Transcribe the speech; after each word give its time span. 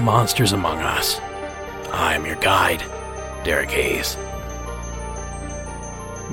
To 0.00 0.06
Monsters 0.06 0.52
Among 0.52 0.78
Us. 0.78 1.20
I'm 1.92 2.24
your 2.24 2.36
guide, 2.36 2.82
Derek 3.44 3.70
Hayes. 3.72 4.16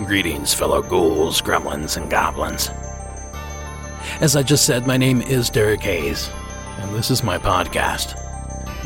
Greetings, 0.05 0.53
fellow 0.53 0.81
ghouls, 0.81 1.41
gremlins, 1.41 1.97
and 1.97 2.09
goblins. 2.09 2.69
As 4.21 4.37
I 4.37 4.43
just 4.43 4.65
said, 4.65 4.87
my 4.87 4.95
name 4.95 5.21
is 5.21 5.49
Derek 5.49 5.81
Hayes, 5.81 6.29
and 6.77 6.95
this 6.95 7.11
is 7.11 7.23
my 7.23 7.37
podcast, 7.37 8.15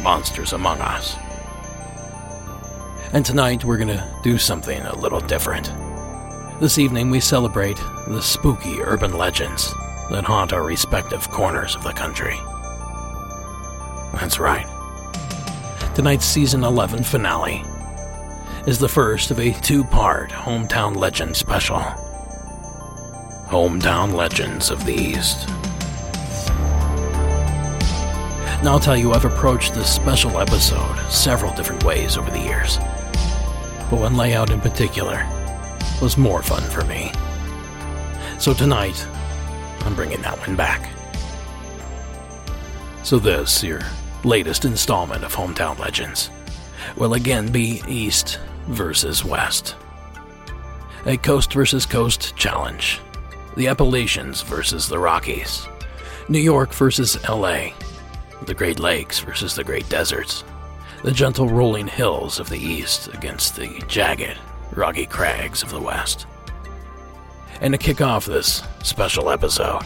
Monsters 0.02 0.52
Among 0.52 0.81
Us. 0.81 1.16
And 3.13 3.23
tonight 3.23 3.63
we're 3.63 3.78
gonna 3.78 4.19
do 4.23 4.39
something 4.39 4.81
a 4.81 4.95
little 4.95 5.22
different. 5.22 5.72
This 6.59 6.80
evening 6.80 7.11
we 7.11 7.19
celebrate 7.19 7.78
the 8.08 8.19
spooky 8.19 8.81
urban 8.81 9.13
legends 9.13 9.72
that 10.09 10.23
haunt 10.23 10.53
our 10.53 10.63
respective 10.63 11.30
corners 11.30 11.75
of 11.75 11.84
the 11.84 11.94
country. 11.94 12.39
That's 14.13 14.39
right. 14.39 14.70
Tonight's 16.02 16.25
season 16.25 16.63
11 16.63 17.03
finale 17.03 17.63
is 18.66 18.80
the 18.80 18.89
first 18.89 19.30
of 19.30 19.39
a 19.39 19.52
two 19.61 19.83
part 19.83 20.31
Hometown 20.31 20.95
Legend 20.95 21.38
special. 21.38 21.77
Hometown 23.45 24.11
Legends 24.11 24.72
of 24.72 24.83
the 24.83 24.95
East. 24.95 25.47
Now, 28.63 28.72
I'll 28.72 28.79
tell 28.79 28.97
you, 28.97 29.13
I've 29.13 29.25
approached 29.25 29.75
this 29.75 29.94
special 29.94 30.39
episode 30.39 30.97
several 31.11 31.53
different 31.53 31.83
ways 31.83 32.17
over 32.17 32.31
the 32.31 32.39
years, 32.39 32.79
but 33.91 33.99
one 33.99 34.17
layout 34.17 34.49
in 34.49 34.59
particular 34.59 35.23
was 36.02 36.17
more 36.17 36.41
fun 36.41 36.63
for 36.63 36.83
me. 36.85 37.11
So 38.39 38.55
tonight, 38.55 39.05
I'm 39.81 39.94
bringing 39.94 40.23
that 40.23 40.39
one 40.39 40.55
back. 40.55 40.89
So, 43.03 43.19
this, 43.19 43.63
your 43.63 43.81
latest 44.23 44.66
installment 44.66 45.23
of 45.23 45.36
Hometown 45.36 45.77
Legends, 45.80 46.30
will 46.95 47.14
again 47.14 47.52
be 47.52 47.81
East 47.88 48.39
versus 48.67 49.25
West. 49.25 49.75
A 51.05 51.17
coast 51.17 51.53
versus 51.53 51.86
coast 51.86 52.36
challenge. 52.36 53.00
The 53.58 53.67
Appalachians 53.67 54.41
versus 54.44 54.88
the 54.88 55.00
Rockies. 55.00 55.67
New 56.30 56.39
York 56.39 56.72
versus 56.73 57.17
LA. 57.28 57.69
The 58.44 58.53
Great 58.53 58.80
Lakes 58.80 59.19
versus 59.19 59.56
the 59.56 59.63
Great 59.63 59.90
Deserts. 59.90 60.44
The 61.03 61.12
gentle 61.12 61.50
rolling 61.50 61.88
hills 61.88 62.40
of 62.40 62.50
the 62.50 62.59
East 62.59 63.07
against 63.13 63.56
the 63.56 63.84
jagged, 63.88 64.38
rocky 64.73 65.07
crags 65.07 65.63
of 65.63 65.72
the 65.72 65.81
West. 65.81 66.28
And 67.59 67.73
to 67.73 67.78
kick 67.78 68.01
off 68.01 68.25
this 68.25 68.63
special 68.84 69.29
episode, 69.29 69.81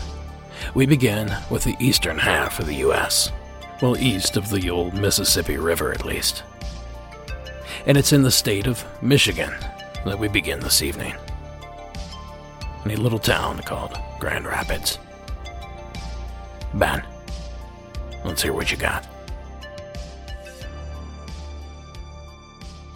we 0.73 0.85
begin 0.85 1.33
with 1.49 1.63
the 1.63 1.75
eastern 1.79 2.17
half 2.17 2.59
of 2.59 2.67
the 2.67 2.75
U.S. 2.75 3.31
Well, 3.81 3.97
east 3.97 4.37
of 4.37 4.49
the 4.49 4.69
old 4.69 4.93
Mississippi 4.93 5.57
River, 5.57 5.91
at 5.91 6.05
least. 6.05 6.43
And 7.85 7.97
it's 7.97 8.13
in 8.13 8.23
the 8.23 8.31
state 8.31 8.67
of 8.67 8.83
Michigan 9.01 9.53
that 10.05 10.17
we 10.17 10.29
begin 10.29 10.61
this 10.61 10.81
evening. 10.81 11.13
In 12.85 12.91
a 12.91 12.95
little 12.95 13.19
town 13.19 13.59
called 13.63 13.97
Grand 14.19 14.45
Rapids. 14.45 14.97
Ben, 16.73 17.03
let's 18.23 18.41
hear 18.41 18.53
what 18.53 18.71
you 18.71 18.77
got. 18.77 19.05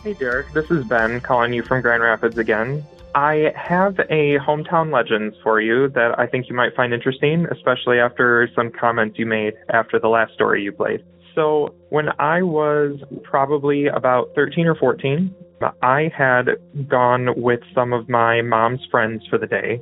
Hey 0.03 0.13
Derek, 0.13 0.53
this 0.53 0.71
is 0.71 0.85
Ben 0.85 1.19
calling 1.19 1.51
you 1.51 1.61
from 1.61 1.81
Grand 1.81 2.01
Rapids 2.01 2.37
again. 2.37 2.85
I 3.15 3.51
have 3.55 3.99
a 4.09 4.37
hometown 4.39 4.93
legends 4.93 5.35
for 5.43 5.59
you 5.59 5.89
that 5.89 6.17
I 6.19 6.27
think 6.27 6.47
you 6.47 6.55
might 6.55 6.75
find 6.75 6.93
interesting, 6.93 7.47
especially 7.51 7.99
after 7.99 8.49
some 8.55 8.71
comments 8.71 9.17
you 9.17 9.25
made 9.25 9.53
after 9.69 9.99
the 9.99 10.07
last 10.07 10.33
story 10.33 10.63
you 10.63 10.71
played. 10.71 11.03
So, 11.33 11.73
when 11.89 12.09
I 12.19 12.41
was 12.41 12.99
probably 13.23 13.87
about 13.87 14.29
13 14.35 14.67
or 14.67 14.75
14, 14.75 15.33
I 15.81 16.11
had 16.15 16.49
gone 16.87 17.29
with 17.41 17.61
some 17.73 17.93
of 17.93 18.09
my 18.09 18.41
mom's 18.41 18.81
friends 18.91 19.23
for 19.29 19.37
the 19.37 19.47
day, 19.47 19.81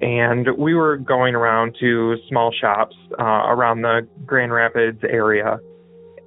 and 0.00 0.48
we 0.56 0.74
were 0.74 0.96
going 0.96 1.34
around 1.34 1.76
to 1.80 2.16
small 2.28 2.52
shops 2.52 2.96
uh, 3.18 3.22
around 3.22 3.82
the 3.82 4.06
Grand 4.26 4.52
Rapids 4.52 5.00
area 5.04 5.60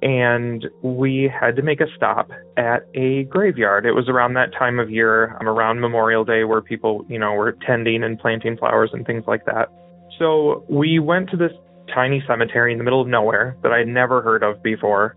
and 0.04 0.66
we 0.82 1.32
had 1.32 1.56
to 1.56 1.62
make 1.62 1.80
a 1.80 1.86
stop 1.96 2.30
at 2.58 2.86
a 2.94 3.24
graveyard. 3.24 3.86
It 3.86 3.92
was 3.92 4.06
around 4.06 4.34
that 4.34 4.52
time 4.52 4.78
of 4.78 4.90
year, 4.90 5.34
um, 5.40 5.48
around 5.48 5.80
Memorial 5.80 6.26
Day, 6.26 6.44
where 6.44 6.60
people, 6.60 7.06
you 7.08 7.18
know, 7.18 7.32
were 7.32 7.56
tending 7.66 8.04
and 8.04 8.18
planting 8.18 8.58
flowers 8.58 8.90
and 8.92 9.06
things 9.06 9.24
like 9.26 9.46
that. 9.46 9.70
So 10.18 10.66
we 10.68 10.98
went 10.98 11.30
to 11.30 11.38
this 11.38 11.52
tiny 11.92 12.22
cemetery 12.26 12.72
in 12.72 12.78
the 12.78 12.84
middle 12.84 13.00
of 13.00 13.08
nowhere 13.08 13.56
that 13.62 13.72
I'd 13.72 13.88
never 13.88 14.20
heard 14.20 14.42
of 14.42 14.62
before. 14.62 15.16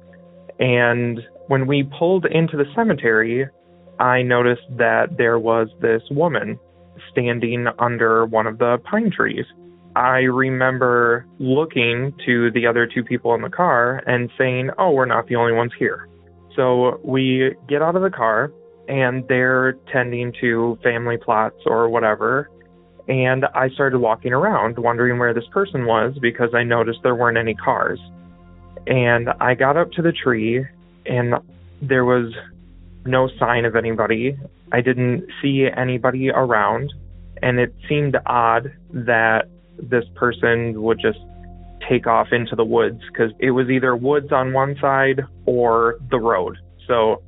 And 0.58 1.20
when 1.48 1.68
we 1.68 1.84
pulled 2.00 2.26
into 2.26 2.56
the 2.56 2.66
cemetery, 2.74 3.46
I 4.00 4.22
noticed 4.22 4.68
that 4.78 5.18
there 5.18 5.38
was 5.38 5.68
this 5.82 6.02
woman 6.10 6.58
standing 7.12 7.68
under 7.78 8.26
one 8.26 8.48
of 8.48 8.58
the 8.58 8.78
pine 8.90 9.12
trees. 9.12 9.46
I 9.98 10.20
remember 10.20 11.26
looking 11.40 12.14
to 12.24 12.52
the 12.52 12.68
other 12.68 12.86
two 12.86 13.04
people 13.04 13.34
in 13.34 13.42
the 13.42 13.50
car 13.50 14.04
and 14.06 14.30
saying, 14.38 14.70
Oh, 14.78 14.92
we're 14.92 15.08
not 15.08 15.28
the 15.28 15.36
only 15.38 15.54
ones 15.54 15.72
here. 15.80 16.08
So 16.56 17.02
we 17.04 17.56
get 17.68 17.82
out 17.82 17.96
of 17.96 18.04
the 18.04 18.12
car 18.12 18.52
and 18.88 19.28
they're 19.28 19.74
tending 19.92 20.34
to 20.40 20.78
family 20.84 21.18
plots 21.18 21.58
or 21.66 21.90
whatever. 21.90 22.48
And 23.08 23.46
I 23.56 23.70
started 23.70 23.98
walking 23.98 24.34
around 24.34 24.78
wondering 24.78 25.18
where 25.18 25.34
this 25.34 25.48
person 25.52 25.88
was 25.88 26.16
because 26.22 26.54
I 26.54 26.62
noticed 26.62 27.00
there 27.02 27.16
weren't 27.16 27.40
any 27.40 27.56
cars. 27.56 28.00
And 28.86 29.30
I 29.42 29.56
got 29.56 29.78
up 29.78 29.92
to 29.94 30.04
the 30.04 30.12
tree 30.12 30.64
and 31.08 31.34
there 31.82 32.06
was 32.06 32.36
no 33.04 33.30
sign 33.40 33.66
of 33.66 33.76
anybody. 33.76 34.38
I 34.72 34.82
didn't 34.82 35.28
see 35.42 35.68
anybody 35.76 36.30
around. 36.30 36.94
And 37.42 37.60
it 37.60 37.74
seemed 37.90 38.16
odd 38.28 38.72
that 38.92 39.50
this 39.78 40.06
person 40.16 40.82
would 40.82 41.00
just 41.00 41.20
take 41.88 42.08
off 42.08 42.28
into 42.32 42.56
the 42.56 42.66
woods 42.66 43.00
because 43.12 43.32
it 43.40 43.52
was 43.52 43.70
either 43.70 43.96
woods 43.96 44.32
on 44.32 44.54
one 44.54 44.76
side 44.82 45.22
or 45.46 45.98
the 46.10 46.20
road. 46.20 46.58
So 46.88 47.22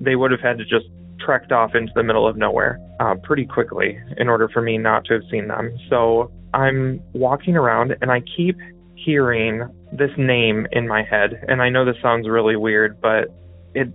they 0.00 0.16
would 0.16 0.30
have 0.30 0.40
had 0.40 0.58
to 0.58 0.64
just 0.64 0.86
trekked 1.20 1.52
off 1.52 1.74
into 1.74 1.92
the 1.94 2.02
middle 2.02 2.26
of 2.26 2.36
nowhere 2.36 2.80
uh, 3.00 3.14
pretty 3.22 3.46
quickly 3.46 3.98
in 4.16 4.28
order 4.28 4.48
for 4.48 4.60
me 4.60 4.76
not 4.78 5.04
to 5.06 5.14
have 5.14 5.22
seen 5.30 5.48
them. 5.48 5.76
So 5.88 6.32
I'm 6.52 7.00
walking 7.12 7.56
around 7.56 7.94
and 8.00 8.10
I 8.10 8.22
keep 8.36 8.58
hearing 8.94 9.62
this 9.92 10.10
name 10.16 10.66
in 10.72 10.88
my 10.88 11.02
head. 11.02 11.44
And 11.48 11.62
I 11.62 11.68
know 11.68 11.84
this 11.84 11.96
sounds 12.02 12.28
really 12.28 12.56
weird, 12.56 13.00
but 13.00 13.28
it 13.74 13.88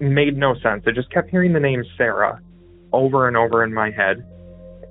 made 0.00 0.36
no 0.36 0.54
sense. 0.62 0.84
I 0.86 0.92
just 0.92 1.10
kept 1.10 1.30
hearing 1.30 1.52
the 1.52 1.60
name 1.60 1.84
Sarah 1.96 2.40
over 2.92 3.28
and 3.28 3.36
over 3.36 3.64
in 3.64 3.72
my 3.72 3.90
head. 3.90 4.24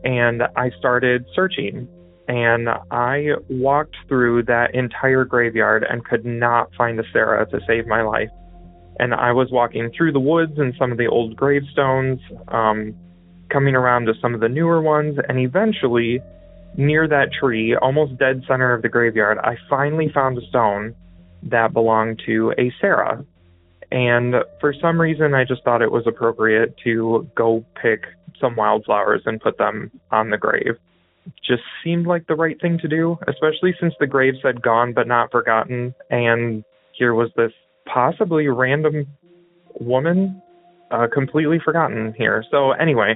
And 0.03 0.44
I 0.56 0.71
started 0.77 1.25
searching 1.36 1.88
and 2.27 2.68
I 2.91 3.29
walked 3.50 3.95
through 4.07 4.44
that 4.44 4.75
entire 4.75 5.24
graveyard 5.24 5.85
and 5.89 6.03
could 6.03 6.25
not 6.25 6.69
find 6.75 7.00
a 7.00 7.03
Sarah 7.13 7.50
to 7.50 7.59
save 7.65 7.88
my 7.88 8.01
life. 8.01 8.29
And 9.00 9.13
I 9.13 9.31
was 9.31 9.50
walking 9.51 9.91
through 9.95 10.12
the 10.12 10.19
woods 10.19 10.53
and 10.57 10.74
some 10.77 10.91
of 10.91 10.97
the 10.97 11.07
old 11.07 11.35
gravestones, 11.35 12.19
um, 12.50 12.95
coming 13.50 13.75
around 13.75 14.07
to 14.07 14.13
some 14.21 14.33
of 14.33 14.41
the 14.41 14.50
newer 14.50 14.81
ones, 14.81 15.18
and 15.29 15.39
eventually, 15.39 16.19
near 16.75 17.07
that 17.07 17.31
tree, 17.31 17.75
almost 17.77 18.18
dead 18.18 18.44
center 18.45 18.73
of 18.73 18.81
the 18.81 18.89
graveyard, 18.89 19.38
I 19.38 19.56
finally 19.69 20.09
found 20.13 20.38
a 20.38 20.45
stone 20.47 20.95
that 21.44 21.71
belonged 21.71 22.21
to 22.25 22.53
a 22.57 22.73
Sarah. 22.81 23.23
And 23.89 24.35
for 24.59 24.73
some 24.73 25.00
reason, 25.00 25.33
I 25.33 25.45
just 25.45 25.63
thought 25.63 25.81
it 25.81 25.91
was 25.91 26.06
appropriate 26.07 26.75
to 26.83 27.30
go 27.35 27.63
pick 27.81 28.03
some 28.41 28.57
wildflowers 28.57 29.21
and 29.25 29.39
put 29.39 29.57
them 29.57 29.91
on 30.12 30.30
the 30.30 30.38
grave 30.38 30.77
just 31.45 31.63
seemed 31.83 32.07
like 32.07 32.27
the 32.27 32.35
right 32.35 32.59
thing 32.62 32.77
to 32.79 32.88
do, 32.88 33.18
especially 33.27 33.75
since 33.79 33.94
the 34.00 34.07
grave 34.07 34.35
said 34.41 34.62
gone 34.62 34.94
but 34.94 35.07
not 35.07 35.31
forgotten. 35.31 35.94
And 36.09 36.63
here 36.94 37.13
was 37.13 37.29
this 37.35 37.51
possibly 37.91 38.47
random 38.47 39.06
woman 39.79 40.41
uh, 40.91 41.07
completely 41.13 41.59
forgotten 41.63 42.13
here. 42.18 42.44
So, 42.50 42.71
anyway, 42.71 43.15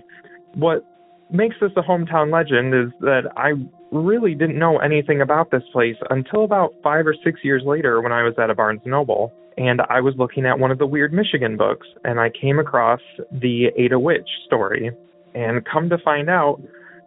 what 0.56 0.86
makes 1.32 1.56
this 1.62 1.72
a 1.78 1.82
hometown 1.82 2.32
legend 2.32 2.74
is 2.74 2.92
that 3.02 3.32
I 3.38 3.52
really 3.92 4.36
didn't 4.36 4.60
know 4.60 4.78
anything 4.80 5.22
about 5.22 5.52
this 5.52 5.64
place 5.72 5.96
until 6.10 6.44
about 6.44 6.74
five 6.84 7.08
or 7.08 7.16
six 7.24 7.40
years 7.44 7.64
later 7.66 8.02
when 8.02 8.12
I 8.12 8.24
was 8.24 8.34
at 8.38 8.50
a 8.50 8.56
Barnes 8.56 8.82
Noble 8.86 9.32
and 9.58 9.82
I 9.90 10.02
was 10.02 10.14
looking 10.18 10.46
at 10.46 10.60
one 10.60 10.72
of 10.72 10.78
the 10.78 10.86
Weird 10.86 11.14
Michigan 11.14 11.58
books 11.58 11.88
and 12.04 12.20
I 12.20 12.30
came 12.30 12.60
across 12.60 13.02
the 13.32 13.68
Ada 13.78 14.00
Witch 14.00 14.30
story. 14.46 14.92
And 15.34 15.66
come 15.66 15.90
to 15.90 15.98
find 15.98 16.30
out, 16.30 16.62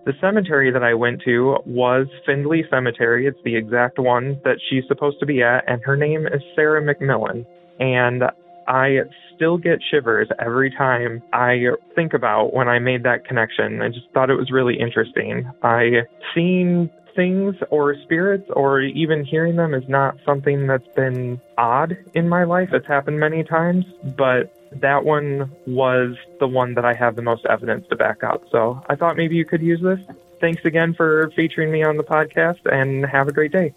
the 0.04 0.12
cemetery 0.20 0.70
that 0.70 0.82
I 0.82 0.94
went 0.94 1.22
to 1.24 1.56
was 1.66 2.06
Findlay 2.26 2.64
Cemetery. 2.70 3.26
It's 3.26 3.38
the 3.44 3.56
exact 3.56 3.98
one 3.98 4.40
that 4.44 4.58
she's 4.68 4.84
supposed 4.86 5.18
to 5.20 5.26
be 5.26 5.42
at, 5.42 5.64
and 5.66 5.82
her 5.84 5.96
name 5.96 6.26
is 6.26 6.42
Sarah 6.54 6.82
McMillan. 6.82 7.46
And 7.80 8.24
I 8.68 8.98
still 9.34 9.58
get 9.58 9.78
shivers 9.90 10.28
every 10.38 10.70
time 10.70 11.22
I 11.32 11.66
think 11.94 12.14
about 12.14 12.54
when 12.54 12.68
I 12.68 12.78
made 12.78 13.02
that 13.04 13.24
connection. 13.24 13.82
I 13.82 13.88
just 13.88 14.10
thought 14.12 14.30
it 14.30 14.36
was 14.36 14.50
really 14.50 14.78
interesting. 14.78 15.50
I 15.62 16.02
seen 16.34 16.90
things 17.16 17.54
or 17.70 17.94
spirits 18.02 18.48
or 18.54 18.80
even 18.80 19.24
hearing 19.24 19.56
them 19.56 19.74
is 19.74 19.84
not 19.88 20.16
something 20.24 20.66
that's 20.66 20.86
been 20.96 21.40
odd 21.56 21.96
in 22.14 22.28
my 22.28 22.44
life. 22.44 22.70
It's 22.72 22.86
happened 22.86 23.20
many 23.20 23.44
times, 23.44 23.84
but 24.16 24.52
that 24.80 25.04
one 25.04 25.50
was 25.66 26.16
the 26.40 26.46
one 26.46 26.74
that 26.74 26.84
I 26.84 26.94
have 26.94 27.16
the 27.16 27.22
most 27.22 27.46
evidence 27.46 27.86
to 27.88 27.96
back 27.96 28.24
up. 28.24 28.42
So 28.50 28.82
I 28.88 28.96
thought 28.96 29.16
maybe 29.16 29.36
you 29.36 29.44
could 29.44 29.62
use 29.62 29.80
this. 29.80 30.00
Thanks 30.40 30.64
again 30.64 30.94
for 30.94 31.30
featuring 31.36 31.70
me 31.70 31.82
on 31.82 31.96
the 31.96 32.04
podcast 32.04 32.60
and 32.70 33.06
have 33.06 33.28
a 33.28 33.32
great 33.32 33.52
day. 33.52 33.72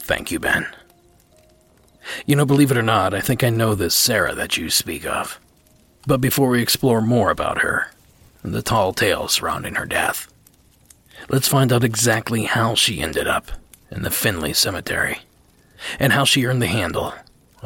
Thank 0.00 0.30
you, 0.30 0.38
Ben. 0.38 0.66
You 2.24 2.36
know, 2.36 2.46
believe 2.46 2.70
it 2.70 2.76
or 2.76 2.82
not, 2.82 3.14
I 3.14 3.20
think 3.20 3.42
I 3.42 3.50
know 3.50 3.74
this 3.74 3.94
Sarah 3.94 4.34
that 4.34 4.56
you 4.56 4.70
speak 4.70 5.04
of. 5.04 5.40
But 6.06 6.20
before 6.20 6.50
we 6.50 6.62
explore 6.62 7.00
more 7.00 7.30
about 7.30 7.62
her, 7.62 7.90
and 8.44 8.54
the 8.54 8.62
tall 8.62 8.92
tale 8.92 9.26
surrounding 9.26 9.74
her 9.74 9.86
death, 9.86 10.32
let's 11.28 11.48
find 11.48 11.72
out 11.72 11.82
exactly 11.82 12.44
how 12.44 12.76
she 12.76 13.00
ended 13.00 13.26
up 13.26 13.50
in 13.90 14.02
the 14.02 14.10
Finley 14.10 14.52
Cemetery 14.52 15.18
and 15.98 16.12
how 16.12 16.24
she 16.24 16.46
earned 16.46 16.62
the 16.62 16.68
handle 16.68 17.12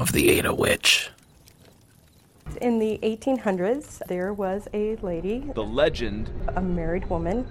of 0.00 0.12
the 0.12 0.30
Ada 0.30 0.54
Witch. 0.54 1.10
In 2.62 2.78
the 2.78 2.98
1800s, 3.02 4.00
there 4.08 4.32
was 4.32 4.66
a 4.72 4.96
lady, 4.96 5.50
The 5.54 5.62
legend, 5.62 6.30
a 6.56 6.62
married 6.62 7.08
woman, 7.10 7.46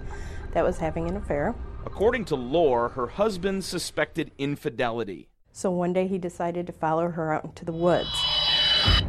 that 0.53 0.63
was 0.63 0.79
having 0.79 1.07
an 1.07 1.15
affair. 1.15 1.53
according 1.85 2.25
to 2.25 2.35
lore, 2.35 2.89
her 2.89 3.05
husband 3.07 3.63
suspected 3.63 4.31
infidelity 4.39 5.29
So 5.53 5.69
one 5.69 5.93
day 5.93 6.07
he 6.07 6.17
decided 6.17 6.65
to 6.67 6.73
follow 6.73 7.09
her 7.09 7.31
out 7.33 7.45
into 7.45 7.65
the 7.65 7.71
woods, 7.71 8.09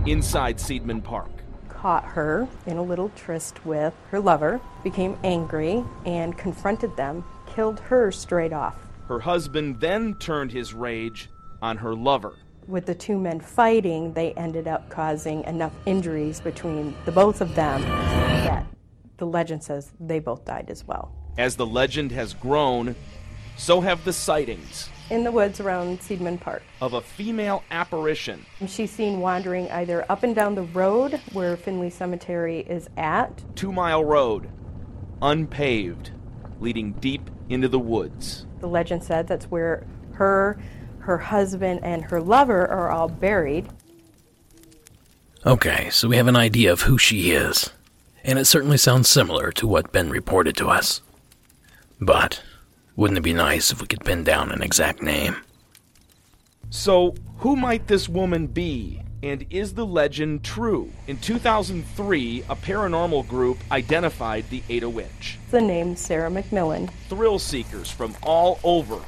inside 0.07 0.59
Seidman 0.59 1.03
Park. 1.03 1.31
caught 1.71 2.05
her 2.05 2.47
in 2.67 2.77
a 2.77 2.83
little 2.83 3.09
tryst 3.17 3.65
with 3.65 3.95
her 4.11 4.21
lover, 4.21 4.61
became 4.85 5.17
angry, 5.25 5.83
and 6.05 6.37
confronted 6.37 6.95
them, 6.99 7.25
killed 7.55 7.81
her 7.81 8.13
straight 8.13 8.53
off. 8.53 8.77
Her 9.09 9.21
husband 9.21 9.81
then 9.81 10.15
turned 10.17 10.53
his 10.53 10.75
rage 10.75 11.31
on 11.63 11.79
her 11.79 11.95
lover. 11.95 12.35
With 12.71 12.87
the 12.87 12.95
two 12.95 13.19
men 13.19 13.41
fighting, 13.41 14.13
they 14.13 14.33
ended 14.35 14.69
up 14.69 14.89
causing 14.91 15.43
enough 15.43 15.73
injuries 15.87 16.39
between 16.41 16.95
the 17.05 17.11
both 17.11 17.41
of 17.41 17.57
them 17.57 17.83
that 17.83 18.65
the 19.17 19.27
legend 19.27 19.65
says 19.65 19.91
they 19.99 20.21
both 20.21 20.45
died 20.45 20.71
as 20.71 20.87
well. 20.87 21.13
As 21.37 21.57
the 21.57 21.67
legend 21.67 22.13
has 22.13 22.33
grown, 22.33 22.95
so 23.57 23.81
have 23.81 24.05
the 24.05 24.13
sightings 24.13 24.89
In 25.11 25.25
the 25.25 25.33
woods 25.33 25.59
around 25.59 25.99
Seidman 25.99 26.41
Park. 26.41 26.63
of 26.81 26.93
a 26.93 27.01
female 27.01 27.65
apparition 27.73 28.47
She's 28.69 28.93
seen 28.93 29.19
wandering 29.19 29.69
either 29.73 30.07
up 30.09 30.23
and 30.23 30.33
down 30.35 30.55
the 30.55 30.63
road 30.63 31.21
where 31.33 31.57
Finley 31.57 31.91
Cemetery 31.91 32.61
is 32.61 32.89
at, 32.97 33.43
two 33.57 33.73
mile 33.73 34.05
road, 34.05 34.49
unpaved, 35.21 36.13
leading 36.61 36.93
deep 36.93 37.31
into 37.49 37.67
the 37.67 37.81
woods. 37.81 38.47
the 38.61 38.69
legend 38.69 39.03
said 39.03 39.27
that's 39.27 39.47
where 39.47 39.89
her, 40.13 40.57
her 41.11 41.19
husband, 41.19 41.81
and 41.83 42.05
her 42.05 42.23
lover 42.23 42.69
are 42.69 42.89
all 42.89 43.09
buried. 43.09 43.69
Okay, 45.45 45.91
so 45.91 46.07
we 46.07 46.17
have 46.17 46.29
an 46.29 46.37
idea 46.37 46.73
of 46.73 46.83
who 46.83 46.99
she 46.99 47.33
is, 47.33 47.71
and 48.23 48.39
it 48.39 48.45
certainly 48.45 48.77
sounds 48.77 49.09
similar 49.09 49.51
to 49.53 49.67
what 49.67 49.91
Ben 49.91 50.09
reported 50.09 50.57
to 50.59 50.69
us. 50.69 51.01
But 52.01 52.45
wouldn't 52.95 53.19
it 53.19 53.23
be 53.23 53.35
nice 53.35 53.73
if 53.73 53.81
we 53.81 53.89
could 53.89 54.05
pin 54.05 54.23
down 54.23 54.53
an 54.53 54.63
exact 54.63 55.03
name? 55.03 55.37
So, 56.71 57.17
who 57.39 57.57
might 57.57 57.89
this 57.89 58.09
woman 58.09 58.47
be? 58.47 59.03
And 59.25 59.45
is 59.51 59.75
the 59.75 59.85
legend 59.85 60.45
true? 60.45 60.93
In 61.09 61.19
2003, 61.19 62.45
a 62.49 62.55
paranormal 62.55 63.27
group 63.27 63.59
identified 63.73 64.49
the 64.49 64.63
Ada 64.69 64.89
Witch. 64.89 65.39
The 65.51 65.61
name 65.61 65.97
Sarah 65.97 66.31
McMillan. 66.31 66.89
Thrill 67.09 67.41
seekers 67.41 67.91
from 67.91 68.15
all 68.23 68.61
over 68.63 69.01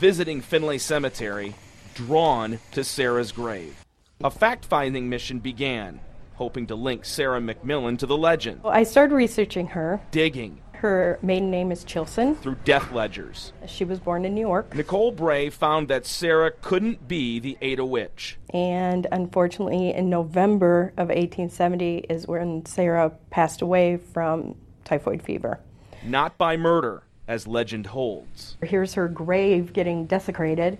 visiting 0.00 0.40
Finlay 0.40 0.78
Cemetery, 0.78 1.54
drawn 1.94 2.58
to 2.72 2.82
Sarah's 2.82 3.32
grave. 3.32 3.84
A 4.24 4.30
fact 4.30 4.64
finding 4.64 5.10
mission 5.10 5.40
began, 5.40 6.00
hoping 6.36 6.66
to 6.68 6.74
link 6.74 7.04
Sarah 7.04 7.38
McMillan 7.40 7.98
to 7.98 8.06
the 8.06 8.16
legend. 8.16 8.62
Well, 8.62 8.72
I 8.72 8.84
started 8.84 9.14
researching 9.14 9.66
her. 9.68 10.00
Digging 10.10 10.62
Her 10.72 11.18
maiden 11.20 11.50
name 11.50 11.70
is 11.70 11.84
Chilson. 11.84 12.34
through 12.36 12.56
death 12.64 12.90
ledgers. 12.92 13.52
She 13.66 13.84
was 13.84 13.98
born 14.00 14.24
in 14.24 14.34
New 14.34 14.40
York, 14.40 14.74
Nicole 14.74 15.12
Bray 15.12 15.50
found 15.50 15.88
that 15.88 16.06
Sarah 16.06 16.50
couldn't 16.50 17.06
be 17.06 17.38
the 17.38 17.58
Ada 17.60 17.84
Witch. 17.84 18.38
and 18.54 19.06
unfortunately, 19.12 19.92
in 19.92 20.08
November 20.08 20.94
of 20.96 21.08
1870 21.08 22.06
is 22.08 22.26
when 22.26 22.64
Sarah 22.64 23.12
passed 23.28 23.60
away 23.60 23.98
from 23.98 24.54
typhoid 24.84 25.20
fever. 25.22 25.60
Not 26.02 26.38
by 26.38 26.56
murder, 26.56 27.02
as 27.30 27.46
legend 27.46 27.86
holds. 27.86 28.56
Here's 28.60 28.94
her 28.94 29.06
grave 29.06 29.72
getting 29.72 30.04
desecrated 30.04 30.78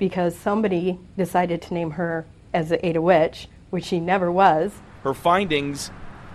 because 0.00 0.36
somebody 0.36 0.98
decided 1.16 1.62
to 1.62 1.74
name 1.74 1.92
her 1.92 2.26
as 2.52 2.70
the 2.70 2.84
Ada 2.84 3.00
Witch, 3.00 3.46
which 3.70 3.84
she 3.84 4.00
never 4.00 4.30
was. 4.30 4.72
Her 5.04 5.14
findings 5.14 5.92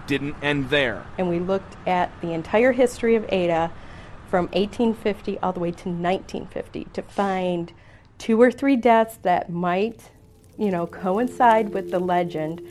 didn't 0.08 0.38
end 0.42 0.70
there. 0.70 1.06
And 1.18 1.28
we 1.28 1.40
looked 1.40 1.76
at 1.86 2.10
the 2.22 2.32
entire 2.32 2.72
history 2.72 3.16
of 3.16 3.26
Ada 3.28 3.70
from 4.30 4.46
1850 4.46 5.38
all 5.40 5.52
the 5.52 5.60
way 5.60 5.72
to 5.72 5.90
1950 5.90 6.86
to 6.94 7.02
find 7.02 7.74
two 8.18 8.42
or 8.42 8.50
three 8.50 8.78
deaths 8.78 9.20
that 9.24 9.50
might, 9.50 10.12
you 10.58 10.72
know, 10.72 10.88
coincide 10.88 11.74
with 11.74 11.92
the 11.92 12.00
legend, 12.00 12.66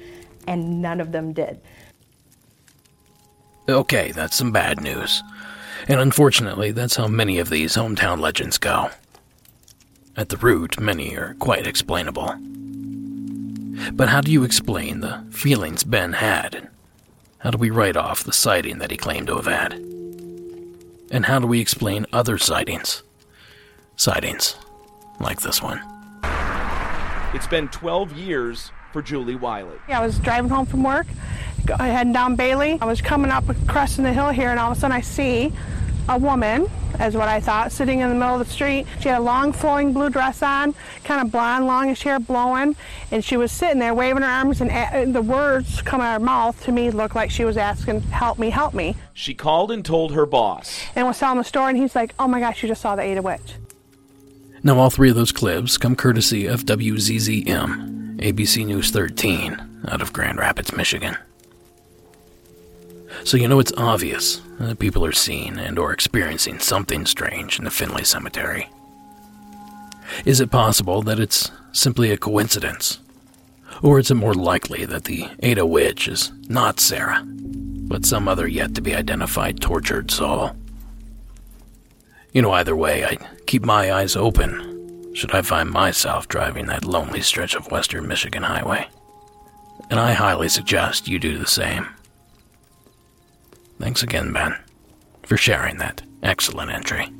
and 0.46 0.80
none 0.80 1.02
of 1.02 1.12
them 1.12 1.34
did. 1.34 1.60
Okay, 3.68 4.12
that's 4.12 4.36
some 4.36 4.50
bad 4.50 4.80
news. 4.80 5.22
And 5.88 6.00
unfortunately, 6.00 6.72
that's 6.72 6.96
how 6.96 7.06
many 7.06 7.38
of 7.38 7.48
these 7.48 7.76
hometown 7.76 8.20
legends 8.20 8.58
go. 8.58 8.90
At 10.16 10.30
the 10.30 10.36
root, 10.36 10.80
many 10.80 11.14
are 11.16 11.34
quite 11.38 11.66
explainable. 11.66 12.34
But 13.92 14.08
how 14.08 14.20
do 14.20 14.32
you 14.32 14.42
explain 14.42 15.00
the 15.00 15.24
feelings 15.30 15.84
Ben 15.84 16.14
had? 16.14 16.68
How 17.38 17.50
do 17.50 17.58
we 17.58 17.70
write 17.70 17.96
off 17.96 18.24
the 18.24 18.32
sighting 18.32 18.78
that 18.78 18.90
he 18.90 18.96
claimed 18.96 19.28
to 19.28 19.36
have 19.36 19.46
had? 19.46 19.74
And 21.12 21.26
how 21.26 21.38
do 21.38 21.46
we 21.46 21.60
explain 21.60 22.06
other 22.12 22.36
sightings? 22.38 23.02
Sightings 23.96 24.56
like 25.20 25.42
this 25.42 25.62
one. 25.62 25.80
It's 27.32 27.46
been 27.46 27.68
12 27.68 28.16
years 28.16 28.72
for 28.92 29.02
Julie 29.02 29.36
Wiley. 29.36 29.76
Yeah, 29.88 30.00
I 30.00 30.06
was 30.06 30.18
driving 30.18 30.50
home 30.50 30.66
from 30.66 30.82
work, 30.82 31.06
heading 31.78 32.12
down 32.12 32.34
Bailey. 32.34 32.78
I 32.80 32.86
was 32.86 33.00
coming 33.00 33.30
up, 33.30 33.44
crossing 33.68 34.02
the 34.04 34.12
hill 34.12 34.30
here, 34.30 34.48
and 34.48 34.58
all 34.58 34.72
of 34.72 34.78
a 34.78 34.80
sudden 34.80 34.96
I 34.96 35.02
see 35.02 35.52
a 36.08 36.18
woman, 36.18 36.68
as 36.98 37.16
what 37.16 37.28
I 37.28 37.40
thought, 37.40 37.72
sitting 37.72 38.00
in 38.00 38.08
the 38.08 38.14
middle 38.14 38.40
of 38.40 38.46
the 38.46 38.52
street. 38.52 38.86
She 39.00 39.08
had 39.08 39.18
a 39.18 39.22
long 39.22 39.52
flowing 39.52 39.92
blue 39.92 40.08
dress 40.08 40.42
on, 40.42 40.74
kind 41.04 41.20
of 41.20 41.32
blonde, 41.32 41.66
longish 41.66 42.02
hair 42.02 42.18
blowing, 42.20 42.76
and 43.10 43.24
she 43.24 43.36
was 43.36 43.50
sitting 43.52 43.78
there 43.80 43.92
waving 43.94 44.22
her 44.22 44.28
arms, 44.28 44.60
and, 44.60 44.70
a- 44.70 44.74
and 44.94 45.14
the 45.14 45.22
words 45.22 45.82
coming 45.82 46.06
out 46.06 46.16
of 46.16 46.22
her 46.22 46.24
mouth 46.26 46.62
to 46.64 46.72
me 46.72 46.90
looked 46.90 47.14
like 47.16 47.30
she 47.30 47.44
was 47.44 47.56
asking, 47.56 48.00
"Help 48.02 48.38
me, 48.38 48.50
help 48.50 48.72
me," 48.74 48.94
She 49.14 49.34
called 49.34 49.70
and 49.72 49.84
told 49.84 50.12
her 50.12 50.26
boss. 50.26 50.80
and 50.94 51.06
was 51.06 51.18
telling 51.18 51.38
the 51.38 51.44
story. 51.44 51.70
And 51.70 51.78
he's 51.78 51.94
like, 51.96 52.14
"Oh 52.18 52.28
my 52.28 52.40
gosh, 52.40 52.62
you 52.62 52.68
just 52.68 52.80
saw 52.82 52.94
the 52.96 53.02
Ada 53.02 53.22
Witch." 53.22 53.54
Now, 54.62 54.78
all 54.78 54.90
three 54.90 55.10
of 55.10 55.16
those 55.16 55.32
clips 55.32 55.76
come 55.78 55.94
courtesy 55.94 56.46
of 56.46 56.64
WZZM, 56.66 58.18
ABC 58.20 58.64
News 58.64 58.90
13, 58.90 59.60
out 59.88 60.00
of 60.02 60.12
Grand 60.12 60.38
Rapids, 60.38 60.72
Michigan. 60.72 61.16
So 63.24 63.36
you 63.36 63.48
know 63.48 63.58
it's 63.58 63.72
obvious 63.76 64.40
that 64.58 64.78
people 64.78 65.04
are 65.04 65.12
seeing 65.12 65.58
and 65.58 65.78
or 65.78 65.92
experiencing 65.92 66.58
something 66.58 67.06
strange 67.06 67.58
in 67.58 67.64
the 67.64 67.70
Finley 67.70 68.04
Cemetery. 68.04 68.68
Is 70.24 70.40
it 70.40 70.50
possible 70.50 71.02
that 71.02 71.18
it's 71.18 71.50
simply 71.72 72.10
a 72.10 72.16
coincidence? 72.16 73.00
Or 73.82 73.98
is 73.98 74.10
it 74.10 74.14
more 74.14 74.34
likely 74.34 74.84
that 74.86 75.04
the 75.04 75.28
Ada 75.42 75.66
Witch 75.66 76.08
is 76.08 76.32
not 76.48 76.80
Sarah, 76.80 77.22
but 77.26 78.06
some 78.06 78.28
other 78.28 78.46
yet 78.46 78.74
to 78.74 78.80
be 78.80 78.94
identified 78.94 79.60
tortured 79.60 80.10
soul? 80.10 80.52
You 82.32 82.42
know, 82.42 82.52
either 82.52 82.76
way, 82.76 83.04
I 83.04 83.18
keep 83.46 83.64
my 83.64 83.92
eyes 83.92 84.16
open 84.16 85.12
should 85.16 85.34
I 85.34 85.40
find 85.40 85.70
myself 85.70 86.28
driving 86.28 86.66
that 86.66 86.84
lonely 86.84 87.22
stretch 87.22 87.54
of 87.54 87.70
western 87.70 88.06
Michigan 88.06 88.42
highway. 88.42 88.86
And 89.88 89.98
I 89.98 90.12
highly 90.12 90.50
suggest 90.50 91.08
you 91.08 91.18
do 91.18 91.38
the 91.38 91.46
same. 91.46 91.88
Thanks 93.78 94.02
again, 94.02 94.32
Ben, 94.32 94.56
for 95.24 95.36
sharing 95.36 95.78
that 95.78 96.02
excellent 96.22 96.70
entry. 96.70 97.12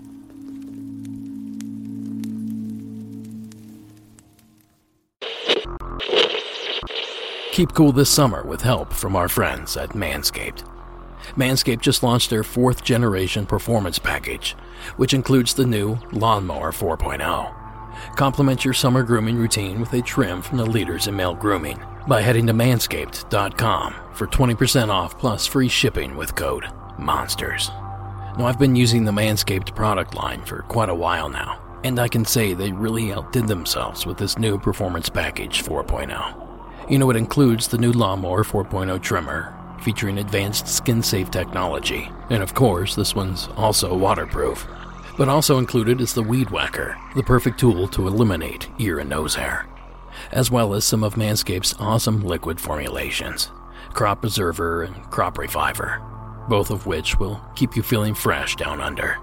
Keep 7.52 7.72
cool 7.72 7.92
this 7.92 8.10
summer 8.10 8.42
with 8.42 8.60
help 8.60 8.92
from 8.92 9.16
our 9.16 9.28
friends 9.28 9.76
at 9.76 9.90
Manscaped. 9.90 10.62
Manscaped 11.36 11.80
just 11.80 12.02
launched 12.02 12.30
their 12.30 12.44
fourth 12.44 12.84
generation 12.84 13.46
performance 13.46 13.98
package, 13.98 14.54
which 14.96 15.14
includes 15.14 15.54
the 15.54 15.66
new 15.66 15.98
Lawnmower 16.12 16.70
4.0. 16.72 17.54
Complement 18.16 18.64
your 18.64 18.74
summer 18.74 19.02
grooming 19.02 19.36
routine 19.36 19.80
with 19.80 19.92
a 19.94 20.02
trim 20.02 20.42
from 20.42 20.58
the 20.58 20.66
leaders 20.66 21.06
in 21.06 21.16
male 21.16 21.34
grooming 21.34 21.80
by 22.06 22.22
heading 22.22 22.46
to 22.46 22.52
manscaped.com 22.52 23.94
for 24.12 24.26
20% 24.26 24.88
off 24.88 25.18
plus 25.18 25.46
free 25.46 25.68
shipping 25.68 26.16
with 26.16 26.34
code 26.34 26.66
MONSTERS. 26.98 27.70
Now, 28.38 28.46
I've 28.46 28.58
been 28.58 28.76
using 28.76 29.04
the 29.04 29.12
Manscaped 29.12 29.74
product 29.74 30.14
line 30.14 30.44
for 30.44 30.62
quite 30.62 30.90
a 30.90 30.94
while 30.94 31.28
now, 31.28 31.60
and 31.84 31.98
I 31.98 32.06
can 32.06 32.24
say 32.24 32.52
they 32.52 32.70
really 32.70 33.12
outdid 33.12 33.48
themselves 33.48 34.04
with 34.04 34.18
this 34.18 34.38
new 34.38 34.58
Performance 34.58 35.08
Package 35.08 35.62
4.0. 35.62 36.90
You 36.90 36.98
know, 36.98 37.10
it 37.10 37.16
includes 37.16 37.66
the 37.66 37.78
new 37.78 37.92
Lawnmower 37.92 38.44
4.0 38.44 39.02
trimmer, 39.02 39.54
featuring 39.80 40.18
advanced 40.18 40.68
skin 40.68 41.02
safe 41.02 41.30
technology, 41.30 42.10
and 42.28 42.42
of 42.42 42.52
course, 42.54 42.94
this 42.94 43.14
one's 43.14 43.48
also 43.56 43.96
waterproof. 43.96 44.66
But 45.16 45.30
also 45.30 45.56
included 45.56 46.02
is 46.02 46.12
the 46.12 46.22
Weed 46.22 46.50
Whacker, 46.50 46.96
the 47.14 47.22
perfect 47.22 47.58
tool 47.58 47.88
to 47.88 48.06
eliminate 48.06 48.68
ear 48.78 48.98
and 48.98 49.08
nose 49.08 49.34
hair, 49.34 49.66
as 50.32 50.50
well 50.50 50.74
as 50.74 50.84
some 50.84 51.02
of 51.04 51.14
Manscaped's 51.14 51.74
awesome 51.78 52.22
liquid 52.22 52.60
formulations 52.60 53.50
Crop 53.92 54.20
Preserver 54.20 54.82
and 54.82 55.10
Crop 55.10 55.38
Reviver, 55.38 56.02
both 56.48 56.70
of 56.70 56.86
which 56.86 57.18
will 57.18 57.40
keep 57.54 57.76
you 57.76 57.82
feeling 57.82 58.14
fresh 58.14 58.56
down 58.56 58.80
under, 58.80 59.16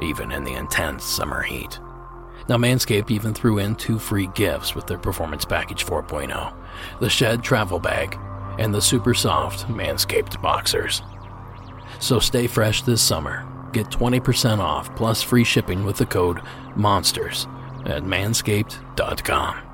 even 0.00 0.30
in 0.30 0.44
the 0.44 0.54
intense 0.54 1.04
summer 1.04 1.42
heat. 1.42 1.80
Now, 2.48 2.56
Manscaped 2.56 3.10
even 3.10 3.34
threw 3.34 3.58
in 3.58 3.74
two 3.76 3.98
free 3.98 4.28
gifts 4.28 4.74
with 4.74 4.86
their 4.86 4.98
Performance 4.98 5.44
Package 5.44 5.84
4.0 5.84 6.54
the 7.00 7.10
Shed 7.10 7.42
Travel 7.42 7.78
Bag 7.78 8.18
and 8.58 8.74
the 8.74 8.80
super 8.80 9.14
soft 9.14 9.66
Manscaped 9.68 10.40
Boxers. 10.40 11.02
So 11.98 12.18
stay 12.18 12.46
fresh 12.46 12.82
this 12.82 13.02
summer 13.02 13.46
Get 13.72 13.88
20% 13.88 14.58
off 14.58 14.94
plus 14.96 15.22
free 15.22 15.44
shipping 15.44 15.84
with 15.84 15.96
the 15.96 16.06
code 16.06 16.40
MONSTERS 16.76 17.46
at 17.86 18.02
manscaped.com. 18.02 19.69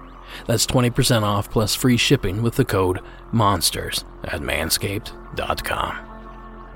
That's 0.47 0.67
20% 0.67 1.23
off 1.23 1.51
plus 1.51 1.75
free 1.75 1.97
shipping 1.97 2.43
with 2.43 2.55
the 2.55 2.65
code 2.65 3.01
MONSTERS 3.33 4.05
at 4.25 4.41
manscaped.com. 4.41 5.99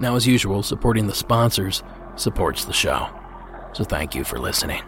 Now, 0.00 0.16
as 0.16 0.26
usual, 0.26 0.62
supporting 0.62 1.06
the 1.06 1.14
sponsors 1.14 1.82
supports 2.16 2.64
the 2.64 2.72
show. 2.72 3.08
So 3.72 3.84
thank 3.84 4.14
you 4.14 4.24
for 4.24 4.38
listening. 4.38 4.82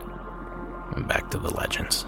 And 0.96 1.06
back 1.06 1.30
to 1.30 1.38
the 1.38 1.50
legends. 1.54 2.04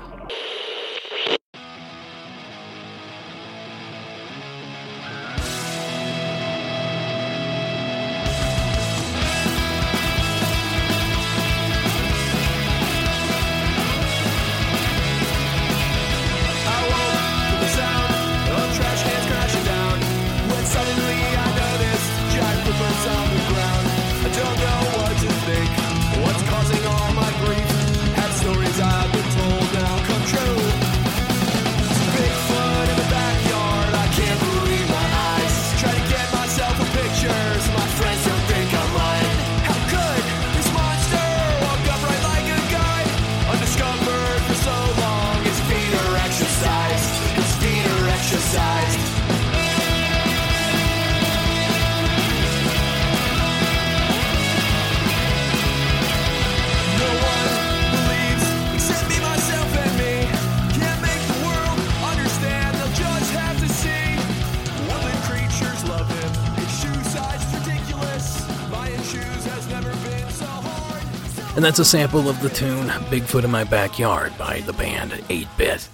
And 71.65 71.71
that's 71.71 71.79
a 71.79 71.85
sample 71.87 72.29
of 72.29 72.43
the 72.43 72.51
tune 72.51 72.89
Bigfoot 73.09 73.43
in 73.43 73.51
My 73.51 73.65
Backyard 73.65 74.37
by 74.37 74.61
the 74.61 74.75
band 74.75 75.25
8 75.31 75.49
Bit. 75.57 75.89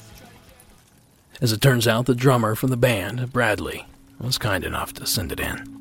As 1.41 1.53
it 1.53 1.61
turns 1.61 1.87
out, 1.87 2.07
the 2.07 2.15
drummer 2.17 2.57
from 2.57 2.71
the 2.71 2.77
band, 2.77 3.33
Bradley, 3.33 3.87
was 4.19 4.37
kind 4.37 4.65
enough 4.65 4.93
to 4.95 5.07
send 5.07 5.31
it 5.31 5.39
in. 5.39 5.79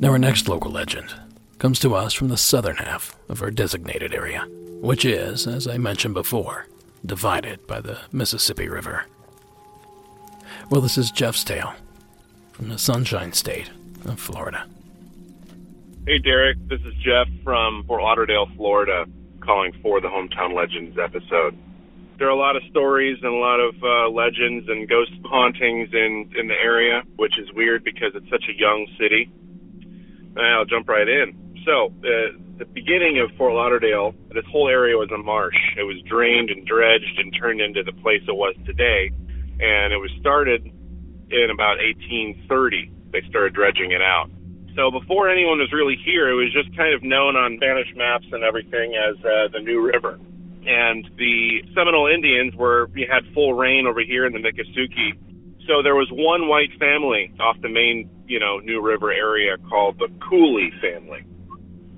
Now, 0.00 0.10
our 0.10 0.18
next 0.18 0.48
local 0.48 0.72
legend 0.72 1.14
comes 1.60 1.78
to 1.78 1.94
us 1.94 2.14
from 2.14 2.30
the 2.30 2.36
southern 2.36 2.78
half 2.78 3.16
of 3.28 3.42
our 3.42 3.52
designated 3.52 4.12
area, 4.12 4.44
which 4.80 5.04
is, 5.04 5.46
as 5.46 5.68
I 5.68 5.78
mentioned 5.78 6.14
before, 6.14 6.66
divided 7.06 7.64
by 7.68 7.80
the 7.80 7.98
Mississippi 8.10 8.68
River. 8.68 9.04
Well, 10.68 10.80
this 10.80 10.98
is 10.98 11.12
Jeff's 11.12 11.44
tale 11.44 11.74
from 12.50 12.70
the 12.70 12.78
Sunshine 12.78 13.34
State 13.34 13.70
of 14.04 14.18
Florida. 14.18 14.66
Hey, 16.08 16.16
Derek. 16.16 16.56
This 16.70 16.80
is 16.88 16.94
Jeff 17.04 17.28
from 17.44 17.84
Fort 17.86 18.00
Lauderdale, 18.00 18.46
Florida, 18.56 19.04
calling 19.44 19.72
for 19.82 20.00
the 20.00 20.08
Hometown 20.08 20.56
Legends 20.56 20.96
episode. 20.96 21.52
There 22.16 22.26
are 22.26 22.30
a 22.32 22.34
lot 22.34 22.56
of 22.56 22.62
stories 22.70 23.18
and 23.20 23.30
a 23.30 23.36
lot 23.36 23.60
of 23.60 23.74
uh, 23.84 24.08
legends 24.08 24.64
and 24.70 24.88
ghost 24.88 25.12
hauntings 25.26 25.90
in, 25.92 26.32
in 26.34 26.48
the 26.48 26.56
area, 26.64 27.02
which 27.16 27.38
is 27.38 27.52
weird 27.52 27.84
because 27.84 28.12
it's 28.14 28.24
such 28.30 28.44
a 28.48 28.58
young 28.58 28.86
city. 28.98 29.30
I'll 30.40 30.64
jump 30.64 30.88
right 30.88 31.06
in. 31.06 31.60
So, 31.66 31.92
uh, 32.00 32.40
the 32.56 32.64
beginning 32.72 33.20
of 33.20 33.28
Fort 33.36 33.52
Lauderdale, 33.52 34.14
this 34.32 34.46
whole 34.50 34.70
area 34.70 34.96
was 34.96 35.10
a 35.12 35.18
marsh. 35.18 35.60
It 35.76 35.82
was 35.82 36.00
drained 36.08 36.48
and 36.48 36.66
dredged 36.66 37.18
and 37.18 37.36
turned 37.38 37.60
into 37.60 37.82
the 37.82 37.92
place 38.00 38.22
it 38.26 38.34
was 38.34 38.56
today. 38.64 39.12
And 39.60 39.92
it 39.92 40.00
was 40.00 40.10
started 40.18 40.64
in 40.64 41.50
about 41.52 41.76
1830. 41.84 42.92
They 43.12 43.20
started 43.28 43.52
dredging 43.52 43.92
it 43.92 44.00
out. 44.00 44.30
So 44.76 44.90
before 44.90 45.28
anyone 45.28 45.58
was 45.58 45.72
really 45.72 45.96
here, 46.04 46.28
it 46.30 46.34
was 46.34 46.52
just 46.52 46.74
kind 46.76 46.94
of 46.94 47.02
known 47.02 47.36
on 47.36 47.56
Spanish 47.56 47.88
maps 47.96 48.26
and 48.30 48.44
everything 48.44 48.94
as 48.94 49.16
uh, 49.24 49.48
the 49.52 49.60
New 49.60 49.80
River. 49.80 50.18
And 50.66 51.08
the 51.16 51.62
Seminole 51.74 52.06
Indians 52.06 52.54
were 52.54 52.86
we 52.92 53.06
had 53.10 53.24
full 53.34 53.54
reign 53.54 53.86
over 53.86 54.00
here 54.00 54.26
in 54.26 54.32
the 54.32 54.38
Miccosukee. 54.38 55.16
So 55.66 55.82
there 55.82 55.94
was 55.94 56.08
one 56.10 56.48
white 56.48 56.70
family 56.78 57.32
off 57.40 57.56
the 57.60 57.68
main, 57.68 58.08
you 58.26 58.38
know, 58.38 58.58
New 58.58 58.80
River 58.80 59.12
area 59.12 59.56
called 59.68 59.98
the 59.98 60.08
Cooley 60.28 60.70
family. 60.80 61.24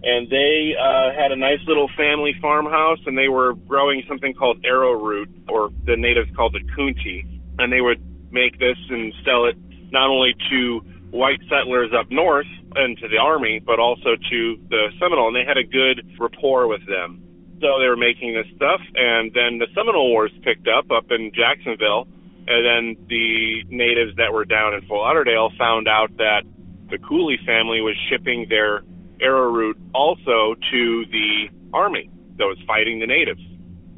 And 0.02 0.30
they 0.30 0.72
uh, 0.80 1.12
had 1.12 1.30
a 1.30 1.36
nice 1.36 1.60
little 1.66 1.88
family 1.96 2.32
farmhouse, 2.40 2.98
and 3.06 3.18
they 3.18 3.28
were 3.28 3.54
growing 3.54 4.02
something 4.08 4.32
called 4.32 4.64
arrowroot, 4.64 5.28
or 5.48 5.70
the 5.84 5.96
natives 5.96 6.30
called 6.34 6.56
it 6.56 6.62
coontie. 6.76 7.22
And 7.58 7.70
they 7.70 7.82
would 7.82 8.00
make 8.32 8.58
this 8.58 8.78
and 8.88 9.12
sell 9.24 9.44
it 9.44 9.56
not 9.92 10.08
only 10.08 10.34
to 10.50 10.80
white 11.11 11.40
settlers 11.49 11.90
up 11.99 12.11
north 12.11 12.47
and 12.75 12.97
to 12.99 13.09
the 13.09 13.19
army, 13.19 13.61
but 13.64 13.79
also 13.79 14.17
to 14.31 14.57
the 14.69 14.88
Seminole, 14.99 15.29
and 15.29 15.37
they 15.37 15.45
had 15.47 15.59
a 15.59 15.64
good 15.64 16.07
rapport 16.19 16.67
with 16.69 16.87
them. 16.87 17.23
So 17.61 17.79
they 17.79 17.88
were 17.88 17.97
making 17.97 18.35
this 18.35 18.47
stuff, 18.57 18.81
and 18.95 19.33
then 19.35 19.59
the 19.59 19.67
Seminole 19.75 20.09
Wars 20.11 20.33
picked 20.43 20.67
up 20.67 20.90
up 20.90 21.11
in 21.11 21.31
Jacksonville, 21.35 22.09
and 22.47 22.64
then 22.64 23.07
the 23.09 23.64
natives 23.69 24.17
that 24.17 24.33
were 24.33 24.45
down 24.45 24.75
in 24.75 24.81
Fort 24.87 25.02
Lauderdale 25.02 25.50
found 25.59 25.87
out 25.87 26.17
that 26.17 26.43
the 26.90 26.99
Cooley 26.99 27.38
family 27.45 27.81
was 27.81 27.95
shipping 28.09 28.47
their 28.49 28.83
arrowroot 29.21 29.76
also 29.95 30.55
to 30.73 31.05
the 31.12 31.49
army 31.75 32.11
that 32.38 32.47
was 32.47 32.59
fighting 32.67 32.99
the 32.99 33.07
natives. 33.07 33.43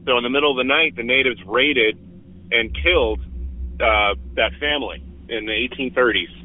So 0.07 0.19
in 0.19 0.25
the 0.25 0.31
middle 0.31 0.51
of 0.51 0.57
the 0.57 0.69
night, 0.69 0.97
the 0.97 1.05
natives 1.05 1.41
raided 1.47 1.97
and 2.51 2.75
killed 2.83 3.21
uh, 3.81 4.19
that 4.35 4.51
family 4.59 5.05
in 5.29 5.47
the 5.47 5.53
1830s 5.53 6.42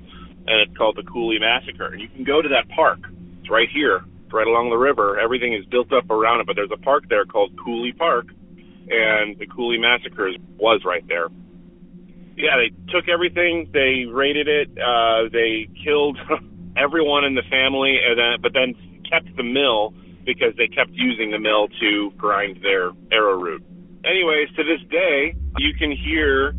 and 0.48 0.62
it's 0.62 0.76
called 0.78 0.96
the 0.96 1.04
Cooley 1.04 1.40
Massacre. 1.40 1.88
And 1.88 2.02
you 2.02 2.08
can 2.08 2.24
go 2.24 2.42
to 2.42 2.50
that 2.50 2.68
park. 2.74 3.00
It's 3.42 3.50
right 3.50 3.68
here. 3.72 4.02
It's 4.26 4.34
right 4.34 4.48
along 4.48 4.70
the 4.70 4.78
river. 4.78 5.20
Everything 5.20 5.54
is 5.54 5.66
built 5.66 5.92
up 5.94 6.10
around 6.10 6.42
it, 6.42 6.48
but 6.48 6.56
there's 6.56 6.72
a 6.74 6.82
park 6.82 7.04
there 7.10 7.26
called 7.26 7.52
Cooley 7.64 7.94
Park, 7.94 8.28
and 8.90 9.38
the 9.38 9.48
Cooley 9.48 9.78
Massacre 9.78 10.32
was 10.58 10.82
right 10.86 11.06
there. 11.08 11.28
Yeah, 12.36 12.56
they 12.58 12.72
took 12.92 13.10
everything. 13.10 13.70
They 13.74 14.06
raided 14.06 14.48
it. 14.48 14.70
Uh, 14.78 15.30
they 15.32 15.68
killed 15.84 16.18
everyone 16.78 17.26
in 17.26 17.36
the 17.36 17.44
family, 17.50 17.98
and 18.04 18.18
then 18.18 18.42
but 18.42 18.54
then 18.54 18.76
kept 19.10 19.36
the 19.36 19.44
mill 19.44 19.94
because 20.26 20.54
they 20.58 20.68
kept 20.68 20.92
using 20.92 21.32
the 21.32 21.40
mill 21.40 21.68
to 21.80 22.12
grind 22.18 22.60
their 22.62 22.92
arrowroot. 23.12 23.64
Anyways, 24.06 24.50
to 24.56 24.64
this 24.64 24.84
day, 24.92 25.36
you 25.58 25.74
can 25.80 25.92
hear 25.92 26.54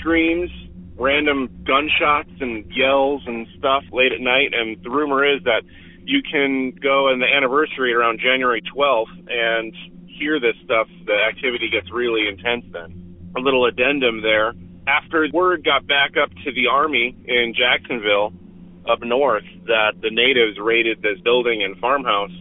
screams 0.00 0.50
random 0.96 1.48
gunshots 1.64 2.30
and 2.40 2.64
yells 2.70 3.22
and 3.26 3.46
stuff 3.58 3.84
late 3.92 4.12
at 4.12 4.20
night. 4.20 4.52
And 4.52 4.82
the 4.82 4.90
rumor 4.90 5.24
is 5.24 5.42
that 5.44 5.62
you 6.04 6.22
can 6.22 6.72
go 6.82 7.08
on 7.08 7.20
the 7.20 7.26
anniversary 7.26 7.92
around 7.92 8.20
January 8.20 8.62
12th 8.74 9.12
and 9.28 9.74
hear 10.06 10.40
this 10.40 10.56
stuff. 10.64 10.88
The 11.06 11.14
activity 11.14 11.70
gets 11.70 11.90
really 11.92 12.28
intense 12.28 12.64
then. 12.72 13.32
A 13.36 13.40
little 13.40 13.66
addendum 13.66 14.22
there. 14.22 14.52
After 14.86 15.26
word 15.32 15.64
got 15.64 15.86
back 15.86 16.16
up 16.20 16.30
to 16.44 16.52
the 16.52 16.66
Army 16.66 17.16
in 17.24 17.54
Jacksonville, 17.56 18.32
up 18.90 19.00
north 19.02 19.44
that 19.66 19.92
the 20.02 20.10
natives 20.10 20.58
raided 20.58 21.02
this 21.02 21.20
building 21.22 21.62
and 21.62 21.78
farmhouse, 21.78 22.32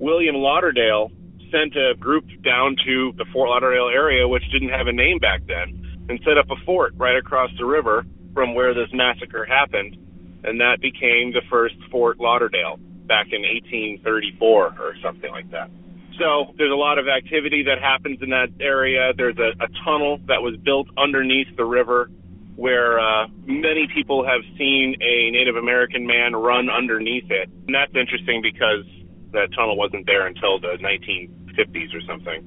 William 0.00 0.36
Lauderdale 0.36 1.10
sent 1.50 1.76
a 1.76 1.94
group 1.98 2.24
down 2.42 2.76
to 2.86 3.12
the 3.18 3.26
Fort 3.32 3.50
Lauderdale 3.50 3.90
area, 3.92 4.26
which 4.26 4.42
didn't 4.50 4.70
have 4.70 4.86
a 4.86 4.92
name 4.92 5.18
back 5.18 5.42
then, 5.46 5.81
and 6.08 6.20
set 6.24 6.38
up 6.38 6.50
a 6.50 6.56
fort 6.64 6.94
right 6.96 7.16
across 7.16 7.50
the 7.58 7.64
river 7.64 8.04
from 8.34 8.54
where 8.54 8.74
this 8.74 8.88
massacre 8.92 9.44
happened. 9.44 9.96
And 10.44 10.60
that 10.60 10.78
became 10.80 11.32
the 11.32 11.42
first 11.48 11.76
Fort 11.90 12.18
Lauderdale 12.18 12.78
back 13.06 13.26
in 13.30 13.42
1834 13.42 14.74
or 14.78 14.94
something 15.02 15.30
like 15.30 15.50
that. 15.50 15.70
So 16.18 16.52
there's 16.58 16.72
a 16.72 16.76
lot 16.76 16.98
of 16.98 17.06
activity 17.08 17.64
that 17.64 17.80
happens 17.80 18.18
in 18.20 18.30
that 18.30 18.48
area. 18.60 19.12
There's 19.16 19.38
a, 19.38 19.52
a 19.62 19.68
tunnel 19.84 20.18
that 20.26 20.42
was 20.42 20.56
built 20.64 20.88
underneath 20.98 21.48
the 21.56 21.64
river 21.64 22.10
where 22.56 23.00
uh, 23.00 23.28
many 23.46 23.88
people 23.94 24.24
have 24.26 24.42
seen 24.58 24.96
a 25.00 25.30
Native 25.30 25.56
American 25.56 26.06
man 26.06 26.36
run 26.36 26.68
underneath 26.68 27.30
it. 27.30 27.48
And 27.66 27.74
that's 27.74 27.94
interesting 27.96 28.42
because 28.42 28.84
that 29.32 29.48
tunnel 29.56 29.76
wasn't 29.76 30.06
there 30.06 30.26
until 30.26 30.60
the 30.60 30.76
1950s 30.78 31.94
or 31.94 32.02
something, 32.06 32.44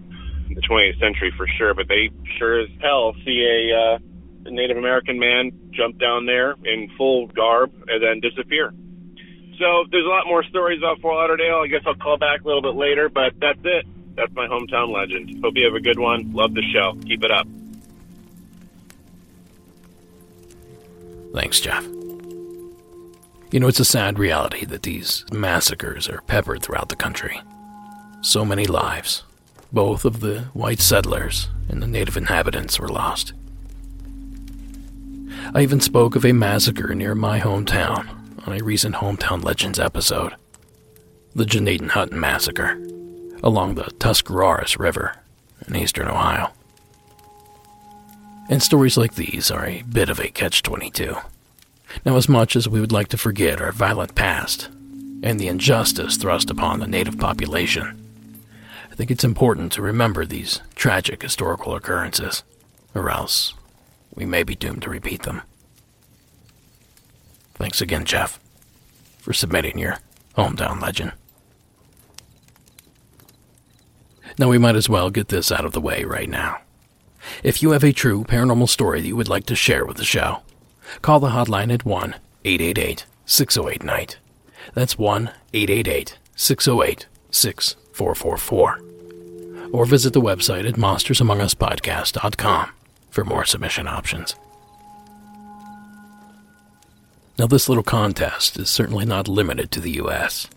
the 0.50 0.62
20th 0.62 1.00
century 1.00 1.34
for 1.36 1.48
sure. 1.58 1.74
But 1.74 1.88
they 1.88 2.10
sure 2.38 2.60
as 2.60 2.70
hell 2.82 3.16
see 3.25 3.46
a, 3.46 3.78
uh, 3.78 4.00
Native 4.50 4.78
American 4.78 5.18
man 5.20 5.52
jump 5.72 5.98
down 5.98 6.25
there 6.25 6.56
in 6.64 6.90
full 6.98 7.28
garb 7.28 7.72
and 7.88 8.04
then 8.04 8.20
disappear. 8.20 8.74
So 9.60 9.86
there's 9.90 10.06
a 10.06 10.10
lot 10.10 10.28
more 10.28 10.44
stories 10.44 10.80
about 10.80 11.00
Fort 11.00 11.16
Lauderdale. 11.16 11.62
I 11.64 11.68
guess 11.68 11.82
I'll 11.86 11.96
call 11.96 12.18
back 12.18 12.42
a 12.42 12.46
little 12.46 12.62
bit 12.62 12.75
later, 12.75 13.10
but 13.10 13.34
that's 13.40 13.60
it. 13.64 13.86
That's 14.16 14.34
my 14.34 14.48
hometown 14.48 14.94
legend. 14.94 15.42
Hope 15.44 15.56
you 15.56 15.66
have 15.66 15.75
a 15.75 15.82
good 15.82 16.00
one. 16.00 16.32
Love 16.34 16.54
the 16.54 16.64
show. 16.74 16.98
Keep 17.06 17.24
it 17.24 17.32
up. 17.32 17.48
Thanks, 21.34 21.60
Jeff. 21.60 21.84
You 23.52 23.60
know, 23.60 23.68
it's 23.68 23.80
a 23.80 23.86
sad 23.86 24.18
reality 24.20 24.66
that 24.66 24.84
these 24.84 25.25
massacres 25.32 26.10
are 26.10 26.22
peppered 26.22 26.62
throughout 26.62 26.90
the 26.90 26.96
country. 26.96 27.42
So 28.22 28.46
many 28.46 28.66
lives, 28.66 29.24
both 29.75 30.05
of 30.05 30.22
the 30.22 30.39
white 30.53 30.79
settlers 30.79 31.50
and 31.67 31.84
the 31.84 31.88
native 31.88 32.15
inhabitants, 32.15 32.79
were 32.79 32.88
lost. 32.88 33.34
I 35.53 35.62
even 35.62 35.82
spoke 35.82 36.15
of 36.15 36.25
a 36.25 36.32
massacre 36.32 36.96
near 36.96 37.13
my 37.13 37.41
hometown 37.41 38.48
on 38.48 38.58
a 38.58 38.63
recent 38.63 38.96
Hometown 38.96 39.44
Legends 39.44 39.77
episode 39.77 40.34
the 41.36 41.44
Gnadenhutten 41.44 42.13
Massacre 42.13 42.81
along 43.44 43.75
the 43.75 43.92
Tuscarawas 44.00 44.79
River 44.79 45.18
in 45.68 45.75
eastern 45.75 46.07
Ohio. 46.07 46.51
And 48.50 48.64
stories 48.64 48.96
like 48.96 49.16
these 49.16 49.51
are 49.51 49.66
a 49.66 49.81
bit 49.81 50.07
of 50.07 50.22
a 50.22 50.29
catch 50.29 50.64
22. 50.64 51.18
Now, 52.05 52.16
as 52.16 52.29
much 52.29 52.55
as 52.55 52.70
we 52.70 52.79
would 52.79 52.94
like 52.94 53.09
to 53.09 53.18
forget 53.18 53.59
our 53.59 53.74
violent 53.74 54.16
past 54.16 54.70
and 55.22 55.38
the 55.38 55.50
injustice 55.50 56.16
thrust 56.16 56.50
upon 56.50 56.79
the 56.79 56.88
native 56.88 57.20
population, 57.20 58.04
I 58.96 58.98
think 58.98 59.12
it's 59.12 59.25
important 59.25 59.74
to 59.74 59.81
remember 59.81 60.25
these 60.25 60.62
tragic 60.74 61.22
historical 61.22 61.75
occurrences, 61.75 62.44
or 62.94 63.10
else 63.10 63.53
we 64.14 64.25
may 64.25 64.42
be 64.42 64.55
doomed 64.55 64.84
to 64.84 64.90
repeat 64.90 65.24
them. 65.24 65.42
Thanks 67.55 67.81
again, 67.81 68.05
Jeff, 68.05 68.40
for 69.20 69.34
submitting 69.34 69.77
your 69.77 69.98
hometown 70.38 70.81
legend. 70.81 71.12
Now, 74.40 74.48
we 74.48 74.58
might 74.58 74.77
as 74.77 74.88
well 74.88 75.10
get 75.10 75.27
this 75.27 75.51
out 75.51 75.66
of 75.66 75.74
the 75.74 75.81
way 75.81 76.05
right 76.05 76.29
now. 76.29 76.60
If 77.44 77.62
you 77.62 77.72
have 77.72 77.84
a 77.84 77.92
true 77.92 78.24
paranormal 78.24 78.70
story 78.70 79.01
that 79.01 79.08
you 79.10 79.18
would 79.18 79.27
like 79.27 79.46
to 79.48 79.58
share 79.58 79.84
with 79.86 79.98
the 79.98 80.05
show, 80.05 80.40
call 81.01 81.20
the 81.20 81.31
hotline 81.31 81.74
at 81.74 81.84
1 81.84 82.16
888 82.46 83.05
608 83.25 83.84
Night. 83.84 84.20
That's 84.74 84.98
1 84.98 85.31
888 85.53 86.18
608 86.38 87.08
6444. 87.96 88.81
Or 89.72 89.86
visit 89.86 90.14
the 90.14 90.22
website 90.22 90.68
at 90.68 90.75
monstersamonguspodcast.com 90.75 92.70
for 93.10 93.24
more 93.24 93.46
submission 93.46 93.88
options. 93.88 94.36
Now, 97.38 97.48
this 97.48 97.68
little 97.68 97.84
contest 97.84 98.58
is 98.58 98.70
certainly 98.70 99.05
not 99.05 99.27
limited 99.27 99.72
to 99.72 99.81
the 99.81 99.92
U.S. 99.92 100.48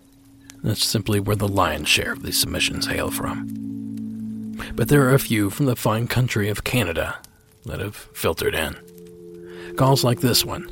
That's 0.62 0.84
simply 0.84 1.18
where 1.18 1.36
the 1.36 1.48
lion's 1.48 1.88
share 1.88 2.12
of 2.12 2.22
these 2.22 2.38
submissions 2.38 2.86
hail 2.86 3.10
from. 3.10 4.56
But 4.74 4.88
there 4.88 5.08
are 5.08 5.14
a 5.14 5.18
few 5.18 5.50
from 5.50 5.66
the 5.66 5.76
fine 5.76 6.06
country 6.06 6.48
of 6.48 6.64
Canada 6.64 7.18
that 7.66 7.80
have 7.80 7.96
filtered 7.96 8.54
in. 8.54 8.76
Calls 9.76 10.04
like 10.04 10.20
this 10.20 10.44
one 10.44 10.70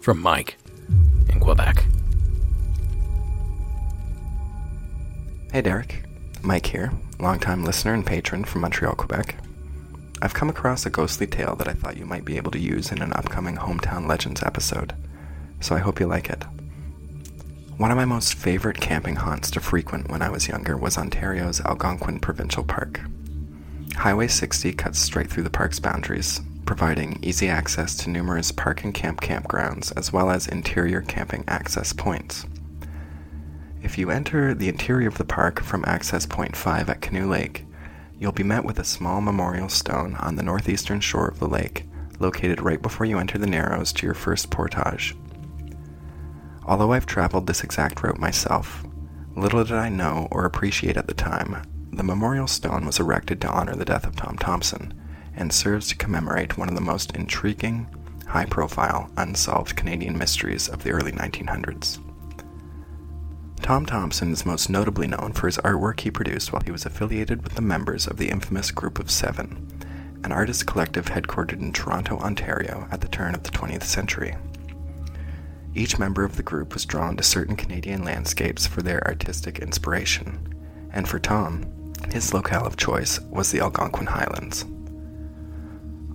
from 0.00 0.20
Mike 0.20 0.56
in 1.28 1.40
Quebec. 1.40 1.84
Hey 5.52 5.62
Derek, 5.62 6.04
Mike 6.42 6.66
here, 6.66 6.92
longtime 7.18 7.64
listener 7.64 7.92
and 7.92 8.06
patron 8.06 8.44
from 8.44 8.60
Montreal, 8.60 8.94
Quebec. 8.94 9.34
I've 10.22 10.32
come 10.32 10.48
across 10.48 10.86
a 10.86 10.90
ghostly 10.90 11.26
tale 11.26 11.56
that 11.56 11.66
I 11.66 11.72
thought 11.72 11.96
you 11.96 12.06
might 12.06 12.24
be 12.24 12.36
able 12.36 12.52
to 12.52 12.58
use 12.60 12.92
in 12.92 13.02
an 13.02 13.12
upcoming 13.14 13.56
Hometown 13.56 14.06
Legends 14.06 14.44
episode, 14.44 14.94
so 15.58 15.74
I 15.74 15.80
hope 15.80 15.98
you 15.98 16.06
like 16.06 16.30
it. 16.30 16.44
One 17.78 17.90
of 17.90 17.96
my 17.96 18.04
most 18.04 18.34
favorite 18.34 18.80
camping 18.80 19.16
haunts 19.16 19.50
to 19.50 19.60
frequent 19.60 20.08
when 20.08 20.22
I 20.22 20.30
was 20.30 20.46
younger 20.46 20.76
was 20.76 20.96
Ontario's 20.96 21.60
Algonquin 21.62 22.20
Provincial 22.20 22.62
Park. 22.62 23.00
Highway 23.96 24.28
60 24.28 24.72
cuts 24.74 25.00
straight 25.00 25.30
through 25.30 25.42
the 25.42 25.50
park's 25.50 25.80
boundaries, 25.80 26.40
providing 26.64 27.18
easy 27.24 27.48
access 27.48 27.96
to 27.96 28.10
numerous 28.10 28.52
park 28.52 28.84
and 28.84 28.94
camp 28.94 29.20
campgrounds 29.20 29.92
as 29.96 30.12
well 30.12 30.30
as 30.30 30.46
interior 30.46 31.00
camping 31.00 31.42
access 31.48 31.92
points. 31.92 32.46
If 33.82 33.96
you 33.96 34.10
enter 34.10 34.52
the 34.52 34.68
interior 34.68 35.08
of 35.08 35.16
the 35.16 35.24
park 35.24 35.62
from 35.62 35.84
Access 35.86 36.26
Point 36.26 36.54
5 36.54 36.90
at 36.90 37.00
Canoe 37.00 37.26
Lake, 37.26 37.64
you'll 38.18 38.30
be 38.30 38.42
met 38.42 38.64
with 38.64 38.78
a 38.78 38.84
small 38.84 39.22
memorial 39.22 39.70
stone 39.70 40.16
on 40.16 40.36
the 40.36 40.42
northeastern 40.42 41.00
shore 41.00 41.28
of 41.28 41.38
the 41.38 41.48
lake, 41.48 41.86
located 42.18 42.60
right 42.60 42.82
before 42.82 43.06
you 43.06 43.18
enter 43.18 43.38
the 43.38 43.46
Narrows 43.46 43.92
to 43.94 44.06
your 44.06 44.14
first 44.14 44.50
portage. 44.50 45.16
Although 46.66 46.92
I've 46.92 47.06
traveled 47.06 47.46
this 47.46 47.64
exact 47.64 48.02
route 48.02 48.18
myself, 48.18 48.84
little 49.34 49.64
did 49.64 49.76
I 49.76 49.88
know 49.88 50.28
or 50.30 50.44
appreciate 50.44 50.98
at 50.98 51.08
the 51.08 51.14
time, 51.14 51.62
the 51.90 52.02
memorial 52.02 52.46
stone 52.46 52.84
was 52.84 53.00
erected 53.00 53.40
to 53.40 53.50
honor 53.50 53.74
the 53.74 53.86
death 53.86 54.06
of 54.06 54.14
Tom 54.14 54.36
Thompson 54.36 54.92
and 55.34 55.50
serves 55.50 55.88
to 55.88 55.96
commemorate 55.96 56.58
one 56.58 56.68
of 56.68 56.74
the 56.74 56.82
most 56.82 57.16
intriguing, 57.16 57.86
high 58.26 58.44
profile, 58.44 59.10
unsolved 59.16 59.74
Canadian 59.74 60.18
mysteries 60.18 60.68
of 60.68 60.84
the 60.84 60.90
early 60.90 61.12
1900s. 61.12 61.98
Tom 63.62 63.86
Thompson 63.86 64.32
is 64.32 64.46
most 64.46 64.70
notably 64.70 65.06
known 65.06 65.32
for 65.32 65.46
his 65.46 65.58
artwork 65.58 66.00
he 66.00 66.10
produced 66.10 66.52
while 66.52 66.62
he 66.64 66.70
was 66.70 66.86
affiliated 66.86 67.42
with 67.42 67.54
the 67.54 67.62
members 67.62 68.06
of 68.06 68.16
the 68.16 68.28
infamous 68.28 68.70
Group 68.70 68.98
of 68.98 69.10
Seven, 69.10 69.68
an 70.24 70.32
artist 70.32 70.66
collective 70.66 71.06
headquartered 71.06 71.60
in 71.60 71.72
Toronto, 71.72 72.18
Ontario 72.18 72.88
at 72.90 73.00
the 73.00 73.08
turn 73.08 73.34
of 73.34 73.42
the 73.42 73.50
20th 73.50 73.84
century. 73.84 74.34
Each 75.74 75.98
member 75.98 76.24
of 76.24 76.36
the 76.36 76.42
group 76.42 76.74
was 76.74 76.84
drawn 76.84 77.16
to 77.16 77.22
certain 77.22 77.54
Canadian 77.54 78.02
landscapes 78.02 78.66
for 78.66 78.82
their 78.82 79.06
artistic 79.06 79.60
inspiration, 79.60 80.54
and 80.92 81.06
for 81.06 81.20
Tom, 81.20 81.92
his 82.10 82.34
locale 82.34 82.66
of 82.66 82.76
choice 82.76 83.20
was 83.20 83.52
the 83.52 83.60
Algonquin 83.60 84.06
Highlands. 84.06 84.64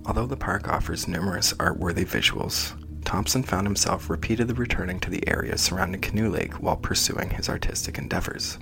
Although 0.04 0.26
the 0.26 0.36
park 0.36 0.68
offers 0.68 1.08
numerous 1.08 1.54
art 1.58 1.78
worthy 1.78 2.04
visuals, 2.04 2.74
Thompson 3.06 3.44
found 3.44 3.66
himself 3.66 4.10
repeatedly 4.10 4.52
returning 4.52 4.98
to 5.00 5.10
the 5.10 5.26
area 5.28 5.56
surrounding 5.56 6.00
Canoe 6.00 6.28
Lake 6.28 6.54
while 6.54 6.76
pursuing 6.76 7.30
his 7.30 7.48
artistic 7.48 7.98
endeavors. 7.98 8.58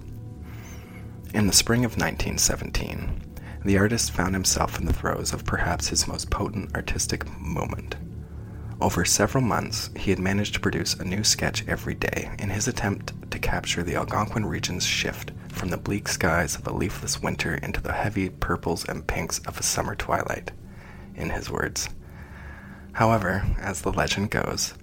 In 1.32 1.46
the 1.46 1.52
spring 1.52 1.84
of 1.84 1.92
1917, 1.92 3.22
the 3.64 3.78
artist 3.78 4.12
found 4.12 4.34
himself 4.34 4.78
in 4.78 4.84
the 4.84 4.92
throes 4.92 5.32
of 5.32 5.46
perhaps 5.46 5.88
his 5.88 6.06
most 6.06 6.30
potent 6.30 6.76
artistic 6.76 7.26
moment. 7.40 7.96
Over 8.82 9.06
several 9.06 9.42
months, 9.42 9.88
he 9.96 10.10
had 10.10 10.18
managed 10.18 10.54
to 10.54 10.60
produce 10.60 10.92
a 10.92 11.04
new 11.04 11.24
sketch 11.24 11.66
every 11.66 11.94
day 11.94 12.30
in 12.38 12.50
his 12.50 12.68
attempt 12.68 13.30
to 13.30 13.38
capture 13.38 13.82
the 13.82 13.96
Algonquin 13.96 14.44
region's 14.44 14.84
shift 14.84 15.32
from 15.48 15.70
the 15.70 15.78
bleak 15.78 16.06
skies 16.06 16.54
of 16.54 16.66
a 16.66 16.72
leafless 16.72 17.22
winter 17.22 17.54
into 17.54 17.80
the 17.80 17.92
heavy 17.92 18.28
purples 18.28 18.84
and 18.84 19.06
pinks 19.06 19.38
of 19.40 19.58
a 19.58 19.62
summer 19.62 19.94
twilight, 19.94 20.50
in 21.14 21.30
his 21.30 21.50
words. 21.50 21.88
However, 22.94 23.44
as 23.58 23.82
the 23.82 23.92
legend 23.92 24.30
goes, 24.30 24.74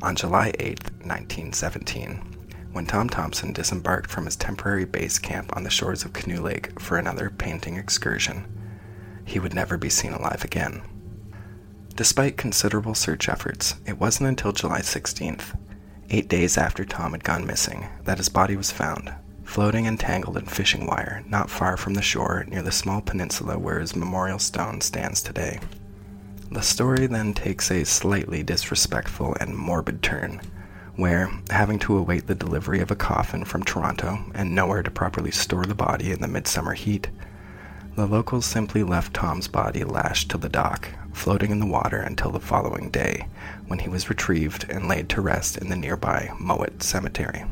on 0.00 0.14
July 0.14 0.52
8, 0.60 0.84
1917, 1.02 2.68
when 2.72 2.86
Tom 2.86 3.08
Thompson 3.08 3.52
disembarked 3.52 4.10
from 4.10 4.26
his 4.26 4.36
temporary 4.36 4.84
base 4.84 5.18
camp 5.18 5.56
on 5.56 5.64
the 5.64 5.70
shores 5.70 6.04
of 6.04 6.12
Canoe 6.12 6.40
Lake 6.40 6.78
for 6.80 6.96
another 6.96 7.30
painting 7.30 7.76
excursion, 7.76 8.46
he 9.24 9.40
would 9.40 9.54
never 9.54 9.76
be 9.76 9.90
seen 9.90 10.12
alive 10.12 10.44
again. 10.44 10.82
Despite 11.96 12.36
considerable 12.36 12.94
search 12.94 13.28
efforts, 13.28 13.74
it 13.84 13.98
wasn't 13.98 14.28
until 14.28 14.52
July 14.52 14.80
16th, 14.80 15.58
eight 16.10 16.28
days 16.28 16.56
after 16.56 16.84
Tom 16.84 17.10
had 17.10 17.24
gone 17.24 17.44
missing, 17.44 17.88
that 18.04 18.18
his 18.18 18.28
body 18.28 18.56
was 18.56 18.70
found, 18.70 19.12
floating 19.42 19.86
entangled 19.86 20.36
in 20.36 20.46
fishing 20.46 20.86
wire 20.86 21.24
not 21.26 21.50
far 21.50 21.76
from 21.76 21.94
the 21.94 22.02
shore 22.02 22.44
near 22.46 22.62
the 22.62 22.70
small 22.70 23.00
peninsula 23.00 23.58
where 23.58 23.80
his 23.80 23.96
memorial 23.96 24.38
stone 24.38 24.80
stands 24.80 25.20
today. 25.20 25.58
The 26.50 26.62
story 26.62 27.06
then 27.06 27.34
takes 27.34 27.70
a 27.70 27.84
slightly 27.84 28.42
disrespectful 28.42 29.36
and 29.38 29.56
morbid 29.56 30.02
turn 30.02 30.40
where, 30.96 31.30
having 31.50 31.78
to 31.78 31.96
await 31.96 32.26
the 32.26 32.34
delivery 32.34 32.80
of 32.80 32.90
a 32.90 32.96
coffin 32.96 33.44
from 33.44 33.62
Toronto 33.62 34.18
and 34.34 34.52
nowhere 34.52 34.82
to 34.82 34.90
properly 34.90 35.30
store 35.30 35.64
the 35.64 35.74
body 35.74 36.10
in 36.10 36.20
the 36.20 36.26
midsummer 36.26 36.74
heat, 36.74 37.08
the 37.94 38.06
locals 38.06 38.46
simply 38.46 38.82
left 38.82 39.14
Tom's 39.14 39.46
body 39.46 39.84
lashed 39.84 40.28
to 40.30 40.38
the 40.38 40.48
dock, 40.48 40.88
floating 41.12 41.52
in 41.52 41.60
the 41.60 41.66
water 41.66 41.98
until 41.98 42.32
the 42.32 42.40
following 42.40 42.90
day, 42.90 43.28
when 43.68 43.78
he 43.78 43.88
was 43.88 44.08
retrieved 44.08 44.66
and 44.68 44.88
laid 44.88 45.08
to 45.10 45.20
rest 45.20 45.56
in 45.56 45.68
the 45.68 45.76
nearby 45.76 46.30
Mowat 46.40 46.82
Cemetery. 46.82 47.44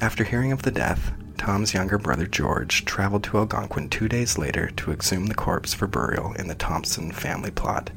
After 0.00 0.24
hearing 0.24 0.52
of 0.52 0.62
the 0.62 0.70
death, 0.70 1.12
Tom's 1.36 1.74
younger 1.74 1.98
brother 1.98 2.26
George 2.26 2.84
traveled 2.84 3.24
to 3.24 3.38
Algonquin 3.38 3.88
two 3.88 4.08
days 4.08 4.38
later 4.38 4.70
to 4.76 4.92
exhume 4.92 5.26
the 5.26 5.34
corpse 5.34 5.74
for 5.74 5.86
burial 5.86 6.32
in 6.34 6.48
the 6.48 6.54
Thompson 6.54 7.12
family 7.12 7.50
plot, 7.50 7.90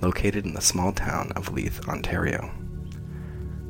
located 0.00 0.44
in 0.44 0.54
the 0.54 0.60
small 0.60 0.92
town 0.92 1.32
of 1.34 1.52
Leith, 1.52 1.88
Ontario. 1.88 2.50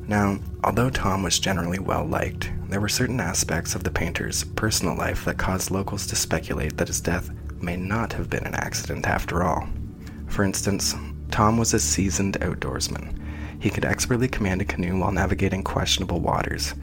Now, 0.07 0.39
although 0.63 0.89
Tom 0.89 1.23
was 1.23 1.39
generally 1.39 1.79
well 1.79 2.05
liked, 2.05 2.51
there 2.67 2.81
were 2.81 2.89
certain 2.89 3.19
aspects 3.19 3.73
of 3.73 3.83
the 3.83 3.91
painter's 3.91 4.43
personal 4.43 4.95
life 4.95 5.23
that 5.25 5.37
caused 5.37 5.71
locals 5.71 6.05
to 6.07 6.15
speculate 6.15 6.77
that 6.77 6.89
his 6.89 6.99
death 6.99 7.29
may 7.61 7.77
not 7.77 8.13
have 8.13 8.29
been 8.29 8.45
an 8.45 8.55
accident 8.55 9.07
after 9.07 9.43
all. 9.43 9.67
For 10.27 10.43
instance, 10.43 10.93
Tom 11.31 11.57
was 11.57 11.73
a 11.73 11.79
seasoned 11.79 12.37
outdoorsman. 12.41 13.17
He 13.59 13.69
could 13.69 13.85
expertly 13.85 14.27
command 14.27 14.61
a 14.61 14.65
canoe 14.65 14.99
while 14.99 15.11
navigating 15.11 15.63
questionable 15.63 16.19
waters, 16.19 16.73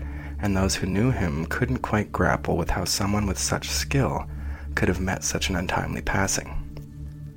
and 0.42 0.56
those 0.56 0.76
who 0.76 0.86
knew 0.86 1.10
him 1.10 1.46
couldn't 1.46 1.78
quite 1.78 2.12
grapple 2.12 2.56
with 2.56 2.70
how 2.70 2.84
someone 2.84 3.26
with 3.26 3.38
such 3.38 3.70
skill 3.70 4.26
could 4.74 4.88
have 4.88 5.00
met 5.00 5.24
such 5.24 5.50
an 5.50 5.56
untimely 5.56 6.02
passing. 6.02 6.56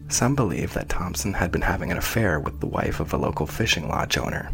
Some 0.09 0.35
believe 0.35 0.73
that 0.73 0.89
Thompson 0.89 1.33
had 1.33 1.51
been 1.51 1.61
having 1.61 1.91
an 1.91 1.97
affair 1.97 2.39
with 2.39 2.59
the 2.59 2.67
wife 2.67 2.99
of 2.99 3.13
a 3.13 3.17
local 3.17 3.47
fishing 3.47 3.87
lodge 3.87 4.17
owner, 4.17 4.51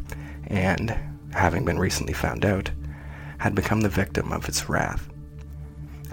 and, 0.47 0.97
having 1.33 1.65
been 1.65 1.79
recently 1.79 2.13
found 2.13 2.45
out, 2.45 2.71
had 3.39 3.55
become 3.55 3.81
the 3.81 3.89
victim 3.89 4.31
of 4.31 4.47
its 4.47 4.69
wrath. 4.69 5.09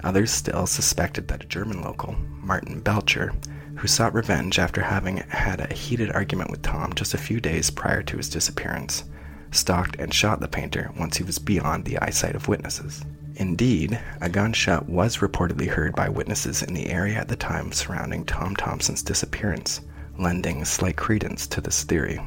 Others 0.03 0.31
still 0.31 0.67
suspected 0.67 1.27
that 1.27 1.43
a 1.43 1.47
German 1.47 1.81
local, 1.81 2.15
Martin 2.41 2.81
Bletcher, 2.81 3.33
who 3.77 3.87
sought 3.87 4.13
revenge 4.13 4.59
after 4.59 4.81
having 4.81 5.17
had 5.29 5.59
a 5.59 5.73
heated 5.73 6.11
argument 6.11 6.51
with 6.51 6.61
Tom 6.61 6.93
just 6.93 7.13
a 7.13 7.17
few 7.17 7.39
days 7.39 7.69
prior 7.69 8.01
to 8.03 8.17
his 8.17 8.29
disappearance, 8.29 9.03
stalked 9.51 9.95
and 9.97 10.13
shot 10.13 10.39
the 10.39 10.47
painter 10.47 10.91
once 10.97 11.17
he 11.17 11.23
was 11.23 11.39
beyond 11.39 11.85
the 11.85 11.97
eyesight 11.99 12.35
of 12.35 12.47
witnesses. 12.47 13.03
Indeed, 13.35 13.99
a 14.19 14.29
gunshot 14.29 14.89
was 14.89 15.17
reportedly 15.17 15.67
heard 15.67 15.95
by 15.95 16.09
witnesses 16.09 16.63
in 16.63 16.73
the 16.73 16.89
area 16.89 17.19
at 17.19 17.27
the 17.27 17.35
time 17.35 17.71
surrounding 17.71 18.25
Tom 18.25 18.55
Thompson's 18.55 19.03
disappearance, 19.03 19.81
lending 20.17 20.65
slight 20.65 20.95
credence 20.95 21.45
to 21.47 21.61
this 21.61 21.83
theory. 21.83 22.19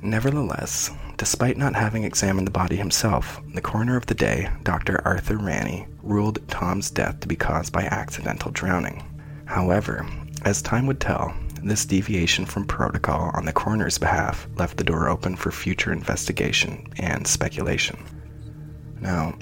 Nevertheless, 0.00 0.92
despite 1.16 1.56
not 1.56 1.74
having 1.74 2.04
examined 2.04 2.46
the 2.46 2.52
body 2.52 2.76
himself, 2.76 3.40
the 3.54 3.60
coroner 3.60 3.96
of 3.96 4.06
the 4.06 4.14
day, 4.14 4.48
Dr. 4.62 5.04
Arthur 5.04 5.36
Ranney, 5.36 5.88
ruled 6.04 6.46
Tom's 6.48 6.90
death 6.90 7.18
to 7.20 7.28
be 7.28 7.34
caused 7.34 7.72
by 7.72 7.82
accidental 7.82 8.52
drowning. 8.52 9.02
However, 9.46 10.06
as 10.44 10.62
time 10.62 10.86
would 10.86 11.00
tell, 11.00 11.34
this 11.62 11.84
deviation 11.84 12.46
from 12.46 12.64
protocol 12.64 13.30
on 13.34 13.44
the 13.44 13.52
coroner's 13.52 13.98
behalf 13.98 14.46
left 14.56 14.76
the 14.76 14.84
door 14.84 15.08
open 15.08 15.36
for 15.36 15.50
future 15.50 15.92
investigation 15.92 16.86
and 16.98 17.26
speculation. 17.26 17.98
Now, 19.00 19.34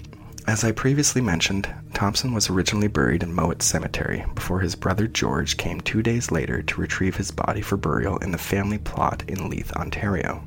as 0.47 0.63
I 0.63 0.71
previously 0.71 1.21
mentioned, 1.21 1.69
Thompson 1.93 2.33
was 2.33 2.49
originally 2.49 2.87
buried 2.87 3.25
in 3.25 3.35
Mowat 3.35 3.63
Cemetery 3.63 4.25
before 4.35 4.61
his 4.61 4.77
brother 4.77 5.09
George 5.09 5.57
came 5.57 5.81
two 5.81 6.03
days 6.03 6.31
later 6.31 6.63
to 6.63 6.81
retrieve 6.81 7.17
his 7.17 7.33
body 7.33 7.61
for 7.61 7.77
burial 7.77 8.19
in 8.19 8.31
the 8.31 8.39
family 8.39 8.79
plot 8.79 9.25
in 9.27 9.49
Leith, 9.49 9.73
Ontario. 9.73 10.47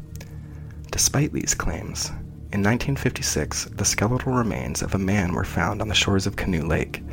Despite 0.92 1.34
these 1.34 1.54
claims, 1.54 2.10
in 2.52 2.64
1956, 2.64 3.66
the 3.76 3.84
skeletal 3.86 4.34
remains 4.34 4.82
of 4.82 4.96
a 4.96 5.00
man 5.00 5.34
were 5.34 5.44
found 5.44 5.82
on 5.82 5.90
the 5.90 5.94
shores 5.94 6.26
of 6.26 6.36
Canoe 6.36 6.64
Lake, 6.64 7.04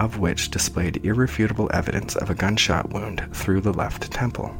of 0.00 0.18
which 0.18 0.50
displayed 0.50 1.04
irrefutable 1.04 1.70
evidence 1.74 2.16
of 2.16 2.30
a 2.30 2.34
gunshot 2.34 2.88
wound 2.90 3.22
through 3.32 3.60
the 3.60 3.72
left 3.72 4.10
temple. 4.10 4.52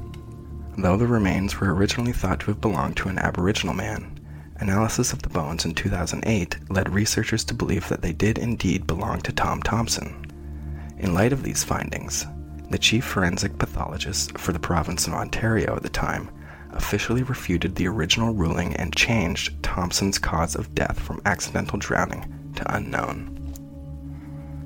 Though 0.76 0.98
the 0.98 1.06
remains 1.06 1.58
were 1.58 1.74
originally 1.74 2.12
thought 2.12 2.40
to 2.40 2.46
have 2.46 2.60
belonged 2.60 2.98
to 2.98 3.08
an 3.08 3.18
Aboriginal 3.18 3.74
man, 3.74 4.20
analysis 4.56 5.14
of 5.14 5.22
the 5.22 5.30
bones 5.30 5.64
in 5.64 5.74
2008 5.74 6.70
led 6.70 6.92
researchers 6.92 7.42
to 7.44 7.54
believe 7.54 7.88
that 7.88 8.02
they 8.02 8.12
did 8.12 8.36
indeed 8.36 8.86
belong 8.86 9.22
to 9.22 9.32
Tom 9.32 9.62
Thompson. 9.62 10.26
In 10.98 11.14
light 11.14 11.32
of 11.32 11.42
these 11.42 11.64
findings, 11.64 12.26
the 12.68 12.78
chief 12.78 13.04
forensic 13.06 13.58
pathologist 13.58 14.36
for 14.36 14.52
the 14.52 14.58
province 14.58 15.06
of 15.06 15.14
Ontario 15.14 15.74
at 15.74 15.82
the 15.82 15.88
time 15.88 16.30
officially 16.72 17.22
refuted 17.22 17.74
the 17.74 17.88
original 17.88 18.34
ruling 18.34 18.76
and 18.76 18.94
changed 18.94 19.60
Thompson's 19.62 20.18
cause 20.18 20.54
of 20.54 20.74
death 20.74 21.00
from 21.00 21.22
accidental 21.24 21.78
drowning 21.78 22.52
to 22.56 22.76
unknown. 22.76 23.39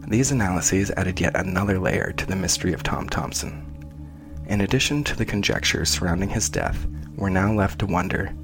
These 0.06 0.32
analyses 0.32 0.90
added 0.96 1.20
yet 1.20 1.36
another 1.36 1.78
layer 1.78 2.12
to 2.12 2.26
the 2.26 2.36
mystery 2.36 2.72
of 2.72 2.82
Tom 2.82 3.08
Thompson. 3.08 3.64
In 4.46 4.60
addition 4.60 5.02
to 5.04 5.16
the 5.16 5.24
conjectures 5.24 5.88
surrounding 5.88 6.28
his 6.28 6.48
death, 6.48 6.86
we're 7.16 7.30
now 7.30 7.52
left 7.52 7.78
to 7.80 7.86
wonder 7.86 8.34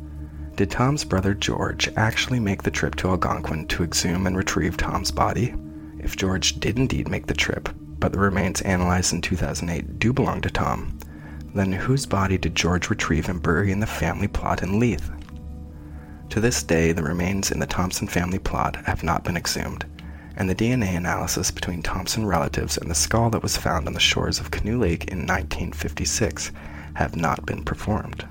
did 0.61 0.71
Tom's 0.71 1.05
brother 1.05 1.33
George 1.33 1.89
actually 1.97 2.39
make 2.39 2.63
the 2.63 2.71
trip 2.71 2.95
to 2.97 3.09
Algonquin 3.09 3.67
to 3.69 3.83
exhume 3.83 4.27
and 4.27 4.37
retrieve 4.37 4.77
Tom's 4.77 5.11
body? 5.11 5.55
If 5.99 6.17
George 6.17 6.61
did 6.61 6.79
indeed 6.79 7.09
make 7.09 7.27
the 7.27 7.33
trip, 7.33 7.71
but 7.99 8.13
the 8.13 8.19
remains 8.19 8.61
analyzed 8.61 9.15
in 9.15 9.23
2008 9.23 9.99
do 9.99 10.13
belong 10.13 10.43
to 10.43 10.51
Tom, 10.51 10.99
then 11.55 11.73
whose 11.73 12.05
body 12.05 12.37
did 12.37 12.55
George 12.55 12.91
retrieve 12.91 13.31
and 13.31 13.43
bury 13.43 13.73
in 13.73 13.81
the 13.81 13.87
family 13.87 14.29
plot 14.29 14.63
in 14.63 14.79
Leith? 14.79 15.11
To 16.29 16.41
this 16.41 16.63
day, 16.63 16.93
the 16.93 17.03
remains 17.03 17.51
in 17.51 17.59
the 17.59 17.67
Thompson 17.67 18.07
family 18.07 18.39
plot 18.39 18.77
have 18.85 19.03
not 19.03 19.25
been 19.25 19.39
exhumed, 19.39 19.87
and 20.41 20.49
the 20.49 20.55
DNA 20.55 20.97
analysis 20.97 21.51
between 21.51 21.83
Thompson 21.83 22.25
relatives 22.25 22.79
and 22.79 22.91
the 22.91 22.95
skull 22.95 23.29
that 23.29 23.43
was 23.43 23.59
found 23.59 23.87
on 23.87 23.93
the 23.93 24.01
shores 24.01 24.41
of 24.41 24.51
Canoe 24.51 24.79
Lake 24.79 25.05
in 25.09 25.19
1956 25.19 26.51
have 26.95 27.15
not 27.15 27.45
been 27.45 27.63
performed. 27.63 28.27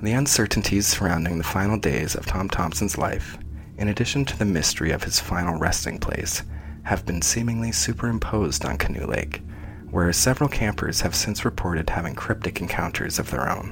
The 0.00 0.12
uncertainties 0.12 0.86
surrounding 0.86 1.38
the 1.38 1.42
final 1.42 1.76
days 1.76 2.14
of 2.14 2.24
Tom 2.24 2.48
Thompson's 2.48 2.96
life, 2.96 3.36
in 3.76 3.88
addition 3.88 4.24
to 4.26 4.38
the 4.38 4.44
mystery 4.44 4.92
of 4.92 5.02
his 5.02 5.18
final 5.18 5.58
resting 5.58 5.98
place, 5.98 6.44
have 6.84 7.04
been 7.04 7.20
seemingly 7.20 7.72
superimposed 7.72 8.64
on 8.64 8.78
Canoe 8.78 9.06
Lake, 9.06 9.42
where 9.90 10.12
several 10.12 10.48
campers 10.48 11.00
have 11.00 11.16
since 11.16 11.44
reported 11.44 11.90
having 11.90 12.14
cryptic 12.14 12.60
encounters 12.60 13.18
of 13.18 13.32
their 13.32 13.50
own. 13.50 13.70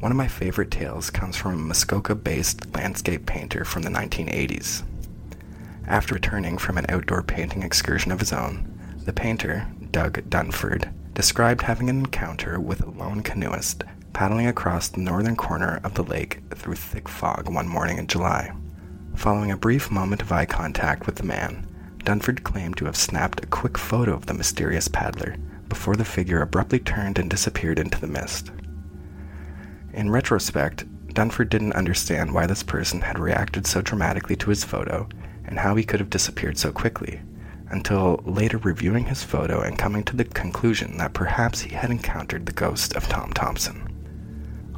One 0.00 0.10
of 0.10 0.18
my 0.18 0.26
favorite 0.26 0.72
tales 0.72 1.08
comes 1.08 1.36
from 1.36 1.54
a 1.54 1.56
Muskoka 1.56 2.16
based 2.16 2.74
landscape 2.74 3.26
painter 3.26 3.64
from 3.64 3.82
the 3.82 3.90
1980s. 3.90 4.82
After 5.86 6.14
returning 6.14 6.58
from 6.58 6.78
an 6.78 6.86
outdoor 6.88 7.22
painting 7.22 7.62
excursion 7.62 8.10
of 8.10 8.20
his 8.20 8.32
own, 8.32 8.70
the 9.04 9.12
painter, 9.12 9.66
Doug 9.90 10.28
Dunford, 10.30 10.92
described 11.12 11.62
having 11.62 11.90
an 11.90 11.98
encounter 11.98 12.58
with 12.58 12.82
a 12.82 12.90
lone 12.90 13.22
canoeist 13.22 13.84
paddling 14.14 14.46
across 14.46 14.88
the 14.88 15.00
northern 15.00 15.36
corner 15.36 15.80
of 15.84 15.94
the 15.94 16.02
lake 16.02 16.40
through 16.54 16.76
thick 16.76 17.08
fog 17.08 17.52
one 17.52 17.68
morning 17.68 17.98
in 17.98 18.06
July. 18.06 18.52
Following 19.14 19.50
a 19.50 19.56
brief 19.56 19.90
moment 19.90 20.22
of 20.22 20.32
eye 20.32 20.46
contact 20.46 21.06
with 21.06 21.16
the 21.16 21.22
man, 21.24 21.66
Dunford 21.98 22.44
claimed 22.44 22.76
to 22.78 22.86
have 22.86 22.96
snapped 22.96 23.42
a 23.42 23.48
quick 23.48 23.76
photo 23.76 24.14
of 24.14 24.26
the 24.26 24.34
mysterious 24.34 24.88
paddler 24.88 25.36
before 25.68 25.96
the 25.96 26.04
figure 26.04 26.40
abruptly 26.40 26.78
turned 26.78 27.18
and 27.18 27.28
disappeared 27.28 27.78
into 27.78 28.00
the 28.00 28.06
mist. 28.06 28.50
In 29.92 30.10
retrospect, 30.10 30.84
Dunford 31.12 31.48
didn't 31.50 31.74
understand 31.74 32.32
why 32.32 32.46
this 32.46 32.62
person 32.62 33.02
had 33.02 33.18
reacted 33.18 33.66
so 33.66 33.82
dramatically 33.82 34.36
to 34.36 34.50
his 34.50 34.64
photo 34.64 35.08
and 35.54 35.60
how 35.60 35.76
he 35.76 35.84
could 35.84 36.00
have 36.00 36.10
disappeared 36.10 36.58
so 36.58 36.72
quickly, 36.72 37.20
until 37.68 38.20
later 38.26 38.58
reviewing 38.58 39.04
his 39.04 39.22
photo 39.22 39.60
and 39.60 39.78
coming 39.78 40.02
to 40.02 40.16
the 40.16 40.24
conclusion 40.24 40.98
that 40.98 41.14
perhaps 41.14 41.60
he 41.60 41.72
had 41.72 41.92
encountered 41.92 42.44
the 42.44 42.52
ghost 42.52 42.96
of 42.96 43.06
Tom 43.06 43.32
Thompson. 43.32 43.88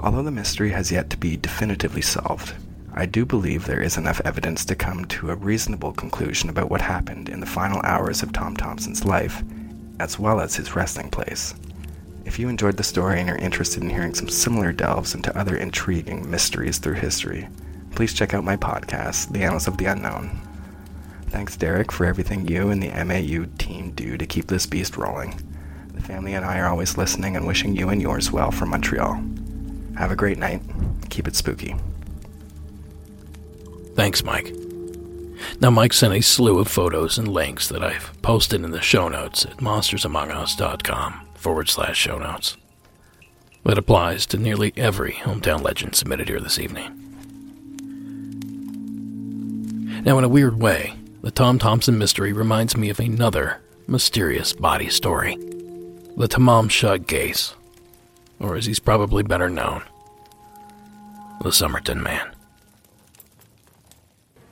Although 0.00 0.24
the 0.24 0.30
mystery 0.30 0.72
has 0.72 0.92
yet 0.92 1.08
to 1.08 1.16
be 1.16 1.38
definitively 1.38 2.02
solved, 2.02 2.52
I 2.92 3.06
do 3.06 3.24
believe 3.24 3.64
there 3.64 3.80
is 3.80 3.96
enough 3.96 4.20
evidence 4.22 4.66
to 4.66 4.74
come 4.74 5.06
to 5.06 5.30
a 5.30 5.36
reasonable 5.36 5.94
conclusion 5.94 6.50
about 6.50 6.70
what 6.70 6.82
happened 6.82 7.30
in 7.30 7.40
the 7.40 7.46
final 7.46 7.80
hours 7.80 8.22
of 8.22 8.34
Tom 8.34 8.54
Thompson's 8.54 9.06
life, 9.06 9.42
as 9.98 10.18
well 10.18 10.40
as 10.40 10.56
his 10.56 10.76
resting 10.76 11.08
place. 11.08 11.54
If 12.26 12.38
you 12.38 12.50
enjoyed 12.50 12.76
the 12.76 12.82
story 12.82 13.18
and 13.18 13.30
are 13.30 13.38
interested 13.38 13.82
in 13.82 13.88
hearing 13.88 14.12
some 14.12 14.28
similar 14.28 14.72
delves 14.72 15.14
into 15.14 15.34
other 15.38 15.56
intriguing 15.56 16.30
mysteries 16.30 16.76
through 16.76 16.96
history, 16.96 17.48
please 17.94 18.12
check 18.12 18.34
out 18.34 18.44
my 18.44 18.58
podcast, 18.58 19.32
The 19.32 19.42
Annals 19.42 19.68
of 19.68 19.78
the 19.78 19.86
Unknown. 19.86 20.45
Thanks, 21.28 21.56
Derek, 21.56 21.92
for 21.92 22.06
everything 22.06 22.48
you 22.48 22.70
and 22.70 22.82
the 22.82 22.90
MAU 23.04 23.46
team 23.58 23.90
do 23.92 24.16
to 24.16 24.26
keep 24.26 24.46
this 24.46 24.66
beast 24.66 24.96
rolling. 24.96 25.40
The 25.92 26.02
family 26.02 26.34
and 26.34 26.44
I 26.44 26.58
are 26.58 26.68
always 26.68 26.96
listening 26.96 27.36
and 27.36 27.46
wishing 27.46 27.74
you 27.74 27.88
and 27.88 28.00
yours 28.00 28.30
well 28.30 28.50
from 28.50 28.70
Montreal. 28.70 29.22
Have 29.96 30.10
a 30.10 30.16
great 30.16 30.38
night. 30.38 30.62
Keep 31.10 31.28
it 31.28 31.36
spooky. 31.36 31.74
Thanks, 33.94 34.22
Mike. 34.22 34.54
Now, 35.60 35.70
Mike 35.70 35.92
sent 35.92 36.14
a 36.14 36.20
slew 36.20 36.58
of 36.58 36.68
photos 36.68 37.18
and 37.18 37.28
links 37.28 37.68
that 37.68 37.82
I've 37.82 38.12
posted 38.22 38.62
in 38.62 38.72
the 38.72 38.82
show 38.82 39.08
notes 39.08 39.44
at 39.44 39.56
monstersamongus.com 39.58 41.28
forward 41.34 41.68
slash 41.68 41.96
show 41.96 42.18
notes. 42.18 42.56
That 43.64 43.78
applies 43.78 44.26
to 44.26 44.38
nearly 44.38 44.72
every 44.76 45.12
hometown 45.12 45.62
legend 45.62 45.94
submitted 45.94 46.28
here 46.28 46.40
this 46.40 46.58
evening. 46.58 47.02
Now, 50.04 50.18
in 50.18 50.24
a 50.24 50.28
weird 50.28 50.60
way, 50.60 50.94
the 51.26 51.32
Tom 51.32 51.58
Thompson 51.58 51.98
mystery 51.98 52.32
reminds 52.32 52.76
me 52.76 52.88
of 52.88 53.00
another 53.00 53.60
mysterious 53.88 54.52
body 54.52 54.88
story 54.88 55.34
the 56.16 56.28
Tamam 56.28 56.70
Shud 56.70 57.08
case, 57.08 57.52
or 58.38 58.54
as 58.54 58.64
he's 58.64 58.78
probably 58.78 59.24
better 59.24 59.50
known, 59.50 59.82
the 61.42 61.50
Somerton 61.50 62.00
Man. 62.00 62.30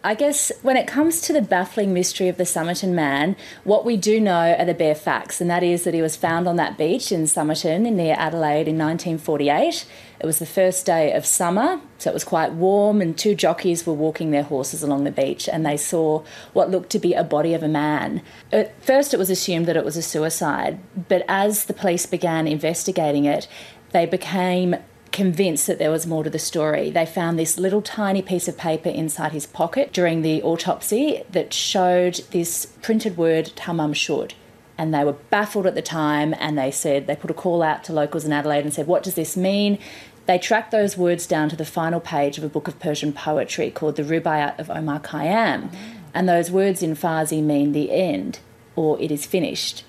I 0.03 0.17
guess 0.17 0.51
when 0.63 0.77
it 0.77 0.89
comes 0.89 1.21
to 1.23 1.33
the 1.33 1.41
baffling 1.41 1.95
mystery 1.95 2.27
of 2.27 2.39
the 2.39 2.45
Somerton 2.45 2.93
man, 2.93 3.37
what 3.63 3.85
we 3.85 3.97
do 3.97 4.21
know 4.21 4.57
are 4.59 4.65
the 4.65 4.75
bare 4.75 4.97
facts, 4.97 5.41
and 5.41 5.49
that 5.49 5.63
is 5.63 5.85
that 5.85 5.95
he 5.95 6.03
was 6.03 6.17
found 6.17 6.49
on 6.49 6.57
that 6.57 6.77
beach 6.77 7.13
in 7.13 7.29
Somerton 7.29 7.85
near 7.85 8.17
Adelaide 8.19 8.67
in 8.67 8.77
1948. 8.77 9.87
It 10.25 10.27
was 10.27 10.39
the 10.39 10.47
first 10.47 10.87
day 10.87 11.13
of 11.13 11.27
summer, 11.27 11.83
so 11.99 12.09
it 12.09 12.15
was 12.15 12.25
quite 12.25 12.55
warm, 12.55 13.03
and 13.03 13.15
two 13.15 13.35
jockeys 13.35 13.87
were 13.87 13.93
walking 13.93 14.31
their 14.31 14.43
horses 14.43 14.83
along 14.83 15.05
the 15.05 15.11
beach 15.11 15.51
and 15.51 15.67
they 15.67 15.77
saw 15.77 16.25
what 16.55 16.71
looked 16.71 16.89
to 16.93 16.99
be 16.99 17.13
a 17.13 17.23
body 17.23 17.53
of 17.53 17.63
a 17.63 17.69
man. 17.69 18.23
At 18.51 18.83
first, 18.83 19.13
it 19.13 19.19
was 19.19 19.29
assumed 19.29 19.67
that 19.67 19.77
it 19.77 19.85
was 19.85 19.99
a 19.99 20.03
suicide, 20.03 20.79
but 21.11 21.27
as 21.29 21.67
the 21.67 21.75
police 21.75 22.07
began 22.07 22.49
investigating 22.49 23.27
it, 23.27 23.47
they 23.93 24.07
became 24.07 24.77
convinced 25.13 25.67
that 25.67 25.79
there 25.79 25.91
was 25.91 26.07
more 26.07 26.25
to 26.25 26.31
the 26.31 26.39
story. 26.39 26.89
They 26.89 27.05
found 27.05 27.39
this 27.39 27.59
little 27.59 27.83
tiny 27.83 28.23
piece 28.23 28.49
of 28.49 28.57
paper 28.57 28.89
inside 28.89 29.33
his 29.33 29.45
pocket 29.45 29.93
during 29.93 30.23
the 30.23 30.43
autopsy 30.43 31.23
that 31.33 31.53
showed 31.53 32.23
this 32.31 32.65
printed 32.81 33.19
word 33.19 33.53
Tamam 33.57 33.95
Shud. 33.95 34.33
And 34.77 34.93
they 34.93 35.05
were 35.05 35.13
baffled 35.13 35.67
at 35.67 35.77
the 35.77 35.83
time 35.83 36.35
and 36.39 36.59
they 36.59 36.71
said, 36.71 37.07
they 37.07 37.15
put 37.15 37.31
a 37.31 37.35
call 37.35 37.63
out 37.63 37.85
to 37.85 37.93
locals 37.93 38.25
in 38.25 38.33
Adelaide 38.33 38.65
and 38.65 38.75
said, 38.75 38.87
What 38.89 39.05
does 39.05 39.15
this 39.15 39.37
mean? 39.37 39.79
They 40.27 40.39
tracked 40.39 40.71
those 40.71 40.97
words 40.97 41.27
down 41.27 41.49
to 41.51 41.57
the 41.57 41.65
final 41.65 42.01
page 42.01 42.39
of 42.39 42.45
a 42.45 42.49
book 42.49 42.67
of 42.67 42.79
Persian 42.79 43.13
poetry 43.13 43.71
called 43.71 43.97
the 43.97 44.03
Rubaiyat 44.03 44.59
of 44.59 44.71
Omar 44.71 45.01
Khayyam. 45.01 45.71
Ah. 45.73 45.79
And 46.15 46.29
those 46.29 46.51
words 46.51 46.83
in 46.83 46.95
Farsi 46.95 47.43
mean 47.43 47.73
the 47.73 47.91
end 47.91 48.39
or 48.77 49.01
it 49.01 49.11
is 49.11 49.27
finished. 49.27 49.85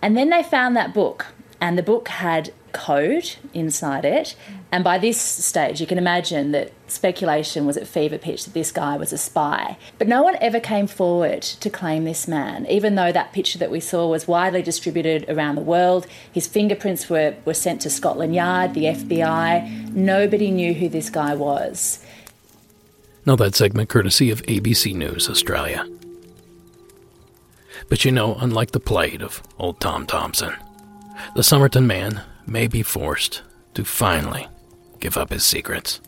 And 0.00 0.16
then 0.16 0.30
they 0.30 0.42
found 0.42 0.76
that 0.76 0.94
book, 0.94 1.33
and 1.64 1.78
the 1.78 1.82
book 1.82 2.08
had 2.08 2.52
code 2.72 3.36
inside 3.54 4.04
it. 4.04 4.36
And 4.70 4.84
by 4.84 4.98
this 4.98 5.18
stage, 5.18 5.80
you 5.80 5.86
can 5.86 5.96
imagine 5.96 6.52
that 6.52 6.72
speculation 6.88 7.64
was 7.64 7.78
at 7.78 7.86
fever 7.86 8.18
pitch 8.18 8.44
that 8.44 8.52
this 8.52 8.70
guy 8.70 8.98
was 8.98 9.14
a 9.14 9.16
spy. 9.16 9.78
But 9.96 10.06
no 10.06 10.22
one 10.22 10.36
ever 10.42 10.60
came 10.60 10.86
forward 10.86 11.40
to 11.40 11.70
claim 11.70 12.04
this 12.04 12.28
man, 12.28 12.66
even 12.66 12.96
though 12.96 13.12
that 13.12 13.32
picture 13.32 13.58
that 13.60 13.70
we 13.70 13.80
saw 13.80 14.06
was 14.06 14.28
widely 14.28 14.60
distributed 14.60 15.24
around 15.26 15.54
the 15.54 15.62
world. 15.62 16.06
His 16.30 16.46
fingerprints 16.46 17.08
were, 17.08 17.34
were 17.46 17.54
sent 17.54 17.80
to 17.80 17.88
Scotland 17.88 18.34
Yard, 18.34 18.74
the 18.74 18.84
FBI. 18.84 19.94
Nobody 19.94 20.50
knew 20.50 20.74
who 20.74 20.90
this 20.90 21.08
guy 21.08 21.34
was. 21.34 22.04
Now, 23.24 23.36
that 23.36 23.54
segment 23.54 23.88
courtesy 23.88 24.30
of 24.30 24.42
ABC 24.42 24.94
News 24.94 25.30
Australia. 25.30 25.88
But 27.88 28.04
you 28.04 28.12
know, 28.12 28.34
unlike 28.34 28.72
the 28.72 28.80
plight 28.80 29.22
of 29.22 29.42
old 29.58 29.80
Tom 29.80 30.04
Thompson, 30.04 30.54
the 31.34 31.42
Somerton 31.42 31.86
man 31.86 32.22
may 32.46 32.66
be 32.66 32.82
forced 32.82 33.42
to 33.74 33.84
finally 33.84 34.48
give 35.00 35.16
up 35.16 35.30
his 35.30 35.44
secrets. 35.44 36.00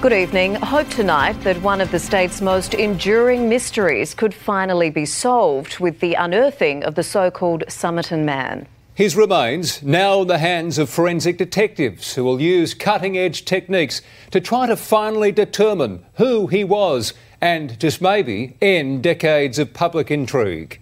Good 0.00 0.12
evening. 0.12 0.56
Hope 0.56 0.88
tonight 0.90 1.40
that 1.42 1.60
one 1.62 1.80
of 1.80 1.90
the 1.90 1.98
state's 1.98 2.40
most 2.40 2.74
enduring 2.74 3.48
mysteries 3.48 4.14
could 4.14 4.34
finally 4.34 4.90
be 4.90 5.06
solved 5.06 5.78
with 5.78 6.00
the 6.00 6.14
unearthing 6.14 6.84
of 6.84 6.94
the 6.94 7.02
so 7.02 7.30
called 7.30 7.64
Somerton 7.68 8.24
Man. 8.24 8.68
His 8.94 9.16
remains 9.16 9.82
now 9.82 10.22
in 10.22 10.28
the 10.28 10.38
hands 10.38 10.78
of 10.78 10.88
forensic 10.88 11.38
detectives 11.38 12.14
who 12.14 12.24
will 12.24 12.40
use 12.40 12.72
cutting 12.72 13.18
edge 13.18 13.44
techniques 13.44 14.00
to 14.30 14.40
try 14.40 14.66
to 14.66 14.76
finally 14.76 15.32
determine 15.32 16.04
who 16.14 16.46
he 16.46 16.62
was 16.62 17.12
and 17.40 17.78
just 17.80 18.00
maybe 18.00 18.56
end 18.62 19.02
decades 19.02 19.58
of 19.58 19.74
public 19.74 20.10
intrigue. 20.10 20.80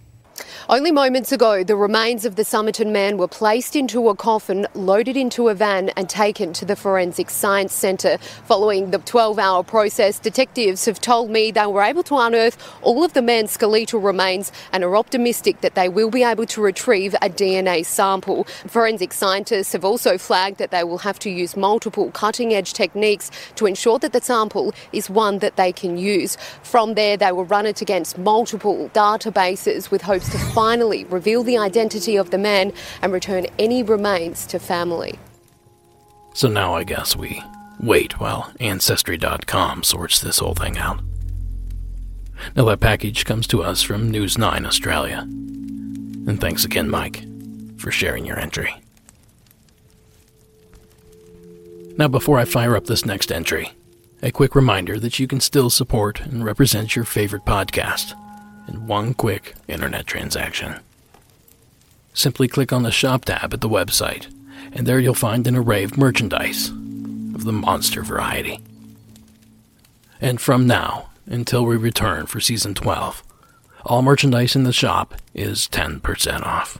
Only 0.66 0.92
moments 0.92 1.30
ago, 1.30 1.62
the 1.62 1.76
remains 1.76 2.24
of 2.24 2.36
the 2.36 2.44
Somerton 2.44 2.90
man 2.90 3.18
were 3.18 3.28
placed 3.28 3.76
into 3.76 4.08
a 4.08 4.16
coffin, 4.16 4.66
loaded 4.72 5.14
into 5.14 5.48
a 5.48 5.54
van, 5.54 5.90
and 5.90 6.08
taken 6.08 6.54
to 6.54 6.64
the 6.64 6.74
Forensic 6.74 7.28
Science 7.28 7.74
Centre. 7.74 8.16
Following 8.46 8.90
the 8.90 8.96
12 8.96 9.38
hour 9.38 9.62
process, 9.62 10.18
detectives 10.18 10.86
have 10.86 11.02
told 11.02 11.28
me 11.28 11.50
they 11.50 11.66
were 11.66 11.82
able 11.82 12.02
to 12.04 12.16
unearth 12.16 12.56
all 12.80 13.04
of 13.04 13.12
the 13.12 13.20
man's 13.20 13.50
skeletal 13.50 14.00
remains 14.00 14.52
and 14.72 14.82
are 14.82 14.96
optimistic 14.96 15.60
that 15.60 15.74
they 15.74 15.86
will 15.86 16.08
be 16.08 16.22
able 16.22 16.46
to 16.46 16.62
retrieve 16.62 17.12
a 17.20 17.28
DNA 17.28 17.84
sample. 17.84 18.44
Forensic 18.66 19.12
scientists 19.12 19.74
have 19.74 19.84
also 19.84 20.16
flagged 20.16 20.56
that 20.56 20.70
they 20.70 20.82
will 20.82 20.98
have 20.98 21.18
to 21.18 21.28
use 21.28 21.58
multiple 21.58 22.10
cutting 22.12 22.54
edge 22.54 22.72
techniques 22.72 23.30
to 23.56 23.66
ensure 23.66 23.98
that 23.98 24.14
the 24.14 24.20
sample 24.22 24.72
is 24.92 25.10
one 25.10 25.40
that 25.40 25.56
they 25.56 25.72
can 25.72 25.98
use. 25.98 26.38
From 26.62 26.94
there, 26.94 27.18
they 27.18 27.32
will 27.32 27.44
run 27.44 27.66
it 27.66 27.82
against 27.82 28.16
multiple 28.16 28.90
databases 28.94 29.90
with 29.90 30.00
hopes 30.00 30.30
to 30.30 30.38
finally 30.54 31.04
reveal 31.06 31.42
the 31.42 31.58
identity 31.58 32.16
of 32.16 32.30
the 32.30 32.38
man 32.38 32.72
and 33.02 33.12
return 33.12 33.46
any 33.58 33.82
remains 33.82 34.46
to 34.46 34.58
family. 34.58 35.18
So 36.32 36.48
now 36.48 36.74
I 36.74 36.84
guess 36.84 37.16
we 37.16 37.42
wait 37.80 38.20
while 38.20 38.52
Ancestry.com 38.60 39.82
sorts 39.82 40.20
this 40.20 40.38
whole 40.38 40.54
thing 40.54 40.78
out. 40.78 41.00
Now 42.56 42.64
that 42.66 42.80
package 42.80 43.24
comes 43.24 43.46
to 43.48 43.62
us 43.62 43.82
from 43.82 44.10
News 44.10 44.38
9 44.38 44.64
Australia. 44.64 45.18
And 45.20 46.40
thanks 46.40 46.64
again, 46.64 46.88
Mike, 46.88 47.24
for 47.76 47.90
sharing 47.90 48.24
your 48.24 48.38
entry. 48.38 48.74
Now, 51.96 52.08
before 52.08 52.40
I 52.40 52.44
fire 52.44 52.76
up 52.76 52.86
this 52.86 53.06
next 53.06 53.30
entry, 53.30 53.70
a 54.20 54.32
quick 54.32 54.56
reminder 54.56 54.98
that 54.98 55.20
you 55.20 55.28
can 55.28 55.38
still 55.38 55.70
support 55.70 56.20
and 56.20 56.44
represent 56.44 56.96
your 56.96 57.04
favorite 57.04 57.44
podcast 57.44 58.14
in 58.68 58.86
one 58.86 59.14
quick 59.14 59.54
internet 59.68 60.06
transaction. 60.06 60.80
Simply 62.12 62.48
click 62.48 62.72
on 62.72 62.82
the 62.82 62.90
Shop 62.90 63.24
tab 63.24 63.52
at 63.52 63.60
the 63.60 63.68
website, 63.68 64.32
and 64.72 64.86
there 64.86 65.00
you'll 65.00 65.14
find 65.14 65.46
an 65.46 65.56
array 65.56 65.84
of 65.84 65.98
merchandise 65.98 66.68
of 66.68 67.44
the 67.44 67.52
monster 67.52 68.02
variety. 68.02 68.60
And 70.20 70.40
from 70.40 70.66
now 70.66 71.10
until 71.26 71.64
we 71.64 71.76
return 71.76 72.26
for 72.26 72.40
Season 72.40 72.74
12, 72.74 73.22
all 73.84 74.02
merchandise 74.02 74.56
in 74.56 74.64
the 74.64 74.72
shop 74.72 75.14
is 75.34 75.68
10% 75.68 76.42
off. 76.42 76.78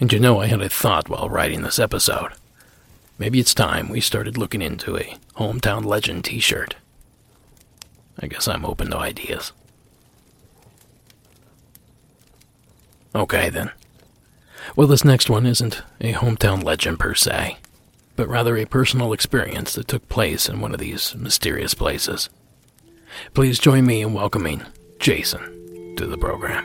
And 0.00 0.12
you 0.12 0.18
know, 0.18 0.40
I 0.40 0.46
had 0.46 0.60
a 0.60 0.68
thought 0.68 1.08
while 1.08 1.28
writing 1.28 1.62
this 1.62 1.78
episode. 1.78 2.32
Maybe 3.18 3.38
it's 3.38 3.54
time 3.54 3.88
we 3.88 4.00
started 4.00 4.36
looking 4.36 4.62
into 4.62 4.96
a 4.96 5.16
Hometown 5.36 5.84
Legend 5.84 6.24
t 6.24 6.40
shirt. 6.40 6.74
I 8.22 8.28
guess 8.28 8.46
I'm 8.46 8.64
open 8.64 8.90
to 8.90 8.98
ideas. 8.98 9.52
Okay, 13.14 13.50
then. 13.50 13.72
Well, 14.76 14.86
this 14.86 15.04
next 15.04 15.28
one 15.28 15.44
isn't 15.44 15.82
a 16.00 16.12
hometown 16.12 16.62
legend 16.62 17.00
per 17.00 17.14
se, 17.14 17.58
but 18.16 18.28
rather 18.28 18.56
a 18.56 18.64
personal 18.64 19.12
experience 19.12 19.74
that 19.74 19.88
took 19.88 20.08
place 20.08 20.48
in 20.48 20.60
one 20.60 20.72
of 20.72 20.78
these 20.80 21.14
mysterious 21.16 21.74
places. 21.74 22.30
Please 23.34 23.58
join 23.58 23.84
me 23.84 24.00
in 24.00 24.14
welcoming 24.14 24.62
Jason 24.98 25.94
to 25.96 26.06
the 26.06 26.16
program. 26.16 26.64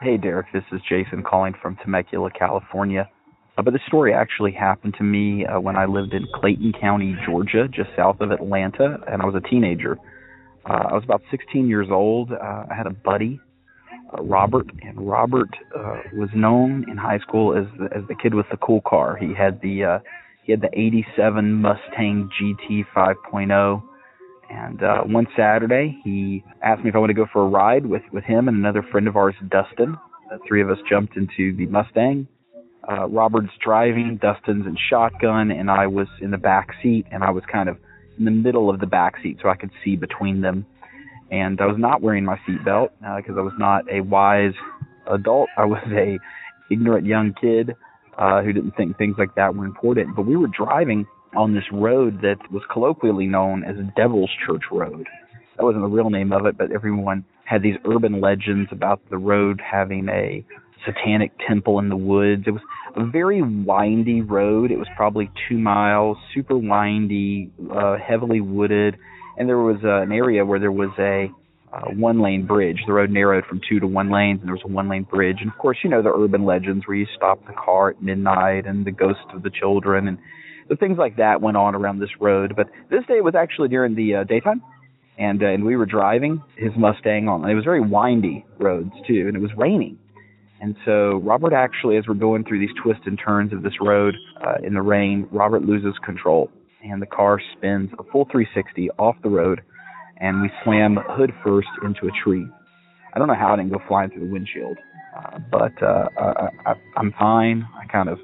Hey, 0.00 0.16
Derek, 0.16 0.46
this 0.52 0.62
is 0.70 0.80
Jason 0.88 1.24
calling 1.24 1.54
from 1.60 1.74
Temecula, 1.76 2.30
California. 2.30 3.10
Uh, 3.58 3.62
but 3.62 3.72
the 3.72 3.80
story 3.88 4.14
actually 4.14 4.52
happened 4.52 4.94
to 4.96 5.02
me 5.02 5.44
uh, 5.44 5.58
when 5.58 5.76
I 5.76 5.84
lived 5.86 6.14
in 6.14 6.26
Clayton 6.32 6.74
County, 6.80 7.16
Georgia, 7.26 7.66
just 7.68 7.90
south 7.96 8.20
of 8.20 8.30
Atlanta, 8.30 8.98
and 9.08 9.20
I 9.20 9.26
was 9.26 9.34
a 9.34 9.46
teenager. 9.48 9.98
Uh, 10.64 10.84
I 10.90 10.94
was 10.94 11.02
about 11.02 11.22
16 11.30 11.66
years 11.66 11.88
old. 11.90 12.30
Uh, 12.30 12.64
I 12.70 12.74
had 12.76 12.86
a 12.86 12.90
buddy, 12.90 13.40
uh, 14.16 14.22
Robert, 14.22 14.70
and 14.82 15.08
Robert 15.08 15.48
uh, 15.76 15.96
was 16.14 16.28
known 16.34 16.88
in 16.88 16.96
high 16.96 17.18
school 17.18 17.56
as 17.56 17.66
the, 17.78 17.86
as 17.96 18.04
the 18.06 18.14
kid 18.14 18.32
with 18.32 18.46
the 18.50 18.58
cool 18.58 18.80
car. 18.82 19.16
He 19.16 19.34
had 19.34 19.60
the 19.60 19.84
uh, 19.84 19.98
he 20.44 20.52
had 20.52 20.60
the 20.60 20.70
'87 20.72 21.54
Mustang 21.54 22.30
GT 22.40 22.86
5.0. 22.94 23.82
And 24.50 24.82
uh, 24.82 25.02
one 25.02 25.26
Saturday, 25.36 25.98
he 26.04 26.42
asked 26.62 26.82
me 26.82 26.88
if 26.88 26.94
I 26.94 26.98
wanted 26.98 27.12
to 27.12 27.20
go 27.20 27.26
for 27.30 27.42
a 27.42 27.48
ride 27.48 27.84
with 27.84 28.02
with 28.12 28.24
him 28.24 28.48
and 28.48 28.56
another 28.56 28.82
friend 28.82 29.08
of 29.08 29.16
ours, 29.16 29.34
Dustin. 29.48 29.98
The 30.30 30.38
three 30.46 30.62
of 30.62 30.70
us 30.70 30.78
jumped 30.88 31.16
into 31.16 31.56
the 31.56 31.66
Mustang 31.66 32.28
uh, 32.90 33.06
Robert's 33.08 33.52
driving, 33.62 34.18
Dustin's 34.20 34.66
in 34.66 34.76
shotgun, 34.90 35.50
and 35.50 35.70
I 35.70 35.86
was 35.86 36.08
in 36.20 36.30
the 36.30 36.38
back 36.38 36.68
seat, 36.82 37.06
and 37.10 37.22
I 37.22 37.30
was 37.30 37.42
kind 37.50 37.68
of 37.68 37.76
in 38.18 38.24
the 38.24 38.30
middle 38.30 38.70
of 38.70 38.80
the 38.80 38.86
back 38.86 39.14
seat 39.22 39.38
so 39.42 39.48
I 39.48 39.56
could 39.56 39.70
see 39.84 39.96
between 39.96 40.40
them. 40.40 40.66
And 41.30 41.60
I 41.60 41.66
was 41.66 41.76
not 41.78 42.00
wearing 42.00 42.24
my 42.24 42.38
seatbelt 42.48 42.88
because 43.00 43.36
uh, 43.36 43.40
I 43.40 43.42
was 43.42 43.52
not 43.58 43.84
a 43.92 44.00
wise 44.00 44.54
adult. 45.06 45.50
I 45.58 45.66
was 45.66 45.82
a 45.92 46.18
ignorant 46.72 47.06
young 47.06 47.34
kid 47.38 47.74
uh, 48.16 48.42
who 48.42 48.52
didn't 48.52 48.72
think 48.72 48.96
things 48.96 49.16
like 49.18 49.34
that 49.36 49.54
were 49.54 49.66
important. 49.66 50.16
But 50.16 50.26
we 50.26 50.36
were 50.36 50.48
driving 50.48 51.06
on 51.36 51.54
this 51.54 51.64
road 51.70 52.22
that 52.22 52.38
was 52.50 52.62
colloquially 52.72 53.26
known 53.26 53.62
as 53.62 53.76
Devil's 53.94 54.30
Church 54.46 54.62
Road. 54.72 55.06
That 55.56 55.64
wasn't 55.64 55.82
the 55.82 55.88
real 55.88 56.08
name 56.08 56.32
of 56.32 56.46
it, 56.46 56.56
but 56.56 56.72
everyone 56.72 57.24
had 57.44 57.62
these 57.62 57.76
urban 57.84 58.20
legends 58.20 58.70
about 58.72 59.00
the 59.10 59.18
road 59.18 59.60
having 59.60 60.08
a 60.08 60.44
satanic 60.86 61.32
temple 61.46 61.78
in 61.78 61.88
the 61.88 61.96
woods. 61.96 62.44
It 62.46 62.50
was 62.50 62.62
a 62.96 63.04
very 63.04 63.42
windy 63.42 64.22
road. 64.22 64.70
It 64.70 64.78
was 64.78 64.88
probably 64.96 65.30
two 65.48 65.58
miles, 65.58 66.16
super 66.34 66.56
windy, 66.56 67.50
uh, 67.72 67.96
heavily 67.96 68.40
wooded, 68.40 68.96
and 69.36 69.48
there 69.48 69.58
was 69.58 69.78
uh, 69.84 70.02
an 70.02 70.12
area 70.12 70.44
where 70.44 70.58
there 70.58 70.72
was 70.72 70.90
a 70.98 71.30
uh, 71.72 71.90
one 71.90 72.20
lane 72.20 72.46
bridge. 72.46 72.78
The 72.86 72.92
road 72.92 73.10
narrowed 73.10 73.44
from 73.44 73.60
two 73.68 73.80
to 73.80 73.86
one 73.86 74.10
lanes, 74.10 74.40
and 74.40 74.48
there 74.48 74.54
was 74.54 74.62
a 74.64 74.72
one 74.72 74.88
lane 74.88 75.04
bridge. 75.04 75.38
And 75.40 75.50
of 75.50 75.58
course, 75.58 75.78
you 75.82 75.90
know 75.90 76.02
the 76.02 76.12
urban 76.12 76.44
legends 76.44 76.86
where 76.86 76.96
you 76.96 77.06
stop 77.14 77.46
the 77.46 77.52
car 77.52 77.90
at 77.90 78.02
midnight 78.02 78.66
and 78.66 78.86
the 78.86 78.90
ghost 78.90 79.20
of 79.34 79.42
the 79.42 79.50
children 79.50 80.08
and 80.08 80.18
the 80.68 80.76
things 80.76 80.98
like 80.98 81.16
that 81.16 81.40
went 81.40 81.56
on 81.56 81.74
around 81.74 81.98
this 81.98 82.10
road. 82.20 82.54
But 82.56 82.68
this 82.90 83.04
day 83.06 83.20
was 83.20 83.34
actually 83.34 83.68
during 83.68 83.94
the 83.94 84.16
uh, 84.16 84.24
daytime, 84.24 84.62
and 85.18 85.42
uh, 85.42 85.46
and 85.46 85.64
we 85.64 85.76
were 85.76 85.86
driving 85.86 86.42
his 86.56 86.72
Mustang 86.76 87.28
on. 87.28 87.48
It 87.48 87.54
was 87.54 87.64
very 87.64 87.80
windy 87.80 88.44
roads 88.58 88.92
too, 89.06 89.26
and 89.28 89.36
it 89.36 89.40
was 89.40 89.50
raining. 89.56 89.98
And 90.60 90.76
so 90.84 91.20
Robert 91.22 91.52
actually, 91.52 91.96
as 91.96 92.04
we're 92.08 92.14
going 92.14 92.44
through 92.44 92.60
these 92.60 92.74
twists 92.82 93.02
and 93.06 93.18
turns 93.18 93.52
of 93.52 93.62
this 93.62 93.74
road 93.80 94.16
uh, 94.44 94.54
in 94.64 94.74
the 94.74 94.82
rain, 94.82 95.28
Robert 95.30 95.62
loses 95.62 95.94
control, 96.04 96.50
and 96.82 97.00
the 97.00 97.06
car 97.06 97.40
spins 97.56 97.90
a 97.98 98.02
full 98.10 98.26
360 98.30 98.90
off 98.98 99.16
the 99.22 99.28
road, 99.28 99.60
and 100.16 100.42
we 100.42 100.50
slam 100.64 100.98
hood 101.08 101.32
first 101.44 101.68
into 101.84 102.06
a 102.06 102.10
tree. 102.24 102.46
I 103.14 103.18
don't 103.18 103.28
know 103.28 103.34
how 103.34 103.52
I 103.52 103.56
didn't 103.56 103.72
go 103.72 103.80
flying 103.86 104.10
through 104.10 104.26
the 104.26 104.32
windshield, 104.32 104.76
uh, 105.16 105.38
but 105.50 105.80
uh, 105.82 106.08
I, 106.18 106.70
I, 106.70 106.74
I'm 106.96 107.12
fine. 107.18 107.66
I 107.80 107.86
kind 107.86 108.08
of, 108.08 108.18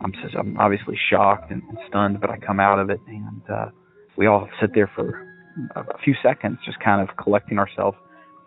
I'm, 0.00 0.12
just, 0.12 0.34
I'm 0.36 0.58
obviously 0.58 0.98
shocked 1.10 1.52
and, 1.52 1.62
and 1.68 1.78
stunned, 1.88 2.20
but 2.20 2.28
I 2.28 2.38
come 2.38 2.58
out 2.58 2.80
of 2.80 2.90
it, 2.90 3.00
and 3.06 3.42
uh, 3.48 3.66
we 4.16 4.26
all 4.26 4.48
sit 4.60 4.70
there 4.74 4.90
for 4.96 5.24
a, 5.76 5.80
a 5.80 5.98
few 6.04 6.14
seconds, 6.24 6.58
just 6.66 6.80
kind 6.80 7.08
of 7.08 7.16
collecting 7.16 7.58
ourselves. 7.58 7.96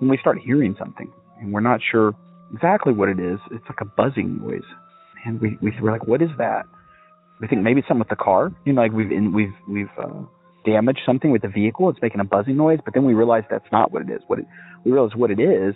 And 0.01 0.09
we 0.09 0.17
start 0.17 0.37
hearing 0.43 0.75
something, 0.77 1.11
and 1.39 1.53
we're 1.53 1.61
not 1.61 1.79
sure 1.91 2.13
exactly 2.53 2.93
what 2.93 3.09
it 3.09 3.19
is. 3.19 3.39
It's 3.51 3.65
like 3.67 3.81
a 3.81 3.85
buzzing 3.85 4.39
noise, 4.41 4.67
and 5.25 5.39
we 5.39 5.57
we 5.61 5.73
were 5.81 5.91
like, 5.91 6.07
"What 6.07 6.21
is 6.21 6.29
that?" 6.37 6.65
We 7.39 7.47
think 7.47 7.61
maybe 7.61 7.79
it's 7.79 7.87
something 7.87 7.99
with 7.99 8.09
the 8.09 8.23
car. 8.23 8.51
You 8.65 8.73
know, 8.73 8.81
like 8.81 8.91
we've 8.91 9.11
in, 9.11 9.33
we've 9.33 9.53
we've 9.67 9.89
uh, 9.97 10.23
damaged 10.65 11.01
something 11.05 11.31
with 11.31 11.41
the 11.41 11.47
vehicle. 11.47 11.89
It's 11.89 11.99
making 12.01 12.19
a 12.19 12.25
buzzing 12.25 12.57
noise, 12.57 12.79
but 12.83 12.93
then 12.93 13.05
we 13.05 13.13
realized 13.13 13.47
that's 13.49 13.71
not 13.71 13.91
what 13.91 14.03
it 14.03 14.09
is. 14.09 14.21
What 14.27 14.39
it, 14.39 14.45
we 14.83 14.91
realized 14.91 15.15
what 15.15 15.31
it 15.31 15.39
is 15.39 15.75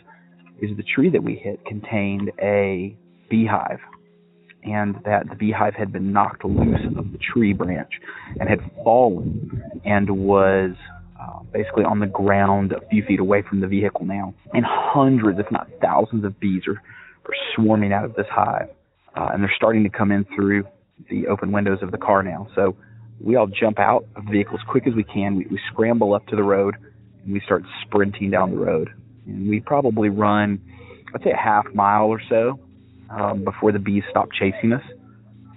is 0.61 0.75
the 0.77 0.83
tree 0.83 1.09
that 1.09 1.23
we 1.23 1.35
hit 1.35 1.65
contained 1.65 2.31
a 2.41 2.95
beehive, 3.29 3.79
and 4.63 4.95
that 5.05 5.29
the 5.29 5.35
beehive 5.35 5.73
had 5.75 5.91
been 5.91 6.11
knocked 6.11 6.45
loose 6.45 6.81
of 6.97 7.11
the 7.11 7.17
tree 7.17 7.53
branch 7.53 7.91
and 8.39 8.49
had 8.49 8.59
fallen 8.83 9.63
and 9.85 10.09
was 10.09 10.71
uh, 11.23 11.39
basically 11.51 11.83
on 11.83 11.99
the 11.99 12.07
ground 12.07 12.73
a 12.73 12.85
few 12.89 13.03
feet 13.03 13.19
away 13.19 13.43
from 13.47 13.61
the 13.61 13.67
vehicle 13.67 14.05
now. 14.05 14.33
And 14.53 14.65
hundreds, 14.67 15.39
if 15.39 15.49
not 15.51 15.67
thousands, 15.81 16.25
of 16.25 16.39
bees 16.39 16.63
are, 16.67 16.73
are 16.73 17.35
swarming 17.55 17.93
out 17.93 18.05
of 18.05 18.15
this 18.15 18.25
hive. 18.29 18.69
Uh, 19.15 19.29
and 19.31 19.43
they're 19.43 19.53
starting 19.55 19.83
to 19.83 19.89
come 19.89 20.11
in 20.11 20.25
through 20.35 20.65
the 21.09 21.27
open 21.27 21.51
windows 21.51 21.79
of 21.81 21.91
the 21.91 21.97
car 21.97 22.23
now. 22.23 22.47
So 22.55 22.75
we 23.21 23.35
all 23.35 23.47
jump 23.47 23.79
out 23.79 24.05
of 24.15 24.25
the 24.25 24.31
vehicle 24.31 24.55
as 24.55 24.67
quick 24.67 24.87
as 24.87 24.93
we 24.95 25.03
can. 25.03 25.35
We, 25.35 25.45
we 25.45 25.59
scramble 25.71 26.13
up 26.13 26.25
to 26.27 26.35
the 26.35 26.43
road 26.43 26.75
and 27.23 27.33
we 27.33 27.41
start 27.45 27.63
sprinting 27.85 28.31
down 28.31 28.51
the 28.51 28.57
road. 28.57 28.89
And 29.25 29.49
we 29.49 29.59
probably 29.59 30.09
run, 30.09 30.59
I'd 31.15 31.23
say, 31.23 31.31
a 31.31 31.37
half 31.37 31.65
mile 31.73 32.07
or 32.07 32.21
so 32.27 32.59
um, 33.09 33.43
before 33.43 33.71
the 33.71 33.79
bees 33.79 34.03
stop 34.09 34.29
chasing 34.37 34.73
us. 34.73 34.83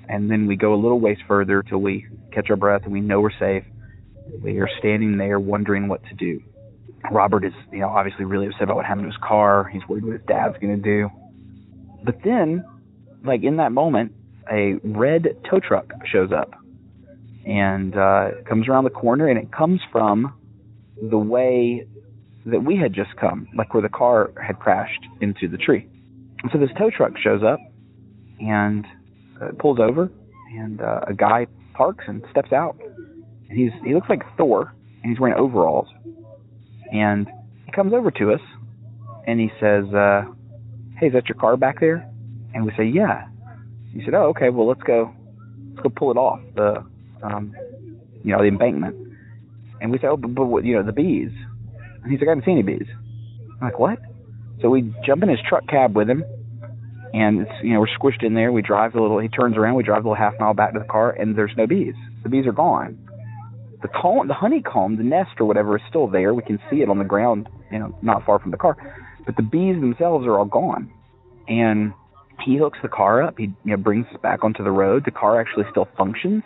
And 0.08 0.30
then 0.30 0.46
we 0.46 0.54
go 0.56 0.74
a 0.74 0.80
little 0.80 1.00
ways 1.00 1.18
further 1.26 1.62
till 1.62 1.78
we 1.78 2.06
catch 2.32 2.50
our 2.50 2.56
breath 2.56 2.82
and 2.84 2.92
we 2.92 3.00
know 3.00 3.20
we're 3.20 3.30
safe 3.40 3.64
we 4.42 4.58
are 4.58 4.68
standing 4.78 5.18
there 5.18 5.38
wondering 5.38 5.88
what 5.88 6.02
to 6.04 6.14
do. 6.14 6.42
Robert 7.10 7.44
is, 7.44 7.52
you 7.72 7.80
know, 7.80 7.88
obviously 7.88 8.24
really 8.24 8.46
upset 8.46 8.62
about 8.62 8.76
what 8.76 8.84
happened 8.84 9.04
to 9.04 9.10
his 9.10 9.20
car. 9.22 9.68
He's 9.72 9.82
worried 9.88 10.04
what 10.04 10.14
his 10.14 10.26
dad's 10.26 10.56
going 10.58 10.76
to 10.76 10.82
do. 10.82 11.10
But 12.04 12.16
then, 12.24 12.64
like 13.24 13.42
in 13.42 13.56
that 13.56 13.72
moment, 13.72 14.12
a 14.50 14.74
red 14.84 15.36
tow 15.48 15.60
truck 15.60 15.92
shows 16.10 16.30
up 16.32 16.54
and 17.44 17.96
uh, 17.96 18.30
comes 18.48 18.68
around 18.68 18.84
the 18.84 18.90
corner, 18.90 19.28
and 19.28 19.38
it 19.38 19.52
comes 19.52 19.80
from 19.92 20.34
the 21.00 21.18
way 21.18 21.86
that 22.44 22.64
we 22.64 22.76
had 22.76 22.92
just 22.92 23.14
come, 23.16 23.48
like 23.56 23.72
where 23.74 23.82
the 23.82 23.88
car 23.88 24.32
had 24.44 24.58
crashed 24.58 25.04
into 25.20 25.48
the 25.48 25.56
tree. 25.56 25.88
And 26.42 26.50
so 26.52 26.58
this 26.58 26.70
tow 26.76 26.90
truck 26.90 27.12
shows 27.18 27.42
up 27.42 27.60
and 28.40 28.84
uh, 29.40 29.50
pulls 29.58 29.78
over, 29.78 30.10
and 30.56 30.80
uh, 30.80 31.00
a 31.06 31.14
guy 31.14 31.46
parks 31.74 32.04
and 32.08 32.24
steps 32.30 32.52
out 32.52 32.76
he's 33.50 33.70
he 33.84 33.94
looks 33.94 34.08
like 34.08 34.22
Thor, 34.36 34.72
and 35.02 35.10
he's 35.10 35.20
wearing 35.20 35.38
overalls. 35.38 35.88
And 36.92 37.28
he 37.64 37.72
comes 37.72 37.92
over 37.92 38.10
to 38.12 38.32
us, 38.32 38.40
and 39.26 39.40
he 39.40 39.50
says, 39.60 39.84
uh, 39.92 40.24
"Hey, 40.98 41.08
is 41.08 41.12
that 41.12 41.28
your 41.28 41.36
car 41.38 41.56
back 41.56 41.80
there?" 41.80 42.08
And 42.54 42.64
we 42.64 42.72
say, 42.76 42.84
"Yeah." 42.84 43.26
He 43.92 44.04
said, 44.04 44.14
"Oh, 44.14 44.28
okay. 44.28 44.50
Well, 44.50 44.66
let's 44.66 44.82
go. 44.82 45.12
Let's 45.70 45.82
go 45.82 45.88
pull 45.88 46.10
it 46.10 46.16
off 46.16 46.40
the, 46.54 46.84
um, 47.22 47.54
you 48.24 48.32
know, 48.32 48.38
the 48.38 48.48
embankment." 48.48 48.96
And 49.80 49.90
we 49.90 49.98
say, 49.98 50.06
"Oh, 50.06 50.16
but, 50.16 50.34
but 50.34 50.46
what, 50.46 50.64
you 50.64 50.74
know, 50.74 50.82
the 50.82 50.92
bees." 50.92 51.30
And 52.02 52.10
he's 52.10 52.20
like, 52.20 52.28
"I 52.28 52.30
haven't 52.30 52.44
seen 52.44 52.58
any 52.58 52.62
bees." 52.62 52.88
I'm 53.60 53.68
like, 53.68 53.78
"What?" 53.78 53.98
So 54.62 54.70
we 54.70 54.94
jump 55.04 55.22
in 55.22 55.28
his 55.28 55.40
truck 55.48 55.66
cab 55.68 55.96
with 55.96 56.08
him, 56.08 56.24
and 57.12 57.42
it's 57.42 57.52
you 57.62 57.74
know 57.74 57.80
we're 57.80 57.98
squished 57.98 58.22
in 58.22 58.34
there. 58.34 58.52
We 58.52 58.62
drive 58.62 58.94
a 58.94 59.02
little. 59.02 59.18
He 59.18 59.28
turns 59.28 59.56
around. 59.56 59.74
We 59.74 59.82
drive 59.82 60.04
a 60.04 60.08
little 60.08 60.14
half 60.14 60.34
mile 60.38 60.54
back 60.54 60.72
to 60.72 60.78
the 60.78 60.84
car, 60.86 61.10
and 61.10 61.36
there's 61.36 61.52
no 61.56 61.66
bees. 61.66 61.94
The 62.22 62.28
bees 62.28 62.46
are 62.46 62.52
gone 62.52 63.05
the 63.82 63.88
comb, 63.88 64.28
the 64.28 64.34
honeycomb, 64.34 64.96
the 64.96 65.04
nest 65.04 65.30
or 65.38 65.46
whatever 65.46 65.76
is 65.76 65.82
still 65.88 66.08
there. 66.08 66.34
We 66.34 66.42
can 66.42 66.58
see 66.70 66.82
it 66.82 66.88
on 66.88 66.98
the 66.98 67.04
ground, 67.04 67.48
you 67.70 67.78
know, 67.78 67.96
not 68.02 68.24
far 68.24 68.38
from 68.38 68.50
the 68.50 68.56
car. 68.56 68.76
But 69.24 69.36
the 69.36 69.42
bees 69.42 69.80
themselves 69.80 70.26
are 70.26 70.38
all 70.38 70.44
gone. 70.44 70.90
And 71.48 71.92
he 72.44 72.56
hooks 72.56 72.78
the 72.82 72.88
car 72.88 73.22
up. 73.22 73.38
He 73.38 73.44
you 73.44 73.54
know, 73.64 73.76
brings 73.76 74.06
us 74.06 74.20
back 74.22 74.44
onto 74.44 74.62
the 74.62 74.70
road. 74.70 75.04
The 75.04 75.10
car 75.10 75.40
actually 75.40 75.64
still 75.70 75.88
functions, 75.96 76.42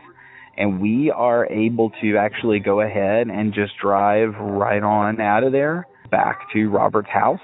and 0.57 0.81
we 0.81 1.11
are 1.11 1.47
able 1.47 1.91
to 2.03 2.17
actually 2.17 2.61
go 2.61 2.81
ahead 2.81 3.29
and 3.29 3.53
just 3.53 3.73
drive 3.81 4.35
right 4.39 4.83
on 4.83 5.21
out 5.21 5.45
of 5.45 5.53
there 5.53 5.87
back 6.11 6.53
to 6.53 6.69
Robert's 6.69 7.09
house. 7.09 7.41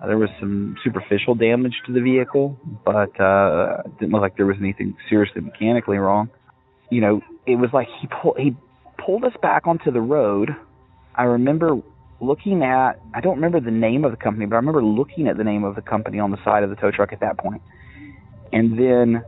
Uh, 0.00 0.06
there 0.06 0.18
was 0.18 0.28
some 0.38 0.76
superficial 0.84 1.34
damage 1.34 1.74
to 1.86 1.92
the 1.92 2.00
vehicle, 2.00 2.58
but 2.84 3.18
uh, 3.20 3.82
it 3.84 3.98
didn't 3.98 4.12
look 4.12 4.20
like 4.20 4.36
there 4.36 4.46
was 4.46 4.56
anything 4.60 4.96
seriously 5.08 5.40
mechanically 5.40 5.96
wrong. 5.96 6.28
You 6.90 7.00
know, 7.00 7.20
it 7.46 7.56
was 7.56 7.70
like 7.72 7.88
he 8.00 8.08
pulled 8.08 8.38
he 8.38 8.54
pulled 9.06 9.24
us 9.24 9.32
back 9.40 9.66
onto 9.66 9.92
the 9.92 10.00
road, 10.00 10.50
I 11.14 11.22
remember 11.22 11.80
looking 12.20 12.62
at, 12.62 13.00
I 13.14 13.20
don't 13.20 13.36
remember 13.36 13.60
the 13.60 13.70
name 13.70 14.04
of 14.04 14.10
the 14.10 14.16
company, 14.16 14.46
but 14.46 14.56
I 14.56 14.58
remember 14.58 14.82
looking 14.82 15.28
at 15.28 15.36
the 15.36 15.44
name 15.44 15.62
of 15.62 15.76
the 15.76 15.82
company 15.82 16.18
on 16.18 16.32
the 16.32 16.44
side 16.44 16.64
of 16.64 16.70
the 16.70 16.76
tow 16.76 16.90
truck 16.90 17.12
at 17.12 17.20
that 17.20 17.38
point. 17.38 17.62
And 18.52 18.76
then 18.78 19.22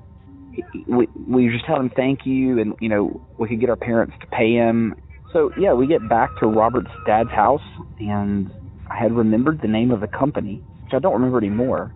we, 0.89 1.07
we 1.29 1.49
just 1.49 1.64
tell 1.64 1.76
him 1.76 1.91
thank 1.95 2.26
you, 2.26 2.59
and, 2.59 2.74
you 2.81 2.89
know, 2.89 3.24
we 3.39 3.49
could 3.49 3.61
get 3.61 3.70
our 3.70 3.76
parents 3.76 4.14
to 4.20 4.26
pay 4.26 4.53
him. 4.53 4.97
So, 5.33 5.53
yeah, 5.59 5.74
we 5.74 5.87
get 5.87 6.07
back 6.09 6.31
to 6.41 6.47
Robert's 6.47 6.91
dad's 7.07 7.31
house, 7.31 7.62
and 8.01 8.51
I 8.91 8.97
had 9.01 9.12
remembered 9.12 9.61
the 9.62 9.68
name 9.68 9.93
of 9.93 10.01
the 10.01 10.09
company, 10.09 10.62
which 10.85 10.95
I 10.95 10.99
don't 10.99 11.12
remember 11.12 11.39
anymore. 11.39 11.95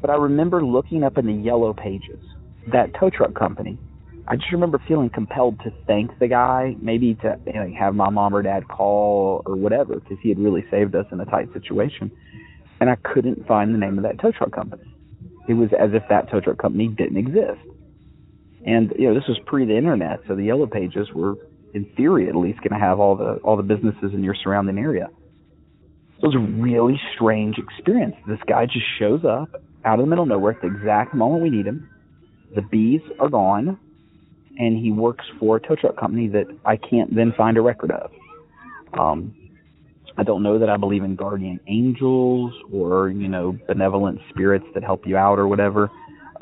But 0.00 0.10
I 0.10 0.16
remember 0.16 0.64
looking 0.64 1.04
up 1.04 1.18
in 1.18 1.26
the 1.26 1.34
yellow 1.34 1.72
pages 1.72 2.18
that 2.72 2.90
tow 2.98 3.10
truck 3.10 3.34
company 3.34 3.78
I 4.28 4.36
just 4.36 4.52
remember 4.52 4.80
feeling 4.86 5.10
compelled 5.10 5.58
to 5.60 5.72
thank 5.86 6.16
the 6.18 6.28
guy, 6.28 6.76
maybe 6.80 7.14
to 7.16 7.38
you 7.46 7.52
know, 7.52 7.74
have 7.78 7.94
my 7.94 8.08
mom 8.08 8.34
or 8.34 8.42
dad 8.42 8.68
call 8.68 9.42
or 9.46 9.56
whatever, 9.56 9.96
because 9.96 10.18
he 10.22 10.28
had 10.28 10.38
really 10.38 10.64
saved 10.70 10.94
us 10.94 11.06
in 11.10 11.20
a 11.20 11.24
tight 11.24 11.52
situation. 11.52 12.10
And 12.80 12.88
I 12.88 12.96
couldn't 12.96 13.46
find 13.46 13.74
the 13.74 13.78
name 13.78 13.98
of 13.98 14.04
that 14.04 14.20
tow 14.20 14.30
truck 14.30 14.52
company. 14.52 14.84
It 15.48 15.54
was 15.54 15.70
as 15.78 15.90
if 15.92 16.02
that 16.08 16.30
tow 16.30 16.40
truck 16.40 16.58
company 16.58 16.88
didn't 16.88 17.16
exist. 17.16 17.60
And 18.64 18.92
you 18.96 19.08
know, 19.08 19.14
this 19.14 19.26
was 19.28 19.38
pre 19.44 19.66
the 19.66 19.76
internet, 19.76 20.20
so 20.28 20.36
the 20.36 20.44
yellow 20.44 20.66
pages 20.66 21.08
were, 21.12 21.34
in 21.74 21.84
theory, 21.96 22.28
at 22.28 22.36
least, 22.36 22.58
going 22.58 22.78
to 22.78 22.78
have 22.78 23.00
all 23.00 23.16
the 23.16 23.40
all 23.42 23.56
the 23.56 23.62
businesses 23.64 24.12
in 24.14 24.22
your 24.22 24.36
surrounding 24.40 24.78
area. 24.78 25.10
So 26.20 26.30
it 26.30 26.34
was 26.34 26.36
a 26.36 26.62
really 26.62 27.00
strange 27.16 27.56
experience. 27.58 28.14
This 28.28 28.38
guy 28.46 28.66
just 28.66 28.86
shows 29.00 29.24
up 29.24 29.50
out 29.84 29.98
of 29.98 30.04
the 30.04 30.08
middle 30.08 30.22
of 30.22 30.28
nowhere 30.28 30.52
at 30.52 30.60
the 30.60 30.68
exact 30.68 31.12
moment 31.12 31.42
we 31.42 31.50
need 31.50 31.66
him. 31.66 31.88
The 32.54 32.62
bees 32.62 33.00
are 33.18 33.28
gone 33.28 33.80
and 34.58 34.78
he 34.78 34.92
works 34.92 35.24
for 35.38 35.56
a 35.56 35.60
tow 35.60 35.76
truck 35.76 35.96
company 35.96 36.28
that 36.28 36.46
I 36.64 36.76
can't 36.76 37.14
then 37.14 37.32
find 37.32 37.56
a 37.56 37.60
record 37.60 37.90
of. 37.90 38.12
Um, 38.92 39.34
I 40.16 40.24
don't 40.24 40.42
know 40.42 40.58
that 40.58 40.68
I 40.68 40.76
believe 40.76 41.04
in 41.04 41.16
guardian 41.16 41.58
angels 41.66 42.52
or 42.70 43.08
you 43.08 43.28
know 43.28 43.56
benevolent 43.66 44.20
spirits 44.30 44.66
that 44.74 44.82
help 44.82 45.06
you 45.06 45.16
out 45.16 45.38
or 45.38 45.48
whatever. 45.48 45.90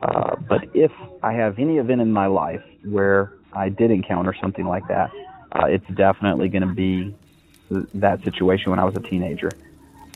Uh, 0.03 0.37
but 0.49 0.65
if 0.75 0.93
I 1.23 1.33
have 1.35 1.59
any 1.59 1.77
event 1.77 2.01
in 2.01 2.13
my 2.13 2.27
life 2.27 2.63
where 2.85 3.35
I 3.53 3.69
did 3.69 3.91
encounter 3.91 4.35
something 4.41 4.67
like 4.67 4.89
that, 4.89 5.11
uh, 5.53 5.67
it's 5.67 5.87
definitely 5.95 6.49
going 6.49 6.67
to 6.67 6.75
be 6.75 7.15
that 7.95 8.23
situation 8.25 8.71
when 8.71 8.79
I 8.79 8.85
was 8.85 8.97
a 8.97 9.01
teenager. 9.01 9.51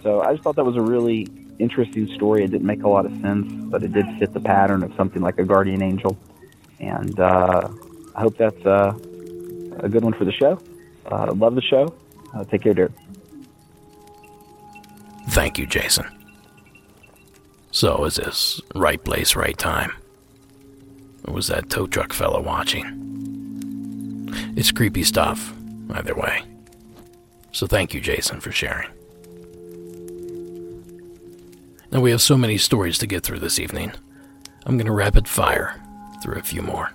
So 0.02 0.22
I 0.22 0.32
just 0.32 0.42
thought 0.42 0.56
that 0.56 0.64
was 0.64 0.76
a 0.76 0.82
really 0.82 1.28
interesting 1.58 2.12
story. 2.14 2.44
It 2.44 2.50
didn't 2.50 2.66
make 2.66 2.82
a 2.82 2.88
lot 2.88 3.06
of 3.06 3.12
sense, 3.20 3.46
but 3.70 3.82
it 3.82 3.92
did 3.92 4.06
fit 4.18 4.32
the 4.32 4.40
pattern 4.40 4.82
of 4.82 4.92
something 4.96 5.22
like 5.22 5.38
a 5.38 5.44
guardian 5.44 5.82
angel. 5.82 6.18
And 6.80 7.18
uh, 7.18 7.68
I 8.14 8.20
hope 8.20 8.36
that's 8.36 8.64
uh, 8.64 8.96
a 9.80 9.88
good 9.88 10.04
one 10.04 10.12
for 10.12 10.24
the 10.24 10.32
show. 10.32 10.60
Uh, 11.10 11.32
love 11.34 11.54
the 11.54 11.62
show. 11.62 11.94
Uh, 12.32 12.44
take 12.44 12.62
care, 12.62 12.74
Derek. 12.74 12.92
Thank 15.30 15.58
you, 15.58 15.66
Jason. 15.66 16.06
So 17.70 18.04
is 18.04 18.16
this 18.16 18.60
right 18.74 19.02
place, 19.02 19.34
right 19.34 19.58
time? 19.58 19.92
Or 21.26 21.34
was 21.34 21.48
that 21.48 21.70
tow 21.70 21.86
truck 21.86 22.12
fella 22.12 22.40
watching? 22.40 22.84
It's 24.56 24.70
creepy 24.70 25.02
stuff, 25.02 25.52
either 25.90 26.14
way. 26.14 26.42
So 27.50 27.66
thank 27.66 27.94
you, 27.94 28.00
Jason, 28.00 28.40
for 28.40 28.52
sharing. 28.52 28.90
Now 31.90 32.00
we 32.00 32.10
have 32.10 32.22
so 32.22 32.36
many 32.36 32.58
stories 32.58 32.98
to 32.98 33.06
get 33.06 33.22
through 33.22 33.38
this 33.38 33.58
evening. 33.58 33.92
I'm 34.66 34.76
going 34.76 34.86
to 34.86 34.92
rapid 34.92 35.28
fire 35.28 35.80
through 36.22 36.36
a 36.36 36.42
few 36.42 36.62
more. 36.62 36.90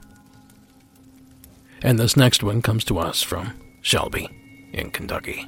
And 1.82 1.98
this 1.98 2.18
next 2.18 2.44
one 2.44 2.62
comes 2.62 2.84
to 2.86 3.00
us 3.00 3.22
from 3.22 3.54
Shelby 3.82 4.30
in 4.74 4.92
Kentucky. 4.92 5.46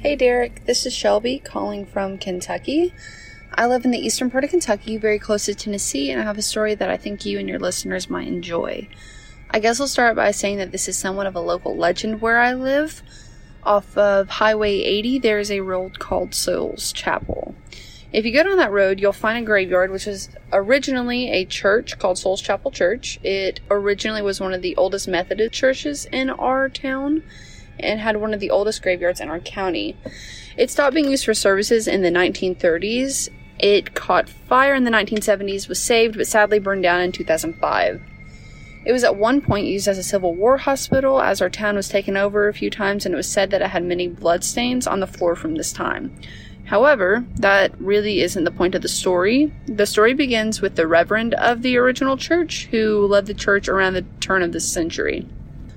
Hey 0.00 0.16
Derek, 0.16 0.64
this 0.64 0.86
is 0.86 0.94
Shelby 0.94 1.38
calling 1.38 1.84
from 1.84 2.18
Kentucky. 2.18 2.92
I 3.54 3.66
live 3.66 3.84
in 3.84 3.90
the 3.90 3.98
eastern 3.98 4.30
part 4.30 4.44
of 4.44 4.50
Kentucky, 4.50 4.96
very 4.96 5.18
close 5.18 5.44
to 5.44 5.54
Tennessee, 5.54 6.10
and 6.10 6.20
I 6.20 6.24
have 6.24 6.38
a 6.38 6.42
story 6.42 6.74
that 6.74 6.88
I 6.88 6.96
think 6.96 7.26
you 7.26 7.38
and 7.38 7.48
your 7.48 7.58
listeners 7.58 8.08
might 8.08 8.26
enjoy. 8.26 8.88
I 9.50 9.58
guess 9.58 9.78
I'll 9.78 9.86
start 9.86 10.16
by 10.16 10.30
saying 10.30 10.56
that 10.56 10.72
this 10.72 10.88
is 10.88 10.96
somewhat 10.96 11.26
of 11.26 11.36
a 11.36 11.40
local 11.40 11.76
legend 11.76 12.22
where 12.22 12.38
I 12.38 12.54
live. 12.54 13.02
Off 13.62 13.96
of 13.96 14.28
Highway 14.28 14.72
80, 14.72 15.18
there 15.18 15.38
is 15.38 15.50
a 15.50 15.60
road 15.60 15.98
called 15.98 16.34
Souls 16.34 16.92
Chapel. 16.92 17.54
If 18.12 18.26
you 18.26 18.32
go 18.32 18.42
down 18.42 18.58
that 18.58 18.70
road, 18.70 19.00
you'll 19.00 19.14
find 19.14 19.42
a 19.42 19.46
graveyard, 19.46 19.90
which 19.90 20.04
was 20.04 20.28
originally 20.52 21.30
a 21.30 21.46
church 21.46 21.98
called 21.98 22.18
Souls 22.18 22.42
Chapel 22.42 22.70
Church. 22.70 23.18
It 23.22 23.60
originally 23.70 24.20
was 24.20 24.38
one 24.38 24.52
of 24.52 24.60
the 24.60 24.76
oldest 24.76 25.08
Methodist 25.08 25.54
churches 25.54 26.04
in 26.06 26.28
our 26.28 26.68
town 26.68 27.22
and 27.80 28.00
had 28.00 28.18
one 28.18 28.34
of 28.34 28.40
the 28.40 28.50
oldest 28.50 28.82
graveyards 28.82 29.20
in 29.20 29.30
our 29.30 29.40
county. 29.40 29.96
It 30.58 30.70
stopped 30.70 30.94
being 30.94 31.10
used 31.10 31.24
for 31.24 31.32
services 31.32 31.88
in 31.88 32.02
the 32.02 32.10
1930s. 32.10 33.30
It 33.58 33.94
caught 33.94 34.28
fire 34.28 34.74
in 34.74 34.84
the 34.84 34.90
1970s, 34.90 35.68
was 35.68 35.80
saved, 35.80 36.18
but 36.18 36.26
sadly 36.26 36.58
burned 36.58 36.82
down 36.82 37.00
in 37.00 37.12
2005. 37.12 38.02
It 38.84 38.92
was 38.92 39.04
at 39.04 39.16
one 39.16 39.40
point 39.40 39.66
used 39.66 39.88
as 39.88 39.96
a 39.96 40.02
Civil 40.02 40.34
War 40.34 40.58
hospital, 40.58 41.22
as 41.22 41.40
our 41.40 41.48
town 41.48 41.76
was 41.76 41.88
taken 41.88 42.16
over 42.16 42.48
a 42.48 42.54
few 42.54 42.68
times, 42.68 43.06
and 43.06 43.14
it 43.14 43.16
was 43.16 43.28
said 43.28 43.50
that 43.52 43.62
it 43.62 43.70
had 43.70 43.84
many 43.84 44.08
bloodstains 44.08 44.86
on 44.86 45.00
the 45.00 45.06
floor 45.06 45.34
from 45.34 45.54
this 45.54 45.72
time. 45.72 46.14
However, 46.64 47.24
that 47.36 47.78
really 47.80 48.20
isn't 48.20 48.44
the 48.44 48.50
point 48.50 48.74
of 48.74 48.82
the 48.82 48.88
story. 48.88 49.52
The 49.66 49.86
story 49.86 50.14
begins 50.14 50.60
with 50.60 50.76
the 50.76 50.86
reverend 50.86 51.34
of 51.34 51.62
the 51.62 51.76
original 51.76 52.16
church 52.16 52.68
who 52.70 53.06
led 53.06 53.26
the 53.26 53.34
church 53.34 53.68
around 53.68 53.94
the 53.94 54.06
turn 54.20 54.42
of 54.42 54.52
the 54.52 54.60
century. 54.60 55.26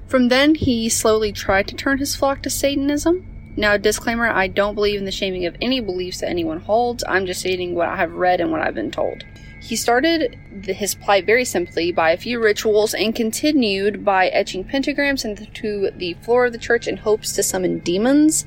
From 0.07 0.29
then, 0.29 0.55
he 0.55 0.87
slowly 0.87 1.31
tried 1.31 1.67
to 1.67 1.75
turn 1.75 1.97
his 1.97 2.15
flock 2.15 2.43
to 2.43 2.49
Satanism. 2.49 3.25
Now, 3.57 3.77
disclaimer 3.77 4.27
I 4.27 4.47
don't 4.47 4.75
believe 4.75 4.99
in 4.99 5.05
the 5.05 5.11
shaming 5.11 5.45
of 5.45 5.55
any 5.61 5.79
beliefs 5.79 6.19
that 6.19 6.29
anyone 6.29 6.59
holds. 6.59 7.03
I'm 7.07 7.25
just 7.25 7.39
stating 7.39 7.73
what 7.73 7.89
I 7.89 7.95
have 7.95 8.13
read 8.13 8.39
and 8.39 8.51
what 8.51 8.61
I've 8.61 8.75
been 8.75 8.91
told. 8.91 9.23
He 9.61 9.75
started 9.75 10.37
his 10.63 10.93
plight 10.93 11.25
very 11.25 11.43
simply 11.43 11.91
by 11.91 12.11
a 12.11 12.17
few 12.17 12.39
rituals 12.39 12.93
and 12.93 13.15
continued 13.15 14.05
by 14.05 14.27
etching 14.27 14.63
pentagrams 14.63 15.25
into 15.25 15.89
the 15.95 16.13
floor 16.21 16.45
of 16.45 16.51
the 16.51 16.59
church 16.59 16.87
in 16.87 16.97
hopes 16.97 17.31
to 17.33 17.43
summon 17.43 17.79
demons. 17.79 18.45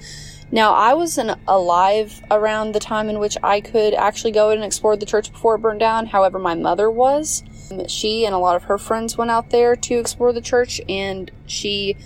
Now, 0.51 0.73
I 0.73 0.95
wasn't 0.95 1.39
alive 1.47 2.23
around 2.31 2.73
the 2.73 2.81
time 2.81 3.11
in 3.11 3.19
which 3.19 3.37
I 3.43 3.61
could 3.61 3.93
actually 3.93 4.33
go 4.33 4.51
and 4.51 4.65
explore 4.65 4.97
the 4.97 5.05
church 5.05 5.31
before 5.31 5.57
it 5.57 5.59
burned 5.59 5.81
down. 5.81 6.07
However, 6.07 6.39
my 6.39 6.55
mother 6.55 6.91
was. 6.91 7.43
Um, 7.71 7.87
she 7.87 8.25
and 8.25 8.35
a 8.35 8.39
lot 8.39 8.57
of 8.57 8.65
her 8.65 8.79
friends 8.79 9.19
went 9.19 9.31
out 9.31 9.51
there 9.51 9.77
to 9.77 9.99
explore 9.99 10.33
the 10.33 10.41
church, 10.41 10.81
and 10.89 11.31
she 11.47 11.97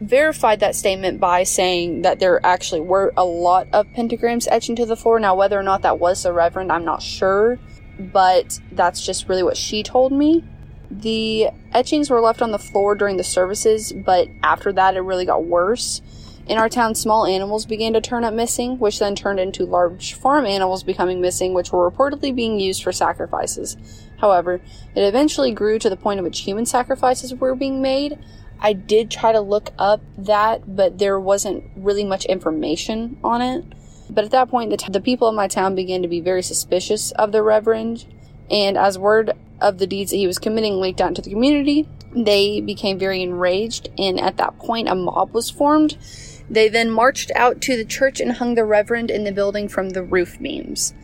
verified 0.00 0.60
that 0.60 0.76
statement 0.76 1.18
by 1.18 1.42
saying 1.42 2.02
that 2.02 2.20
there 2.20 2.44
actually 2.46 2.80
were 2.80 3.12
a 3.16 3.24
lot 3.24 3.66
of 3.72 3.86
pentagrams 3.88 4.46
etched 4.48 4.68
into 4.68 4.86
the 4.86 4.96
floor. 4.96 5.18
Now, 5.18 5.34
whether 5.34 5.58
or 5.58 5.64
not 5.64 5.82
that 5.82 5.98
was 5.98 6.22
the 6.22 6.32
Reverend, 6.32 6.70
I'm 6.70 6.84
not 6.84 7.02
sure, 7.02 7.58
but 7.98 8.60
that's 8.70 9.04
just 9.04 9.28
really 9.28 9.42
what 9.42 9.56
she 9.56 9.82
told 9.82 10.12
me. 10.12 10.44
The 10.90 11.48
etchings 11.72 12.10
were 12.10 12.20
left 12.20 12.42
on 12.42 12.52
the 12.52 12.58
floor 12.60 12.94
during 12.94 13.16
the 13.16 13.24
services, 13.24 13.92
but 13.92 14.28
after 14.42 14.72
that, 14.72 14.96
it 14.96 15.00
really 15.00 15.26
got 15.26 15.44
worse. 15.44 16.00
In 16.48 16.56
our 16.56 16.70
town, 16.70 16.94
small 16.94 17.26
animals 17.26 17.66
began 17.66 17.92
to 17.92 18.00
turn 18.00 18.24
up 18.24 18.32
missing, 18.32 18.78
which 18.78 18.98
then 18.98 19.14
turned 19.14 19.38
into 19.38 19.66
large 19.66 20.14
farm 20.14 20.46
animals 20.46 20.82
becoming 20.82 21.20
missing, 21.20 21.52
which 21.52 21.72
were 21.72 21.90
reportedly 21.90 22.34
being 22.34 22.58
used 22.58 22.82
for 22.82 22.90
sacrifices. 22.90 23.76
However, 24.18 24.62
it 24.94 25.02
eventually 25.02 25.52
grew 25.52 25.78
to 25.78 25.90
the 25.90 25.96
point 25.96 26.18
at 26.18 26.24
which 26.24 26.40
human 26.40 26.64
sacrifices 26.64 27.34
were 27.34 27.54
being 27.54 27.82
made. 27.82 28.18
I 28.60 28.72
did 28.72 29.10
try 29.10 29.32
to 29.32 29.40
look 29.40 29.72
up 29.78 30.00
that, 30.16 30.74
but 30.74 30.98
there 30.98 31.20
wasn't 31.20 31.64
really 31.76 32.04
much 32.04 32.24
information 32.24 33.18
on 33.22 33.42
it. 33.42 33.64
But 34.08 34.24
at 34.24 34.30
that 34.30 34.48
point, 34.48 34.70
the, 34.70 34.78
t- 34.78 34.90
the 34.90 35.02
people 35.02 35.28
of 35.28 35.34
my 35.34 35.48
town 35.48 35.74
began 35.74 36.00
to 36.00 36.08
be 36.08 36.20
very 36.20 36.42
suspicious 36.42 37.10
of 37.12 37.30
the 37.30 37.42
Reverend, 37.42 38.06
and 38.50 38.78
as 38.78 38.98
word 38.98 39.32
of 39.60 39.76
the 39.76 39.86
deeds 39.86 40.12
that 40.12 40.16
he 40.16 40.26
was 40.26 40.38
committing 40.38 40.80
leaked 40.80 41.02
out 41.02 41.08
into 41.08 41.20
the 41.20 41.30
community, 41.30 41.86
they 42.14 42.60
became 42.60 42.98
very 42.98 43.22
enraged, 43.22 43.88
and 43.98 44.18
at 44.18 44.36
that 44.38 44.58
point, 44.58 44.88
a 44.88 44.94
mob 44.94 45.32
was 45.32 45.50
formed. 45.50 45.96
They 46.50 46.68
then 46.68 46.90
marched 46.90 47.30
out 47.34 47.60
to 47.62 47.76
the 47.76 47.84
church 47.84 48.20
and 48.20 48.32
hung 48.32 48.54
the 48.54 48.64
Reverend 48.64 49.10
in 49.10 49.24
the 49.24 49.32
building 49.32 49.68
from 49.68 49.90
the 49.90 50.02
roof 50.02 50.38
beams. 50.40 50.94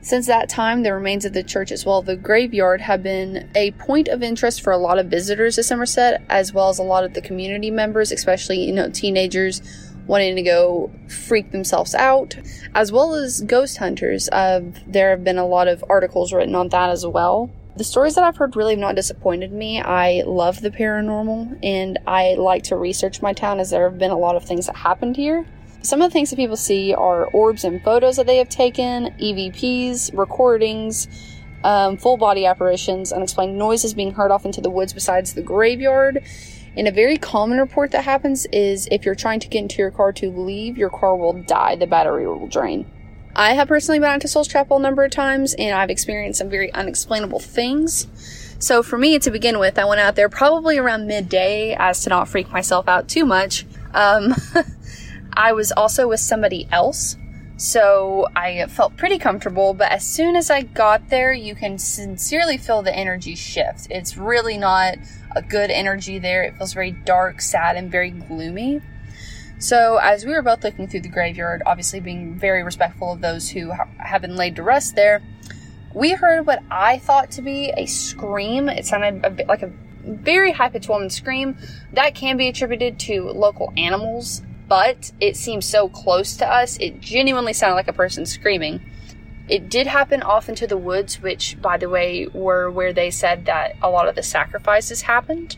Since 0.00 0.26
that 0.26 0.48
time, 0.48 0.84
the 0.84 0.94
remains 0.94 1.24
of 1.24 1.32
the 1.32 1.42
church 1.42 1.70
as 1.70 1.84
well 1.84 1.98
as 1.98 2.06
the 2.06 2.16
graveyard 2.16 2.80
have 2.80 3.02
been 3.02 3.50
a 3.54 3.72
point 3.72 4.08
of 4.08 4.22
interest 4.22 4.62
for 4.62 4.72
a 4.72 4.78
lot 4.78 4.98
of 4.98 5.06
visitors 5.08 5.56
to 5.56 5.62
Somerset, 5.62 6.22
as 6.30 6.52
well 6.54 6.68
as 6.68 6.78
a 6.78 6.84
lot 6.84 7.04
of 7.04 7.14
the 7.14 7.20
community 7.20 7.70
members, 7.70 8.12
especially 8.12 8.64
you 8.64 8.72
know 8.72 8.88
teenagers 8.88 9.60
wanting 10.06 10.36
to 10.36 10.42
go 10.42 10.90
freak 11.08 11.50
themselves 11.50 11.94
out, 11.94 12.36
as 12.74 12.90
well 12.90 13.14
as 13.14 13.42
ghost 13.42 13.76
hunters. 13.76 14.28
Uh, 14.30 14.62
there 14.86 15.10
have 15.10 15.24
been 15.24 15.36
a 15.36 15.46
lot 15.46 15.68
of 15.68 15.84
articles 15.90 16.32
written 16.32 16.54
on 16.54 16.70
that 16.70 16.88
as 16.88 17.06
well. 17.06 17.50
The 17.78 17.84
stories 17.84 18.16
that 18.16 18.24
I've 18.24 18.36
heard 18.36 18.56
really 18.56 18.72
have 18.72 18.80
not 18.80 18.96
disappointed 18.96 19.52
me. 19.52 19.80
I 19.80 20.24
love 20.26 20.60
the 20.60 20.70
paranormal 20.72 21.60
and 21.62 21.96
I 22.08 22.34
like 22.34 22.64
to 22.64 22.76
research 22.76 23.22
my 23.22 23.32
town 23.32 23.60
as 23.60 23.70
there 23.70 23.88
have 23.88 24.00
been 24.00 24.10
a 24.10 24.18
lot 24.18 24.34
of 24.34 24.42
things 24.44 24.66
that 24.66 24.74
happened 24.74 25.14
here. 25.14 25.46
Some 25.82 26.02
of 26.02 26.10
the 26.10 26.12
things 26.12 26.30
that 26.30 26.36
people 26.36 26.56
see 26.56 26.92
are 26.92 27.26
orbs 27.26 27.62
and 27.62 27.80
photos 27.84 28.16
that 28.16 28.26
they 28.26 28.38
have 28.38 28.48
taken, 28.48 29.14
EVPs, 29.20 30.10
recordings, 30.18 31.06
um, 31.62 31.96
full 31.96 32.16
body 32.16 32.46
apparitions, 32.46 33.12
unexplained 33.12 33.56
noises 33.56 33.94
being 33.94 34.10
heard 34.10 34.32
off 34.32 34.44
into 34.44 34.60
the 34.60 34.70
woods 34.70 34.92
besides 34.92 35.34
the 35.34 35.42
graveyard. 35.42 36.24
And 36.76 36.88
a 36.88 36.92
very 36.92 37.16
common 37.16 37.58
report 37.58 37.92
that 37.92 38.02
happens 38.02 38.44
is 38.46 38.88
if 38.90 39.04
you're 39.04 39.14
trying 39.14 39.38
to 39.38 39.48
get 39.48 39.60
into 39.60 39.76
your 39.76 39.92
car 39.92 40.12
to 40.14 40.32
leave, 40.32 40.76
your 40.76 40.90
car 40.90 41.14
will 41.16 41.34
die, 41.34 41.76
the 41.76 41.86
battery 41.86 42.26
will 42.26 42.48
drain. 42.48 42.90
I 43.38 43.52
have 43.52 43.68
personally 43.68 44.00
been 44.00 44.18
to 44.18 44.26
Souls 44.26 44.48
Chapel 44.48 44.78
a 44.78 44.80
number 44.80 45.04
of 45.04 45.12
times 45.12 45.54
and 45.54 45.72
I've 45.72 45.90
experienced 45.90 46.40
some 46.40 46.50
very 46.50 46.74
unexplainable 46.74 47.38
things. 47.38 48.08
So 48.58 48.82
for 48.82 48.98
me, 48.98 49.16
to 49.20 49.30
begin 49.30 49.60
with, 49.60 49.78
I 49.78 49.84
went 49.84 50.00
out 50.00 50.16
there 50.16 50.28
probably 50.28 50.76
around 50.76 51.06
midday 51.06 51.76
as 51.78 52.02
to 52.02 52.10
not 52.10 52.26
freak 52.26 52.50
myself 52.50 52.88
out 52.88 53.08
too 53.08 53.24
much. 53.24 53.64
Um, 53.94 54.34
I 55.34 55.52
was 55.52 55.70
also 55.70 56.08
with 56.08 56.18
somebody 56.18 56.66
else, 56.72 57.16
so 57.56 58.26
I 58.34 58.66
felt 58.66 58.96
pretty 58.96 59.18
comfortable. 59.18 59.72
But 59.72 59.92
as 59.92 60.04
soon 60.04 60.34
as 60.34 60.50
I 60.50 60.62
got 60.62 61.08
there, 61.08 61.32
you 61.32 61.54
can 61.54 61.78
sincerely 61.78 62.58
feel 62.58 62.82
the 62.82 62.92
energy 62.94 63.36
shift. 63.36 63.86
It's 63.88 64.16
really 64.16 64.58
not 64.58 64.96
a 65.36 65.42
good 65.42 65.70
energy 65.70 66.18
there. 66.18 66.42
It 66.42 66.56
feels 66.56 66.72
very 66.72 66.90
dark, 66.90 67.40
sad, 67.40 67.76
and 67.76 67.88
very 67.88 68.10
gloomy. 68.10 68.80
So, 69.58 69.96
as 69.96 70.24
we 70.24 70.32
were 70.32 70.42
both 70.42 70.62
looking 70.62 70.86
through 70.86 71.00
the 71.00 71.08
graveyard, 71.08 71.62
obviously 71.66 72.00
being 72.00 72.34
very 72.34 72.62
respectful 72.62 73.12
of 73.12 73.20
those 73.20 73.50
who 73.50 73.72
ha- 73.72 73.88
have 73.98 74.22
been 74.22 74.36
laid 74.36 74.56
to 74.56 74.62
rest 74.62 74.94
there, 74.94 75.22
we 75.94 76.12
heard 76.12 76.46
what 76.46 76.62
I 76.70 76.98
thought 76.98 77.32
to 77.32 77.42
be 77.42 77.72
a 77.76 77.86
scream. 77.86 78.68
It 78.68 78.86
sounded 78.86 79.24
a 79.24 79.30
bit 79.30 79.48
like 79.48 79.62
a 79.62 79.72
very 80.04 80.52
high 80.52 80.68
pitched 80.68 80.88
woman 80.88 81.10
scream. 81.10 81.56
That 81.92 82.14
can 82.14 82.36
be 82.36 82.48
attributed 82.48 83.00
to 83.00 83.30
local 83.30 83.72
animals 83.76 84.42
but 84.68 85.12
it 85.18 85.36
seemed 85.36 85.64
so 85.64 85.88
close 85.88 86.36
to 86.36 86.46
us, 86.46 86.76
it 86.76 87.00
genuinely 87.00 87.54
sounded 87.54 87.74
like 87.74 87.88
a 87.88 87.92
person 87.92 88.26
screaming. 88.26 88.82
It 89.48 89.70
did 89.70 89.86
happen 89.86 90.22
off 90.22 90.50
into 90.50 90.66
the 90.66 90.76
woods, 90.76 91.22
which, 91.22 91.60
by 91.60 91.78
the 91.78 91.88
way, 91.88 92.26
were 92.26 92.70
where 92.70 92.92
they 92.92 93.10
said 93.10 93.46
that 93.46 93.76
a 93.80 93.88
lot 93.88 94.06
of 94.06 94.14
the 94.14 94.22
sacrifices 94.22 95.02
happened. 95.02 95.56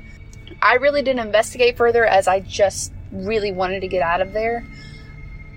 I 0.63 0.75
really 0.75 1.03
didn't 1.03 1.27
investigate 1.27 1.77
further 1.77 2.05
as 2.05 2.29
I 2.29 2.39
just 2.39 2.93
really 3.13 3.53
wanted 3.53 3.81
to 3.81 3.89
get 3.89 4.03
out 4.03 4.21
of 4.21 4.33
there. 4.33 4.65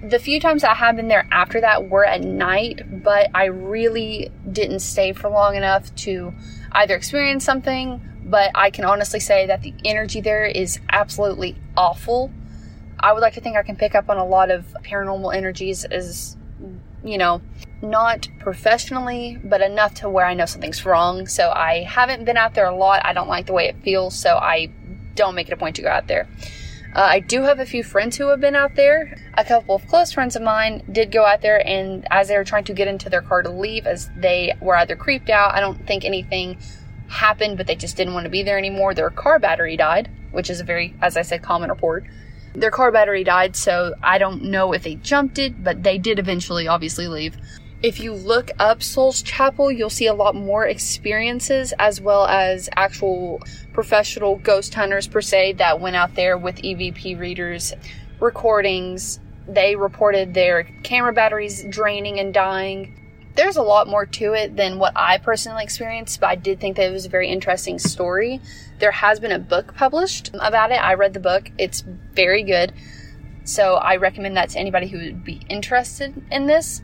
The 0.03 0.19
few 0.19 0.39
times 0.39 0.63
I 0.65 0.73
have 0.73 0.97
been 0.97 1.07
there 1.07 1.27
after 1.31 1.61
that 1.61 1.89
were 1.89 2.05
at 2.05 2.21
night, 2.21 3.03
but 3.03 3.29
I 3.33 3.45
really 3.45 4.31
didn't 4.51 4.79
stay 4.79 5.13
for 5.13 5.29
long 5.29 5.55
enough 5.55 5.95
to 5.95 6.33
either 6.73 6.95
experience 6.95 7.45
something, 7.45 8.01
but 8.25 8.51
I 8.53 8.69
can 8.69 8.83
honestly 8.83 9.21
say 9.21 9.47
that 9.47 9.61
the 9.61 9.73
energy 9.85 10.19
there 10.19 10.45
is 10.45 10.79
absolutely 10.89 11.55
awful. 11.77 12.31
I 12.99 13.13
would 13.13 13.21
like 13.21 13.33
to 13.35 13.41
think 13.41 13.55
I 13.55 13.63
can 13.63 13.75
pick 13.75 13.95
up 13.95 14.09
on 14.09 14.17
a 14.17 14.25
lot 14.25 14.51
of 14.51 14.65
paranormal 14.83 15.33
energies 15.33 15.85
as, 15.85 16.35
you 17.03 17.17
know, 17.17 17.41
not 17.81 18.27
professionally, 18.39 19.39
but 19.43 19.61
enough 19.61 19.93
to 19.95 20.09
where 20.09 20.25
I 20.25 20.33
know 20.33 20.45
something's 20.45 20.85
wrong. 20.85 21.27
So 21.27 21.49
I 21.49 21.83
haven't 21.83 22.25
been 22.25 22.37
out 22.37 22.55
there 22.55 22.65
a 22.65 22.75
lot. 22.75 23.05
I 23.05 23.13
don't 23.13 23.27
like 23.27 23.45
the 23.45 23.53
way 23.53 23.67
it 23.67 23.75
feels, 23.83 24.17
so 24.17 24.37
I 24.37 24.71
don't 25.15 25.35
make 25.35 25.47
it 25.47 25.53
a 25.53 25.57
point 25.57 25.75
to 25.77 25.81
go 25.81 25.89
out 25.89 26.07
there. 26.07 26.27
Uh, 26.95 27.01
I 27.01 27.19
do 27.21 27.41
have 27.41 27.59
a 27.59 27.65
few 27.65 27.83
friends 27.83 28.17
who 28.17 28.27
have 28.27 28.39
been 28.39 28.55
out 28.55 28.75
there. 28.75 29.17
A 29.35 29.43
couple 29.43 29.75
of 29.75 29.87
close 29.87 30.11
friends 30.11 30.35
of 30.35 30.43
mine 30.43 30.83
did 30.91 31.11
go 31.11 31.25
out 31.25 31.41
there, 31.41 31.65
and 31.67 32.07
as 32.11 32.27
they 32.27 32.37
were 32.37 32.43
trying 32.43 32.65
to 32.65 32.73
get 32.73 32.87
into 32.87 33.09
their 33.09 33.21
car 33.21 33.41
to 33.41 33.49
leave, 33.49 33.87
as 33.87 34.11
they 34.15 34.53
were 34.61 34.75
either 34.75 34.95
creeped 34.95 35.31
out, 35.31 35.55
I 35.55 35.59
don't 35.59 35.87
think 35.87 36.05
anything 36.05 36.59
happened, 37.07 37.57
but 37.57 37.65
they 37.65 37.75
just 37.75 37.97
didn't 37.97 38.13
want 38.13 38.25
to 38.25 38.29
be 38.29 38.43
there 38.43 38.59
anymore. 38.59 38.93
Their 38.93 39.09
car 39.09 39.39
battery 39.39 39.75
died, 39.75 40.09
which 40.31 40.51
is 40.51 40.59
a 40.59 40.63
very, 40.63 40.93
as 41.01 41.17
I 41.17 41.23
said, 41.23 41.41
common 41.41 41.71
report. 41.71 42.05
Their 42.53 42.69
car 42.69 42.91
battery 42.91 43.23
died, 43.23 43.55
so 43.55 43.95
I 44.03 44.19
don't 44.19 44.43
know 44.43 44.73
if 44.73 44.83
they 44.83 44.95
jumped 44.95 45.39
it, 45.39 45.63
but 45.63 45.81
they 45.81 45.97
did 45.97 46.19
eventually 46.19 46.67
obviously 46.67 47.07
leave. 47.07 47.35
If 47.83 47.99
you 47.99 48.13
look 48.13 48.49
up 48.59 48.81
Souls 48.81 49.21
Chapel, 49.21 49.69
you'll 49.69 49.89
see 49.89 50.07
a 50.07 50.13
lot 50.13 50.35
more 50.35 50.65
experiences 50.65 51.73
as 51.77 51.99
well 51.99 52.25
as 52.25 52.69
actual 52.77 53.41
professional 53.73 54.37
ghost 54.37 54.73
hunters, 54.73 55.05
per 55.05 55.19
se, 55.19 55.53
that 55.53 55.81
went 55.81 55.97
out 55.97 56.15
there 56.15 56.37
with 56.37 56.61
EVP 56.61 57.19
readers, 57.19 57.73
recordings. 58.21 59.19
They 59.49 59.75
reported 59.75 60.33
their 60.33 60.63
camera 60.83 61.11
batteries 61.11 61.65
draining 61.65 62.21
and 62.21 62.33
dying. 62.33 62.97
There's 63.35 63.57
a 63.57 63.61
lot 63.61 63.89
more 63.89 64.05
to 64.05 64.31
it 64.31 64.55
than 64.55 64.79
what 64.79 64.93
I 64.95 65.17
personally 65.17 65.63
experienced, 65.63 66.21
but 66.21 66.27
I 66.27 66.35
did 66.35 66.61
think 66.61 66.77
that 66.77 66.87
it 66.87 66.93
was 66.93 67.05
a 67.05 67.09
very 67.09 67.27
interesting 67.27 67.79
story. 67.79 68.39
There 68.79 68.91
has 68.91 69.19
been 69.19 69.33
a 69.33 69.39
book 69.39 69.75
published 69.75 70.31
about 70.35 70.71
it. 70.71 70.75
I 70.75 70.93
read 70.93 71.13
the 71.13 71.19
book, 71.19 71.51
it's 71.57 71.81
very 72.13 72.43
good. 72.43 72.71
So 73.43 73.75
I 73.75 73.97
recommend 73.97 74.37
that 74.37 74.51
to 74.51 74.59
anybody 74.59 74.87
who 74.87 74.99
would 74.99 75.25
be 75.25 75.41
interested 75.49 76.13
in 76.31 76.45
this. 76.45 76.81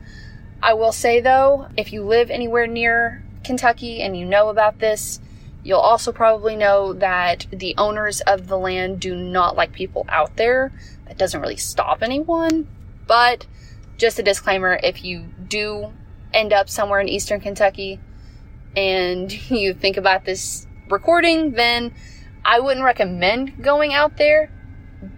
I 0.62 0.74
will 0.74 0.92
say 0.92 1.20
though, 1.20 1.68
if 1.76 1.92
you 1.92 2.02
live 2.04 2.30
anywhere 2.30 2.66
near 2.66 3.24
Kentucky 3.44 4.02
and 4.02 4.16
you 4.16 4.24
know 4.24 4.48
about 4.48 4.78
this, 4.78 5.20
you'll 5.62 5.78
also 5.78 6.12
probably 6.12 6.56
know 6.56 6.92
that 6.94 7.46
the 7.50 7.74
owners 7.78 8.20
of 8.22 8.48
the 8.48 8.58
land 8.58 9.00
do 9.00 9.14
not 9.14 9.56
like 9.56 9.72
people 9.72 10.04
out 10.08 10.36
there. 10.36 10.72
That 11.06 11.18
doesn't 11.18 11.40
really 11.40 11.56
stop 11.56 12.02
anyone, 12.02 12.68
but 13.06 13.46
just 13.96 14.18
a 14.18 14.22
disclaimer 14.22 14.78
if 14.82 15.04
you 15.04 15.26
do 15.48 15.92
end 16.32 16.52
up 16.52 16.68
somewhere 16.68 17.00
in 17.00 17.08
eastern 17.08 17.40
Kentucky 17.40 18.00
and 18.76 19.32
you 19.50 19.74
think 19.74 19.96
about 19.96 20.24
this 20.24 20.66
recording, 20.88 21.52
then 21.52 21.94
I 22.44 22.60
wouldn't 22.60 22.84
recommend 22.84 23.62
going 23.62 23.92
out 23.92 24.16
there. 24.16 24.50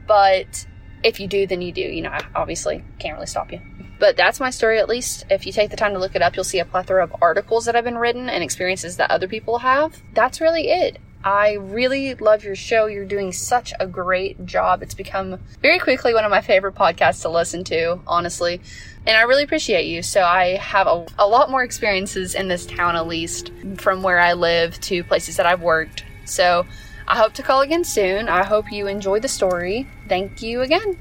But 0.06 0.66
if 1.02 1.20
you 1.20 1.26
do, 1.26 1.46
then 1.46 1.62
you 1.62 1.72
do. 1.72 1.82
You 1.82 2.02
know, 2.02 2.10
I 2.10 2.20
obviously 2.34 2.84
can't 2.98 3.14
really 3.14 3.26
stop 3.26 3.52
you. 3.52 3.60
But 4.02 4.16
that's 4.16 4.40
my 4.40 4.50
story, 4.50 4.80
at 4.80 4.88
least. 4.88 5.26
If 5.30 5.46
you 5.46 5.52
take 5.52 5.70
the 5.70 5.76
time 5.76 5.92
to 5.92 6.00
look 6.00 6.16
it 6.16 6.22
up, 6.22 6.34
you'll 6.34 6.42
see 6.42 6.58
a 6.58 6.64
plethora 6.64 7.04
of 7.04 7.14
articles 7.22 7.66
that 7.66 7.76
have 7.76 7.84
been 7.84 7.98
written 7.98 8.28
and 8.28 8.42
experiences 8.42 8.96
that 8.96 9.12
other 9.12 9.28
people 9.28 9.58
have. 9.58 10.02
That's 10.12 10.40
really 10.40 10.70
it. 10.70 10.98
I 11.22 11.52
really 11.52 12.16
love 12.16 12.42
your 12.42 12.56
show. 12.56 12.86
You're 12.86 13.04
doing 13.04 13.30
such 13.30 13.72
a 13.78 13.86
great 13.86 14.44
job. 14.44 14.82
It's 14.82 14.94
become 14.94 15.38
very 15.60 15.78
quickly 15.78 16.14
one 16.14 16.24
of 16.24 16.32
my 16.32 16.40
favorite 16.40 16.74
podcasts 16.74 17.22
to 17.22 17.28
listen 17.28 17.62
to, 17.62 18.00
honestly. 18.04 18.60
And 19.06 19.16
I 19.16 19.22
really 19.22 19.44
appreciate 19.44 19.86
you. 19.86 20.02
So 20.02 20.24
I 20.24 20.56
have 20.56 20.88
a, 20.88 21.06
a 21.16 21.28
lot 21.28 21.48
more 21.48 21.62
experiences 21.62 22.34
in 22.34 22.48
this 22.48 22.66
town, 22.66 22.96
at 22.96 23.06
least, 23.06 23.52
from 23.76 24.02
where 24.02 24.18
I 24.18 24.32
live 24.32 24.80
to 24.80 25.04
places 25.04 25.36
that 25.36 25.46
I've 25.46 25.62
worked. 25.62 26.04
So 26.24 26.66
I 27.06 27.16
hope 27.16 27.34
to 27.34 27.44
call 27.44 27.60
again 27.60 27.84
soon. 27.84 28.28
I 28.28 28.42
hope 28.42 28.72
you 28.72 28.88
enjoy 28.88 29.20
the 29.20 29.28
story. 29.28 29.86
Thank 30.08 30.42
you 30.42 30.62
again. 30.62 30.98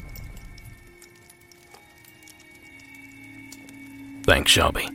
Thanks, 4.31 4.49
Shelby. 4.49 4.87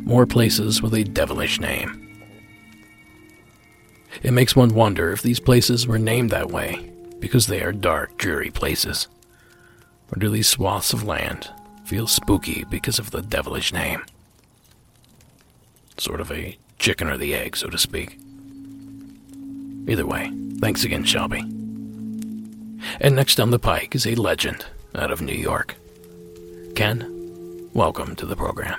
More 0.00 0.26
places 0.26 0.82
with 0.82 0.92
a 0.92 1.04
devilish 1.04 1.60
name. 1.60 2.20
It 4.24 4.32
makes 4.32 4.56
one 4.56 4.74
wonder 4.74 5.12
if 5.12 5.22
these 5.22 5.38
places 5.38 5.86
were 5.86 6.00
named 6.00 6.30
that 6.30 6.50
way 6.50 6.90
because 7.20 7.46
they 7.46 7.62
are 7.62 7.70
dark, 7.70 8.18
dreary 8.18 8.50
places. 8.50 9.06
Or 10.10 10.18
do 10.18 10.30
these 10.30 10.48
swaths 10.48 10.92
of 10.92 11.04
land 11.04 11.48
feel 11.84 12.08
spooky 12.08 12.64
because 12.68 12.98
of 12.98 13.12
the 13.12 13.22
devilish 13.22 13.72
name? 13.72 14.02
Sort 15.96 16.20
of 16.20 16.32
a 16.32 16.58
chicken 16.80 17.06
or 17.06 17.16
the 17.16 17.36
egg, 17.36 17.56
so 17.56 17.68
to 17.68 17.78
speak. 17.78 18.18
Either 19.86 20.06
way, 20.08 20.32
thanks 20.58 20.82
again, 20.82 21.04
Shelby. 21.04 21.42
And 23.00 23.14
next 23.14 23.38
on 23.38 23.52
the 23.52 23.60
pike 23.60 23.94
is 23.94 24.08
a 24.08 24.16
legend 24.16 24.66
out 24.92 25.12
of 25.12 25.22
New 25.22 25.32
York. 25.32 25.76
Ken, 26.74 27.11
welcome 27.74 28.14
to 28.16 28.26
the 28.26 28.36
program. 28.36 28.78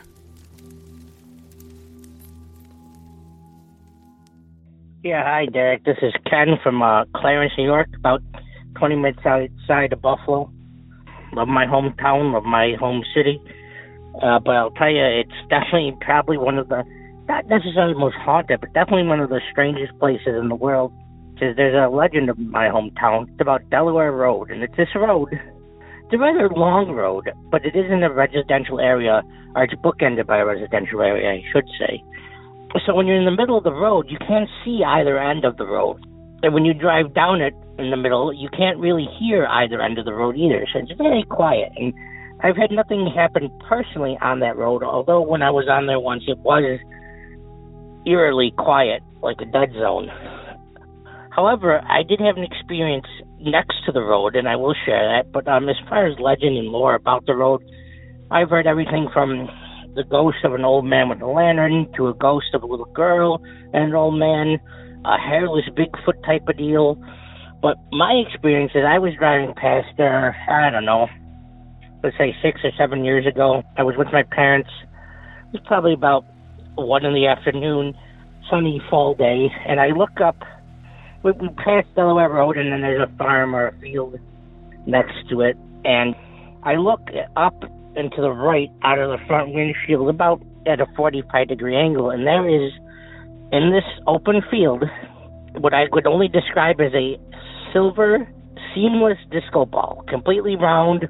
Yeah, 5.04 5.24
hi, 5.24 5.48
Derek. 5.48 5.84
This 5.84 5.98
is 6.02 6.14
Ken 6.30 6.58
from 6.64 6.82
uh, 6.82 7.06
Clarence, 7.16 7.54
New 7.58 7.66
York, 7.66 7.90
about 7.96 8.22
20 8.76 8.96
minutes 8.96 9.20
outside 9.26 9.92
of 9.92 10.02
Buffalo. 10.02 10.50
Love 11.34 11.48
my 11.48 11.66
hometown, 11.66 12.34
love 12.34 12.44
my 12.44 12.76
home 12.80 13.04
city. 13.14 13.42
Uh, 14.22 14.40
but 14.40 14.56
I'll 14.56 14.72
tell 14.72 14.90
you, 14.90 15.04
it's 15.04 15.50
definitely 15.50 15.98
probably 16.00 16.38
one 16.38 16.58
of 16.58 16.70
the, 16.70 16.84
not 17.28 17.48
necessarily 17.48 17.94
the 17.94 18.00
most 18.00 18.16
haunted, 18.16 18.62
but 18.62 18.72
definitely 18.74 19.08
one 19.08 19.20
of 19.20 19.30
the 19.30 19.42
strangest 19.52 19.98
places 20.00 20.36
in 20.40 20.48
the 20.48 20.56
world. 20.56 20.94
Because 21.34 21.56
there's 21.58 21.76
a 21.76 21.94
legend 21.94 22.30
of 22.30 22.38
my 22.38 22.68
hometown. 22.68 23.28
It's 23.30 23.42
about 23.42 23.68
Delaware 23.72 24.12
Road, 24.12 24.52
and 24.52 24.62
it's 24.62 24.78
this 24.78 24.90
road. 24.96 25.30
It's 26.14 26.22
a 26.22 26.22
rather 26.22 26.48
long 26.54 26.92
road, 26.92 27.32
but 27.50 27.66
it 27.66 27.76
is 27.76 27.90
in 27.90 28.04
a 28.04 28.14
residential 28.14 28.80
area, 28.80 29.24
or 29.56 29.64
it's 29.64 29.74
bookended 29.82 30.28
by 30.28 30.38
a 30.38 30.46
residential 30.46 31.02
area, 31.02 31.42
I 31.42 31.44
should 31.52 31.66
say. 31.80 32.04
So 32.86 32.94
when 32.94 33.08
you're 33.08 33.18
in 33.18 33.26
the 33.26 33.32
middle 33.32 33.58
of 33.58 33.64
the 33.64 33.74
road, 33.74 34.06
you 34.12 34.20
can't 34.20 34.48
see 34.64 34.84
either 34.86 35.18
end 35.18 35.44
of 35.44 35.58
the 35.58 35.66
road. 35.66 36.06
And 36.44 36.54
when 36.54 36.66
you 36.66 36.76
drive 36.76 37.16
down 37.16 37.42
it 37.42 37.56
in 37.80 37.90
the 37.90 37.98
middle, 37.98 38.32
you 38.32 38.48
can't 38.56 38.78
really 38.78 39.08
hear 39.20 39.48
either 39.48 39.82
end 39.82 39.98
of 39.98 40.06
the 40.06 40.14
road 40.14 40.38
either. 40.38 40.68
So 40.72 40.82
it's 40.86 40.92
very 41.02 41.24
quiet. 41.24 41.72
And 41.78 41.92
I've 42.44 42.58
had 42.58 42.70
nothing 42.70 43.10
happen 43.10 43.50
personally 43.68 44.16
on 44.22 44.40
that 44.42 44.56
road, 44.56 44.84
although 44.84 45.22
when 45.24 45.42
I 45.42 45.50
was 45.50 45.66
on 45.68 45.88
there 45.88 46.00
once, 46.00 46.26
it 46.28 46.38
was 46.38 46.78
eerily 48.06 48.54
quiet, 48.56 49.02
like 49.24 49.42
a 49.42 49.46
dead 49.46 49.74
zone. 49.82 50.10
However, 51.32 51.82
I 51.90 52.04
did 52.04 52.20
have 52.20 52.38
an 52.38 52.44
experience 52.44 53.08
next 53.44 53.76
to 53.86 53.92
the 53.92 54.02
road, 54.02 54.36
and 54.36 54.48
I 54.48 54.56
will 54.56 54.76
share 54.86 55.08
that. 55.08 55.32
But 55.32 55.48
um, 55.48 55.70
as 55.70 55.76
far 55.90 56.08
as 56.08 56.20
legend 56.20 56.58
and 56.58 56.68
lore 56.68 56.96
about 56.96 57.26
the 57.26 57.36
road, 57.36 57.62
I've 58.32 58.50
heard 58.50 58.68
everything 58.68 59.10
from 59.14 59.48
the 59.96 60.04
ghost 60.04 60.38
of 60.44 60.54
an 60.54 60.66
old 60.66 60.86
man 60.86 61.10
with 61.10 61.22
a 61.22 61.28
lantern 61.28 61.88
to 61.98 62.08
a 62.08 62.14
ghost 62.14 62.48
of 62.54 62.64
a 62.64 62.66
little 62.66 62.92
girl 62.94 63.40
and 63.74 63.84
an 63.84 63.94
old 63.94 64.18
man, 64.18 64.60
a 65.06 65.18
hairless 65.18 65.66
Bigfoot 65.78 66.26
type 66.26 66.48
of 66.48 66.58
deal. 66.58 66.96
But 67.62 67.78
my 67.92 68.24
experience 68.28 68.72
is 68.76 68.84
I 68.88 69.00
was 69.00 69.14
driving 69.18 69.54
past 69.56 69.88
there, 69.98 70.36
I 70.50 70.70
don't 70.70 70.86
know, 70.86 71.08
let's 72.04 72.18
say 72.18 72.36
six 72.44 72.60
or 72.64 72.72
seven 72.78 73.06
years 73.06 73.26
ago. 73.26 73.64
I 73.78 73.84
was 73.84 73.96
with 73.98 74.08
my 74.12 74.24
parents. 74.24 74.70
It 75.54 75.60
was 75.60 75.62
probably 75.68 75.94
about 75.94 76.26
one 76.76 77.06
in 77.06 77.14
the 77.14 77.28
afternoon, 77.28 77.94
sunny 78.50 78.82
fall 78.90 79.16
day, 79.16 79.48
and 79.68 79.80
I 79.80 79.88
look 79.90 80.20
up. 80.24 80.36
We, 81.24 81.32
we 81.34 81.50
passed 81.50 81.88
Delaware 81.96 82.30
Road, 82.30 82.58
and 82.58 82.72
then 82.72 82.82
there's 82.82 83.02
a 83.02 83.18
farm 83.18 83.56
or 83.56 83.68
a 83.68 83.80
field 83.80 84.20
next 84.86 85.14
to 85.30 85.42
it, 85.42 85.58
and 85.86 86.16
I 86.64 86.76
look 86.76 87.02
up 87.36 87.64
and 87.96 88.12
to 88.12 88.22
the 88.22 88.32
right 88.32 88.70
out 88.84 89.00
of 89.00 89.10
the 89.10 89.26
front 89.28 89.54
windshield 89.54 90.10
about 90.10 90.42
at 90.66 90.80
a 90.80 90.86
45 90.96 91.48
degree 91.48 91.76
angle 91.76 92.10
and 92.10 92.26
there 92.26 92.48
is 92.48 92.72
in 93.52 93.72
this 93.72 93.84
open 94.08 94.42
field 94.50 94.84
what 95.60 95.74
I 95.74 95.84
would 95.92 96.08
only 96.08 96.28
describe 96.28 96.82
as 96.82 96.92
a 96.96 97.20
silver 97.72 98.28
seamless 98.74 99.20
disco 99.30 99.66
ball 99.66 100.04
completely 100.08 100.56
round 100.56 101.08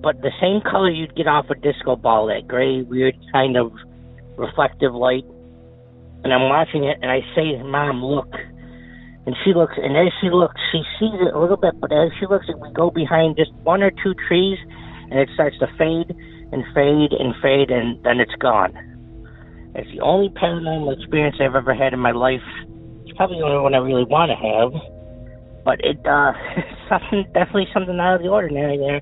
but 0.00 0.20
the 0.22 0.30
same 0.40 0.60
color 0.60 0.90
you'd 0.90 1.14
get 1.16 1.26
off 1.26 1.46
a 1.50 1.54
disco 1.54 1.96
ball 1.96 2.26
that 2.26 2.46
gray 2.46 2.82
weird 2.82 3.16
kind 3.32 3.56
of 3.56 3.72
reflective 4.36 4.94
light. 4.94 5.24
And 6.24 6.32
I'm 6.32 6.48
watching 6.48 6.84
it 6.84 6.98
and 7.02 7.10
I 7.10 7.20
say 7.34 7.60
mom 7.62 8.04
look 8.04 8.32
and 9.26 9.34
she 9.44 9.52
looks 9.52 9.74
and 9.76 9.96
as 9.96 10.12
she 10.20 10.30
looks 10.30 10.60
she 10.72 10.82
sees 10.98 11.18
it 11.20 11.34
a 11.34 11.38
little 11.38 11.56
bit 11.56 11.74
but 11.80 11.92
as 11.92 12.10
she 12.18 12.26
looks 12.26 12.46
we 12.46 12.72
go 12.72 12.90
behind 12.90 13.36
just 13.36 13.52
one 13.62 13.82
or 13.82 13.90
two 13.90 14.14
trees 14.28 14.58
and 15.10 15.20
it 15.20 15.28
starts 15.34 15.58
to 15.58 15.66
fade 15.78 16.14
and 16.52 16.64
fade 16.74 17.12
and 17.12 17.34
fade, 17.42 17.70
and 17.70 18.02
then 18.04 18.20
it's 18.20 18.34
gone. 18.40 18.74
It's 19.74 19.90
the 19.92 20.00
only 20.00 20.28
paranormal 20.30 20.96
experience 20.96 21.36
I've 21.40 21.54
ever 21.54 21.74
had 21.74 21.92
in 21.92 21.98
my 21.98 22.12
life. 22.12 22.44
It's 23.04 23.16
probably 23.16 23.38
the 23.38 23.44
only 23.44 23.60
one 23.60 23.74
I 23.74 23.78
really 23.78 24.04
want 24.04 24.30
to 24.30 24.38
have, 24.38 24.72
but 25.64 25.80
it 25.84 25.98
uh, 26.06 26.32
something 26.88 27.24
definitely 27.34 27.68
something 27.74 27.98
out 28.00 28.16
of 28.16 28.22
the 28.22 28.28
ordinary 28.28 28.78
there. 28.78 29.00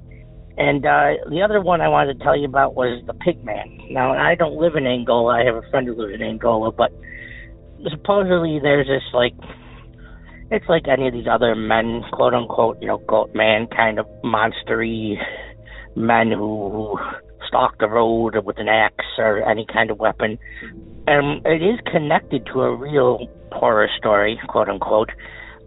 And 0.56 0.86
uh, 0.86 1.30
the 1.30 1.42
other 1.42 1.60
one 1.60 1.80
I 1.80 1.88
wanted 1.88 2.18
to 2.18 2.24
tell 2.24 2.38
you 2.38 2.46
about 2.46 2.74
was 2.74 3.02
the 3.06 3.14
Pigman. 3.14 3.90
Now 3.90 4.12
I 4.12 4.34
don't 4.34 4.56
live 4.56 4.76
in 4.76 4.86
Angola. 4.86 5.40
I 5.40 5.44
have 5.44 5.56
a 5.56 5.68
friend 5.70 5.86
who 5.86 5.94
lives 5.94 6.14
in 6.14 6.22
Angola, 6.22 6.70
but 6.72 6.92
supposedly 7.90 8.60
there's 8.62 8.86
this 8.86 9.02
like 9.12 9.34
it's 10.54 10.68
like 10.68 10.86
any 10.86 11.08
of 11.08 11.12
these 11.12 11.26
other 11.30 11.54
men, 11.56 12.02
quote 12.12 12.32
unquote, 12.32 12.80
you 12.80 12.86
know, 12.86 12.98
goat 12.98 13.34
man 13.34 13.66
kind 13.66 13.98
of 13.98 14.06
monstery 14.24 15.16
men 15.96 16.30
who, 16.30 16.70
who 16.70 16.98
stalk 17.48 17.76
the 17.78 17.88
road 17.88 18.36
with 18.44 18.58
an 18.58 18.68
axe 18.68 19.04
or 19.18 19.42
any 19.48 19.66
kind 19.72 19.90
of 19.90 19.98
weapon. 19.98 20.38
And 21.06 21.44
it 21.44 21.62
is 21.62 21.80
connected 21.90 22.46
to 22.52 22.62
a 22.62 22.74
real 22.74 23.26
horror 23.52 23.88
story, 23.98 24.38
quote 24.48 24.68
unquote. 24.68 25.10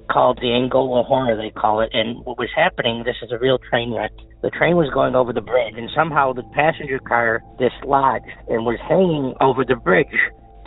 called 0.10 0.40
the 0.42 0.54
Angola 0.54 1.04
Horror, 1.04 1.36
they 1.36 1.50
call 1.50 1.82
it. 1.82 1.90
And 1.94 2.24
what 2.26 2.40
was 2.40 2.50
happening, 2.56 3.04
this 3.06 3.18
is 3.22 3.32
a 3.32 3.38
real 3.38 3.58
train 3.70 3.94
wreck. 3.94 4.12
The 4.42 4.50
train 4.50 4.76
was 4.78 4.90
going 4.94 5.16
over 5.16 5.34
the 5.34 5.42
bridge, 5.42 5.74
and 5.76 5.90
somehow 5.96 6.34
the 6.34 6.44
passenger 6.56 7.00
car 7.00 7.44
dislodged 7.60 8.26
and 8.48 8.66
was 8.66 8.80
hanging 8.88 9.34
over 9.42 9.66
the 9.66 9.76
bridge 9.76 10.08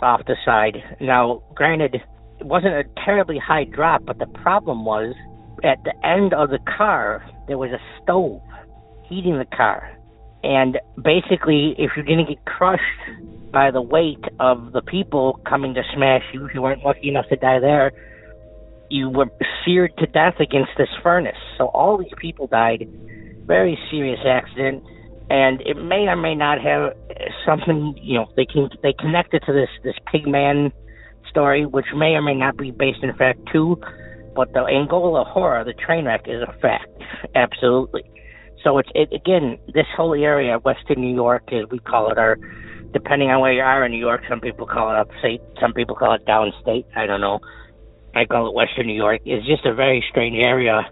off 0.02 0.22
the 0.26 0.36
side. 0.44 0.76
Now, 1.00 1.42
granted, 1.54 1.96
it 2.40 2.46
wasn't 2.46 2.74
a 2.74 2.84
terribly 3.04 3.38
high 3.38 3.64
drop, 3.64 4.04
but 4.06 4.18
the 4.18 4.26
problem 4.26 4.84
was 4.84 5.14
at 5.62 5.78
the 5.84 5.94
end 6.06 6.32
of 6.32 6.48
the 6.50 6.58
car, 6.76 7.24
there 7.46 7.58
was 7.58 7.70
a 7.70 7.80
stove 8.02 8.40
heating 9.08 9.38
the 9.38 9.56
car. 9.56 9.96
And 10.42 10.78
basically, 11.02 11.74
if 11.76 11.90
you 11.96 12.02
didn't 12.02 12.28
get 12.28 12.44
crushed 12.46 12.82
by 13.52 13.70
the 13.70 13.82
weight 13.82 14.24
of 14.38 14.72
the 14.72 14.80
people 14.80 15.38
coming 15.46 15.74
to 15.74 15.82
smash 15.94 16.22
you, 16.32 16.46
if 16.46 16.54
you 16.54 16.62
weren't 16.62 16.82
lucky 16.82 17.08
enough 17.08 17.26
to 17.28 17.36
die 17.36 17.58
there, 17.60 17.92
you 18.88 19.10
were 19.10 19.26
seared 19.64 19.92
to 19.98 20.06
death 20.06 20.40
against 20.40 20.70
this 20.78 20.88
furnace. 21.02 21.36
So 21.58 21.66
all 21.66 21.98
these 21.98 22.12
people 22.18 22.46
died. 22.46 22.88
Very 23.46 23.78
serious 23.90 24.20
accident, 24.26 24.82
and 25.28 25.60
it 25.62 25.74
may 25.74 26.06
or 26.06 26.16
may 26.16 26.34
not 26.34 26.60
have 26.60 26.92
something. 27.44 27.98
You 28.00 28.20
know, 28.20 28.26
they 28.36 28.44
can 28.44 28.68
they 28.82 28.92
connected 28.92 29.42
to 29.46 29.52
this 29.52 29.68
this 29.82 29.96
pigman 30.12 30.72
story, 31.30 31.66
which 31.66 31.86
may 31.94 32.12
or 32.14 32.22
may 32.22 32.34
not 32.34 32.56
be 32.56 32.70
based 32.70 33.02
in 33.02 33.14
fact 33.14 33.40
too. 33.52 33.80
But 34.34 34.52
the 34.52 34.64
Angola 34.64 35.24
horror, 35.24 35.64
the 35.64 35.72
train 35.72 36.04
wreck, 36.04 36.22
is 36.26 36.42
a 36.42 36.52
fact, 36.60 36.86
absolutely. 37.34 38.02
So 38.62 38.78
it's 38.78 38.88
it, 38.94 39.12
again, 39.12 39.58
this 39.74 39.86
whole 39.96 40.14
area, 40.14 40.56
of 40.56 40.64
Western 40.64 41.00
New 41.00 41.14
York, 41.14 41.52
as 41.52 41.64
we 41.70 41.78
call 41.78 42.10
it, 42.12 42.18
or 42.18 42.38
depending 42.92 43.30
on 43.30 43.40
where 43.40 43.52
you 43.52 43.62
are 43.62 43.84
in 43.84 43.92
New 43.92 43.98
York, 43.98 44.22
some 44.28 44.40
people 44.40 44.66
call 44.66 44.90
it 44.90 44.98
upstate, 44.98 45.40
some 45.60 45.72
people 45.72 45.96
call 45.96 46.14
it 46.14 46.26
downstate. 46.26 46.84
I 46.94 47.06
don't 47.06 47.20
know. 47.20 47.40
I 48.14 48.24
call 48.24 48.48
it 48.48 48.54
Western 48.54 48.86
New 48.86 48.94
York. 48.94 49.22
It's 49.24 49.46
just 49.46 49.64
a 49.64 49.74
very 49.74 50.04
strange 50.10 50.36
area. 50.42 50.82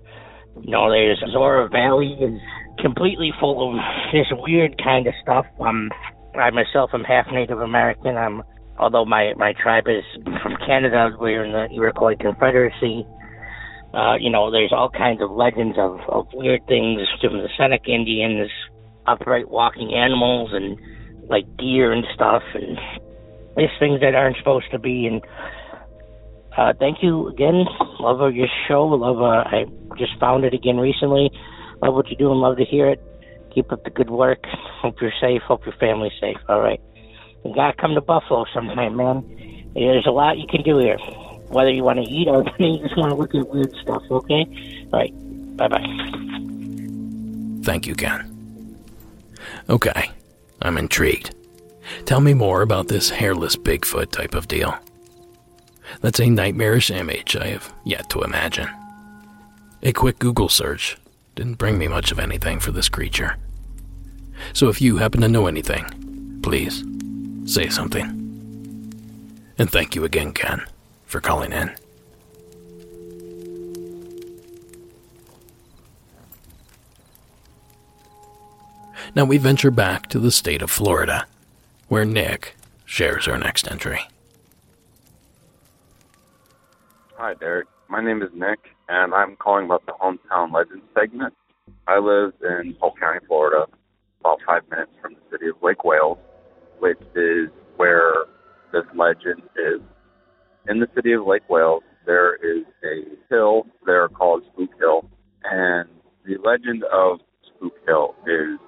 You 0.63 0.71
know, 0.71 0.91
there's 0.91 1.23
Zoar 1.33 1.69
Valley 1.69 2.17
is 2.21 2.41
completely 2.81 3.33
full 3.41 3.71
of 3.71 3.79
this 4.13 4.27
weird 4.33 4.81
kind 4.83 5.07
of 5.07 5.15
stuff. 5.23 5.47
Um, 5.61 5.91
I 6.39 6.51
myself 6.51 6.91
am 6.95 7.05
half 7.05 7.27
Native 7.33 7.61
American. 7.61 8.17
I'm 8.17 8.43
although 8.79 9.05
my 9.05 9.35
my 9.37 9.53
tribe 9.61 9.85
is 9.89 10.05
from 10.43 10.57
Canada. 10.67 11.11
We're 11.19 11.45
in 11.45 11.53
the 11.53 11.75
Iroquois 11.75 12.17
Confederacy. 12.19 13.07
Uh, 13.95 14.17
you 14.21 14.31
know, 14.31 14.51
there's 14.51 14.73
all 14.73 14.91
kinds 14.91 15.23
of 15.23 15.31
legends 15.31 15.77
of, 15.79 16.01
of 16.09 16.27
weird 16.35 16.67
things 16.67 17.01
from 17.21 17.39
the 17.39 17.49
Seneca 17.57 17.91
Indians, 17.91 18.51
upright 19.07 19.49
walking 19.49 19.95
animals, 19.95 20.51
and 20.53 20.79
like 21.29 21.45
deer 21.57 21.93
and 21.93 22.05
stuff, 22.15 22.43
and 22.55 22.79
there's 23.57 23.71
things 23.79 24.01
that 24.01 24.15
aren't 24.15 24.37
supposed 24.37 24.71
to 24.73 24.79
be. 24.79 25.07
And 25.07 25.23
uh, 26.57 26.73
thank 26.79 26.99
you 27.03 27.29
again. 27.29 27.65
Love 28.01 28.35
your 28.35 28.49
show. 28.69 28.85
Love. 28.85 29.23
Uh, 29.23 29.49
I 29.49 29.65
just 29.97 30.19
found 30.21 30.45
it 30.45 30.55
again 30.55 30.77
recently. 30.77 31.31
Love 31.83 31.95
what 31.95 32.09
you 32.09 32.17
do 32.17 32.31
and 32.31 32.41
love 32.41 32.57
to 32.59 32.65
hear 32.65 32.89
it. 32.89 33.03
Keep 33.55 33.73
up 33.73 33.85
the 33.85 33.91
good 33.91 34.11
work. 34.11 34.45
Hope 34.83 34.97
you're 35.01 35.13
safe. 35.21 35.43
Hope 35.43 35.65
your 35.65 35.75
family's 35.81 36.13
safe. 36.21 36.37
All 36.49 36.61
right. 36.61 36.81
You 37.45 37.55
gotta 37.55 37.77
come 37.77 37.95
to 37.95 38.01
Buffalo 38.01 38.45
sometime, 38.53 38.97
man. 38.97 39.71
There's 39.75 40.07
a 40.07 40.11
lot 40.11 40.39
you 40.39 40.47
can 40.47 40.63
do 40.63 40.79
here. 40.79 40.99
Whether 41.49 41.71
you 41.71 41.83
want 41.83 41.99
to 41.99 42.11
eat 42.11 42.29
or 42.29 42.45
you 42.59 42.79
just 42.79 42.97
want 42.97 43.11
to 43.11 43.17
look 43.17 43.35
at 43.35 43.49
weird 43.49 43.73
stuff, 43.83 44.03
okay? 44.11 44.87
All 44.93 44.99
right. 44.99 45.57
Bye 45.57 45.69
bye. 45.69 45.85
Thank 47.63 47.87
you, 47.87 47.95
Ken. 47.95 48.35
Okay, 49.69 50.11
I'm 50.63 50.79
intrigued. 50.79 51.35
Tell 52.05 52.21
me 52.21 52.35
more 52.35 52.63
about 52.63 52.89
this 52.89 53.11
hairless 53.11 53.57
Bigfoot 53.57 54.11
type 54.11 54.35
of 54.35 54.49
deal. 54.49 54.77
That's 56.01 56.21
a 56.21 56.29
nightmarish 56.29 56.91
image 56.91 57.37
I 57.37 57.49
have 57.49 57.73
yet 57.85 58.11
to 58.11 58.23
imagine. 58.23 58.69
A 59.83 59.93
quick 59.93 60.19
Google 60.19 60.49
search 60.49 60.97
didn't 61.35 61.55
bring 61.55 61.79
me 61.79 61.89
much 61.89 62.13
of 62.13 62.19
anything 62.19 62.61
for 62.61 62.73
this 62.73 62.89
creature. 62.89 63.37
So 64.53 64.69
if 64.69 64.81
you 64.81 64.97
happen 64.99 65.21
to 65.23 65.29
know 65.29 65.47
anything, 65.47 66.41
please 66.43 66.85
say 67.49 67.69
something. 67.69 68.05
And 69.59 69.71
thank 69.71 69.95
you 69.95 70.05
again, 70.05 70.33
Ken, 70.33 70.65
for 71.07 71.21
calling 71.21 71.53
in. 71.53 71.73
Now 79.15 79.25
we 79.25 79.39
venture 79.39 79.71
back 79.71 80.09
to 80.11 80.19
the 80.19 80.31
state 80.31 80.63
of 80.63 80.71
Florida, 80.71 81.27
where 81.89 82.05
Nick 82.05 82.55
shares 82.85 83.27
our 83.27 83.39
next 83.39 83.69
entry. 83.71 84.01
Hi, 87.17 87.35
Derek. 87.35 87.67
My 87.89 88.05
name 88.05 88.23
is 88.23 88.29
Nick, 88.35 88.61
and 88.89 89.15
I'm 89.15 89.35
calling 89.37 89.65
about 89.65 89.85
the 89.87 89.93
Hometown 89.93 90.53
Legends 90.53 90.85
segment. 90.95 91.35
I 91.89 91.99
live 91.99 92.35
in 92.43 92.75
Polk 92.75 93.01
County, 93.01 93.21
Florida, 93.27 93.65
about 94.21 94.41
five 94.47 94.63
minutes 94.71 94.93
from 95.01 95.15
the 95.15 95.21
city 95.31 95.49
of 95.49 95.57
Lake 95.63 95.85
Wales, 95.85 96.19
which 96.79 97.01
is 97.15 97.49
where 97.77 98.15
this 98.73 98.85
legend 98.95 99.43
is. 99.57 99.81
In 100.69 100.81
the 100.81 100.89
city 100.95 101.13
of 101.13 101.27
Lake 101.27 101.49
Wales, 101.49 101.83
there 102.07 102.35
is 102.37 102.65
a 102.85 103.05
hill 103.31 103.67
there 103.87 104.09
called 104.09 104.43
Spook 104.53 104.71
Hill, 104.79 105.09
and 105.45 105.89
the 106.25 106.37
legend 106.45 106.85
of 106.93 107.21
Spook 107.47 107.75
Hill 107.87 108.15
is 108.27 108.59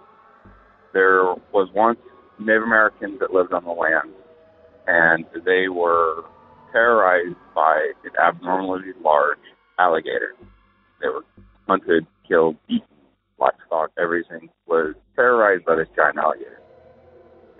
there 0.92 1.34
was 1.52 1.68
once 1.74 1.98
Native 2.38 2.62
Americans 2.62 3.18
that 3.20 3.32
lived 3.32 3.52
on 3.52 3.64
the 3.64 3.70
land, 3.70 4.10
and 4.86 5.24
they 5.44 5.68
were 5.68 6.24
terrorized 6.72 7.36
by 7.54 7.92
an 8.04 8.10
abnormally 8.22 8.92
large 9.02 9.38
alligator. 9.78 10.34
They 11.00 11.08
were 11.08 11.24
hunted, 11.68 12.06
killed, 12.26 12.56
eaten, 12.68 12.86
livestock, 13.38 13.90
everything 13.98 14.48
was 14.66 14.94
terrorized 15.16 15.64
by 15.64 15.76
this 15.76 15.88
giant 15.96 16.18
alligator. 16.18 16.59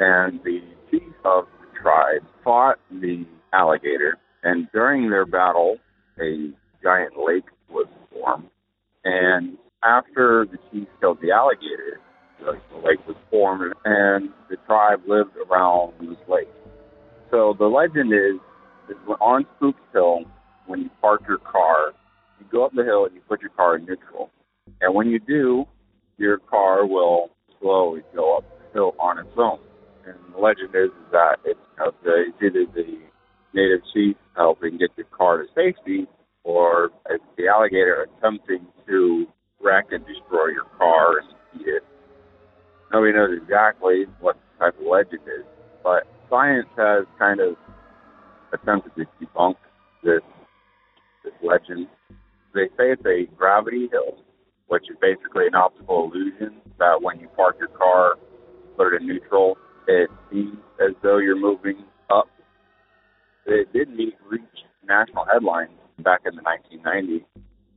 And 0.00 0.40
the 0.42 0.60
chief 0.90 1.02
of 1.26 1.44
the 1.60 1.78
tribe 1.78 2.22
fought 2.42 2.78
the 2.90 3.26
alligator, 3.52 4.16
and 4.42 4.66
during 4.72 5.10
their 5.10 5.26
battle, 5.26 5.76
a 6.18 6.50
giant 6.82 7.12
lake 7.18 7.44
was 7.68 7.86
formed. 8.10 8.48
And 9.04 9.58
after 9.84 10.46
the 10.50 10.56
chief 10.70 10.88
killed 11.00 11.18
the 11.20 11.32
alligator, 11.32 12.00
the 12.38 12.78
lake 12.82 13.06
was 13.06 13.16
formed, 13.30 13.74
and 13.84 14.30
the 14.48 14.56
tribe 14.66 15.00
lived 15.06 15.32
around 15.50 15.92
this 16.00 16.18
lake. 16.28 16.48
So 17.30 17.54
the 17.58 17.66
legend 17.66 18.12
is, 18.14 18.40
is 18.88 18.96
on 19.20 19.44
Spook 19.56 19.76
Hill, 19.92 20.24
when 20.66 20.80
you 20.80 20.90
park 21.02 21.22
your 21.28 21.38
car, 21.38 21.92
you 22.38 22.46
go 22.50 22.64
up 22.64 22.72
the 22.74 22.84
hill 22.84 23.04
and 23.04 23.14
you 23.14 23.20
put 23.28 23.42
your 23.42 23.50
car 23.50 23.76
in 23.76 23.84
neutral. 23.84 24.30
And 24.80 24.94
when 24.94 25.08
you 25.08 25.18
do, 25.18 25.66
your 26.16 26.38
car 26.38 26.86
will 26.86 27.30
slowly 27.60 28.02
go 28.14 28.38
up 28.38 28.44
the 28.48 28.72
hill 28.72 28.94
on 28.98 29.18
its 29.18 29.28
own. 29.36 29.58
And 30.06 30.34
the 30.34 30.38
legend 30.38 30.74
is, 30.74 30.90
is 30.90 31.12
that 31.12 31.36
it's, 31.44 31.60
know, 31.78 31.92
the, 32.02 32.32
either 32.44 32.64
the 32.74 32.98
native 33.54 33.80
chief 33.92 34.16
helping 34.36 34.78
get 34.78 34.90
your 34.96 35.06
car 35.06 35.38
to 35.38 35.48
safety, 35.54 36.06
or 36.44 36.90
it's 37.08 37.24
the 37.36 37.48
alligator 37.48 38.06
attempting 38.18 38.66
to 38.86 39.26
wreck 39.60 39.86
and 39.90 40.04
destroy 40.06 40.48
your 40.48 40.64
car 40.78 41.18
and 41.18 41.60
eat 41.60 41.68
it. 41.68 41.84
Nobody 42.92 43.12
knows 43.12 43.38
exactly 43.40 44.06
what 44.20 44.36
type 44.58 44.74
of 44.80 44.86
legend 44.86 45.22
is, 45.26 45.44
but 45.84 46.06
science 46.28 46.68
has 46.76 47.04
kind 47.18 47.40
of 47.40 47.56
attempted 48.52 48.92
to 48.96 49.06
debunk 49.24 49.56
this 50.02 50.22
this 51.24 51.34
legend. 51.42 51.86
They 52.54 52.66
say 52.76 52.92
it's 52.92 53.04
a 53.04 53.26
gravity 53.36 53.88
hill, 53.92 54.18
which 54.68 54.84
is 54.90 54.96
basically 55.00 55.46
an 55.46 55.54
optical 55.54 56.10
illusion 56.10 56.60
that 56.78 57.02
when 57.02 57.20
you 57.20 57.28
park 57.36 57.56
your 57.60 57.68
car, 57.68 58.14
put 58.76 58.94
it 58.94 59.02
in 59.02 59.06
neutral, 59.06 59.58
it 59.90 60.10
seems 60.30 60.56
as 60.80 60.94
though 61.02 61.18
you're 61.18 61.38
moving 61.38 61.84
up. 62.10 62.28
It 63.46 63.72
did 63.72 63.90
meet 63.90 64.14
reach 64.28 64.42
national 64.86 65.24
headlines 65.30 65.70
back 65.98 66.20
in 66.24 66.36
the 66.36 66.42
1990s. 66.42 67.24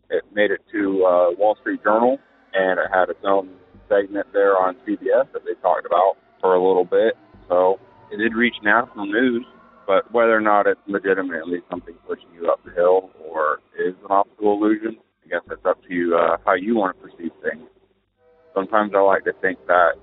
It 0.09 0.23
made 0.33 0.51
it 0.51 0.61
to 0.71 1.05
uh, 1.05 1.31
Wall 1.37 1.57
Street 1.61 1.83
Journal, 1.83 2.17
and 2.53 2.79
it 2.79 2.85
had 2.93 3.09
its 3.09 3.19
own 3.25 3.49
segment 3.89 4.27
there 4.31 4.57
on 4.57 4.75
CBS 4.87 5.31
that 5.33 5.43
they 5.43 5.59
talked 5.61 5.85
about 5.87 6.17
for 6.39 6.53
a 6.53 6.63
little 6.63 6.85
bit. 6.85 7.15
So 7.49 7.79
it 8.11 8.17
did 8.17 8.35
reach 8.35 8.55
national 8.61 9.07
news, 9.07 9.45
but 9.87 10.11
whether 10.13 10.35
or 10.35 10.41
not 10.41 10.67
it's 10.67 10.79
legitimately 10.87 11.61
something 11.69 11.95
pushing 12.07 12.29
you 12.35 12.49
up 12.51 12.59
the 12.63 12.71
hill 12.71 13.09
or 13.27 13.59
is 13.79 13.95
an 14.03 14.11
optical 14.11 14.53
illusion, 14.53 14.97
I 15.25 15.29
guess 15.29 15.41
it's 15.49 15.65
up 15.65 15.81
to 15.87 15.93
you 15.93 16.15
uh, 16.15 16.37
how 16.45 16.53
you 16.53 16.75
want 16.75 16.95
to 16.95 17.07
perceive 17.07 17.31
things. 17.41 17.67
Sometimes 18.53 18.91
I 18.95 19.01
like 19.01 19.23
to 19.23 19.33
think 19.41 19.57
that 19.65 19.93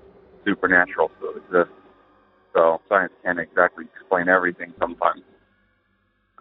supernatural 0.45 1.09
still 1.17 1.31
exists, 1.31 1.80
can't 3.31 3.47
exactly 3.47 3.85
explain 3.95 4.27
everything 4.27 4.73
sometimes. 4.77 5.21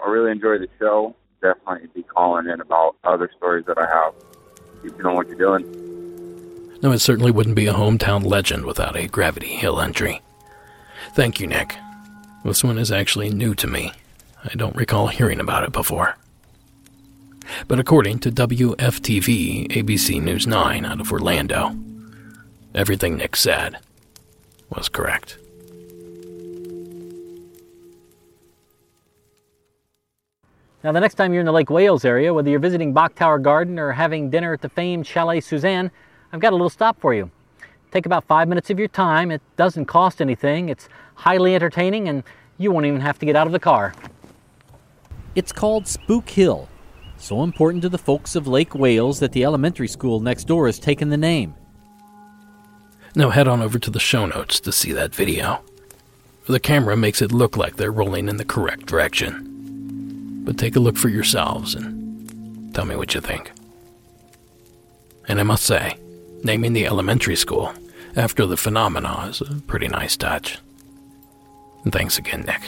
I 0.04 0.10
really 0.10 0.32
enjoy 0.32 0.58
the 0.58 0.68
show. 0.78 1.14
Definitely 1.40 1.88
be 1.94 2.02
calling 2.02 2.48
in 2.48 2.60
about 2.60 2.96
other 3.04 3.30
stories 3.36 3.64
that 3.66 3.78
I 3.78 3.86
have. 3.86 4.14
Keep 4.82 4.98
doing 4.98 5.14
what 5.14 5.28
you're 5.28 5.38
doing. 5.38 6.78
No, 6.82 6.90
it 6.92 6.98
certainly 6.98 7.30
wouldn't 7.30 7.54
be 7.54 7.66
a 7.66 7.74
hometown 7.74 8.24
legend 8.24 8.64
without 8.64 8.96
a 8.96 9.06
Gravity 9.06 9.48
Hill 9.48 9.80
entry. 9.80 10.20
Thank 11.14 11.38
you, 11.38 11.46
Nick. 11.46 11.76
This 12.44 12.64
one 12.64 12.78
is 12.78 12.90
actually 12.90 13.30
new 13.30 13.54
to 13.54 13.66
me. 13.66 13.92
I 14.44 14.54
don't 14.54 14.74
recall 14.74 15.06
hearing 15.08 15.40
about 15.40 15.64
it 15.64 15.72
before. 15.72 16.16
But 17.68 17.78
according 17.78 18.20
to 18.20 18.32
WFTV 18.32 19.68
ABC 19.68 20.22
News 20.22 20.46
9 20.46 20.84
out 20.84 21.00
of 21.00 21.12
Orlando, 21.12 21.76
everything 22.74 23.16
Nick 23.16 23.36
said 23.36 23.78
was 24.70 24.88
correct. 24.88 25.39
Now, 30.82 30.92
the 30.92 31.00
next 31.00 31.16
time 31.16 31.34
you're 31.34 31.40
in 31.40 31.46
the 31.46 31.52
Lake 31.52 31.68
Wales 31.68 32.06
area, 32.06 32.32
whether 32.32 32.48
you're 32.48 32.58
visiting 32.58 32.94
Bok 32.94 33.14
Tower 33.14 33.38
Garden 33.38 33.78
or 33.78 33.92
having 33.92 34.30
dinner 34.30 34.54
at 34.54 34.62
the 34.62 34.68
famed 34.70 35.06
Chalet 35.06 35.40
Suzanne, 35.40 35.90
I've 36.32 36.40
got 36.40 36.54
a 36.54 36.56
little 36.56 36.70
stop 36.70 36.98
for 36.98 37.12
you. 37.12 37.30
Take 37.90 38.06
about 38.06 38.24
five 38.24 38.48
minutes 38.48 38.70
of 38.70 38.78
your 38.78 38.88
time. 38.88 39.30
It 39.30 39.42
doesn't 39.56 39.84
cost 39.84 40.22
anything. 40.22 40.70
It's 40.70 40.88
highly 41.16 41.54
entertaining, 41.54 42.08
and 42.08 42.22
you 42.56 42.70
won't 42.70 42.86
even 42.86 43.00
have 43.00 43.18
to 43.18 43.26
get 43.26 43.36
out 43.36 43.46
of 43.46 43.52
the 43.52 43.58
car. 43.58 43.94
It's 45.34 45.52
called 45.52 45.86
Spook 45.86 46.30
Hill, 46.30 46.66
so 47.18 47.42
important 47.42 47.82
to 47.82 47.90
the 47.90 47.98
folks 47.98 48.34
of 48.34 48.46
Lake 48.46 48.74
Wales 48.74 49.20
that 49.20 49.32
the 49.32 49.44
elementary 49.44 49.88
school 49.88 50.20
next 50.20 50.44
door 50.44 50.64
has 50.64 50.78
taken 50.78 51.10
the 51.10 51.18
name. 51.18 51.54
Now 53.14 53.28
head 53.30 53.48
on 53.48 53.60
over 53.60 53.78
to 53.78 53.90
the 53.90 54.00
show 54.00 54.24
notes 54.24 54.60
to 54.60 54.72
see 54.72 54.92
that 54.92 55.14
video. 55.14 55.62
The 56.46 56.58
camera 56.58 56.96
makes 56.96 57.20
it 57.20 57.32
look 57.32 57.56
like 57.56 57.76
they're 57.76 57.92
rolling 57.92 58.28
in 58.28 58.38
the 58.38 58.44
correct 58.46 58.86
direction. 58.86 59.49
But 60.42 60.58
take 60.58 60.76
a 60.76 60.80
look 60.80 60.96
for 60.96 61.08
yourselves 61.08 61.74
and 61.74 62.74
tell 62.74 62.84
me 62.84 62.96
what 62.96 63.14
you 63.14 63.20
think. 63.20 63.52
And 65.28 65.38
I 65.38 65.42
must 65.42 65.64
say, 65.64 65.96
naming 66.42 66.72
the 66.72 66.86
elementary 66.86 67.36
school 67.36 67.72
after 68.16 68.46
the 68.46 68.56
phenomena 68.56 69.28
is 69.28 69.40
a 69.40 69.54
pretty 69.66 69.88
nice 69.88 70.16
touch. 70.16 70.58
And 71.84 71.92
thanks 71.92 72.18
again, 72.18 72.42
Nick, 72.42 72.62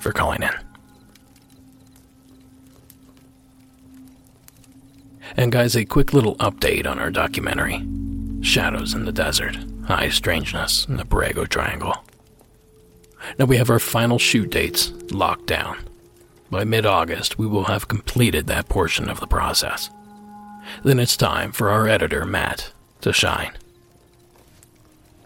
for 0.00 0.12
calling 0.12 0.42
in. 0.42 0.50
And 5.36 5.50
guys, 5.50 5.74
a 5.74 5.84
quick 5.84 6.12
little 6.12 6.36
update 6.36 6.86
on 6.86 6.98
our 6.98 7.10
documentary 7.10 7.84
Shadows 8.42 8.94
in 8.94 9.04
the 9.04 9.12
Desert 9.12 9.56
High 9.86 10.10
Strangeness 10.10 10.84
in 10.86 10.96
the 10.96 11.04
Borrego 11.04 11.48
Triangle. 11.48 11.94
Now 13.38 13.46
we 13.46 13.56
have 13.56 13.70
our 13.70 13.78
final 13.78 14.18
shoot 14.18 14.50
dates 14.50 14.92
locked 15.10 15.46
down. 15.46 15.78
By 16.54 16.62
mid 16.62 16.86
August, 16.86 17.36
we 17.36 17.48
will 17.48 17.64
have 17.64 17.88
completed 17.88 18.46
that 18.46 18.68
portion 18.68 19.10
of 19.10 19.18
the 19.18 19.26
process. 19.26 19.90
Then 20.84 21.00
it's 21.00 21.16
time 21.16 21.50
for 21.50 21.68
our 21.68 21.88
editor, 21.88 22.24
Matt, 22.24 22.70
to 23.00 23.12
shine. 23.12 23.50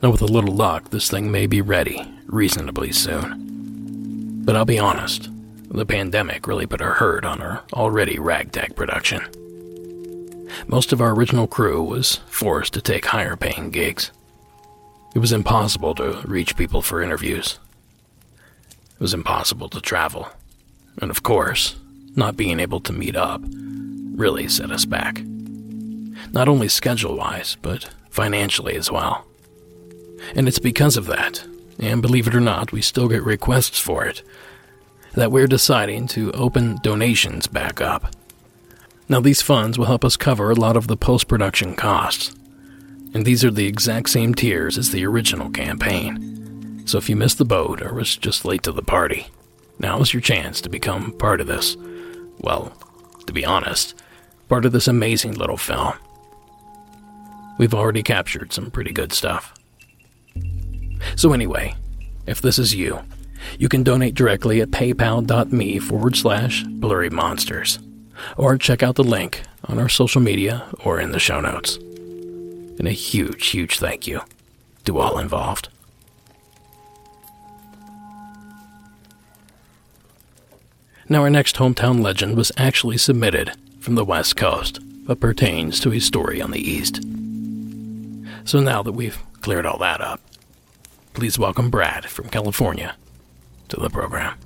Now, 0.03 0.11
with 0.11 0.23
a 0.23 0.25
little 0.25 0.55
luck, 0.55 0.89
this 0.89 1.11
thing 1.11 1.31
may 1.31 1.47
be 1.47 1.61
ready 1.61 2.03
reasonably 2.25 2.93
soon. 2.93 4.41
But 4.43 4.57
I'll 4.57 4.65
be 4.65 4.79
honest, 4.79 5.29
the 5.71 5.85
pandemic 5.85 6.47
really 6.47 6.65
put 6.65 6.81
a 6.81 6.87
hurt 6.87 7.27
on 7.27 7.43
our 7.43 7.63
already 7.75 8.19
ragtag 8.19 8.75
production. 8.75 9.21
Most 10.67 10.95
of 10.95 11.03
our 11.03 11.15
original 11.15 11.47
crew 11.47 11.83
was 11.83 12.21
forced 12.29 12.73
to 12.73 12.81
take 12.81 13.05
higher 13.05 13.37
paying 13.37 13.69
gigs. 13.69 14.13
It 15.15 15.19
was 15.19 15.33
impossible 15.33 15.95
to 15.97 16.23
reach 16.25 16.57
people 16.57 16.81
for 16.81 17.03
interviews. 17.03 17.59
It 18.95 19.01
was 19.01 19.13
impossible 19.13 19.69
to 19.69 19.83
travel. 19.83 20.31
And 21.01 21.11
of 21.11 21.23
course, 21.23 21.77
not 22.17 22.37
being 22.37 22.61
able 22.61 22.81
to 22.81 22.93
meet 22.93 23.17
up 23.17 23.41
really 23.45 24.49
set 24.49 24.71
us 24.71 24.85
back. 24.85 25.23
Not 26.33 26.49
only 26.49 26.69
schedule 26.69 27.17
wise, 27.17 27.57
but 27.63 27.89
financially 28.11 28.75
as 28.75 28.91
well. 28.91 29.25
And 30.35 30.49
it's 30.49 30.59
because 30.59 30.97
of 30.97 31.07
that, 31.07 31.47
and 31.79 32.03
believe 32.03 32.27
it 32.27 32.35
or 32.35 32.41
not, 32.41 32.73
we 32.73 32.83
still 32.83 33.09
get 33.09 33.23
requests 33.23 33.79
for 33.79 34.05
it, 34.05 34.23
that 35.15 35.31
we're 35.31 35.47
deciding 35.47 36.09
to 36.09 36.33
open 36.33 36.79
donations 36.83 37.47
back 37.47 37.81
up. 37.81 38.13
Now, 39.09 39.21
these 39.21 39.41
funds 39.41 39.79
will 39.79 39.87
help 39.87 40.05
us 40.05 40.17
cover 40.17 40.51
a 40.51 40.55
lot 40.55 40.77
of 40.77 40.87
the 40.87 40.97
post 40.97 41.29
production 41.29 41.75
costs. 41.75 42.35
And 43.15 43.25
these 43.25 43.43
are 43.45 43.51
the 43.51 43.67
exact 43.67 44.11
same 44.11 44.35
tiers 44.35 44.77
as 44.77 44.91
the 44.91 45.07
original 45.07 45.49
campaign. 45.51 46.83
So 46.87 46.99
if 46.99 47.09
you 47.09 47.17
missed 47.17 47.39
the 47.39 47.45
boat 47.45 47.81
or 47.81 47.95
was 47.95 48.17
just 48.17 48.45
late 48.45 48.63
to 48.65 48.73
the 48.73 48.83
party, 48.83 49.29
now 49.79 50.01
is 50.01 50.13
your 50.13 50.21
chance 50.21 50.61
to 50.61 50.69
become 50.69 51.13
part 51.13 51.41
of 51.41 51.47
this. 51.47 51.77
Well, 52.39 52.73
to 53.27 53.33
be 53.33 53.45
honest, 53.45 53.95
part 54.49 54.65
of 54.65 54.73
this 54.73 54.89
amazing 54.89 55.35
little 55.35 55.57
film. 55.57 55.93
We've 57.59 57.75
already 57.75 58.03
captured 58.03 58.53
some 58.53 58.71
pretty 58.71 58.93
good 58.93 59.13
stuff. 59.13 59.55
So, 61.17 61.33
anyway, 61.33 61.75
if 62.27 62.41
this 62.41 62.59
is 62.59 62.75
you, 62.75 63.01
you 63.59 63.69
can 63.69 63.83
donate 63.83 64.15
directly 64.15 64.61
at 64.61 64.71
paypal.me 64.71 65.79
forward 65.79 66.17
slash 66.17 66.65
blurry 66.65 67.11
monsters, 67.11 67.79
or 68.37 68.59
check 68.59 68.83
out 68.83 68.97
the 68.97 69.05
link 69.05 69.43
on 69.65 69.79
our 69.79 69.89
social 69.89 70.21
media 70.21 70.67
or 70.85 71.01
in 71.01 71.13
the 71.13 71.19
show 71.19 71.41
notes. 71.41 71.77
And 71.77 72.87
a 72.87 72.93
huge, 72.93 73.49
huge 73.49 73.79
thank 73.79 74.07
you 74.07 74.21
to 74.85 74.99
all 74.99 75.19
involved. 75.19 75.69
Now, 81.11 81.23
our 81.23 81.31
next 81.31 81.57
hometown 81.57 82.03
legend 82.03 82.37
was 82.37 82.53
actually 82.59 82.99
submitted 82.99 83.53
from 83.81 83.95
the 83.95 84.05
West 84.05 84.37
Coast, 84.37 84.79
but 85.07 85.21
pertains 85.21 85.81
to 85.81 85.93
a 85.95 86.01
story 86.01 86.43
on 86.43 86.51
the 86.51 86.61
East. 86.61 86.97
So 88.45 88.61
now 88.61 88.83
that 88.83 88.93
we've 88.93 89.19
cleared 89.41 89.65
all 89.65 89.79
that 89.79 90.03
up, 90.03 90.21
please 91.15 91.39
welcome 91.39 91.71
Brad 91.71 92.05
from 92.11 92.29
California 92.29 92.95
to 93.71 93.81
the 93.81 93.89
program. 93.89 94.39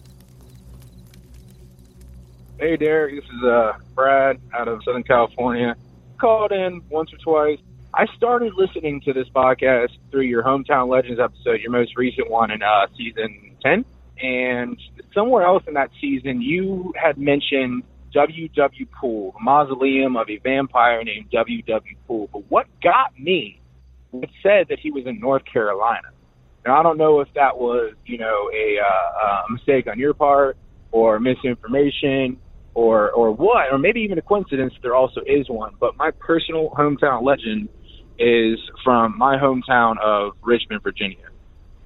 Hey, 2.60 2.76
Derek. 2.76 3.16
This 3.16 3.24
is 3.24 3.42
uh, 3.42 3.72
Brad 3.96 4.38
out 4.54 4.68
of 4.68 4.84
Southern 4.84 5.02
California. 5.02 5.74
Called 6.18 6.52
in 6.52 6.80
once 6.90 7.12
or 7.12 7.18
twice. 7.18 7.58
I 7.92 8.06
started 8.16 8.54
listening 8.54 9.00
to 9.00 9.12
this 9.12 9.28
podcast 9.30 9.90
through 10.12 10.26
your 10.26 10.44
Hometown 10.44 10.88
Legends 10.88 11.18
episode, 11.18 11.60
your 11.60 11.72
most 11.72 11.96
recent 11.96 12.30
one 12.30 12.52
in 12.52 12.62
uh, 12.62 12.86
season 12.96 13.56
10 13.62 13.84
and 14.22 14.78
somewhere 15.14 15.44
else 15.44 15.62
in 15.66 15.74
that 15.74 15.90
season, 16.00 16.40
you 16.42 16.92
had 17.00 17.18
mentioned 17.18 17.82
W.W. 18.14 18.86
Pool, 19.00 19.32
the 19.32 19.42
mausoleum 19.42 20.16
of 20.16 20.28
a 20.28 20.38
vampire 20.38 21.02
named 21.02 21.30
W.W. 21.32 21.96
Pool. 22.06 22.28
But 22.32 22.50
what 22.50 22.66
got 22.82 23.18
me 23.18 23.62
it 24.12 24.30
said 24.42 24.66
that 24.68 24.78
he 24.78 24.90
was 24.90 25.04
in 25.06 25.20
North 25.20 25.42
Carolina. 25.50 26.08
Now, 26.66 26.78
I 26.78 26.82
don't 26.82 26.98
know 26.98 27.20
if 27.20 27.28
that 27.34 27.56
was, 27.56 27.94
you 28.04 28.18
know, 28.18 28.50
a, 28.54 28.76
uh, 28.78 29.44
a 29.48 29.52
mistake 29.52 29.86
on 29.86 29.98
your 29.98 30.14
part 30.14 30.56
or 30.92 31.18
misinformation 31.18 32.38
or, 32.74 33.10
or 33.12 33.32
what, 33.32 33.72
or 33.72 33.78
maybe 33.78 34.00
even 34.00 34.18
a 34.18 34.22
coincidence 34.22 34.72
there 34.82 34.94
also 34.94 35.20
is 35.26 35.48
one. 35.48 35.74
But 35.80 35.96
my 35.96 36.10
personal 36.10 36.70
hometown 36.70 37.24
legend 37.24 37.68
is 38.18 38.58
from 38.84 39.16
my 39.18 39.36
hometown 39.36 39.98
of 40.00 40.32
Richmond, 40.42 40.82
Virginia. 40.82 41.31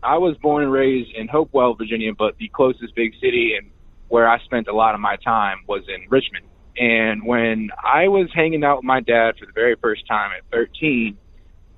I 0.07 0.19
was 0.19 0.37
born 0.41 0.63
and 0.63 0.73
raised 0.73 1.11
in 1.17 1.27
Hopewell, 1.27 1.75
Virginia, 1.75 2.13
but 2.17 2.37
the 2.39 2.49
closest 2.49 2.95
big 2.95 3.13
city 3.21 3.55
and 3.59 3.71
where 4.07 4.29
I 4.29 4.39
spent 4.45 4.69
a 4.69 4.73
lot 4.73 4.95
of 4.95 5.01
my 5.01 5.17
time 5.17 5.59
was 5.67 5.83
in 5.89 6.09
Richmond. 6.09 6.47
And 6.79 7.27
when 7.27 7.71
I 7.83 8.07
was 8.07 8.29
hanging 8.33 8.63
out 8.63 8.77
with 8.77 8.85
my 8.85 9.01
dad 9.01 9.35
for 9.37 9.47
the 9.47 9.53
very 9.53 9.75
first 9.83 10.07
time 10.07 10.31
at 10.31 10.45
13, 10.53 11.19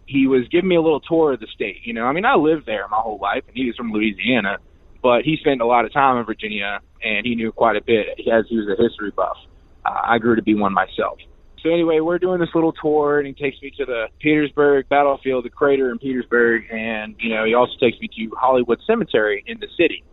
he 0.04 0.26
was 0.26 0.42
giving 0.50 0.68
me 0.68 0.76
a 0.76 0.82
little 0.82 1.00
tour 1.00 1.32
of 1.32 1.40
the 1.40 1.46
state. 1.54 1.78
You 1.84 1.94
know, 1.94 2.04
I 2.04 2.12
mean, 2.12 2.26
I 2.26 2.34
lived 2.34 2.66
there 2.66 2.86
my 2.88 2.98
whole 2.98 3.18
life, 3.18 3.44
and 3.46 3.56
he 3.56 3.64
was 3.64 3.76
from 3.76 3.92
Louisiana, 3.92 4.58
but 5.02 5.22
he 5.22 5.38
spent 5.40 5.62
a 5.62 5.66
lot 5.66 5.86
of 5.86 5.92
time 5.94 6.18
in 6.18 6.26
Virginia, 6.26 6.80
and 7.02 7.24
he 7.24 7.34
knew 7.34 7.50
quite 7.50 7.76
a 7.76 7.82
bit 7.82 8.08
as 8.30 8.44
he 8.50 8.58
was 8.58 8.68
a 8.68 8.82
history 8.82 9.10
buff. 9.10 9.38
Uh, 9.86 10.00
I 10.04 10.18
grew 10.18 10.36
to 10.36 10.42
be 10.42 10.54
one 10.54 10.74
myself. 10.74 11.18
So 11.62 11.70
anyway, 11.70 12.00
we're 12.00 12.18
doing 12.18 12.40
this 12.40 12.50
little 12.54 12.72
tour, 12.72 13.18
and 13.18 13.26
he 13.26 13.32
takes 13.32 13.60
me 13.62 13.72
to 13.78 13.84
the 13.84 14.06
Petersburg 14.20 14.88
battlefield, 14.88 15.44
the 15.44 15.50
crater 15.50 15.90
in 15.90 15.98
Petersburg, 15.98 16.64
and 16.70 17.16
you 17.18 17.34
know 17.34 17.44
he 17.44 17.54
also 17.54 17.72
takes 17.80 17.98
me 18.00 18.08
to 18.16 18.36
Hollywood 18.36 18.78
Cemetery 18.86 19.44
in 19.46 19.58
the 19.58 19.66
city. 19.76 20.04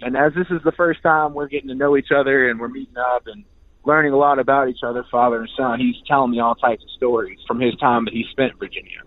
And 0.00 0.16
as 0.16 0.32
this 0.34 0.46
is 0.50 0.62
the 0.64 0.72
first 0.72 1.02
time 1.02 1.34
we're 1.34 1.48
getting 1.48 1.68
to 1.68 1.74
know 1.74 1.96
each 1.96 2.10
other 2.14 2.48
and 2.50 2.58
we're 2.58 2.68
meeting 2.68 2.96
up 2.96 3.26
and 3.26 3.44
learning 3.84 4.12
a 4.12 4.16
lot 4.16 4.38
about 4.38 4.68
each 4.68 4.80
other, 4.86 5.04
father 5.10 5.40
and 5.40 5.50
son, 5.56 5.80
he's 5.80 5.96
telling 6.06 6.30
me 6.30 6.40
all 6.40 6.54
types 6.54 6.82
of 6.82 6.90
stories 6.96 7.38
from 7.46 7.60
his 7.60 7.74
time 7.76 8.04
that 8.06 8.14
he 8.14 8.24
spent 8.30 8.52
in 8.52 8.58
Virginia. 8.58 9.00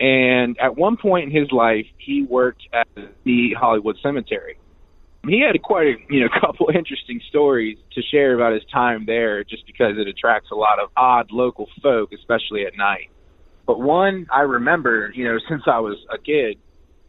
And 0.00 0.58
at 0.58 0.76
one 0.76 0.96
point 0.96 1.32
in 1.32 1.40
his 1.40 1.52
life, 1.52 1.86
he 1.98 2.24
worked 2.24 2.62
at 2.72 2.88
the 3.24 3.54
Hollywood 3.58 3.96
Cemetery 4.02 4.58
he 5.26 5.40
had 5.40 5.60
quite 5.62 5.86
a 5.86 5.94
you 6.10 6.20
know 6.20 6.28
couple 6.40 6.68
interesting 6.74 7.20
stories 7.28 7.78
to 7.94 8.02
share 8.10 8.34
about 8.34 8.52
his 8.52 8.62
time 8.72 9.04
there, 9.06 9.44
just 9.44 9.66
because 9.66 9.96
it 9.98 10.08
attracts 10.08 10.50
a 10.50 10.54
lot 10.54 10.78
of 10.82 10.90
odd 10.96 11.30
local 11.30 11.68
folk, 11.82 12.10
especially 12.12 12.66
at 12.66 12.76
night. 12.76 13.10
But 13.66 13.80
one 13.80 14.26
I 14.32 14.40
remember, 14.40 15.12
you 15.14 15.24
know, 15.24 15.38
since 15.48 15.62
I 15.66 15.80
was 15.80 15.96
a 16.12 16.18
kid, 16.18 16.58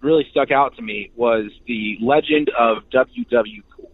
really 0.02 0.26
stuck 0.32 0.52
out 0.52 0.76
to 0.76 0.82
me 0.82 1.12
was 1.16 1.52
the 1.68 1.98
legend 2.02 2.52
of 2.60 2.90
W.W. 2.92 3.64
Pool. 3.76 3.92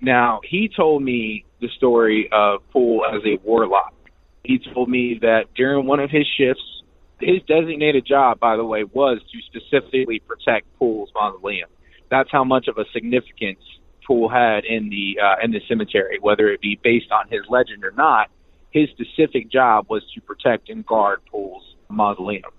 Now 0.00 0.40
he 0.48 0.70
told 0.74 1.02
me 1.02 1.44
the 1.60 1.68
story 1.76 2.28
of 2.32 2.60
Pool 2.70 3.02
as 3.04 3.20
a 3.26 3.38
warlock. 3.44 3.92
He 4.44 4.60
told 4.72 4.88
me 4.88 5.18
that 5.20 5.44
during 5.54 5.84
one 5.86 6.00
of 6.00 6.10
his 6.10 6.26
shifts, 6.38 6.62
his 7.20 7.42
designated 7.46 8.06
job, 8.06 8.38
by 8.38 8.56
the 8.56 8.64
way, 8.64 8.84
was 8.84 9.20
to 9.32 9.60
specifically 9.60 10.20
protect 10.20 10.66
Pool's 10.78 11.10
mausoleum 11.14 11.68
that's 12.10 12.30
how 12.30 12.44
much 12.44 12.68
of 12.68 12.78
a 12.78 12.84
significance 12.92 13.60
Pool 14.06 14.30
had 14.30 14.64
in 14.64 14.88
the 14.88 15.20
uh, 15.22 15.34
in 15.44 15.50
the 15.50 15.60
cemetery, 15.68 16.18
whether 16.18 16.48
it 16.48 16.62
be 16.62 16.80
based 16.82 17.12
on 17.12 17.28
his 17.28 17.42
legend 17.50 17.84
or 17.84 17.90
not. 17.90 18.30
his 18.70 18.88
specific 18.90 19.50
job 19.50 19.86
was 19.88 20.02
to 20.14 20.20
protect 20.22 20.68
and 20.70 20.84
guard 20.86 21.20
Pool's 21.30 21.62
mausoleum. 21.88 22.50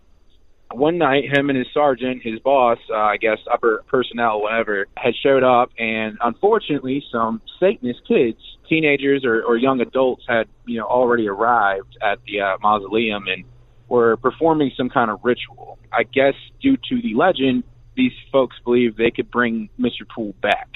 One 0.72 1.00
night, 1.00 1.24
him 1.36 1.50
and 1.50 1.58
his 1.58 1.68
sergeant, 1.74 2.22
his 2.24 2.40
boss, 2.40 2.78
uh, 2.92 2.96
I 2.96 3.18
guess 3.18 3.40
upper 3.52 3.84
personnel, 3.88 4.42
whatever, 4.42 4.86
had 4.96 5.16
showed 5.16 5.44
up, 5.44 5.72
and 5.80 6.18
unfortunately, 6.22 7.04
some 7.12 7.42
Satanist 7.60 8.02
kids, 8.08 8.38
teenagers 8.68 9.26
or, 9.26 9.42
or 9.42 9.58
young 9.58 9.82
adults, 9.82 10.24
had 10.28 10.48
you 10.66 10.78
know 10.78 10.86
already 10.86 11.28
arrived 11.28 11.98
at 12.04 12.20
the 12.28 12.42
uh, 12.42 12.58
mausoleum 12.62 13.26
and 13.28 13.46
were 13.88 14.18
performing 14.18 14.72
some 14.78 14.90
kind 14.90 15.10
of 15.10 15.20
ritual. 15.24 15.80
I 15.92 16.04
guess 16.04 16.36
due 16.62 16.78
to 16.78 17.02
the 17.02 17.16
legend, 17.16 17.64
these 18.00 18.14
folks 18.32 18.56
believed 18.64 18.98
they 18.98 19.12
could 19.12 19.30
bring 19.30 19.70
Mr. 19.78 20.08
Pool 20.14 20.34
back, 20.42 20.70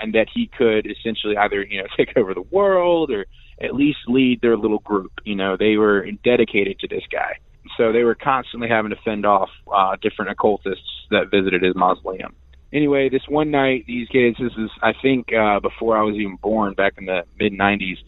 and 0.00 0.14
that 0.14 0.26
he 0.32 0.50
could 0.56 0.86
essentially 0.86 1.36
either 1.36 1.62
you 1.62 1.78
know 1.78 1.88
take 1.96 2.16
over 2.16 2.34
the 2.34 2.42
world 2.42 3.10
or 3.10 3.24
at 3.60 3.74
least 3.74 3.98
lead 4.06 4.40
their 4.42 4.56
little 4.56 4.80
group. 4.80 5.12
You 5.24 5.34
know, 5.34 5.56
they 5.56 5.76
were 5.76 6.06
dedicated 6.22 6.78
to 6.80 6.88
this 6.88 7.04
guy. 7.10 7.38
So 7.78 7.92
they 7.92 8.02
were 8.02 8.16
constantly 8.16 8.68
having 8.68 8.90
to 8.90 8.96
fend 9.04 9.24
off 9.24 9.48
uh, 9.72 9.96
different 10.02 10.30
occultists 10.30 10.84
that 11.10 11.30
visited 11.30 11.62
his 11.62 11.74
mausoleum. 11.74 12.34
Anyway, 12.72 13.08
this 13.08 13.22
one 13.28 13.50
night, 13.50 13.84
these 13.86 14.08
kids, 14.08 14.36
this 14.38 14.52
is, 14.58 14.70
I 14.82 14.92
think, 15.00 15.28
uh, 15.32 15.60
before 15.60 15.96
I 15.96 16.02
was 16.02 16.16
even 16.16 16.36
born, 16.36 16.74
back 16.74 16.94
in 16.98 17.06
the 17.06 17.22
mid 17.38 17.52
90s, 17.52 17.98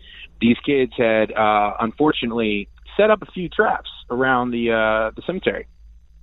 these 0.40 0.56
kids 0.66 0.92
had, 0.96 1.32
uh, 1.32 1.74
unfortunately, 1.80 2.68
set 2.96 3.10
up 3.10 3.22
a 3.22 3.26
few 3.26 3.48
traps 3.48 3.90
around 4.10 4.50
the, 4.50 4.70
uh, 4.72 5.12
the 5.14 5.22
cemetery. 5.24 5.66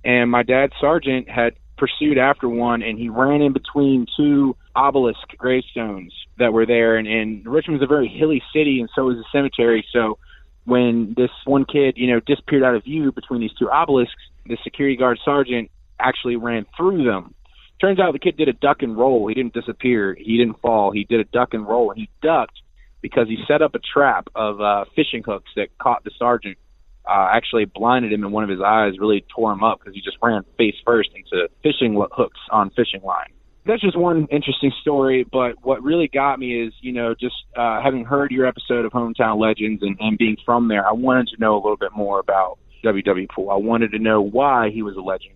And 0.04 0.30
my 0.30 0.42
dad's 0.42 0.74
sergeant 0.80 1.30
had 1.30 1.54
pursued 1.82 2.16
after 2.16 2.48
one, 2.48 2.80
and 2.80 2.96
he 2.96 3.08
ran 3.08 3.42
in 3.42 3.52
between 3.52 4.06
two 4.16 4.54
obelisk 4.76 5.18
gravestones 5.36 6.14
that 6.38 6.52
were 6.52 6.64
there. 6.64 6.96
And, 6.96 7.08
and 7.08 7.44
Richmond's 7.44 7.82
a 7.82 7.88
very 7.88 8.06
hilly 8.06 8.40
city, 8.54 8.78
and 8.78 8.88
so 8.94 9.10
is 9.10 9.16
the 9.16 9.24
cemetery. 9.32 9.84
So 9.92 10.16
when 10.64 11.14
this 11.16 11.30
one 11.44 11.64
kid, 11.64 11.94
you 11.96 12.08
know, 12.12 12.20
disappeared 12.20 12.62
out 12.62 12.76
of 12.76 12.84
view 12.84 13.10
between 13.10 13.40
these 13.40 13.52
two 13.58 13.68
obelisks, 13.68 14.14
the 14.46 14.56
security 14.62 14.96
guard 14.96 15.18
sergeant 15.24 15.72
actually 15.98 16.36
ran 16.36 16.66
through 16.76 17.02
them. 17.02 17.34
Turns 17.80 17.98
out 17.98 18.12
the 18.12 18.20
kid 18.20 18.36
did 18.36 18.48
a 18.48 18.52
duck 18.52 18.82
and 18.82 18.96
roll. 18.96 19.26
He 19.26 19.34
didn't 19.34 19.54
disappear. 19.54 20.14
He 20.14 20.36
didn't 20.36 20.60
fall. 20.60 20.92
He 20.92 21.02
did 21.02 21.18
a 21.18 21.24
duck 21.24 21.52
and 21.52 21.66
roll, 21.66 21.90
and 21.90 21.98
he 21.98 22.08
ducked 22.22 22.60
because 23.00 23.26
he 23.26 23.38
set 23.48 23.60
up 23.60 23.74
a 23.74 23.80
trap 23.80 24.28
of 24.36 24.60
uh, 24.60 24.84
fishing 24.94 25.24
hooks 25.26 25.50
that 25.56 25.76
caught 25.78 26.04
the 26.04 26.12
sergeant. 26.16 26.58
Uh, 27.04 27.28
actually 27.32 27.64
blinded 27.64 28.12
him 28.12 28.24
in 28.24 28.30
one 28.30 28.44
of 28.44 28.50
his 28.50 28.60
eyes, 28.60 28.98
really 28.98 29.24
tore 29.34 29.52
him 29.52 29.64
up 29.64 29.80
because 29.80 29.94
he 29.94 30.00
just 30.00 30.16
ran 30.22 30.44
face 30.56 30.76
first 30.84 31.10
into 31.14 31.48
fishing 31.62 32.00
hooks 32.12 32.38
on 32.50 32.70
fishing 32.70 33.02
line 33.02 33.32
that's 33.64 33.80
just 33.80 33.96
one 33.96 34.26
interesting 34.30 34.72
story. 34.80 35.24
But 35.30 35.64
what 35.64 35.82
really 35.82 36.08
got 36.08 36.38
me 36.38 36.62
is, 36.62 36.72
you 36.80 36.92
know, 36.92 37.14
just 37.14 37.34
uh, 37.56 37.80
having 37.82 38.04
heard 38.04 38.30
your 38.30 38.46
episode 38.46 38.84
of 38.84 38.92
Hometown 38.92 39.40
Legends 39.40 39.82
and, 39.82 39.96
and 40.00 40.18
being 40.18 40.36
from 40.44 40.68
there, 40.68 40.86
I 40.86 40.92
wanted 40.92 41.28
to 41.28 41.40
know 41.40 41.54
a 41.54 41.60
little 41.62 41.76
bit 41.76 41.92
more 41.94 42.18
about 42.18 42.58
W.W. 42.82 43.26
Pool. 43.34 43.50
I 43.50 43.56
wanted 43.56 43.92
to 43.92 43.98
know 43.98 44.20
why 44.20 44.70
he 44.70 44.82
was 44.82 44.96
a 44.96 45.00
legend. 45.00 45.34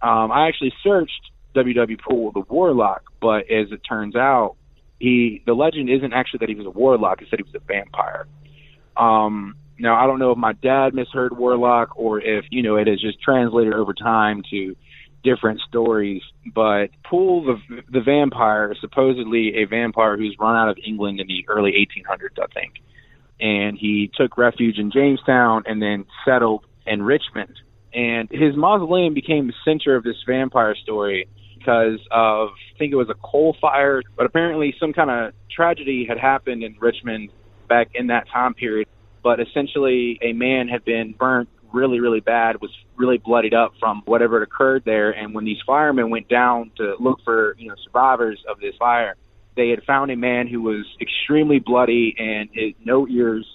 Um, 0.00 0.32
I 0.32 0.48
actually 0.48 0.72
searched 0.82 1.30
W.W. 1.54 1.96
Pool, 1.98 2.32
the 2.32 2.40
warlock, 2.48 3.02
but 3.20 3.50
as 3.50 3.70
it 3.70 3.80
turns 3.88 4.16
out, 4.16 4.56
he 4.98 5.42
the 5.46 5.54
legend 5.54 5.90
isn't 5.90 6.12
actually 6.12 6.38
that 6.38 6.48
he 6.48 6.54
was 6.54 6.66
a 6.66 6.70
warlock. 6.70 7.22
It 7.22 7.28
said 7.30 7.38
he 7.38 7.44
was 7.44 7.54
a 7.54 7.64
vampire. 7.64 8.26
Um, 8.96 9.56
now 9.78 10.02
I 10.02 10.06
don't 10.06 10.18
know 10.18 10.32
if 10.32 10.38
my 10.38 10.52
dad 10.52 10.94
misheard 10.94 11.36
warlock 11.36 11.96
or 11.96 12.20
if 12.20 12.44
you 12.50 12.62
know 12.62 12.76
it 12.76 12.86
has 12.86 13.00
just 13.00 13.20
translated 13.20 13.74
over 13.74 13.94
time 13.94 14.42
to 14.50 14.76
different 15.22 15.60
stories. 15.68 16.22
But 16.54 16.88
Pool, 17.04 17.44
the 17.44 17.82
the 17.90 18.00
vampire, 18.00 18.74
supposedly 18.80 19.62
a 19.62 19.66
vampire 19.66 20.16
who's 20.16 20.36
run 20.38 20.56
out 20.56 20.68
of 20.68 20.78
England 20.84 21.20
in 21.20 21.26
the 21.26 21.44
early 21.48 21.72
1800s, 21.72 22.42
I 22.42 22.46
think, 22.52 22.74
and 23.40 23.78
he 23.78 24.10
took 24.14 24.36
refuge 24.36 24.78
in 24.78 24.90
Jamestown 24.90 25.64
and 25.66 25.80
then 25.80 26.06
settled 26.24 26.64
in 26.86 27.02
Richmond. 27.02 27.58
And 27.94 28.28
his 28.30 28.56
mausoleum 28.56 29.12
became 29.12 29.48
the 29.48 29.52
center 29.64 29.96
of 29.96 30.02
this 30.02 30.16
vampire 30.26 30.74
story 30.74 31.28
because 31.58 32.00
of 32.10 32.48
I 32.74 32.78
think 32.78 32.92
it 32.92 32.96
was 32.96 33.10
a 33.10 33.14
coal 33.14 33.56
fire, 33.60 34.02
but 34.16 34.26
apparently 34.26 34.74
some 34.80 34.92
kind 34.92 35.10
of 35.10 35.34
tragedy 35.54 36.06
had 36.08 36.18
happened 36.18 36.62
in 36.62 36.76
Richmond 36.80 37.30
back 37.68 37.90
in 37.94 38.08
that 38.08 38.28
time 38.32 38.54
period. 38.54 38.88
But 39.22 39.40
essentially, 39.40 40.18
a 40.22 40.32
man 40.32 40.68
had 40.68 40.84
been 40.84 41.14
burnt 41.18 41.48
really, 41.72 42.00
really 42.00 42.20
bad, 42.20 42.60
was 42.60 42.70
really 42.96 43.18
bloodied 43.18 43.54
up 43.54 43.72
from 43.80 44.02
whatever 44.04 44.40
had 44.40 44.48
occurred 44.48 44.82
there. 44.84 45.10
And 45.10 45.34
when 45.34 45.44
these 45.44 45.58
firemen 45.66 46.10
went 46.10 46.28
down 46.28 46.70
to 46.76 46.96
look 47.00 47.20
for, 47.24 47.56
you 47.58 47.68
know, 47.68 47.74
survivors 47.84 48.42
of 48.48 48.60
this 48.60 48.74
fire, 48.78 49.16
they 49.56 49.70
had 49.70 49.82
found 49.84 50.10
a 50.10 50.16
man 50.16 50.48
who 50.48 50.62
was 50.62 50.84
extremely 51.00 51.58
bloody 51.58 52.14
and 52.18 52.48
his 52.52 52.74
no 52.84 53.06
ears. 53.08 53.46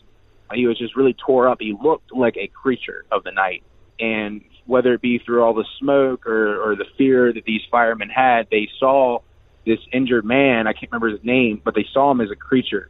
He 0.53 0.65
was 0.65 0.78
just 0.78 0.95
really 0.95 1.15
tore 1.26 1.49
up. 1.49 1.57
He 1.59 1.76
looked 1.82 2.15
like 2.15 2.38
a 2.38 2.47
creature 2.47 3.05
of 3.11 3.24
the 3.24 3.32
night. 3.32 3.63
And 3.99 4.41
whether 4.65 4.93
it 4.93 5.01
be 5.01 5.20
through 5.20 5.43
all 5.43 5.53
the 5.53 5.65
smoke 5.80 6.26
or, 6.28 6.61
or 6.61 6.76
the 6.76 6.86
fear 6.97 7.34
that 7.34 7.43
these 7.45 7.61
firemen 7.72 8.09
had, 8.09 8.47
they 8.51 8.68
saw 8.80 9.20
this 9.65 9.80
injured 9.91 10.24
man. 10.24 10.68
I 10.68 10.74
can't 10.74 10.91
remember 10.91 11.09
his 11.09 11.24
name, 11.24 11.61
but 11.63 11.76
they 11.76 11.86
saw 11.93 12.11
him 12.11 12.22
as 12.22 12.30
a 12.32 12.36
creature 12.36 12.89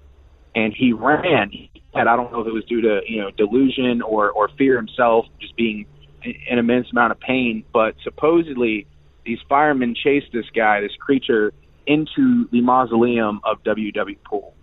and 0.56 0.74
he 0.74 0.94
ran. 0.94 1.52
And 2.00 2.10
I 2.10 2.16
don't 2.16 2.32
know 2.32 2.42
if 2.42 2.48
it 2.48 2.54
was 2.54 2.66
due 2.66 2.82
to 2.82 3.02
you 3.08 3.22
know 3.22 3.32
delusion 3.32 4.02
or 4.02 4.32
or 4.32 4.50
fear 4.58 4.78
himself, 4.78 5.26
just 5.40 5.56
being 5.56 5.86
an 6.24 6.58
immense 6.58 6.88
amount 6.92 7.12
of 7.12 7.20
pain. 7.20 7.64
But 7.74 7.96
supposedly, 8.04 8.88
these 9.26 9.40
firemen 9.48 9.96
chased 9.96 10.28
this 10.34 10.46
guy, 10.56 10.82
this 10.82 10.96
creature, 11.00 11.54
into 11.86 12.48
the 12.52 12.62
mausoleum 12.62 13.40
of 13.44 13.64
W.W. 13.64 14.18
Pool. 14.26 14.54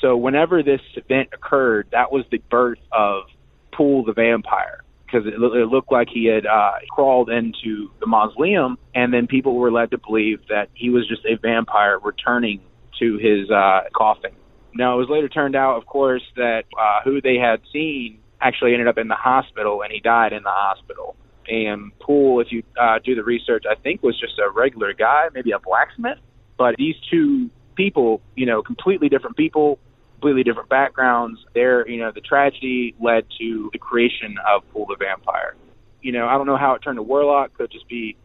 So 0.00 0.16
whenever 0.16 0.62
this 0.62 0.80
event 0.96 1.30
occurred, 1.32 1.88
that 1.92 2.12
was 2.12 2.24
the 2.30 2.38
birth 2.50 2.78
of 2.92 3.24
Pool 3.72 4.04
the 4.04 4.12
vampire 4.12 4.84
because 5.14 5.26
it, 5.26 5.34
it 5.34 5.68
looked 5.68 5.92
like 5.92 6.08
he 6.12 6.26
had 6.26 6.46
uh, 6.46 6.72
crawled 6.90 7.30
into 7.30 7.90
the 8.00 8.06
mausoleum, 8.06 8.78
and 8.94 9.12
then 9.12 9.26
people 9.26 9.54
were 9.54 9.70
led 9.70 9.90
to 9.92 9.98
believe 9.98 10.40
that 10.48 10.68
he 10.74 10.90
was 10.90 11.08
just 11.08 11.24
a 11.24 11.36
vampire 11.40 11.98
returning 11.98 12.60
to 12.98 13.16
his 13.18 13.50
uh, 13.50 13.80
coffin. 13.96 14.32
Now, 14.74 14.94
it 14.94 14.98
was 14.98 15.08
later 15.08 15.28
turned 15.28 15.54
out, 15.54 15.76
of 15.76 15.86
course, 15.86 16.22
that 16.36 16.64
uh, 16.78 17.00
who 17.04 17.20
they 17.20 17.36
had 17.36 17.60
seen 17.72 18.18
actually 18.40 18.72
ended 18.72 18.88
up 18.88 18.98
in 18.98 19.08
the 19.08 19.14
hospital, 19.14 19.82
and 19.82 19.92
he 19.92 20.00
died 20.00 20.32
in 20.32 20.42
the 20.42 20.50
hospital. 20.50 21.16
And 21.46 21.96
Pool, 21.98 22.40
if 22.40 22.48
you 22.50 22.62
uh, 22.80 22.98
do 23.04 23.14
the 23.14 23.22
research, 23.22 23.64
I 23.70 23.74
think 23.80 24.02
was 24.02 24.18
just 24.18 24.38
a 24.38 24.50
regular 24.50 24.92
guy, 24.92 25.28
maybe 25.32 25.52
a 25.52 25.58
blacksmith. 25.58 26.18
But 26.56 26.74
these 26.76 26.96
two 27.10 27.50
people, 27.76 28.20
you 28.34 28.46
know, 28.46 28.62
completely 28.62 29.08
different 29.08 29.36
people, 29.36 29.78
completely 30.14 30.42
different 30.42 30.68
backgrounds. 30.68 31.38
Their, 31.54 31.88
you 31.88 32.00
know, 32.00 32.10
the 32.12 32.20
tragedy 32.20 32.94
led 33.00 33.26
to 33.38 33.70
the 33.72 33.78
creation 33.78 34.36
of 34.48 34.68
Pool 34.72 34.86
the 34.86 34.96
Vampire. 34.98 35.54
You 36.02 36.12
know, 36.12 36.26
I 36.26 36.34
don't 36.34 36.46
know 36.46 36.56
how 36.56 36.74
it 36.74 36.80
turned 36.80 36.96
to 36.96 37.02
Warlock. 37.02 37.54
Could 37.54 37.70
just 37.70 37.88
be, 37.88 38.16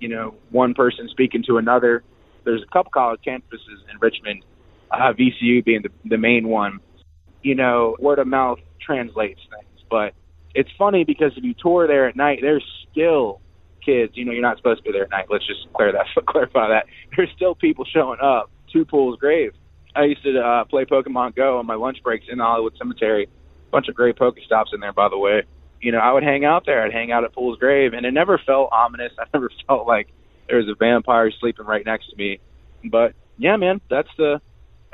you 0.00 0.08
know, 0.08 0.34
one 0.50 0.74
person 0.74 1.08
speaking 1.10 1.44
to 1.46 1.58
another. 1.58 2.02
There's 2.44 2.62
a 2.62 2.72
couple 2.72 2.90
college 2.90 3.20
campuses 3.26 3.78
in 3.90 3.98
Richmond 4.00 4.44
uh, 4.92 5.12
VCU 5.12 5.64
being 5.64 5.82
the, 5.82 5.90
the 6.04 6.18
main 6.18 6.48
one, 6.48 6.80
you 7.42 7.54
know, 7.54 7.96
word 7.98 8.18
of 8.18 8.26
mouth 8.26 8.58
translates 8.80 9.40
things. 9.50 9.86
But 9.90 10.14
it's 10.54 10.70
funny 10.78 11.04
because 11.04 11.32
if 11.36 11.44
you 11.44 11.54
tour 11.54 11.86
there 11.86 12.08
at 12.08 12.16
night, 12.16 12.38
there's 12.42 12.64
still 12.90 13.40
kids. 13.84 14.12
You 14.14 14.24
know, 14.24 14.32
you're 14.32 14.42
not 14.42 14.56
supposed 14.56 14.84
to 14.84 14.84
be 14.84 14.92
there 14.92 15.04
at 15.04 15.10
night. 15.10 15.26
Let's 15.30 15.46
just 15.46 15.72
clear 15.72 15.92
that, 15.92 16.06
clarify 16.26 16.68
that. 16.68 16.86
There's 17.16 17.30
still 17.34 17.54
people 17.54 17.84
showing 17.84 18.20
up 18.20 18.50
to 18.72 18.84
Pool's 18.84 19.18
grave. 19.18 19.52
I 19.94 20.04
used 20.04 20.22
to 20.24 20.38
uh, 20.40 20.64
play 20.64 20.84
Pokemon 20.84 21.36
Go 21.36 21.58
on 21.58 21.66
my 21.66 21.74
lunch 21.74 21.98
breaks 22.02 22.26
in 22.30 22.38
the 22.38 22.44
Hollywood 22.44 22.74
Cemetery. 22.78 23.28
Bunch 23.70 23.88
of 23.88 23.94
great 23.94 24.16
Pokestops 24.16 24.72
in 24.72 24.80
there, 24.80 24.92
by 24.92 25.08
the 25.08 25.18
way. 25.18 25.42
You 25.80 25.92
know, 25.92 25.98
I 25.98 26.12
would 26.12 26.22
hang 26.22 26.44
out 26.44 26.64
there. 26.64 26.82
I'd 26.82 26.92
hang 26.92 27.10
out 27.12 27.24
at 27.24 27.34
Pool's 27.34 27.58
grave, 27.58 27.92
and 27.92 28.06
it 28.06 28.12
never 28.12 28.38
felt 28.38 28.70
ominous. 28.72 29.12
I 29.18 29.24
never 29.34 29.50
felt 29.66 29.86
like 29.86 30.08
there 30.48 30.58
was 30.58 30.68
a 30.68 30.74
vampire 30.74 31.30
sleeping 31.40 31.66
right 31.66 31.84
next 31.84 32.10
to 32.10 32.16
me. 32.16 32.40
But 32.84 33.14
yeah, 33.38 33.56
man, 33.56 33.80
that's 33.90 34.08
the 34.16 34.40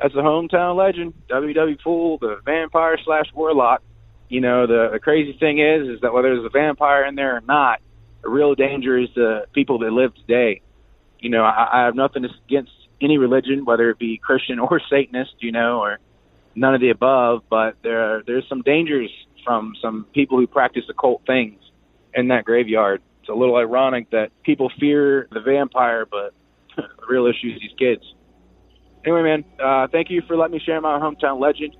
as 0.02 0.12
a 0.14 0.18
hometown 0.18 0.76
legend, 0.76 1.14
WW 1.28 1.82
Pool, 1.82 2.18
the 2.18 2.40
vampire 2.44 2.98
slash 3.04 3.26
warlock. 3.34 3.82
You 4.28 4.40
know, 4.40 4.66
the, 4.66 4.90
the 4.92 5.00
crazy 5.00 5.36
thing 5.38 5.58
is, 5.58 5.88
is 5.88 6.00
that 6.02 6.12
whether 6.12 6.34
there's 6.34 6.44
a 6.44 6.50
vampire 6.50 7.04
in 7.06 7.14
there 7.14 7.36
or 7.36 7.40
not, 7.40 7.80
the 8.22 8.28
real 8.28 8.54
danger 8.54 8.98
is 8.98 9.08
the 9.14 9.46
people 9.52 9.78
that 9.80 9.90
live 9.90 10.14
today. 10.14 10.60
You 11.18 11.30
know, 11.30 11.42
I, 11.42 11.68
I 11.72 11.84
have 11.86 11.94
nothing 11.94 12.24
against 12.24 12.70
any 13.00 13.18
religion, 13.18 13.64
whether 13.64 13.90
it 13.90 13.98
be 13.98 14.18
Christian 14.18 14.58
or 14.58 14.80
Satanist, 14.90 15.34
you 15.40 15.52
know, 15.52 15.80
or 15.80 15.98
none 16.54 16.74
of 16.74 16.80
the 16.80 16.90
above. 16.90 17.42
But 17.48 17.76
there, 17.82 18.16
are, 18.16 18.22
there's 18.26 18.44
some 18.48 18.62
dangers 18.62 19.10
from 19.44 19.72
some 19.80 20.06
people 20.12 20.38
who 20.38 20.46
practice 20.46 20.84
occult 20.88 21.22
things 21.26 21.58
in 22.14 22.28
that 22.28 22.44
graveyard. 22.44 23.00
It's 23.20 23.30
a 23.30 23.34
little 23.34 23.56
ironic 23.56 24.10
that 24.10 24.30
people 24.42 24.70
fear 24.78 25.26
the 25.32 25.40
vampire, 25.40 26.06
but 26.06 26.34
the 26.76 27.06
real 27.08 27.26
issue 27.26 27.48
is 27.54 27.60
these 27.60 27.76
kids 27.78 28.02
anyway, 29.08 29.22
man, 29.22 29.44
uh, 29.62 29.88
thank 29.90 30.10
you 30.10 30.22
for 30.26 30.36
letting 30.36 30.52
me 30.52 30.60
share 30.64 30.80
my 30.80 30.98
hometown 30.98 31.40
legend. 31.40 31.76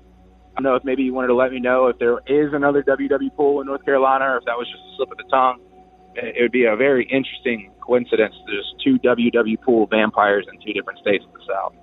I 0.51 0.61
don't 0.61 0.63
know 0.63 0.75
if 0.75 0.83
maybe 0.83 1.03
you 1.03 1.13
wanted 1.13 1.27
to 1.27 1.35
let 1.35 1.51
me 1.51 1.59
know 1.59 1.87
if 1.87 1.99
there 1.99 2.19
is 2.27 2.53
another 2.53 2.83
WW 2.83 3.35
Pool 3.35 3.61
in 3.61 3.67
North 3.67 3.85
Carolina 3.85 4.25
or 4.25 4.37
if 4.37 4.45
that 4.45 4.57
was 4.57 4.67
just 4.67 4.81
a 4.81 4.95
slip 4.97 5.11
of 5.11 5.17
the 5.17 5.29
tongue. 5.29 5.61
It 6.15 6.41
would 6.41 6.51
be 6.51 6.65
a 6.65 6.75
very 6.75 7.05
interesting 7.05 7.71
coincidence. 7.79 8.35
There's 8.47 8.73
two 8.83 8.97
WW 8.99 9.61
Pool 9.61 9.85
vampires 9.87 10.47
in 10.51 10.59
two 10.59 10.73
different 10.73 10.99
states 10.99 11.23
of 11.23 11.31
the 11.33 11.39
South. 11.47 11.73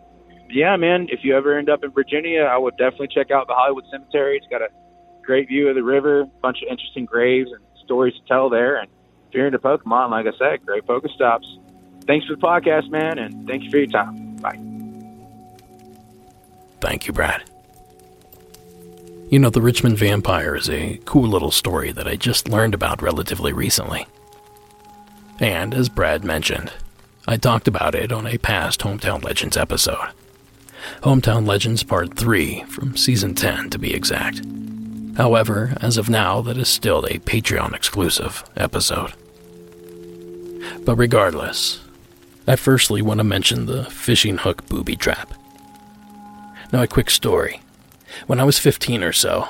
Yeah, 0.50 0.76
man, 0.76 1.06
if 1.10 1.20
you 1.22 1.36
ever 1.36 1.56
end 1.56 1.70
up 1.70 1.84
in 1.84 1.90
Virginia, 1.90 2.42
I 2.42 2.58
would 2.58 2.76
definitely 2.76 3.08
check 3.08 3.30
out 3.30 3.46
the 3.46 3.54
Hollywood 3.54 3.84
Cemetery. 3.90 4.36
It's 4.36 4.46
got 4.50 4.62
a 4.62 4.68
great 5.22 5.48
view 5.48 5.68
of 5.68 5.74
the 5.74 5.82
river, 5.82 6.22
a 6.22 6.26
bunch 6.42 6.58
of 6.62 6.68
interesting 6.70 7.04
graves 7.04 7.50
and 7.50 7.62
stories 7.84 8.14
to 8.14 8.20
tell 8.28 8.50
there. 8.50 8.76
And 8.76 8.88
if 9.28 9.34
you're 9.34 9.46
into 9.46 9.58
Pokemon, 9.58 10.10
like 10.10 10.26
I 10.26 10.36
said, 10.38 10.66
great 10.66 10.84
Pokestops. 10.84 11.46
Thanks 12.06 12.26
for 12.26 12.36
the 12.36 12.42
podcast, 12.42 12.90
man, 12.90 13.18
and 13.18 13.46
thank 13.48 13.64
you 13.64 13.70
for 13.70 13.78
your 13.78 13.86
time. 13.86 14.25
Thank 16.86 17.08
you, 17.08 17.12
Brad. 17.12 17.42
You 19.28 19.40
know, 19.40 19.50
the 19.50 19.60
Richmond 19.60 19.98
Vampire 19.98 20.54
is 20.54 20.70
a 20.70 21.00
cool 21.04 21.28
little 21.28 21.50
story 21.50 21.90
that 21.90 22.06
I 22.06 22.14
just 22.14 22.48
learned 22.48 22.74
about 22.74 23.02
relatively 23.02 23.52
recently. 23.52 24.06
And 25.40 25.74
as 25.74 25.88
Brad 25.88 26.22
mentioned, 26.22 26.72
I 27.26 27.38
talked 27.38 27.66
about 27.66 27.96
it 27.96 28.12
on 28.12 28.24
a 28.24 28.38
past 28.38 28.82
Hometown 28.82 29.24
Legends 29.24 29.56
episode. 29.56 30.12
Hometown 31.02 31.44
Legends 31.44 31.82
Part 31.82 32.16
3 32.16 32.62
from 32.68 32.96
Season 32.96 33.34
10 33.34 33.70
to 33.70 33.80
be 33.80 33.92
exact. 33.92 34.42
However, 35.16 35.74
as 35.80 35.96
of 35.96 36.08
now, 36.08 36.40
that 36.42 36.56
is 36.56 36.68
still 36.68 37.04
a 37.06 37.18
Patreon 37.18 37.74
exclusive 37.74 38.44
episode. 38.56 39.12
But 40.84 40.94
regardless, 40.94 41.80
I 42.46 42.54
firstly 42.54 43.02
want 43.02 43.18
to 43.18 43.24
mention 43.24 43.66
the 43.66 43.86
fishing 43.86 44.38
hook 44.38 44.68
booby 44.68 44.94
trap. 44.94 45.34
Now, 46.72 46.82
a 46.82 46.86
quick 46.86 47.10
story. 47.10 47.60
When 48.26 48.40
I 48.40 48.44
was 48.44 48.58
15 48.58 49.02
or 49.02 49.12
so, 49.12 49.48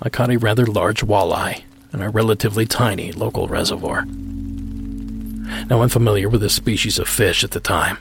I 0.00 0.08
caught 0.08 0.30
a 0.30 0.38
rather 0.38 0.66
large 0.66 1.02
walleye 1.02 1.62
in 1.92 2.02
a 2.02 2.10
relatively 2.10 2.66
tiny 2.66 3.12
local 3.12 3.48
reservoir. 3.48 4.04
Now, 4.04 5.82
unfamiliar 5.82 6.28
with 6.28 6.42
this 6.42 6.54
species 6.54 6.98
of 6.98 7.08
fish 7.08 7.42
at 7.42 7.52
the 7.52 7.60
time, 7.60 7.98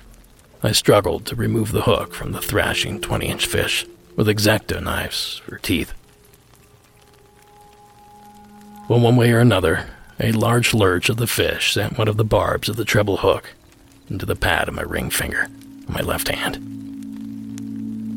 I 0.61 0.71
struggled 0.73 1.25
to 1.27 1.35
remove 1.35 1.71
the 1.71 1.83
hook 1.83 2.13
from 2.13 2.31
the 2.31 2.41
thrashing 2.41 3.01
20 3.01 3.27
inch 3.27 3.45
fish 3.45 3.85
with 4.15 4.27
exacto 4.27 4.81
knives 4.81 5.41
for 5.45 5.57
teeth. 5.57 5.93
Well, 8.87 8.99
one 8.99 9.15
way 9.15 9.31
or 9.31 9.39
another, 9.39 9.87
a 10.19 10.31
large 10.31 10.73
lurch 10.73 11.09
of 11.09 11.17
the 11.17 11.27
fish 11.27 11.73
sent 11.73 11.97
one 11.97 12.07
of 12.07 12.17
the 12.17 12.23
barbs 12.23 12.69
of 12.69 12.75
the 12.75 12.85
treble 12.85 13.17
hook 13.17 13.53
into 14.09 14.25
the 14.25 14.35
pad 14.35 14.67
of 14.67 14.75
my 14.75 14.83
ring 14.83 15.09
finger 15.09 15.43
on 15.87 15.93
my 15.93 16.01
left 16.01 16.27
hand. 16.27 16.75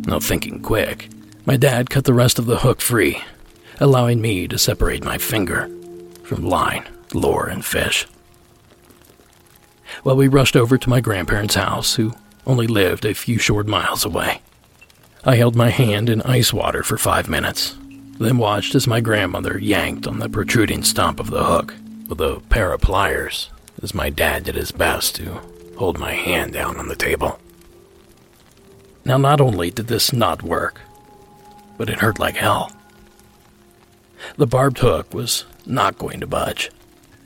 Now, 0.09 0.21
thinking 0.21 0.63
quick, 0.63 1.11
my 1.45 1.59
dad 1.59 1.91
cut 1.91 2.05
the 2.05 2.15
rest 2.15 2.39
of 2.39 2.47
the 2.47 2.61
hook 2.61 2.81
free, 2.81 3.23
allowing 3.79 4.23
me 4.23 4.49
to 4.49 4.57
separate 4.57 5.05
my 5.05 5.19
finger 5.19 5.69
from 6.23 6.49
line, 6.49 6.89
lure, 7.13 7.47
and 7.47 7.63
fish. 7.63 8.07
Well, 10.05 10.17
we 10.17 10.27
rushed 10.27 10.57
over 10.57 10.79
to 10.79 10.89
my 10.89 11.03
grandparents' 11.03 11.57
house, 11.57 11.97
who 11.97 12.15
only 12.47 12.67
lived 12.67 13.05
a 13.05 13.13
few 13.13 13.37
short 13.37 13.67
miles 13.67 14.07
away. 14.07 14.41
I 15.25 15.37
held 15.37 15.55
my 15.55 15.69
hand 15.69 16.09
in 16.09 16.23
ice 16.23 16.55
water 16.55 16.83
for 16.83 16.97
five 16.97 17.29
minutes, 17.29 17.77
then 18.19 18.39
watched 18.39 18.75
as 18.75 18.87
my 18.87 19.03
grandmother 19.03 19.59
yanked 19.59 20.07
on 20.07 20.21
the 20.21 20.31
protruding 20.31 20.85
stump 20.85 21.21
of 21.21 21.29
the 21.29 21.45
hook 21.45 21.75
with 22.09 22.23
a 22.23 22.41
pair 22.49 22.73
of 22.73 22.81
pliers, 22.81 23.51
as 23.83 23.95
my 23.95 24.09
dad 24.09 24.45
did 24.45 24.55
his 24.55 24.73
best 24.73 25.17
to 25.17 25.39
hold 25.77 25.99
my 25.99 26.15
hand 26.15 26.55
down 26.55 26.79
on 26.79 26.89
the 26.89 26.97
table. 26.97 27.39
Now, 29.09 29.17
not 29.17 29.41
only 29.41 29.71
did 29.71 29.87
this 29.87 30.13
not 30.13 30.43
work, 30.43 30.83
but 31.79 31.89
it 31.89 32.01
hurt 32.01 32.19
like 32.19 32.37
hell. 32.37 32.71
The 34.37 34.47
barbed 34.47 34.81
hook 34.81 35.15
was 35.15 35.47
not 35.65 35.97
going 35.97 36.21
to 36.21 36.27
budge, 36.27 36.71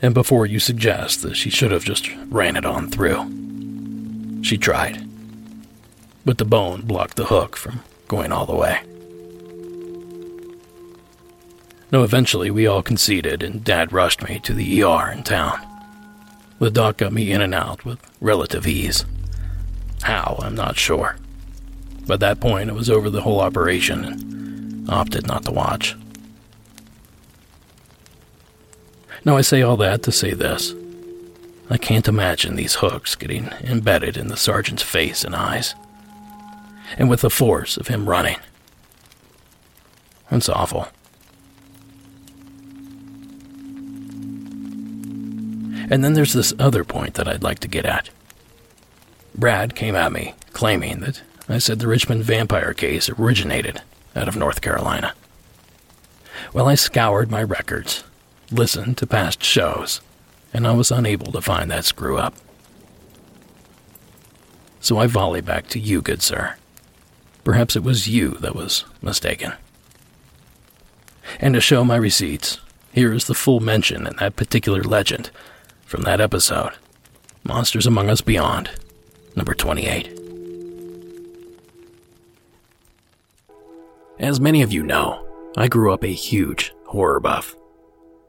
and 0.01 0.13
before 0.13 0.45
you 0.45 0.59
suggest 0.59 1.23
that 1.23 1.35
she 1.35 1.49
should 1.49 1.71
have 1.71 1.83
just 1.83 2.09
ran 2.29 2.55
it 2.55 2.65
on 2.65 2.89
through, 2.89 4.43
she 4.45 4.57
tried. 4.57 5.05
But 6.23 6.37
the 6.37 6.45
bone 6.45 6.83
blocked 6.83 7.17
the 7.17 7.25
hook 7.25 7.57
from 7.57 7.81
going 8.07 8.31
all 8.31 8.45
the 8.45 8.55
way. 8.55 8.79
No, 11.91 12.03
eventually 12.03 12.49
we 12.49 12.65
all 12.65 12.81
conceded, 12.81 13.43
and 13.43 13.61
Dad 13.61 13.91
rushed 13.91 14.23
me 14.23 14.39
to 14.39 14.53
the 14.53 14.83
ER 14.83 15.11
in 15.11 15.23
town. 15.23 15.59
The 16.59 16.71
doc 16.71 16.95
got 16.95 17.11
me 17.11 17.33
in 17.33 17.41
and 17.41 17.53
out 17.53 17.83
with 17.83 17.99
relative 18.21 18.65
ease. 18.65 19.03
How, 20.03 20.39
I'm 20.41 20.55
not 20.55 20.77
sure. 20.77 21.17
By 22.05 22.17
that 22.17 22.39
point, 22.39 22.69
it 22.69 22.75
was 22.75 22.89
over 22.89 23.09
the 23.09 23.21
whole 23.21 23.39
operation 23.39 24.03
and 24.03 24.89
opted 24.89 25.27
not 25.27 25.45
to 25.45 25.51
watch. 25.51 25.95
Now, 29.25 29.37
I 29.37 29.41
say 29.41 29.61
all 29.61 29.77
that 29.77 30.03
to 30.03 30.11
say 30.11 30.33
this. 30.33 30.73
I 31.69 31.77
can't 31.77 32.09
imagine 32.09 32.55
these 32.55 32.75
hooks 32.75 33.15
getting 33.15 33.47
embedded 33.61 34.17
in 34.17 34.27
the 34.27 34.35
sergeant's 34.35 34.83
face 34.83 35.23
and 35.23 35.33
eyes. 35.33 35.75
And 36.97 37.09
with 37.09 37.21
the 37.21 37.29
force 37.29 37.77
of 37.77 37.87
him 37.87 38.09
running. 38.09 38.37
It's 40.29 40.49
awful. 40.49 40.87
And 45.89 46.03
then 46.03 46.13
there's 46.13 46.33
this 46.33 46.53
other 46.59 46.83
point 46.83 47.13
that 47.15 47.27
I'd 47.27 47.43
like 47.43 47.59
to 47.59 47.67
get 47.67 47.85
at. 47.85 48.09
Brad 49.35 49.75
came 49.75 49.95
at 49.95 50.11
me, 50.11 50.35
claiming 50.51 50.99
that 50.99 51.21
I 51.49 51.57
said 51.57 51.79
the 51.79 51.87
Richmond 51.87 52.23
vampire 52.23 52.73
case 52.73 53.09
originated 53.09 53.81
out 54.15 54.27
of 54.27 54.35
North 54.35 54.61
Carolina. 54.61 55.13
Well, 56.53 56.67
I 56.67 56.75
scoured 56.75 57.29
my 57.29 57.43
records, 57.43 58.03
listened 58.51 58.97
to 58.97 59.07
past 59.07 59.43
shows, 59.43 60.01
and 60.53 60.65
I 60.65 60.73
was 60.73 60.91
unable 60.91 61.31
to 61.31 61.41
find 61.41 61.69
that 61.69 61.85
screw 61.85 62.17
up. 62.17 62.35
So 64.79 64.97
I 64.97 65.07
volley 65.07 65.41
back 65.41 65.67
to 65.69 65.79
you, 65.79 66.01
good 66.01 66.21
sir. 66.21 66.55
Perhaps 67.43 67.75
it 67.75 67.83
was 67.83 68.07
you 68.07 68.31
that 68.35 68.55
was 68.55 68.85
mistaken. 69.01 69.53
And 71.39 71.53
to 71.55 71.61
show 71.61 71.83
my 71.83 71.95
receipts, 71.95 72.59
here 72.93 73.11
is 73.11 73.25
the 73.25 73.33
full 73.33 73.59
mention 73.59 74.07
in 74.07 74.15
that 74.17 74.35
particular 74.35 74.83
legend 74.83 75.29
from 75.85 76.03
that 76.03 76.21
episode 76.21 76.73
Monsters 77.43 77.85
Among 77.85 78.09
Us 78.09 78.21
Beyond, 78.21 78.69
number 79.35 79.53
28. 79.53 80.22
As 84.19 84.39
many 84.39 84.61
of 84.61 84.71
you 84.71 84.83
know, 84.83 85.27
I 85.57 85.67
grew 85.67 85.91
up 85.91 86.03
a 86.03 86.07
huge 86.07 86.71
horror 86.85 87.19
buff, 87.19 87.55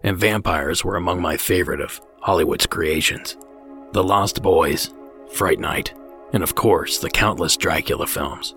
and 0.03 0.17
vampires 0.17 0.83
were 0.83 0.97
among 0.97 1.21
my 1.21 1.37
favorite 1.37 1.83
of 1.83 2.01
Hollywood's 2.21 2.67
creations. 2.67 3.37
The 3.93 4.03
Lost 4.03 4.43
Boys, 4.43 4.95
Fright 5.33 5.61
Night, 5.61 5.93
and 6.33 6.43
of 6.43 6.55
course, 6.55 6.99
the 6.99 7.11
countless 7.11 7.59
Dracula 7.59 8.07
films. 8.07 8.55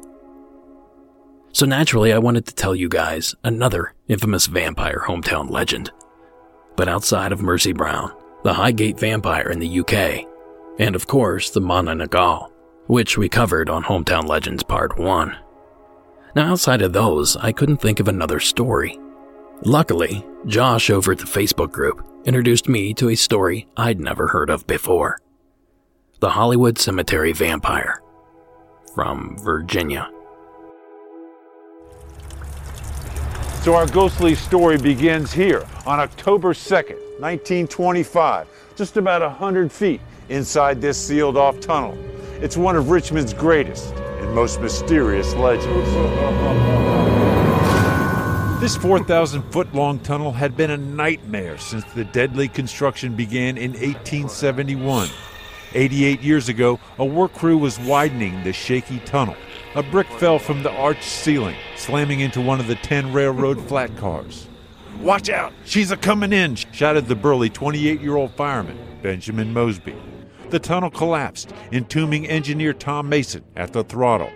So 1.52 1.66
naturally, 1.66 2.14
I 2.14 2.18
wanted 2.18 2.46
to 2.46 2.56
tell 2.56 2.74
you 2.74 2.88
guys 2.88 3.36
another 3.44 3.94
infamous 4.08 4.46
vampire 4.46 5.04
hometown 5.06 5.50
legend. 5.50 5.92
But 6.78 6.88
outside 6.88 7.34
of 7.34 7.42
Mercy 7.42 7.74
Brown, 7.74 8.14
the 8.44 8.54
Highgate 8.54 9.00
vampire 9.00 9.50
in 9.50 9.60
the 9.60 9.80
UK, 9.82 10.26
and 10.80 10.96
of 10.96 11.08
course, 11.08 11.50
the 11.50 11.60
Manananggal, 11.60 12.52
which 12.86 13.18
we 13.18 13.28
covered 13.28 13.70
on 13.70 13.84
Hometown 13.84 14.28
Legends 14.28 14.64
Part 14.64 14.98
1. 14.98 15.36
Now, 16.38 16.52
outside 16.52 16.84
of 16.84 16.94
those, 16.94 17.36
I 17.36 17.52
couldn't 17.52 17.78
think 17.78 18.00
of 18.00 18.08
another 18.08 18.40
story. 18.40 19.00
Luckily, 19.64 20.24
Josh 20.46 20.92
over 20.92 21.14
at 21.14 21.18
the 21.18 21.26
Facebook 21.26 21.72
group 21.72 22.06
introduced 22.26 22.70
me 22.70 22.94
to 22.94 23.10
a 23.10 23.16
story 23.16 23.68
I'd 23.76 24.00
never 24.00 24.28
heard 24.28 24.52
of 24.52 24.68
before 24.68 25.20
The 26.20 26.30
Hollywood 26.30 26.78
Cemetery 26.78 27.34
Vampire 27.34 28.04
from 28.94 29.36
Virginia. 29.40 30.12
So 33.64 33.74
our 33.74 33.88
ghostly 33.88 34.36
story 34.36 34.78
begins 34.78 35.34
here 35.34 35.66
on 35.88 36.00
October 36.00 36.54
2nd, 36.54 37.00
1925, 37.20 38.48
just 38.76 38.98
about 38.98 39.24
100 39.24 39.72
feet 39.72 40.02
inside 40.30 40.82
this 40.82 41.04
sealed 41.04 41.36
off 41.36 41.60
tunnel. 41.60 41.98
It's 42.40 42.56
one 42.56 42.76
of 42.76 42.92
Richmond's 42.92 43.34
greatest 43.34 43.96
and 43.96 44.36
most 44.36 44.62
mysterious 44.62 45.34
legends. 45.34 45.90
This 48.62 48.78
4,000 48.78 49.42
foot 49.52 49.74
long 49.74 49.98
tunnel 50.00 50.32
had 50.32 50.56
been 50.56 50.70
a 50.70 50.78
nightmare 50.78 51.58
since 51.58 51.84
the 51.96 52.04
deadly 52.06 52.48
construction 52.48 53.16
began 53.16 53.58
in 53.58 53.72
1871. 53.72 55.10
88 55.74 56.22
years 56.22 56.48
ago, 56.48 56.80
a 57.00 57.06
work 57.06 57.34
crew 57.34 57.58
was 57.58 57.80
widening 57.80 58.44
the 58.44 58.54
shaky 58.54 59.00
tunnel. 59.00 59.36
A 59.74 59.82
brick 59.82 60.08
fell 60.08 60.38
from 60.38 60.62
the 60.62 60.72
arched 60.72 61.04
ceiling, 61.04 61.56
slamming 61.76 62.20
into 62.20 62.40
one 62.40 62.60
of 62.60 62.68
the 62.68 62.76
10 62.76 63.14
railroad 63.14 63.60
flat 63.68 63.98
cars. 63.98 64.48
Watch 65.02 65.30
out! 65.30 65.54
She's 65.66 65.90
a 65.90 65.98
coming 65.98 66.34
in! 66.34 66.56
shouted 66.56 67.08
the 67.08 67.16
burly 67.16 67.50
28 67.50 68.00
year 68.00 68.16
old 68.16 68.32
fireman, 68.34 68.78
Benjamin 69.02 69.52
Mosby. 69.52 69.96
The 70.50 70.60
tunnel 70.60 70.90
collapsed, 70.90 71.52
entombing 71.74 72.26
engineer 72.28 72.74
Tom 72.74 73.10
Mason 73.10 73.44
at 73.58 73.74
the 73.74 73.84
throttle. 73.84 74.32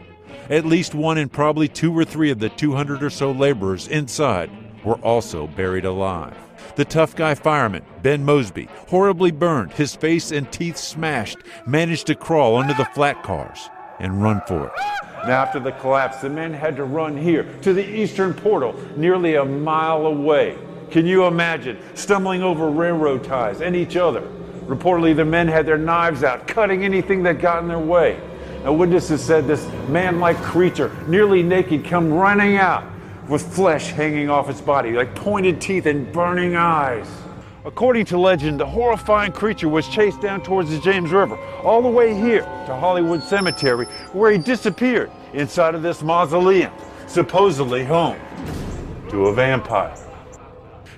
At 0.49 0.65
least 0.65 0.93
one 0.93 1.17
and 1.17 1.31
probably 1.31 1.69
two 1.69 1.97
or 1.97 2.03
three 2.03 2.31
of 2.31 2.39
the 2.39 2.49
200 2.49 3.01
or 3.01 3.09
so 3.09 3.31
laborers 3.31 3.87
inside 3.87 4.51
were 4.83 4.95
also 4.95 5.47
buried 5.47 5.85
alive. 5.85 6.35
The 6.75 6.83
tough 6.83 7.15
guy 7.15 7.35
fireman, 7.35 7.85
Ben 8.01 8.25
Mosby, 8.25 8.67
horribly 8.89 9.31
burned, 9.31 9.71
his 9.71 9.95
face 9.95 10.31
and 10.31 10.51
teeth 10.51 10.75
smashed, 10.75 11.37
managed 11.65 12.07
to 12.07 12.15
crawl 12.15 12.57
under 12.57 12.73
the 12.73 12.85
flat 12.85 13.23
cars 13.23 13.69
and 13.99 14.21
run 14.21 14.41
for 14.47 14.67
it. 14.67 14.73
And 15.21 15.31
after 15.31 15.59
the 15.59 15.71
collapse, 15.71 16.17
the 16.17 16.29
men 16.29 16.51
had 16.51 16.75
to 16.75 16.83
run 16.83 17.15
here 17.15 17.43
to 17.61 17.73
the 17.73 17.87
eastern 17.87 18.33
portal, 18.33 18.75
nearly 18.97 19.35
a 19.35 19.45
mile 19.45 20.07
away. 20.07 20.57
Can 20.89 21.05
you 21.05 21.25
imagine 21.25 21.77
stumbling 21.93 22.43
over 22.43 22.69
railroad 22.69 23.23
ties 23.23 23.61
and 23.61 23.77
each 23.77 23.95
other? 23.95 24.27
Reportedly, 24.71 25.13
the 25.13 25.25
men 25.25 25.49
had 25.49 25.65
their 25.65 25.77
knives 25.77 26.23
out, 26.23 26.47
cutting 26.47 26.85
anything 26.85 27.23
that 27.23 27.41
got 27.41 27.61
in 27.61 27.67
their 27.67 27.77
way. 27.77 28.17
Now, 28.63 28.71
witnesses 28.71 29.21
said 29.21 29.45
this 29.45 29.67
man 29.89 30.21
like 30.21 30.37
creature, 30.37 30.95
nearly 31.07 31.43
naked, 31.43 31.83
come 31.83 32.09
running 32.13 32.55
out 32.55 32.85
with 33.27 33.53
flesh 33.53 33.87
hanging 33.89 34.29
off 34.29 34.49
its 34.49 34.61
body, 34.61 34.93
like 34.93 35.13
pointed 35.13 35.59
teeth 35.59 35.87
and 35.87 36.09
burning 36.13 36.55
eyes. 36.55 37.05
According 37.65 38.05
to 38.05 38.17
legend, 38.17 38.61
the 38.61 38.65
horrifying 38.65 39.33
creature 39.33 39.67
was 39.67 39.89
chased 39.89 40.21
down 40.21 40.41
towards 40.41 40.69
the 40.69 40.79
James 40.79 41.11
River, 41.11 41.37
all 41.63 41.81
the 41.81 41.89
way 41.89 42.15
here 42.15 42.43
to 42.65 42.73
Hollywood 42.73 43.21
Cemetery, 43.23 43.87
where 44.13 44.31
he 44.31 44.37
disappeared 44.37 45.11
inside 45.33 45.75
of 45.75 45.81
this 45.81 46.01
mausoleum, 46.01 46.71
supposedly 47.07 47.83
home 47.83 48.17
to 49.09 49.27
a 49.27 49.33
vampire. 49.33 49.97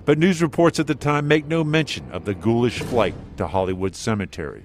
But 0.06 0.18
news 0.18 0.42
reports 0.42 0.82
at 0.82 0.88
the 0.88 0.96
time 0.96 1.30
make 1.30 1.48
no 1.48 1.64
mention 1.64 2.12
of 2.12 2.26
the 2.26 2.34
ghoulish 2.34 2.80
flight 2.80 3.16
to 3.38 3.48
Hollywood 3.48 3.96
Cemetery. 3.96 4.64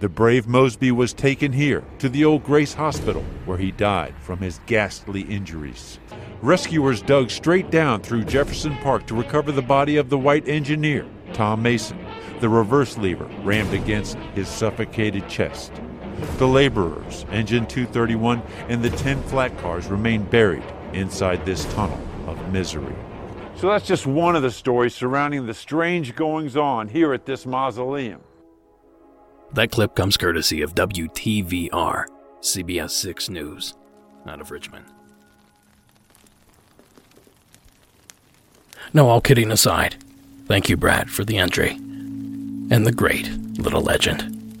The 0.00 0.08
brave 0.08 0.48
Mosby 0.48 0.90
was 0.90 1.12
taken 1.12 1.52
here 1.52 1.84
to 2.00 2.08
the 2.08 2.24
old 2.24 2.42
Grace 2.42 2.74
Hospital, 2.74 3.24
where 3.44 3.58
he 3.58 3.70
died 3.70 4.12
from 4.20 4.40
his 4.40 4.58
ghastly 4.66 5.20
injuries. 5.22 6.00
Rescuers 6.40 7.00
dug 7.00 7.30
straight 7.30 7.70
down 7.70 8.00
through 8.00 8.24
Jefferson 8.24 8.76
Park 8.78 9.06
to 9.06 9.14
recover 9.14 9.52
the 9.52 9.62
body 9.62 9.98
of 9.98 10.10
the 10.10 10.18
white 10.18 10.48
engineer, 10.48 11.06
Tom 11.32 11.62
Mason. 11.62 12.04
The 12.40 12.48
reverse 12.48 12.98
lever 12.98 13.30
rammed 13.44 13.74
against 13.74 14.16
his 14.34 14.48
suffocated 14.48 15.28
chest. 15.28 15.72
The 16.38 16.48
laborers, 16.48 17.24
Engine 17.30 17.66
231, 17.68 18.42
and 18.68 18.82
the 18.82 18.90
10 18.90 19.22
flat 19.24 19.56
cars 19.58 19.86
remain 19.86 20.24
buried 20.24 20.64
inside 20.92 21.46
this 21.46 21.72
tunnel 21.74 22.00
of 22.26 22.52
misery. 22.52 22.96
So 23.62 23.68
that's 23.68 23.86
just 23.86 24.08
one 24.08 24.34
of 24.34 24.42
the 24.42 24.50
stories 24.50 24.92
surrounding 24.92 25.46
the 25.46 25.54
strange 25.54 26.16
goings 26.16 26.56
on 26.56 26.88
here 26.88 27.12
at 27.12 27.26
this 27.26 27.46
mausoleum. 27.46 28.20
That 29.52 29.70
clip 29.70 29.94
comes 29.94 30.16
courtesy 30.16 30.62
of 30.62 30.74
WTVR, 30.74 32.06
CBS 32.40 32.90
6 32.90 33.28
News, 33.28 33.74
out 34.26 34.40
of 34.40 34.50
Richmond. 34.50 34.86
No, 38.92 39.08
all 39.08 39.20
kidding 39.20 39.52
aside, 39.52 39.94
thank 40.46 40.68
you, 40.68 40.76
Brad, 40.76 41.08
for 41.08 41.24
the 41.24 41.38
entry 41.38 41.70
and 41.70 42.84
the 42.84 42.90
great 42.90 43.30
little 43.58 43.82
legend. 43.82 44.56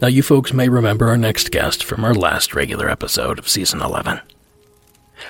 Now, 0.00 0.08
you 0.08 0.22
folks 0.22 0.54
may 0.54 0.70
remember 0.70 1.08
our 1.08 1.18
next 1.18 1.50
guest 1.50 1.84
from 1.84 2.06
our 2.06 2.14
last 2.14 2.54
regular 2.54 2.88
episode 2.88 3.38
of 3.38 3.50
Season 3.50 3.82
11. 3.82 4.22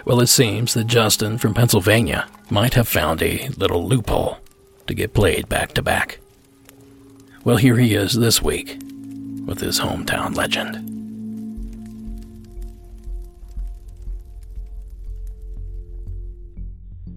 Well, 0.04 0.20
it 0.20 0.28
seems 0.28 0.74
that 0.74 0.86
Justin 0.86 1.38
from 1.38 1.54
Pennsylvania 1.54 2.28
might 2.50 2.74
have 2.74 2.88
found 2.88 3.22
a 3.22 3.48
little 3.56 3.86
loophole 3.86 4.38
to 4.86 4.94
get 4.94 5.14
played 5.14 5.48
back 5.48 5.72
to 5.74 5.82
back. 5.82 6.18
Well, 7.44 7.56
here 7.56 7.76
he 7.76 7.94
is 7.94 8.14
this 8.14 8.42
week 8.42 8.78
with 9.46 9.60
his 9.60 9.80
hometown 9.80 10.36
legend. 10.36 10.92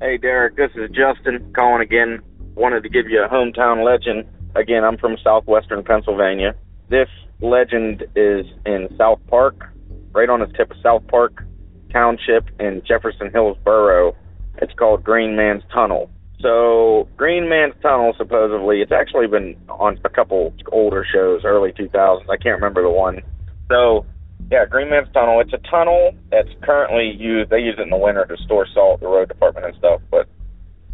Hey, 0.02 0.18
Derek, 0.18 0.56
this 0.56 0.72
is 0.76 0.90
Justin 0.92 1.52
calling 1.54 1.82
again. 1.82 2.22
Wanted 2.56 2.84
to 2.84 2.90
give 2.90 3.10
you 3.10 3.24
a 3.24 3.28
hometown 3.28 3.84
legend. 3.84 4.26
Again, 4.56 4.84
I'm 4.84 4.98
from 4.98 5.18
southwestern 5.24 5.84
Pennsylvania. 5.84 6.56
This 6.90 7.10
legend 7.42 8.06
is 8.16 8.46
in 8.66 8.88
South 8.98 9.20
Park, 9.28 9.70
right 10.14 10.30
on 10.30 10.40
the 10.40 10.48
tip 10.48 10.72
of 10.72 10.78
South 10.82 11.06
Park 11.08 11.44
Township 11.92 12.46
in 12.60 12.82
Jefferson 12.88 13.32
Hills 13.32 13.58
Borough. 13.64 14.16
It's 14.62 14.74
called 14.74 15.04
Green 15.04 15.36
Man's 15.36 15.64
Tunnel. 15.74 16.10
So, 16.42 17.08
Green 17.18 17.50
Man's 17.50 17.74
Tunnel, 17.82 18.14
supposedly, 18.18 18.82
it's 18.82 18.92
actually 18.92 19.28
been 19.28 19.56
on 19.68 20.00
a 20.06 20.10
couple 20.10 20.54
older 20.72 21.06
shows, 21.12 21.42
early 21.44 21.72
2000s. 21.74 22.30
I 22.30 22.38
can't 22.38 22.56
remember 22.56 22.82
the 22.82 22.90
one. 22.90 23.22
So, 23.70 24.06
yeah, 24.50 24.66
Green 24.66 24.90
Man's 24.90 25.12
Tunnel. 25.14 25.42
It's 25.42 25.54
a 25.54 25.70
tunnel 25.70 26.16
that's 26.32 26.50
currently 26.64 27.12
used. 27.12 27.50
They 27.50 27.60
use 27.60 27.76
it 27.78 27.82
in 27.82 27.90
the 27.90 27.98
winter 27.98 28.26
to 28.26 28.38
store 28.44 28.66
salt, 28.74 29.02
the 29.02 29.08
road 29.08 29.28
department 29.28 29.66
and 29.66 29.76
stuff. 29.78 30.02
But 30.10 30.28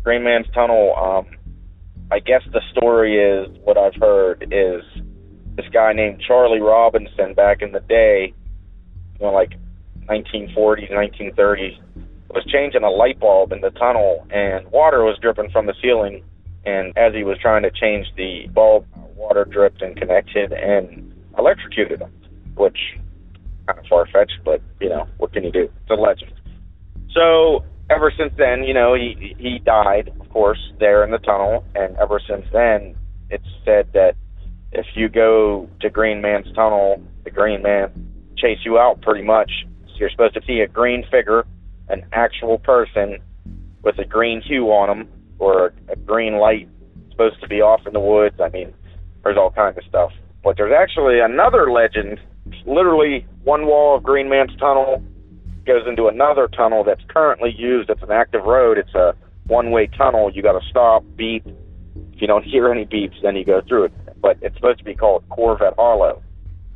Green 0.04 0.24
Man's 0.24 0.48
Tunnel, 0.54 0.94
um, 0.96 1.38
I 2.12 2.20
guess 2.20 2.42
the 2.52 2.62
story 2.72 3.18
is 3.18 3.48
what 3.64 3.78
I've 3.78 3.96
heard 3.96 4.44
is 4.52 4.84
this 5.56 5.66
guy 5.72 5.94
named 5.94 6.22
Charlie 6.26 6.60
Robinson 6.60 7.34
back 7.34 7.62
in 7.62 7.72
the 7.72 7.80
day, 7.80 8.34
you 9.20 9.26
know, 9.26 9.32
like 9.32 9.54
1940s, 10.08 10.92
1930s, 10.92 11.80
was 12.30 12.46
changing 12.46 12.84
a 12.84 12.90
light 12.90 13.20
bulb 13.20 13.52
in 13.52 13.62
the 13.62 13.72
tunnel, 13.72 14.26
and 14.30 14.68
water 14.72 15.04
was 15.04 15.18
dripping 15.22 15.50
from 15.52 15.66
the 15.66 15.74
ceiling. 15.82 16.24
And 16.66 16.98
as 16.98 17.14
he 17.14 17.24
was 17.24 17.38
trying 17.40 17.64
to 17.64 17.72
change 17.72 18.08
the 18.18 18.48
bulb, 18.54 18.86
water 19.16 19.46
dripped 19.46 19.82
and 19.82 19.96
connected 19.96 20.52
and 20.52 21.14
electrocuted 21.38 22.02
him, 22.02 22.12
which 22.56 22.78
kind 23.68 23.80
of 23.80 23.86
far 23.88 24.08
fetched, 24.08 24.40
but 24.44 24.62
you 24.80 24.90
know 24.90 25.08
what 25.18 25.34
can 25.34 25.44
you 25.44 25.52
do? 25.52 25.64
It's 25.82 25.90
a 25.90 25.94
legend. 25.94 26.34
So 27.14 27.64
ever 27.90 28.12
since 28.18 28.34
then, 28.38 28.64
you 28.64 28.74
know, 28.74 28.94
he 28.94 29.36
he 29.38 29.60
died, 29.60 30.12
of 30.20 30.30
course, 30.30 30.60
there 30.80 31.04
in 31.04 31.12
the 31.12 31.18
tunnel, 31.20 31.64
and 31.76 31.96
ever 31.98 32.20
since 32.28 32.46
then, 32.52 32.96
it's 33.30 33.48
said 33.64 33.88
that 33.94 34.16
if 34.72 34.86
you 34.96 35.10
go 35.10 35.70
to 35.82 35.90
Green 35.90 36.22
Man's 36.22 36.52
tunnel, 36.54 37.02
the 37.24 37.32
Green 37.32 37.62
Man 37.62 37.92
chase 38.38 38.60
you 38.66 38.78
out 38.78 39.02
pretty 39.02 39.24
much. 39.24 39.52
You're 39.98 40.10
supposed 40.10 40.34
to 40.36 40.42
see 40.46 40.60
a 40.60 40.68
green 40.68 41.04
figure, 41.12 41.46
an 41.90 42.06
actual 42.12 42.58
person 42.60 43.20
with 43.84 43.98
a 44.00 44.06
green 44.06 44.42
hue 44.42 44.68
on 44.68 44.88
them, 44.88 45.08
or 45.40 45.68
a, 45.68 45.94
a 45.94 45.96
green 45.96 46.36
light 46.38 46.70
supposed 47.12 47.40
to 47.42 47.48
be 47.48 47.62
off 47.62 47.82
in 47.86 47.94
the 47.94 48.00
woods. 48.00 48.36
I 48.40 48.50
mean, 48.50 48.74
there's 49.24 49.38
all 49.38 49.52
kinds 49.52 49.78
of 49.78 49.84
stuff. 49.86 50.12
But 50.44 50.58
there's 50.58 50.74
actually 50.78 51.20
another 51.20 51.72
legend 51.72 52.20
literally 52.66 53.26
one 53.44 53.66
wall 53.66 53.98
of 53.98 54.04
Green 54.04 54.30
Man's 54.30 54.56
Tunnel 54.58 55.04
goes 55.66 55.84
into 55.88 56.08
another 56.08 56.48
tunnel 56.48 56.84
that's 56.84 57.02
currently 57.10 57.54
used. 57.58 57.90
It's 57.90 58.04
an 58.04 58.12
active 58.12 58.44
road. 58.44 58.78
It's 58.78 58.94
a 58.94 59.16
one-way 59.48 59.88
tunnel. 59.88 60.32
You 60.32 60.44
got 60.44 60.60
to 60.60 60.66
stop, 60.70 61.04
beep. 61.16 61.46
If 62.14 62.22
you 62.22 62.28
don't 62.28 62.44
hear 62.46 62.72
any 62.72 62.86
beeps, 62.86 63.22
then 63.24 63.36
you 63.36 63.44
go 63.44 63.62
through 63.68 63.86
it. 63.86 64.22
But 64.22 64.38
it's 64.42 64.56
supposed 64.56 64.80
to 64.80 64.86
be 64.86 64.96
called 64.96 65.24
Corvette 65.30 65.74
Hollow. 65.78 66.22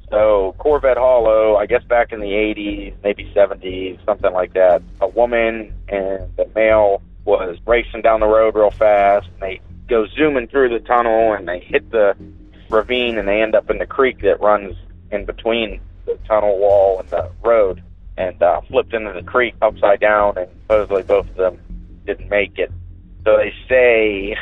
So 0.09 0.55
Corvette 0.57 0.97
Hollow, 0.97 1.55
I 1.55 1.65
guess 1.65 1.83
back 1.83 2.11
in 2.11 2.19
the 2.19 2.31
80s, 2.31 2.95
maybe 3.03 3.31
70s, 3.35 4.03
something 4.05 4.33
like 4.33 4.53
that. 4.53 4.81
A 5.01 5.07
woman 5.07 5.73
and 5.87 6.35
the 6.35 6.49
male 6.55 7.01
was 7.25 7.57
racing 7.65 8.01
down 8.01 8.19
the 8.19 8.27
road 8.27 8.55
real 8.55 8.71
fast. 8.71 9.27
And 9.33 9.41
they 9.41 9.61
go 9.87 10.07
zooming 10.07 10.47
through 10.47 10.69
the 10.69 10.79
tunnel 10.79 11.33
and 11.33 11.47
they 11.47 11.59
hit 11.59 11.91
the 11.91 12.15
ravine 12.69 13.17
and 13.17 13.27
they 13.27 13.41
end 13.41 13.55
up 13.55 13.69
in 13.69 13.77
the 13.77 13.85
creek 13.85 14.21
that 14.21 14.39
runs 14.41 14.75
in 15.11 15.25
between 15.25 15.81
the 16.05 16.17
tunnel 16.27 16.57
wall 16.57 16.99
and 16.99 17.09
the 17.09 17.29
road 17.43 17.83
and 18.17 18.41
uh, 18.43 18.61
flipped 18.61 18.93
into 18.93 19.13
the 19.13 19.23
creek 19.23 19.55
upside 19.61 20.01
down, 20.01 20.37
and 20.37 20.49
supposedly 20.63 21.03
both 21.03 21.27
of 21.29 21.35
them 21.35 21.57
didn't 22.05 22.29
make 22.29 22.59
it. 22.59 22.69
So 23.23 23.37
they 23.37 23.53
say, 23.69 24.35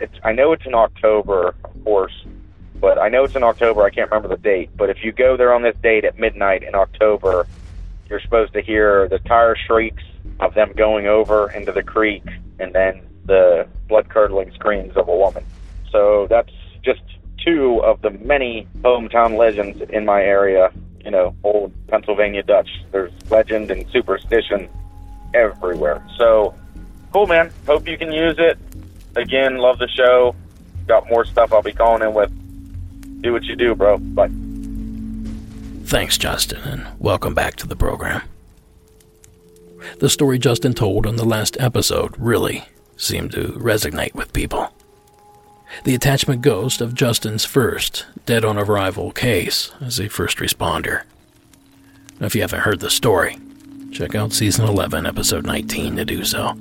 it's, 0.00 0.14
I 0.24 0.32
know 0.32 0.52
it's 0.52 0.66
in 0.66 0.74
October, 0.74 1.54
of 1.64 1.84
course, 1.84 2.24
but 2.80 2.98
I 2.98 3.08
know 3.08 3.24
it's 3.24 3.36
in 3.36 3.42
October. 3.42 3.82
I 3.82 3.90
can't 3.90 4.10
remember 4.10 4.28
the 4.28 4.40
date. 4.40 4.70
But 4.76 4.90
if 4.90 5.04
you 5.04 5.12
go 5.12 5.36
there 5.36 5.54
on 5.54 5.62
this 5.62 5.76
date 5.82 6.04
at 6.04 6.18
midnight 6.18 6.62
in 6.62 6.74
October, 6.74 7.46
you're 8.08 8.20
supposed 8.20 8.52
to 8.54 8.60
hear 8.60 9.08
the 9.08 9.18
tire 9.20 9.56
shrieks 9.56 10.02
of 10.40 10.54
them 10.54 10.72
going 10.76 11.06
over 11.06 11.50
into 11.50 11.72
the 11.72 11.82
creek, 11.82 12.24
and 12.58 12.72
then 12.74 13.02
the 13.26 13.66
blood 13.88 14.08
curdling 14.08 14.52
screams 14.52 14.96
of 14.96 15.08
a 15.08 15.16
woman. 15.16 15.44
So 15.90 16.26
that's 16.28 16.52
just 16.82 17.02
two 17.44 17.82
of 17.82 18.02
the 18.02 18.10
many 18.10 18.66
hometown 18.82 19.38
legends 19.38 19.80
in 19.90 20.04
my 20.04 20.22
area. 20.22 20.70
You 21.04 21.10
know, 21.10 21.34
old 21.44 21.72
Pennsylvania 21.88 22.42
Dutch. 22.42 22.70
There's 22.90 23.12
legend 23.30 23.70
and 23.70 23.88
superstition 23.90 24.68
everywhere. 25.34 26.04
So 26.18 26.54
cool, 27.12 27.26
man. 27.26 27.52
Hope 27.66 27.86
you 27.86 27.98
can 27.98 28.12
use 28.12 28.36
it. 28.38 28.58
Again, 29.16 29.58
love 29.58 29.78
the 29.78 29.88
show. 29.88 30.34
Got 30.86 31.08
more 31.08 31.24
stuff 31.24 31.52
I'll 31.52 31.62
be 31.62 31.72
calling 31.72 32.02
in 32.02 32.14
with. 32.14 32.30
Do 33.24 33.32
what 33.32 33.44
you 33.44 33.56
do, 33.56 33.74
bro. 33.74 33.96
Bye. 33.96 34.28
Thanks, 35.86 36.18
Justin, 36.18 36.60
and 36.60 36.86
welcome 36.98 37.32
back 37.32 37.56
to 37.56 37.66
the 37.66 37.74
program. 37.74 38.20
The 39.98 40.10
story 40.10 40.38
Justin 40.38 40.74
told 40.74 41.06
on 41.06 41.16
the 41.16 41.24
last 41.24 41.56
episode 41.58 42.14
really 42.18 42.66
seemed 42.98 43.32
to 43.32 43.54
resonate 43.58 44.14
with 44.14 44.34
people 44.34 44.74
the 45.84 45.94
attachment 45.94 46.42
ghost 46.42 46.82
of 46.82 46.94
Justin's 46.94 47.46
first 47.46 48.04
dead 48.26 48.44
on 48.44 48.58
arrival 48.58 49.10
case 49.10 49.72
as 49.80 49.98
a 49.98 50.08
first 50.10 50.36
responder. 50.36 51.04
If 52.20 52.34
you 52.34 52.42
haven't 52.42 52.60
heard 52.60 52.80
the 52.80 52.90
story, 52.90 53.38
check 53.90 54.14
out 54.14 54.34
season 54.34 54.66
11, 54.66 55.06
episode 55.06 55.46
19 55.46 55.96
to 55.96 56.04
do 56.04 56.24
so. 56.24 56.58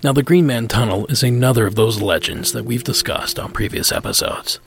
Now, 0.00 0.12
the 0.12 0.22
Green 0.22 0.46
Man 0.46 0.68
Tunnel 0.68 1.06
is 1.06 1.24
another 1.24 1.66
of 1.66 1.74
those 1.74 2.00
legends 2.00 2.52
that 2.52 2.64
we've 2.64 2.84
discussed 2.84 3.36
on 3.36 3.50
previous 3.50 3.90
episodes. 3.90 4.60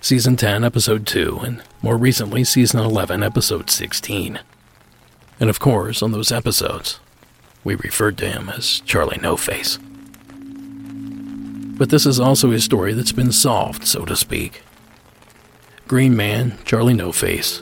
Season 0.00 0.34
10, 0.34 0.64
Episode 0.64 1.06
2, 1.06 1.40
and 1.44 1.62
more 1.80 1.96
recently, 1.96 2.42
Season 2.42 2.80
11, 2.80 3.22
Episode 3.22 3.70
16. 3.70 4.40
And 5.38 5.48
of 5.48 5.60
course, 5.60 6.02
on 6.02 6.10
those 6.10 6.32
episodes, 6.32 6.98
we 7.62 7.76
referred 7.76 8.18
to 8.18 8.28
him 8.28 8.48
as 8.48 8.80
Charlie 8.80 9.20
No 9.22 9.36
Face. 9.36 9.78
But 11.76 11.90
this 11.90 12.04
is 12.04 12.18
also 12.18 12.50
a 12.50 12.58
story 12.58 12.94
that's 12.94 13.12
been 13.12 13.30
solved, 13.30 13.86
so 13.86 14.04
to 14.04 14.16
speak. 14.16 14.62
Green 15.86 16.16
Man, 16.16 16.58
Charlie 16.64 16.94
No 16.94 17.12
Face, 17.12 17.60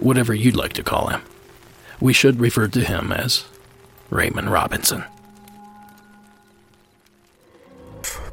whatever 0.00 0.34
you'd 0.34 0.56
like 0.56 0.74
to 0.74 0.82
call 0.82 1.06
him. 1.06 1.22
We 1.98 2.12
should 2.12 2.40
refer 2.40 2.68
to 2.68 2.80
him 2.80 3.10
as 3.10 3.46
Raymond 4.10 4.50
Robinson. 4.50 5.04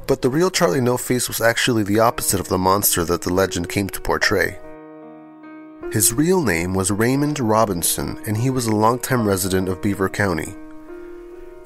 But 0.10 0.24
the 0.24 0.30
real 0.30 0.50
Charlie 0.50 0.82
No 0.82 0.98
Face 0.98 1.28
was 1.28 1.40
actually 1.40 1.84
the 1.84 2.00
opposite 2.00 2.40
of 2.40 2.48
the 2.48 2.58
monster 2.58 3.06
that 3.06 3.22
the 3.22 3.32
legend 3.32 3.70
came 3.70 3.88
to 3.90 4.02
portray. 4.02 4.58
His 5.92 6.14
real 6.14 6.42
name 6.42 6.74
was 6.74 6.90
Raymond 6.90 7.40
Robinson, 7.40 8.20
and 8.26 8.36
he 8.36 8.50
was 8.50 8.66
a 8.66 8.76
longtime 8.76 9.28
resident 9.28 9.70
of 9.70 9.84
Beaver 9.84 10.10
County. 10.10 10.56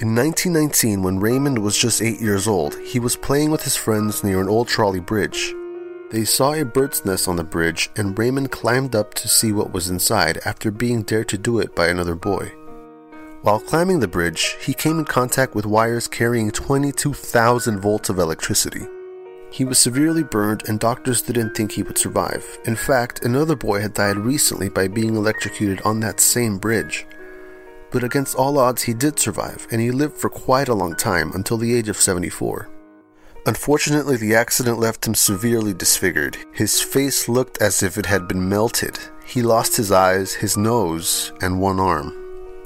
In 0.01 0.13
1919, 0.13 1.03
when 1.03 1.21
Raymond 1.21 1.59
was 1.59 1.77
just 1.77 2.01
8 2.01 2.19
years 2.19 2.45
old, 2.45 2.77
he 2.81 2.99
was 2.99 3.15
playing 3.15 3.49
with 3.49 3.63
his 3.63 3.77
friends 3.77 4.25
near 4.25 4.41
an 4.41 4.49
old 4.49 4.67
trolley 4.67 4.99
bridge. 4.99 5.53
They 6.11 6.25
saw 6.25 6.51
a 6.51 6.65
bird's 6.65 7.05
nest 7.05 7.29
on 7.29 7.37
the 7.37 7.45
bridge, 7.45 7.89
and 7.95 8.19
Raymond 8.19 8.51
climbed 8.51 8.93
up 8.93 9.13
to 9.13 9.29
see 9.29 9.53
what 9.53 9.71
was 9.71 9.89
inside 9.89 10.39
after 10.43 10.69
being 10.69 11.03
dared 11.03 11.29
to 11.29 11.37
do 11.37 11.59
it 11.59 11.73
by 11.75 11.87
another 11.87 12.15
boy. 12.15 12.51
While 13.43 13.59
climbing 13.59 13.99
the 13.99 14.07
bridge, 14.07 14.55
he 14.61 14.73
came 14.73 14.99
in 14.99 15.03
contact 15.03 15.53
with 15.53 15.65
wires 15.65 16.07
carrying 16.07 16.49
22,000 16.49 17.77
volts 17.77 18.07
of 18.07 18.17
electricity. 18.17 18.87
He 19.51 19.65
was 19.65 19.77
severely 19.77 20.23
burned, 20.23 20.63
and 20.69 20.79
doctors 20.79 21.21
didn't 21.21 21.53
think 21.53 21.73
he 21.73 21.83
would 21.83 21.97
survive. 21.97 22.57
In 22.63 22.77
fact, 22.77 23.25
another 23.25 23.57
boy 23.57 23.81
had 23.81 23.95
died 23.95 24.15
recently 24.15 24.69
by 24.69 24.87
being 24.87 25.17
electrocuted 25.17 25.81
on 25.81 25.99
that 25.99 26.21
same 26.21 26.57
bridge. 26.57 27.05
But 27.91 28.05
against 28.05 28.35
all 28.35 28.57
odds, 28.57 28.83
he 28.83 28.93
did 28.93 29.19
survive, 29.19 29.67
and 29.69 29.81
he 29.81 29.91
lived 29.91 30.15
for 30.15 30.29
quite 30.29 30.69
a 30.69 30.73
long 30.73 30.95
time 30.95 31.33
until 31.33 31.57
the 31.57 31.75
age 31.75 31.89
of 31.89 31.97
74. 31.97 32.69
Unfortunately, 33.45 34.15
the 34.15 34.35
accident 34.35 34.79
left 34.79 35.05
him 35.05 35.15
severely 35.15 35.73
disfigured. 35.73 36.37
His 36.53 36.79
face 36.79 37.27
looked 37.27 37.61
as 37.61 37.83
if 37.83 37.97
it 37.97 38.05
had 38.05 38.25
been 38.25 38.47
melted. 38.47 38.97
He 39.25 39.41
lost 39.41 39.75
his 39.75 39.91
eyes, 39.91 40.35
his 40.35 40.55
nose, 40.55 41.33
and 41.41 41.59
one 41.59 41.81
arm. 41.81 42.22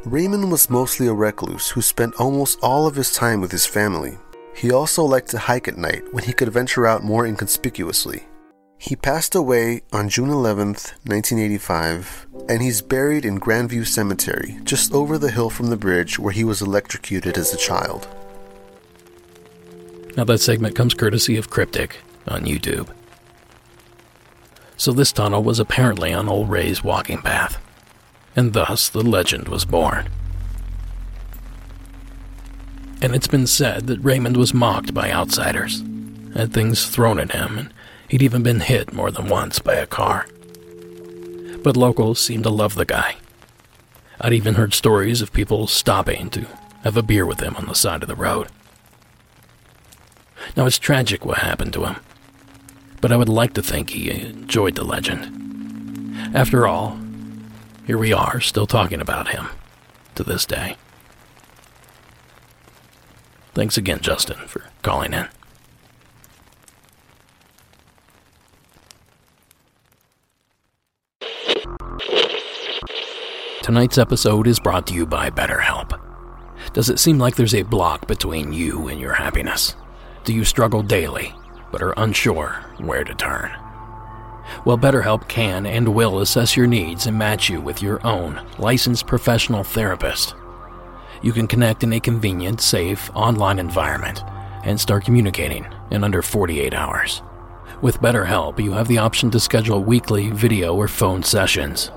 Raymond 0.07 0.49
was 0.49 0.69
mostly 0.69 1.07
a 1.07 1.13
recluse 1.13 1.67
who 1.67 1.81
spent 1.81 2.15
almost 2.15 2.59
all 2.63 2.87
of 2.87 2.95
his 2.95 3.11
time 3.11 3.41
with 3.41 3.51
his 3.51 3.65
family. 3.65 4.17
He 4.55 4.71
also 4.71 5.03
liked 5.03 5.27
to 5.31 5.37
hike 5.37 5.67
at 5.67 5.77
night 5.77 6.01
when 6.13 6.23
he 6.23 6.31
could 6.31 6.47
venture 6.47 6.87
out 6.87 7.03
more 7.03 7.27
inconspicuously. 7.27 8.23
He 8.77 8.95
passed 8.95 9.35
away 9.35 9.81
on 9.91 10.07
June 10.07 10.29
11, 10.29 10.67
1985, 10.67 12.27
and 12.47 12.61
he's 12.61 12.81
buried 12.81 13.25
in 13.25 13.37
Grandview 13.37 13.85
Cemetery, 13.85 14.57
just 14.63 14.93
over 14.93 15.17
the 15.17 15.29
hill 15.31 15.49
from 15.49 15.67
the 15.67 15.75
bridge 15.75 16.17
where 16.17 16.31
he 16.31 16.45
was 16.45 16.61
electrocuted 16.61 17.37
as 17.37 17.53
a 17.53 17.57
child. 17.57 18.07
Now, 20.15 20.23
that 20.23 20.39
segment 20.39 20.73
comes 20.73 20.93
courtesy 20.93 21.35
of 21.35 21.49
Cryptic 21.49 21.97
on 22.29 22.45
YouTube. 22.45 22.87
So, 24.77 24.93
this 24.93 25.11
tunnel 25.11 25.43
was 25.43 25.59
apparently 25.59 26.13
on 26.13 26.29
Old 26.29 26.49
Ray's 26.49 26.81
walking 26.81 27.21
path 27.21 27.61
and 28.37 28.53
thus 28.53 28.87
the 28.87 29.01
legend 29.01 29.49
was 29.49 29.65
born. 29.65 30.07
And 33.01 33.13
it's 33.13 33.27
been 33.27 33.47
said 33.47 33.87
that 33.87 33.99
Raymond 33.99 34.37
was 34.37 34.53
mocked 34.53 34.93
by 34.93 35.11
outsiders, 35.11 35.83
had 36.35 36.53
things 36.53 36.87
thrown 36.87 37.19
at 37.19 37.31
him, 37.31 37.57
and 37.57 37.73
he'd 38.07 38.21
even 38.21 38.43
been 38.43 38.59
hit 38.59 38.93
more 38.93 39.11
than 39.11 39.27
once 39.27 39.59
by 39.59 39.73
a 39.73 39.87
car. 39.87 40.27
But 41.63 41.75
locals 41.75 42.19
seemed 42.19 42.43
to 42.43 42.49
love 42.49 42.75
the 42.75 42.85
guy. 42.85 43.15
I'd 44.21 44.33
even 44.33 44.55
heard 44.55 44.73
stories 44.73 45.21
of 45.21 45.33
people 45.33 45.67
stopping 45.67 46.29
to 46.29 46.45
have 46.83 46.95
a 46.95 47.03
beer 47.03 47.25
with 47.25 47.39
him 47.39 47.55
on 47.55 47.65
the 47.65 47.73
side 47.73 48.03
of 48.03 48.07
the 48.07 48.15
road. 48.15 48.47
Now, 50.55 50.65
it's 50.65 50.79
tragic 50.79 51.25
what 51.25 51.39
happened 51.39 51.73
to 51.73 51.85
him, 51.85 51.97
but 53.01 53.11
I 53.11 53.17
would 53.17 53.29
like 53.29 53.53
to 53.55 53.61
think 53.63 53.89
he 53.89 54.09
enjoyed 54.09 54.75
the 54.75 54.83
legend. 54.83 56.35
After 56.35 56.67
all, 56.67 56.97
here 57.87 57.97
we 57.97 58.11
are, 58.11 58.41
still 58.41 58.67
talking 58.67 58.99
about 58.99 59.29
him 59.29 59.47
to 60.13 60.23
this 60.23 60.45
day. 60.45 60.75
Thanks 63.53 63.77
again, 63.77 64.01
Justin, 64.01 64.37
for 64.45 64.63
calling 64.81 65.13
in. 65.13 65.27
Tonight's 73.63 73.97
episode 73.97 74.47
is 74.47 74.59
brought 74.59 74.85
to 74.87 74.93
you 74.93 75.05
by 75.05 75.29
BetterHelp. 75.29 75.99
Does 76.73 76.89
it 76.89 76.99
seem 76.99 77.17
like 77.17 77.35
there's 77.35 77.55
a 77.55 77.63
block 77.63 78.05
between 78.05 78.51
you 78.51 78.89
and 78.89 78.99
your 78.99 79.13
happiness? 79.13 79.75
Do 80.25 80.33
you 80.33 80.43
struggle 80.43 80.83
daily, 80.83 81.33
but 81.71 81.81
are 81.81 81.93
unsure 81.97 82.65
where 82.79 83.05
to 83.05 83.15
turn? 83.15 83.49
Well, 84.65 84.77
BetterHelp 84.77 85.27
can 85.27 85.65
and 85.65 85.95
will 85.95 86.19
assess 86.19 86.55
your 86.55 86.67
needs 86.67 87.07
and 87.07 87.17
match 87.17 87.49
you 87.49 87.61
with 87.61 87.81
your 87.81 88.05
own 88.05 88.45
licensed 88.57 89.07
professional 89.07 89.63
therapist. 89.63 90.35
You 91.21 91.33
can 91.33 91.47
connect 91.47 91.83
in 91.83 91.93
a 91.93 91.99
convenient, 91.99 92.61
safe, 92.61 93.09
online 93.13 93.59
environment 93.59 94.23
and 94.63 94.79
start 94.79 95.05
communicating 95.05 95.65
in 95.91 96.03
under 96.03 96.21
48 96.21 96.73
hours. 96.73 97.21
With 97.81 97.99
BetterHelp, 97.99 98.59
you 98.63 98.71
have 98.73 98.87
the 98.87 98.97
option 98.97 99.31
to 99.31 99.39
schedule 99.39 99.83
weekly 99.83 100.29
video 100.29 100.75
or 100.75 100.87
phone 100.87 101.23
sessions, 101.23 101.91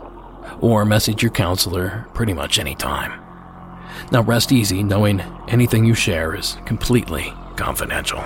or 0.60 0.84
message 0.84 1.22
your 1.22 1.32
counselor 1.32 2.06
pretty 2.14 2.32
much 2.32 2.58
anytime. 2.58 3.20
Now, 4.12 4.22
rest 4.22 4.52
easy 4.52 4.82
knowing 4.82 5.20
anything 5.48 5.84
you 5.84 5.94
share 5.94 6.34
is 6.34 6.58
completely 6.64 7.32
confidential. 7.56 8.22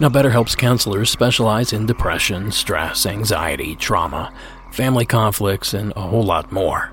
Now, 0.00 0.08
BetterHelp's 0.08 0.56
counselors 0.56 1.08
specialize 1.08 1.72
in 1.72 1.86
depression, 1.86 2.50
stress, 2.50 3.06
anxiety, 3.06 3.76
trauma, 3.76 4.34
family 4.72 5.06
conflicts, 5.06 5.72
and 5.72 5.92
a 5.94 6.00
whole 6.00 6.24
lot 6.24 6.50
more. 6.50 6.90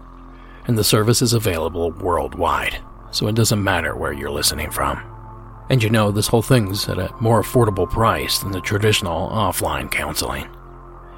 And 0.68 0.78
the 0.78 0.84
service 0.84 1.24
is 1.24 1.34
available 1.34 1.92
worldwide, 1.92 2.78
so 3.10 3.28
it 3.28 3.34
doesn't 3.34 3.64
matter 3.64 3.96
where 3.96 4.14
you're 4.14 4.30
listening 4.30 4.70
from. 4.70 5.02
And 5.72 5.82
you 5.82 5.90
know, 5.90 6.12
this 6.12 6.28
whole 6.28 6.44
thing's 6.44 6.88
at 6.90 7.00
a 7.00 7.12
more 7.20 7.42
affordable 7.42 7.90
price 7.90 8.38
than 8.38 8.52
the 8.52 8.62
traditional 8.62 9.30
offline 9.30 9.90
counseling. 9.90 10.48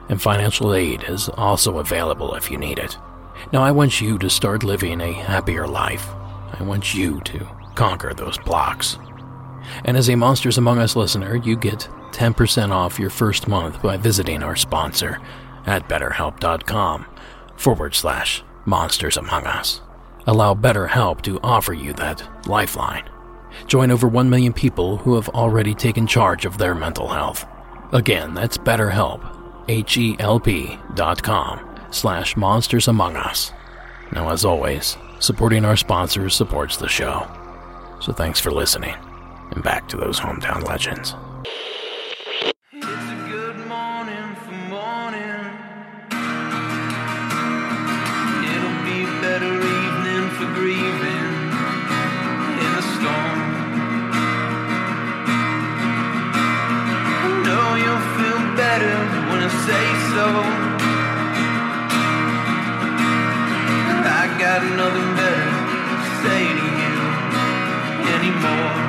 And 0.08 0.22
financial 0.22 0.74
aid 0.74 1.04
is 1.10 1.28
also 1.28 1.80
available 1.80 2.34
if 2.36 2.50
you 2.50 2.58
need 2.58 2.80
it. 2.80 2.98
Now, 3.52 3.62
I 3.62 3.72
want 3.72 4.00
you 4.00 4.18
to 4.20 4.30
start 4.30 4.64
living 4.64 5.02
a 5.02 5.12
happier 5.12 5.68
life. 5.68 6.08
I 6.54 6.64
want 6.64 6.94
you 6.94 7.20
to 7.22 7.46
conquer 7.76 8.14
those 8.14 8.38
blocks. 8.38 8.98
And 9.86 9.98
as 9.98 10.10
a 10.10 10.16
Monsters 10.16 10.58
Among 10.58 10.80
Us 10.80 10.96
listener, 10.96 11.36
you 11.36 11.56
get 11.56 11.88
10% 12.12 12.72
off 12.72 13.00
your 13.00 13.10
first 13.10 13.48
month 13.48 13.82
by 13.82 13.98
visiting 13.98 14.44
our 14.44 14.56
sponsor 14.56 15.20
at 15.66 15.88
betterhelp.com 15.90 17.06
forward 17.56 17.96
slash 17.96 18.44
monsters 18.66 19.18
among 19.18 19.46
us. 19.46 19.82
Allow 20.28 20.54
BetterHelp 20.56 21.22
to 21.24 21.40
offer 21.42 21.74
you 21.74 21.94
that 21.94 22.48
lifeline. 22.48 23.10
Join 23.68 23.92
over 23.92 24.08
1 24.08 24.30
million 24.30 24.54
people 24.54 24.98
who 24.98 25.16
have 25.16 25.30
already 25.30 25.74
taken 25.74 26.08
charge 26.08 26.46
of 26.46 26.58
their 26.58 26.76
mental 26.76 27.08
health. 27.08 27.46
Again, 27.92 28.34
that's 28.34 28.58
BetterHelp, 28.58 29.22
H-E-L-P 29.68 30.80
dot 30.96 31.22
com 31.22 31.78
slash 31.92 32.36
monsters 32.36 32.88
among 32.88 33.16
us. 33.16 33.54
Now, 34.12 34.30
as 34.30 34.46
always, 34.46 34.98
supporting 35.20 35.66
our 35.66 35.78
sponsors 35.78 36.36
supports 36.36 36.78
the 36.78 36.90
show. 36.90 37.28
So 38.00 38.12
thanks 38.14 38.40
for 38.40 38.52
listening 38.52 38.96
and 39.54 39.64
back 39.64 39.88
to 39.88 39.98
those 39.98 40.20
hometown 40.20 40.68
legends. 40.68 41.16
say 59.66 59.86
so. 60.14 60.28
I 64.22 64.24
got 64.44 64.62
nothing 64.76 65.10
better 65.20 65.48
to 65.90 65.98
say 66.22 66.42
to 66.60 66.66
you 66.82 66.96
anymore. 68.16 68.83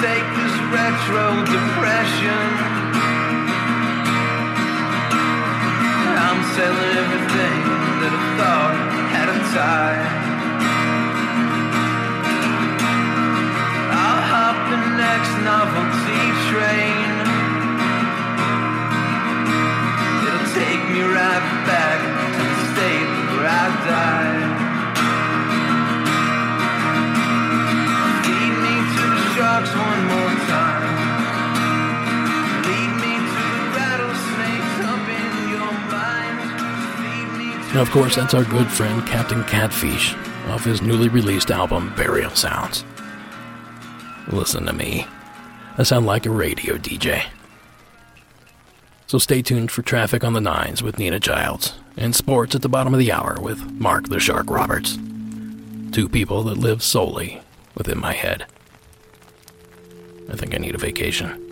take 0.00 0.30
this 0.38 0.54
retro 0.70 1.26
depression. 1.42 2.46
I'm 6.22 6.40
selling 6.54 6.92
everything 7.02 7.60
that 7.98 8.12
I 8.14 8.22
thought 8.38 8.78
had 9.10 9.28
a 9.34 9.38
tie. 9.58 10.02
I'll 13.90 14.22
hop 14.34 14.58
the 14.70 14.80
next 15.02 15.32
novelty 15.42 16.22
train. 16.46 17.10
It'll 20.26 20.50
take 20.54 20.82
me 20.94 21.02
right 21.10 21.46
back 21.66 21.98
to 22.38 22.42
the 22.54 22.66
state 22.70 23.10
where 23.34 23.48
I 23.50 23.66
died. 23.90 24.47
one 29.66 30.04
more 30.06 30.46
time. 30.46 30.88
And 37.70 37.86
of 37.86 37.90
course, 37.90 38.16
that's 38.16 38.32
our 38.32 38.44
good 38.44 38.66
friend 38.66 39.06
Captain 39.06 39.44
Catfish 39.44 40.14
off 40.46 40.64
his 40.64 40.80
newly 40.80 41.08
released 41.10 41.50
album 41.50 41.92
Burial 41.96 42.30
Sounds. 42.30 42.82
Listen 44.28 44.64
to 44.64 44.72
me. 44.72 45.06
I 45.76 45.82
sound 45.82 46.06
like 46.06 46.24
a 46.24 46.30
radio 46.30 46.76
DJ. 46.76 47.24
So 49.06 49.18
stay 49.18 49.42
tuned 49.42 49.70
for 49.70 49.82
Traffic 49.82 50.24
on 50.24 50.32
the 50.32 50.40
Nines 50.40 50.82
with 50.82 50.98
Nina 50.98 51.20
Childs 51.20 51.74
and 51.96 52.16
Sports 52.16 52.54
at 52.54 52.62
the 52.62 52.68
bottom 52.68 52.94
of 52.94 52.98
the 52.98 53.12
hour 53.12 53.36
with 53.40 53.62
Mark 53.72 54.08
the 54.08 54.18
Shark 54.18 54.50
Roberts. 54.50 54.96
Two 55.92 56.08
people 56.08 56.42
that 56.44 56.56
live 56.58 56.82
solely 56.82 57.42
within 57.74 57.98
my 57.98 58.12
head. 58.12 58.46
I 60.30 60.36
think 60.36 60.54
I 60.54 60.58
need 60.58 60.74
a 60.74 60.78
vacation. 60.78 61.44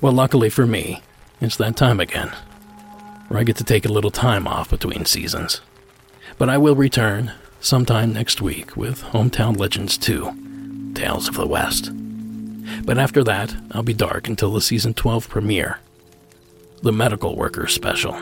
Well, 0.00 0.12
luckily 0.12 0.50
for 0.50 0.66
me, 0.66 1.02
it's 1.40 1.56
that 1.56 1.76
time 1.76 2.00
again, 2.00 2.32
where 3.28 3.40
I 3.40 3.44
get 3.44 3.56
to 3.56 3.64
take 3.64 3.84
a 3.84 3.92
little 3.92 4.10
time 4.10 4.46
off 4.46 4.70
between 4.70 5.04
seasons. 5.04 5.60
But 6.38 6.48
I 6.48 6.58
will 6.58 6.76
return 6.76 7.32
sometime 7.60 8.12
next 8.12 8.42
week 8.42 8.76
with 8.76 9.02
Hometown 9.02 9.56
Legends 9.56 9.96
2 9.96 10.92
Tales 10.94 11.28
of 11.28 11.34
the 11.36 11.46
West. 11.46 11.90
But 12.84 12.98
after 12.98 13.24
that, 13.24 13.54
I'll 13.72 13.82
be 13.82 13.94
dark 13.94 14.28
until 14.28 14.52
the 14.52 14.60
season 14.60 14.94
12 14.94 15.28
premiere, 15.28 15.78
the 16.82 16.92
Medical 16.92 17.36
Workers 17.36 17.72
Special. 17.72 18.14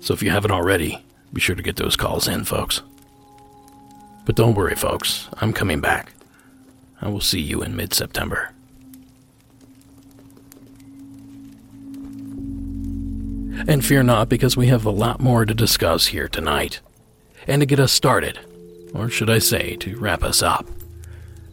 So 0.00 0.14
if 0.14 0.22
you 0.22 0.30
haven't 0.30 0.50
already, 0.50 1.04
be 1.32 1.40
sure 1.40 1.56
to 1.56 1.62
get 1.62 1.76
those 1.76 1.96
calls 1.96 2.28
in, 2.28 2.44
folks. 2.44 2.82
But 4.24 4.36
don't 4.36 4.54
worry, 4.54 4.74
folks, 4.74 5.28
I'm 5.38 5.52
coming 5.52 5.80
back. 5.80 6.12
I 7.04 7.08
will 7.08 7.20
see 7.20 7.40
you 7.40 7.62
in 7.62 7.76
mid 7.76 7.92
September. 7.92 8.50
And 13.68 13.84
fear 13.84 14.02
not, 14.02 14.30
because 14.30 14.56
we 14.56 14.68
have 14.68 14.86
a 14.86 14.90
lot 14.90 15.20
more 15.20 15.44
to 15.44 15.52
discuss 15.52 16.06
here 16.06 16.28
tonight. 16.28 16.80
And 17.46 17.60
to 17.60 17.66
get 17.66 17.78
us 17.78 17.92
started, 17.92 18.38
or 18.94 19.10
should 19.10 19.28
I 19.28 19.38
say, 19.38 19.76
to 19.76 19.98
wrap 19.98 20.22
us 20.22 20.42
up, 20.42 20.66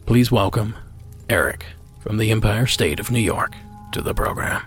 please 0.06 0.32
welcome 0.32 0.74
Eric 1.28 1.66
from 2.00 2.16
the 2.16 2.30
Empire 2.30 2.66
State 2.66 2.98
of 2.98 3.10
New 3.10 3.20
York 3.20 3.52
to 3.92 4.00
the 4.00 4.14
program. 4.14 4.62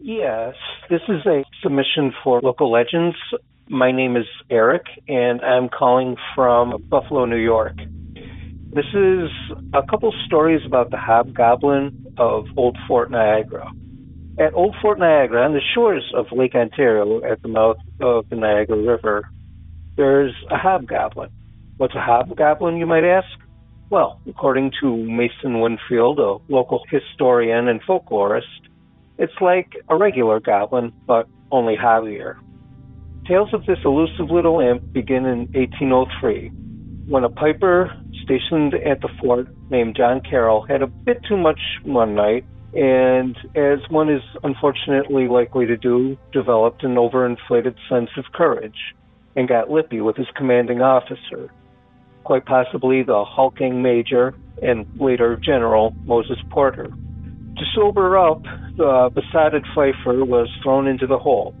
Yes, 0.00 0.56
this 0.90 1.02
is 1.08 1.24
a 1.24 1.44
submission 1.62 2.12
for 2.24 2.40
local 2.40 2.70
legends. 2.70 3.16
My 3.70 3.92
name 3.92 4.16
is 4.16 4.24
Eric, 4.50 4.86
and 5.08 5.42
I'm 5.42 5.68
calling 5.68 6.16
from 6.34 6.82
Buffalo, 6.88 7.26
New 7.26 7.36
York. 7.36 7.76
This 8.72 8.86
is 8.94 9.28
a 9.74 9.82
couple 9.90 10.10
stories 10.24 10.62
about 10.64 10.90
the 10.90 10.96
hobgoblin 10.96 12.14
of 12.16 12.46
Old 12.56 12.78
Fort 12.86 13.10
Niagara. 13.10 13.70
At 14.38 14.54
Old 14.54 14.74
Fort 14.80 14.98
Niagara, 14.98 15.44
on 15.44 15.52
the 15.52 15.60
shores 15.74 16.02
of 16.16 16.26
Lake 16.32 16.54
Ontario 16.54 17.22
at 17.30 17.42
the 17.42 17.48
mouth 17.48 17.76
of 18.00 18.26
the 18.30 18.36
Niagara 18.36 18.78
River, 18.78 19.28
there's 19.98 20.34
a 20.50 20.56
hobgoblin. 20.56 21.28
What's 21.76 21.94
a 21.94 22.00
hobgoblin, 22.00 22.78
you 22.78 22.86
might 22.86 23.04
ask? 23.04 23.28
Well, 23.90 24.18
according 24.26 24.72
to 24.80 24.96
Mason 24.96 25.60
Winfield, 25.60 26.20
a 26.20 26.38
local 26.50 26.84
historian 26.88 27.68
and 27.68 27.82
folklorist, 27.82 28.44
it's 29.18 29.38
like 29.42 29.72
a 29.90 29.96
regular 29.96 30.40
goblin, 30.40 30.90
but 31.06 31.28
only 31.50 31.76
hobbier. 31.76 32.38
Tales 33.28 33.50
of 33.52 33.66
this 33.66 33.76
elusive 33.84 34.30
little 34.30 34.58
imp 34.58 34.90
begin 34.94 35.26
in 35.26 35.40
1803, 35.52 36.48
when 37.08 37.24
a 37.24 37.28
piper 37.28 37.92
stationed 38.24 38.72
at 38.72 39.02
the 39.02 39.10
fort 39.20 39.48
named 39.68 39.96
John 39.98 40.22
Carroll 40.22 40.64
had 40.66 40.80
a 40.80 40.86
bit 40.86 41.20
too 41.28 41.36
much 41.36 41.60
one 41.84 42.14
night, 42.14 42.46
and 42.72 43.36
as 43.54 43.80
one 43.90 44.08
is 44.08 44.22
unfortunately 44.42 45.28
likely 45.28 45.66
to 45.66 45.76
do, 45.76 46.16
developed 46.32 46.82
an 46.84 46.94
overinflated 46.94 47.74
sense 47.90 48.08
of 48.16 48.24
courage 48.32 48.94
and 49.36 49.46
got 49.46 49.70
lippy 49.70 50.00
with 50.00 50.16
his 50.16 50.28
commanding 50.34 50.80
officer, 50.80 51.52
quite 52.24 52.46
possibly 52.46 53.02
the 53.02 53.26
hulking 53.26 53.82
major 53.82 54.32
and 54.62 54.86
later 54.98 55.36
General 55.36 55.94
Moses 56.06 56.38
Porter. 56.48 56.84
To 56.84 57.64
sober 57.74 58.16
up, 58.16 58.42
the 58.78 59.10
besotted 59.14 59.66
Fifer 59.74 60.24
was 60.24 60.48
thrown 60.62 60.86
into 60.86 61.06
the 61.06 61.18
hole 61.18 61.54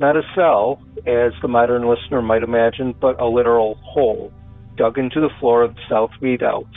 not 0.00 0.16
a 0.16 0.22
cell, 0.34 0.80
as 1.06 1.32
the 1.42 1.48
modern 1.48 1.88
listener 1.88 2.22
might 2.22 2.42
imagine, 2.42 2.94
but 3.00 3.20
a 3.20 3.26
literal 3.26 3.76
hole 3.82 4.32
dug 4.76 4.98
into 4.98 5.20
the 5.20 5.30
floor 5.40 5.62
of 5.62 5.74
the 5.74 5.80
South 5.90 6.10
Redoubt. 6.20 6.68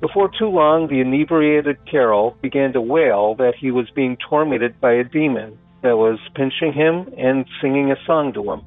Before 0.00 0.30
too 0.38 0.48
long, 0.48 0.88
the 0.88 1.00
inebriated 1.00 1.78
Carroll 1.90 2.36
began 2.42 2.72
to 2.72 2.80
wail 2.80 3.34
that 3.36 3.54
he 3.58 3.70
was 3.70 3.90
being 3.94 4.16
tormented 4.28 4.80
by 4.80 4.92
a 4.92 5.04
demon 5.04 5.58
that 5.82 5.96
was 5.96 6.18
pinching 6.34 6.72
him 6.72 7.12
and 7.18 7.46
singing 7.60 7.90
a 7.90 7.96
song 8.06 8.32
to 8.34 8.52
him. 8.52 8.62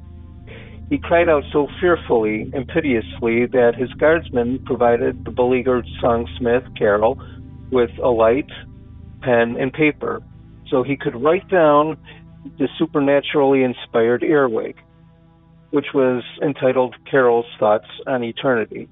He 0.90 0.98
cried 0.98 1.30
out 1.30 1.44
so 1.52 1.68
fearfully 1.80 2.52
and 2.54 2.68
piteously 2.68 3.48
that 3.48 3.74
his 3.76 3.92
guardsmen 3.94 4.60
provided 4.66 5.26
the 5.26 5.32
beleaguered 5.32 5.88
songsmith, 6.02 6.78
Carroll, 6.78 7.20
with 7.72 7.90
a 8.04 8.10
light, 8.10 8.50
pen, 9.22 9.56
and 9.60 9.74
paper 9.74 10.22
so 10.70 10.84
he 10.84 10.98
could 10.98 11.16
write 11.22 11.48
down 11.50 11.98
the 12.58 12.68
supernaturally 12.78 13.64
inspired 13.64 14.24
earwig, 14.24 14.76
which 15.72 15.88
was 15.94 16.24
entitled 16.42 16.96
Carroll's 17.10 17.46
Thoughts 17.60 17.88
on 18.08 18.24
Eternity. 18.24 18.88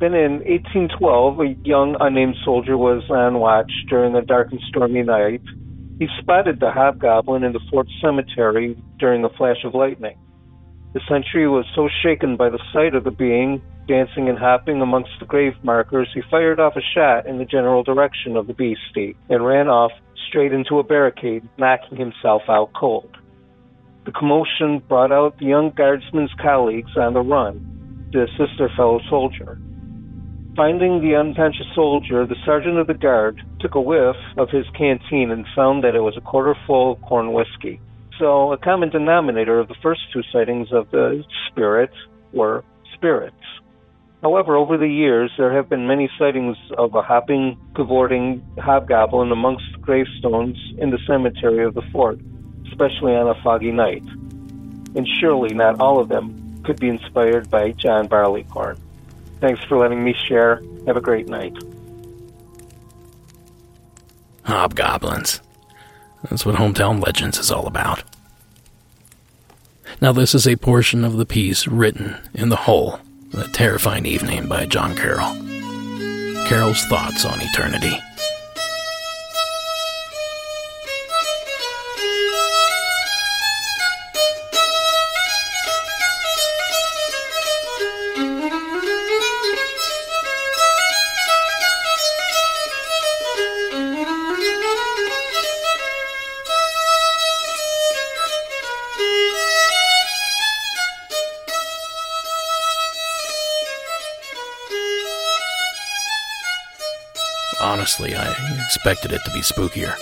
Then 0.00 0.14
in 0.14 0.32
1812, 0.44 1.40
a 1.40 1.54
young 1.64 1.96
unnamed 2.00 2.36
soldier 2.44 2.76
was 2.76 3.02
on 3.10 3.38
watch 3.38 3.70
during 3.88 4.14
a 4.14 4.22
dark 4.22 4.50
and 4.50 4.60
stormy 4.68 5.02
night. 5.02 5.42
He 5.98 6.08
spotted 6.20 6.60
the 6.60 6.70
hobgoblin 6.70 7.44
in 7.44 7.52
the 7.52 7.60
fort 7.70 7.86
cemetery 8.02 8.76
during 8.98 9.24
a 9.24 9.28
flash 9.30 9.64
of 9.64 9.74
lightning. 9.74 10.18
The 10.92 11.00
sentry 11.08 11.48
was 11.48 11.64
so 11.74 11.88
shaken 12.02 12.36
by 12.36 12.50
the 12.50 12.62
sight 12.72 12.94
of 12.94 13.04
the 13.04 13.10
being 13.10 13.62
dancing 13.86 14.28
and 14.28 14.38
hopping 14.38 14.80
amongst 14.80 15.10
the 15.20 15.26
grave 15.26 15.54
markers, 15.62 16.08
he 16.14 16.22
fired 16.30 16.60
off 16.60 16.74
a 16.76 16.80
shot 16.94 17.26
in 17.26 17.38
the 17.38 17.44
general 17.44 17.82
direction 17.82 18.36
of 18.36 18.46
the 18.46 18.54
beastie 18.54 19.16
and 19.28 19.44
ran 19.44 19.68
off 19.68 19.92
straight 20.28 20.52
into 20.52 20.78
a 20.78 20.82
barricade, 20.82 21.48
knocking 21.58 21.98
himself 21.98 22.42
out 22.48 22.72
cold. 22.74 23.16
The 24.04 24.12
commotion 24.12 24.82
brought 24.88 25.12
out 25.12 25.38
the 25.38 25.46
young 25.46 25.70
guardsman's 25.70 26.32
colleagues 26.40 26.96
on 26.96 27.14
the 27.14 27.22
run 27.22 28.08
to 28.12 28.22
assist 28.22 28.58
their 28.58 28.70
fellow 28.76 29.00
soldier. 29.08 29.58
Finding 30.56 31.00
the 31.00 31.16
unconscious 31.16 31.66
soldier, 31.74 32.26
the 32.26 32.36
sergeant 32.44 32.78
of 32.78 32.86
the 32.86 32.94
guard 32.94 33.40
took 33.60 33.74
a 33.74 33.80
whiff 33.80 34.16
of 34.36 34.50
his 34.50 34.66
canteen 34.78 35.30
and 35.30 35.46
found 35.56 35.82
that 35.82 35.96
it 35.96 36.00
was 36.00 36.16
a 36.16 36.20
quarter 36.20 36.54
full 36.66 36.92
of 36.92 37.02
corn 37.02 37.32
whiskey. 37.32 37.80
So, 38.18 38.52
a 38.52 38.58
common 38.58 38.90
denominator 38.90 39.58
of 39.58 39.66
the 39.66 39.74
first 39.82 40.02
two 40.12 40.22
sightings 40.32 40.68
of 40.70 40.90
the 40.92 41.24
spirit 41.50 41.90
were 42.32 42.62
spirits. 42.94 43.34
However, 44.24 44.56
over 44.56 44.78
the 44.78 44.88
years, 44.88 45.30
there 45.36 45.52
have 45.52 45.68
been 45.68 45.86
many 45.86 46.08
sightings 46.18 46.56
of 46.78 46.94
a 46.94 47.02
hopping, 47.02 47.58
cavorting 47.74 48.42
hobgoblin 48.56 49.30
amongst 49.30 49.78
gravestones 49.82 50.56
in 50.78 50.88
the 50.88 50.98
cemetery 51.06 51.62
of 51.62 51.74
the 51.74 51.82
fort, 51.92 52.18
especially 52.68 53.14
on 53.14 53.28
a 53.28 53.34
foggy 53.42 53.70
night. 53.70 54.02
And 54.96 55.06
surely 55.20 55.52
not 55.52 55.78
all 55.78 56.00
of 56.00 56.08
them 56.08 56.62
could 56.64 56.80
be 56.80 56.88
inspired 56.88 57.50
by 57.50 57.72
John 57.72 58.08
Barleycorn. 58.08 58.78
Thanks 59.42 59.62
for 59.64 59.76
letting 59.76 60.02
me 60.02 60.14
share. 60.26 60.62
Have 60.86 60.96
a 60.96 61.02
great 61.02 61.28
night. 61.28 61.52
Hobgoblins. 64.44 65.42
That's 66.30 66.46
what 66.46 66.54
Hometown 66.54 67.04
Legends 67.04 67.38
is 67.38 67.50
all 67.50 67.66
about. 67.66 68.02
Now, 70.00 70.12
this 70.12 70.34
is 70.34 70.48
a 70.48 70.56
portion 70.56 71.04
of 71.04 71.18
the 71.18 71.26
piece 71.26 71.68
written 71.68 72.16
in 72.32 72.48
the 72.48 72.56
hole 72.56 73.00
a 73.38 73.48
Terrifying 73.48 74.06
Evening 74.06 74.46
by 74.46 74.66
John 74.66 74.94
Carroll. 74.94 75.34
Carroll's 76.48 76.84
thoughts 76.84 77.24
on 77.24 77.40
eternity. 77.40 77.98
Honestly, 107.84 108.14
I 108.14 108.34
expected 108.64 109.12
it 109.12 109.20
to 109.26 109.30
be 109.30 109.40
spookier. 109.40 109.94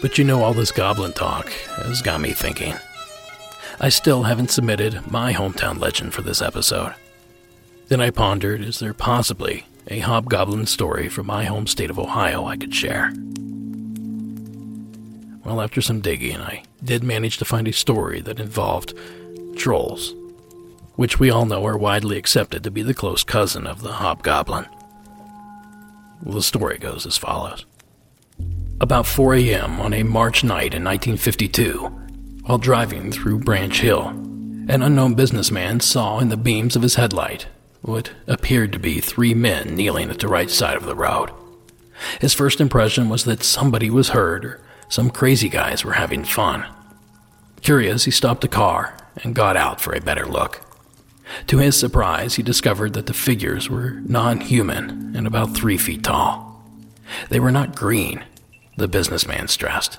But 0.00 0.16
you 0.16 0.24
know, 0.24 0.42
all 0.42 0.54
this 0.54 0.72
goblin 0.72 1.12
talk 1.12 1.50
has 1.76 2.00
got 2.00 2.22
me 2.22 2.30
thinking. 2.30 2.72
I 3.78 3.90
still 3.90 4.22
haven't 4.22 4.50
submitted 4.50 5.12
my 5.12 5.34
hometown 5.34 5.78
legend 5.78 6.14
for 6.14 6.22
this 6.22 6.40
episode. 6.40 6.94
Then 7.88 8.00
I 8.00 8.08
pondered 8.08 8.62
is 8.62 8.78
there 8.78 8.94
possibly 8.94 9.66
a 9.88 9.98
hobgoblin 9.98 10.64
story 10.64 11.10
from 11.10 11.26
my 11.26 11.44
home 11.44 11.66
state 11.66 11.90
of 11.90 11.98
Ohio 11.98 12.46
I 12.46 12.56
could 12.56 12.74
share? 12.74 13.12
Well, 15.44 15.60
after 15.60 15.82
some 15.82 16.00
digging, 16.00 16.38
I 16.38 16.62
did 16.82 17.04
manage 17.04 17.36
to 17.38 17.44
find 17.44 17.68
a 17.68 17.74
story 17.74 18.22
that 18.22 18.40
involved 18.40 18.94
trolls, 19.54 20.14
which 20.94 21.20
we 21.20 21.28
all 21.28 21.44
know 21.44 21.66
are 21.66 21.76
widely 21.76 22.16
accepted 22.16 22.64
to 22.64 22.70
be 22.70 22.80
the 22.80 22.94
close 22.94 23.22
cousin 23.22 23.66
of 23.66 23.82
the 23.82 23.92
hobgoblin. 23.92 24.64
Well, 26.22 26.34
the 26.34 26.42
story 26.42 26.78
goes 26.78 27.06
as 27.06 27.16
follows. 27.16 27.64
About 28.80 29.06
4 29.06 29.34
a.m. 29.34 29.80
on 29.80 29.92
a 29.92 30.02
March 30.02 30.44
night 30.44 30.74
in 30.74 30.84
1952, 30.84 31.86
while 32.44 32.58
driving 32.58 33.10
through 33.10 33.40
Branch 33.40 33.78
Hill, 33.80 34.08
an 34.08 34.82
unknown 34.82 35.14
businessman 35.14 35.80
saw 35.80 36.18
in 36.18 36.28
the 36.28 36.36
beams 36.36 36.76
of 36.76 36.82
his 36.82 36.94
headlight 36.96 37.46
what 37.82 38.12
appeared 38.26 38.72
to 38.72 38.78
be 38.78 39.00
three 39.00 39.34
men 39.34 39.74
kneeling 39.74 40.10
at 40.10 40.18
the 40.18 40.28
right 40.28 40.50
side 40.50 40.76
of 40.76 40.84
the 40.84 40.94
road. 40.94 41.30
His 42.20 42.34
first 42.34 42.60
impression 42.60 43.08
was 43.08 43.24
that 43.24 43.42
somebody 43.42 43.90
was 43.90 44.10
hurt 44.10 44.44
or 44.44 44.60
some 44.88 45.10
crazy 45.10 45.48
guys 45.48 45.84
were 45.84 45.94
having 45.94 46.24
fun. 46.24 46.66
Curious, 47.62 48.04
he 48.04 48.10
stopped 48.10 48.40
the 48.40 48.48
car 48.48 48.96
and 49.22 49.34
got 49.34 49.56
out 49.56 49.80
for 49.80 49.92
a 49.92 50.00
better 50.00 50.26
look. 50.26 50.60
To 51.48 51.58
his 51.58 51.76
surprise, 51.78 52.34
he 52.34 52.42
discovered 52.42 52.94
that 52.94 53.06
the 53.06 53.14
figures 53.14 53.68
were 53.68 54.00
non 54.04 54.40
human 54.40 55.14
and 55.16 55.26
about 55.26 55.54
three 55.54 55.78
feet 55.78 56.04
tall. 56.04 56.62
They 57.28 57.40
were 57.40 57.50
not 57.50 57.76
green, 57.76 58.24
the 58.76 58.88
businessman 58.88 59.48
stressed, 59.48 59.98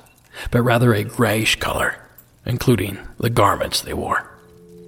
but 0.51 0.61
rather 0.61 0.93
a 0.93 1.03
grayish 1.03 1.57
color, 1.57 1.95
including 2.45 2.97
the 3.19 3.29
garments 3.29 3.81
they 3.81 3.93
wore. 3.93 4.29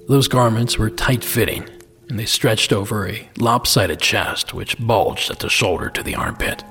Those 0.08 0.28
garments 0.28 0.78
were 0.78 0.90
tight 0.90 1.24
fitting, 1.24 1.68
and 2.10 2.20
they 2.20 2.26
stretched 2.26 2.74
over 2.74 3.08
a 3.08 3.30
lopsided 3.38 4.00
chest 4.00 4.54
which 4.54 4.80
bulged 4.80 5.32
at 5.32 5.40
the 5.40 5.50
shoulder 5.50 5.90
to 5.90 6.04
the 6.04 6.16
armpit. 6.16 6.64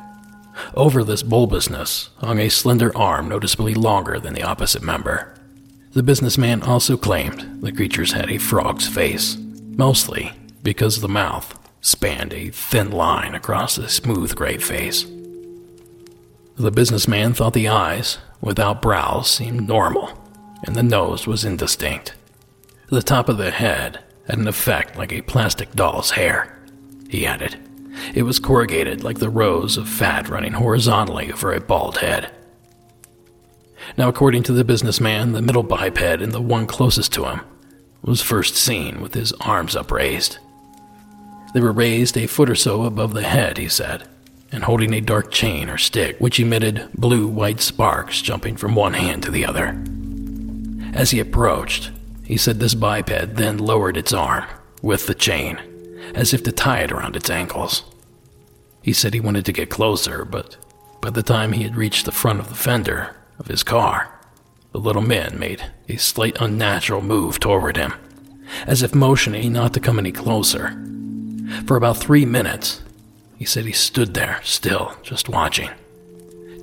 Over 0.75 1.03
this 1.05 1.23
bulbousness 1.23 2.11
hung 2.19 2.39
a 2.39 2.51
slender 2.51 2.97
arm 2.97 3.29
noticeably 3.29 3.75
longer 3.75 4.19
than 4.19 4.35
the 4.35 4.43
opposite 4.43 4.83
member. 4.83 5.35
The 5.93 6.03
businessman 6.03 6.63
also 6.63 6.97
claimed 6.97 7.63
the 7.63 7.73
creatures 7.73 8.13
had 8.13 8.31
a 8.31 8.39
frog's 8.39 8.87
face, 8.87 9.37
mostly 9.81 10.31
because 10.63 11.01
the 11.01 11.09
mouth 11.09 11.59
spanned 11.81 12.35
a 12.35 12.51
thin 12.51 12.91
line 12.91 13.35
across 13.35 13.77
the 13.77 13.89
smooth 13.89 14.35
gray 14.35 14.59
face. 14.59 15.07
The 16.57 16.71
businessman 16.71 17.33
thought 17.33 17.55
the 17.55 17.69
eyes, 17.69 18.19
without 18.43 18.83
brows, 18.83 19.31
seemed 19.31 19.67
normal, 19.67 20.11
and 20.65 20.77
the 20.77 20.83
nose 20.83 21.27
was 21.27 21.47
indistinct. 21.47 22.13
The 22.91 23.01
top 23.01 23.31
of 23.31 23.39
the 23.39 23.51
head 23.51 24.01
had 24.27 24.39
an 24.39 24.49
effect 24.49 24.99
like 24.99 25.15
a 25.15 25.23
plastic 25.23 25.73
doll's 25.73 26.11
hair, 26.11 26.59
he 27.09 27.25
added. 27.25 27.57
It 28.15 28.25
was 28.25 28.39
corrugated 28.39 29.03
like 29.03 29.19
the 29.19 29.31
rows 29.31 29.79
of 29.79 29.89
fat 29.89 30.29
running 30.29 30.53
horizontally 30.53 31.33
over 31.33 31.55
a 31.55 31.61
bald 31.61 31.97
head. 31.97 32.31
Now, 33.97 34.11
according 34.11 34.43
to 34.43 34.53
the 34.53 34.63
businessman, 34.63 35.33
the 35.33 35.41
middle 35.41 35.63
biped 35.63 36.21
and 36.21 36.33
the 36.33 36.43
one 36.43 36.67
closest 36.67 37.15
to 37.15 37.25
him 37.25 37.41
was 38.03 38.23
first 38.23 38.57
seen 38.57 39.01
with 39.01 39.15
his 39.15 39.33
arms 39.41 39.77
upraised. 39.77 40.39
They 41.53 41.61
were 41.61 41.73
raised 41.73 42.17
a 42.17 42.27
foot 42.27 42.49
or 42.49 42.55
so 42.55 42.85
above 42.85 43.13
the 43.13 43.23
head, 43.23 43.59
he 43.59 43.69
said, 43.69 44.09
and 44.53 44.65
holding 44.65 44.95
a 44.95 45.01
dark 45.01 45.31
chain 45.31 45.69
or 45.69 45.79
stick 45.79 46.17
which 46.19 46.41
emitted 46.41 46.91
blue 46.95 47.27
white 47.27 47.61
sparks 47.61 48.23
jumping 48.23 48.57
from 48.57 48.75
one 48.75 48.95
hand 48.95 49.23
to 49.25 49.31
the 49.31 49.45
other. 49.45 49.77
As 50.95 51.11
he 51.11 51.21
approached, 51.21 51.91
he 52.25 52.37
said 52.37 52.61
this 52.61 52.75
biped 52.75 53.37
then 53.37 53.59
lowered 53.59 53.97
its 53.97 54.13
arm 54.13 54.45
with 54.83 55.07
the 55.07 55.15
chain, 55.15 55.59
as 56.15 56.33
if 56.33 56.43
to 56.45 56.53
tie 56.53 56.81
it 56.81 56.93
around 56.93 57.17
its 57.17 57.31
ankles. 57.31 57.85
He 58.83 58.93
said 58.93 59.15
he 59.15 59.21
wanted 59.21 59.45
to 59.47 59.53
get 59.53 59.71
closer, 59.71 60.25
but 60.25 60.57
by 61.01 61.11
the 61.11 61.23
time 61.23 61.53
he 61.53 61.65
had 61.65 61.77
reached 61.77 62.07
the 62.07 62.13
front 62.13 62.41
of 62.41 62.49
the 62.49 62.55
fender 62.55 63.15
of 63.39 63.49
his 63.49 63.63
car, 63.63 64.20
the 64.73 64.79
little 64.79 65.03
man 65.03 65.39
made 65.39 65.65
a 65.89 65.97
slight 65.97 66.37
unnatural 66.41 67.03
move 67.03 67.41
toward 67.41 67.77
him, 67.77 67.95
as 68.67 68.83
if 68.83 68.95
motioning 68.95 69.53
not 69.53 69.75
to 69.75 69.81
come 69.81 69.99
any 69.99 70.13
closer. 70.13 70.77
For 71.67 71.77
about 71.77 71.97
three 71.97 72.25
minutes, 72.25 72.83
he 73.37 73.45
said 73.45 73.65
he 73.65 73.73
stood 73.73 74.15
there, 74.15 74.41
still, 74.45 74.95
just 75.03 75.29
watching, 75.29 75.71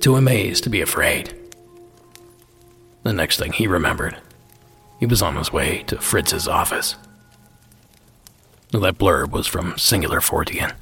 too 0.00 0.16
amazed 0.16 0.64
to 0.64 0.70
be 0.70 0.80
afraid. 0.80 1.34
The 3.02 3.12
next 3.12 3.38
thing 3.38 3.52
he 3.52 3.66
remembered, 3.66 4.16
he 4.98 5.06
was 5.06 5.22
on 5.22 5.36
his 5.36 5.52
way 5.52 5.82
to 5.84 6.00
Fritz's 6.00 6.48
office. 6.48 6.96
That 8.70 8.98
blurb 8.98 9.30
was 9.30 9.46
from 9.46 9.78
Singular 9.78 10.20
Fortean. 10.20 10.72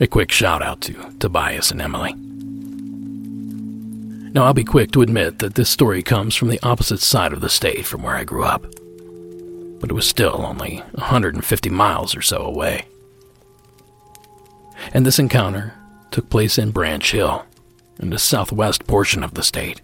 A 0.00 0.06
quick 0.06 0.32
shout 0.32 0.62
out 0.62 0.80
to 0.82 1.14
Tobias 1.18 1.70
and 1.70 1.80
Emily. 1.80 2.14
Now, 4.34 4.46
I'll 4.46 4.52
be 4.54 4.64
quick 4.64 4.90
to 4.90 5.02
admit 5.02 5.38
that 5.38 5.54
this 5.54 5.70
story 5.70 6.02
comes 6.02 6.34
from 6.34 6.48
the 6.48 6.58
opposite 6.60 6.98
side 6.98 7.32
of 7.32 7.40
the 7.40 7.48
state 7.48 7.86
from 7.86 8.02
where 8.02 8.16
I 8.16 8.24
grew 8.24 8.42
up, 8.42 8.62
but 9.78 9.90
it 9.90 9.94
was 9.94 10.08
still 10.08 10.44
only 10.44 10.78
150 10.94 11.70
miles 11.70 12.16
or 12.16 12.20
so 12.20 12.38
away. 12.38 12.84
And 14.92 15.06
this 15.06 15.20
encounter 15.20 15.74
took 16.10 16.28
place 16.30 16.58
in 16.58 16.72
Branch 16.72 17.08
Hill, 17.08 17.46
in 18.00 18.10
the 18.10 18.18
southwest 18.18 18.88
portion 18.88 19.22
of 19.22 19.34
the 19.34 19.44
state. 19.44 19.80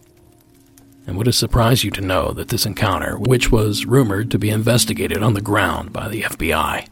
And 1.06 1.16
would 1.16 1.28
it 1.28 1.35
surprise 1.35 1.85
you 1.85 1.93
to 1.93 2.01
know 2.01 2.32
that 2.32 2.48
this 2.48 2.66
encounter, 2.66 3.16
which 3.20 3.52
was 3.52 3.86
rumored 3.86 4.32
to 4.32 4.39
be 4.39 4.51
investigated 4.51 5.22
on 5.22 5.35
the 5.35 5.40
ground 5.40 5.93
by 5.93 6.09
the 6.09 6.22
FBI, 6.22 6.89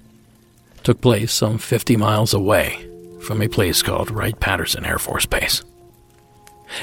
took 0.85 1.01
place 1.01 1.32
some 1.32 1.59
50 1.59 1.97
miles 1.97 2.32
away 2.32 2.89
from 3.20 3.43
a 3.43 3.48
place 3.48 3.82
called 3.82 4.12
Wright 4.12 4.39
Patterson 4.39 4.86
Air 4.86 5.01
Force 5.01 5.26
Base? 5.26 5.64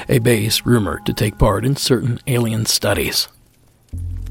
A 0.08 0.18
base 0.18 0.64
rumored 0.64 1.06
to 1.06 1.14
take 1.14 1.38
part 1.38 1.64
in 1.64 1.76
certain 1.76 2.20
alien 2.26 2.66
studies, 2.66 3.28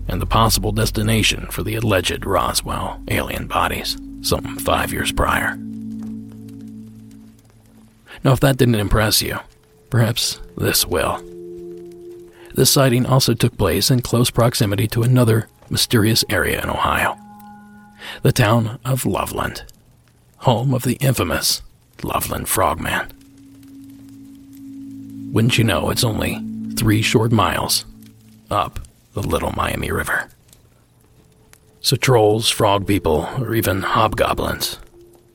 and 0.07 0.21
the 0.21 0.25
possible 0.25 0.71
destination 0.71 1.47
for 1.47 1.63
the 1.63 1.75
alleged 1.75 2.25
Roswell 2.25 3.01
alien 3.07 3.47
bodies 3.47 3.97
some 4.21 4.57
five 4.57 4.91
years 4.91 5.11
prior. 5.11 5.55
Now, 8.23 8.33
if 8.33 8.39
that 8.39 8.57
didn't 8.57 8.75
impress 8.75 9.21
you, 9.21 9.39
perhaps 9.89 10.39
this 10.57 10.85
will. 10.85 11.23
This 12.55 12.71
sighting 12.71 13.05
also 13.05 13.33
took 13.33 13.57
place 13.57 13.91
in 13.91 14.01
close 14.01 14.31
proximity 14.31 14.87
to 14.89 15.03
another 15.03 15.47
mysterious 15.69 16.23
area 16.29 16.61
in 16.61 16.69
Ohio 16.69 17.19
the 18.21 18.31
town 18.31 18.79
of 18.85 19.05
Loveland, 19.05 19.63
home 20.37 20.73
of 20.73 20.83
the 20.83 20.95
infamous 20.95 21.61
Loveland 22.03 22.47
Frogman. 22.47 23.14
Wouldn't 25.35 25.57
you 25.57 25.65
know 25.65 25.89
it's 25.89 26.05
only 26.05 26.41
three 26.77 27.01
short 27.01 27.33
miles 27.33 27.83
up 28.49 28.79
the 29.11 29.21
Little 29.21 29.51
Miami 29.51 29.91
River? 29.91 30.29
So, 31.81 31.97
trolls, 31.97 32.49
frog 32.49 32.87
people, 32.87 33.27
or 33.37 33.53
even 33.53 33.81
hobgoblins, 33.81 34.79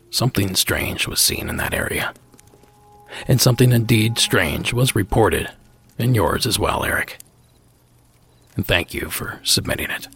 something 0.08 0.54
strange 0.54 1.06
was 1.06 1.20
seen 1.20 1.50
in 1.50 1.58
that 1.58 1.74
area. 1.74 2.14
And 3.28 3.42
something 3.42 3.72
indeed 3.72 4.16
strange 4.16 4.72
was 4.72 4.96
reported 4.96 5.50
in 5.98 6.14
yours 6.14 6.46
as 6.46 6.58
well, 6.58 6.82
Eric. 6.82 7.18
And 8.56 8.66
thank 8.66 8.94
you 8.94 9.10
for 9.10 9.38
submitting 9.44 9.90
it. 9.90 10.06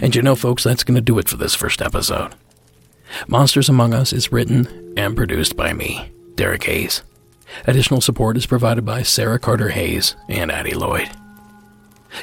And 0.00 0.14
you 0.14 0.22
know, 0.22 0.36
folks, 0.36 0.62
that's 0.62 0.84
going 0.84 0.94
to 0.94 1.00
do 1.00 1.18
it 1.18 1.28
for 1.28 1.36
this 1.36 1.56
first 1.56 1.82
episode. 1.82 2.36
Monsters 3.26 3.68
Among 3.68 3.94
Us 3.94 4.12
is 4.12 4.30
written 4.30 4.77
and 4.98 5.16
produced 5.16 5.56
by 5.56 5.72
me, 5.72 6.10
Derek 6.34 6.64
Hayes. 6.64 7.02
Additional 7.68 8.00
support 8.00 8.36
is 8.36 8.46
provided 8.46 8.84
by 8.84 9.02
Sarah 9.02 9.38
Carter 9.38 9.68
Hayes 9.68 10.16
and 10.28 10.50
Addie 10.50 10.74
Lloyd. 10.74 11.08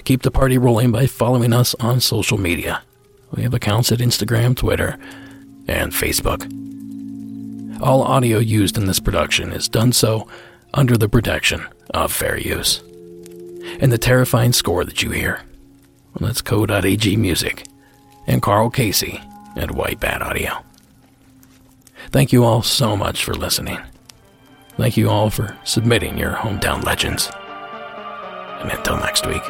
Keep 0.03 0.23
the 0.23 0.31
party 0.31 0.57
rolling 0.57 0.91
by 0.91 1.07
following 1.07 1.53
us 1.53 1.73
on 1.75 2.01
social 2.01 2.37
media. 2.37 2.83
We 3.31 3.43
have 3.43 3.53
accounts 3.53 3.93
at 3.93 3.99
Instagram, 3.99 4.57
Twitter, 4.57 4.97
and 5.69 5.93
Facebook. 5.93 6.43
All 7.81 8.03
audio 8.03 8.39
used 8.39 8.77
in 8.77 8.87
this 8.87 8.99
production 8.99 9.53
is 9.53 9.69
done 9.69 9.93
so 9.93 10.27
under 10.73 10.97
the 10.97 11.09
protection 11.09 11.65
of 11.93 12.11
fair 12.11 12.37
use. 12.37 12.81
And 13.79 13.89
the 13.91 13.97
terrifying 13.97 14.51
score 14.51 14.83
that 14.83 15.01
you 15.01 15.11
hear, 15.11 15.41
well, 16.13 16.27
that's 16.27 16.41
Code.ag 16.41 17.15
Music 17.15 17.65
and 18.27 18.41
Carl 18.41 18.69
Casey 18.69 19.21
at 19.55 19.71
White 19.71 20.01
Bat 20.01 20.21
Audio. 20.21 20.64
Thank 22.15 22.31
you 22.31 22.45
all 22.45 22.61
so 22.61 22.95
much 22.95 23.25
for 23.25 23.33
listening. 23.33 23.77
Thank 24.77 24.95
you 24.95 25.09
all 25.09 25.29
for 25.29 25.57
submitting 25.65 26.17
your 26.17 26.31
hometown 26.31 26.81
legends. 26.81 27.29
And 28.61 28.71
until 28.71 28.95
next 28.95 29.27
week. 29.27 29.43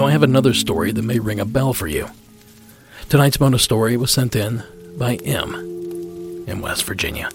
Now, 0.00 0.06
I 0.06 0.12
have 0.12 0.22
another 0.22 0.54
story 0.54 0.92
that 0.92 1.02
may 1.02 1.18
ring 1.18 1.40
a 1.40 1.44
bell 1.44 1.74
for 1.74 1.86
you. 1.86 2.08
Tonight's 3.10 3.36
bonus 3.36 3.62
story 3.62 3.98
was 3.98 4.10
sent 4.10 4.34
in 4.34 4.62
by 4.96 5.16
M 5.16 5.54
in 6.46 6.62
West 6.62 6.84
Virginia. 6.84 7.28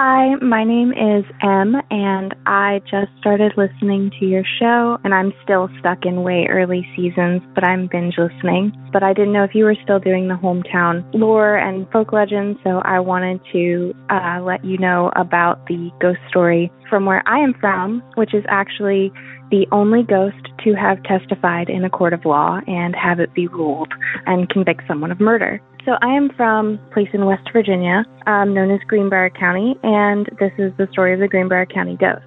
Hi, 0.00 0.36
my 0.36 0.62
name 0.62 0.92
is 0.92 1.24
Em, 1.42 1.74
and 1.90 2.32
I 2.46 2.80
just 2.88 3.10
started 3.18 3.54
listening 3.56 4.12
to 4.20 4.26
your 4.26 4.44
show, 4.60 4.96
and 5.02 5.12
I'm 5.12 5.32
still 5.42 5.68
stuck 5.80 6.06
in 6.06 6.22
way 6.22 6.46
early 6.48 6.86
seasons, 6.94 7.42
but 7.52 7.64
I'm 7.64 7.88
binge 7.88 8.14
listening. 8.16 8.70
But 8.92 9.02
I 9.02 9.12
didn't 9.12 9.32
know 9.32 9.42
if 9.42 9.56
you 9.56 9.64
were 9.64 9.74
still 9.82 9.98
doing 9.98 10.28
the 10.28 10.36
hometown 10.36 11.02
lore 11.12 11.56
and 11.56 11.90
folk 11.90 12.12
legends, 12.12 12.60
so 12.62 12.78
I 12.84 13.00
wanted 13.00 13.40
to 13.52 13.92
uh, 14.08 14.40
let 14.40 14.64
you 14.64 14.78
know 14.78 15.10
about 15.16 15.66
the 15.66 15.90
ghost 16.00 16.20
story 16.28 16.70
from 16.88 17.04
where 17.04 17.24
I 17.26 17.40
am 17.40 17.54
from, 17.54 18.00
which 18.14 18.34
is 18.34 18.44
actually 18.46 19.10
the 19.50 19.66
only 19.72 20.04
ghost 20.04 20.46
to 20.62 20.74
have 20.74 21.02
testified 21.02 21.68
in 21.68 21.84
a 21.84 21.90
court 21.90 22.12
of 22.12 22.24
law 22.24 22.60
and 22.68 22.94
have 22.94 23.18
it 23.18 23.34
be 23.34 23.48
ruled 23.48 23.92
and 24.26 24.48
convict 24.48 24.82
someone 24.86 25.10
of 25.10 25.18
murder. 25.18 25.60
So 25.84 25.92
I 26.02 26.08
am 26.14 26.30
from 26.36 26.78
a 26.90 26.92
place 26.92 27.08
in 27.12 27.24
West 27.24 27.48
Virginia 27.52 28.04
um, 28.26 28.52
known 28.52 28.70
as 28.70 28.80
Greenbrier 28.88 29.30
County, 29.30 29.74
and 29.82 30.26
this 30.38 30.52
is 30.58 30.72
the 30.76 30.88
story 30.92 31.14
of 31.14 31.20
the 31.20 31.28
Greenbrier 31.28 31.66
County 31.66 31.96
ghost. 31.96 32.24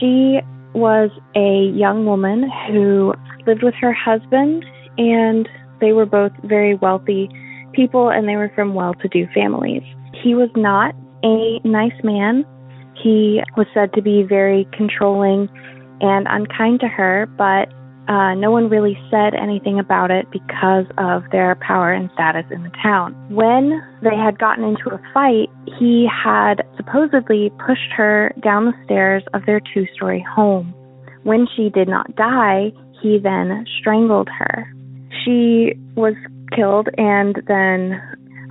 She 0.00 0.40
was 0.74 1.10
a 1.36 1.70
young 1.76 2.06
woman 2.06 2.50
who 2.68 3.14
lived 3.46 3.62
with 3.62 3.74
her 3.80 3.92
husband, 3.92 4.64
and 4.98 5.48
they 5.80 5.92
were 5.92 6.06
both 6.06 6.32
very 6.42 6.74
wealthy 6.74 7.28
people, 7.72 8.10
and 8.10 8.28
they 8.28 8.36
were 8.36 8.50
from 8.54 8.74
well-to-do 8.74 9.28
families. 9.32 9.82
He 10.22 10.34
was 10.34 10.50
not 10.56 10.94
a 11.22 11.60
nice 11.64 12.02
man. 12.02 12.44
He 13.00 13.42
was 13.56 13.66
said 13.74 13.92
to 13.92 14.02
be 14.02 14.22
very 14.22 14.66
controlling 14.72 15.48
and 16.00 16.26
unkind 16.28 16.80
to 16.80 16.88
her, 16.88 17.26
but 17.38 17.72
uh, 18.08 18.34
no 18.34 18.50
one 18.50 18.68
really 18.68 18.98
said 19.10 19.34
anything 19.34 19.78
about 19.78 20.10
it 20.10 20.26
because 20.30 20.84
of 20.98 21.22
their 21.32 21.56
power 21.56 21.92
and 21.92 22.10
status 22.12 22.44
in 22.50 22.62
the 22.62 22.72
town. 22.82 23.14
When 23.30 23.82
they 24.02 24.16
had 24.16 24.38
gotten 24.38 24.64
into 24.64 24.90
a 24.90 25.00
fight, 25.14 25.48
he 25.78 26.06
had 26.06 26.66
supposedly 26.76 27.50
pushed 27.66 27.92
her 27.96 28.34
down 28.42 28.66
the 28.66 28.84
stairs 28.84 29.22
of 29.32 29.46
their 29.46 29.60
two 29.72 29.86
story 29.94 30.24
home. 30.34 30.74
When 31.22 31.46
she 31.56 31.70
did 31.70 31.88
not 31.88 32.14
die, 32.14 32.72
he 33.00 33.18
then 33.18 33.64
strangled 33.78 34.28
her. 34.28 34.70
She 35.24 35.72
was 35.94 36.14
killed 36.54 36.88
and 36.98 37.40
then 37.46 38.00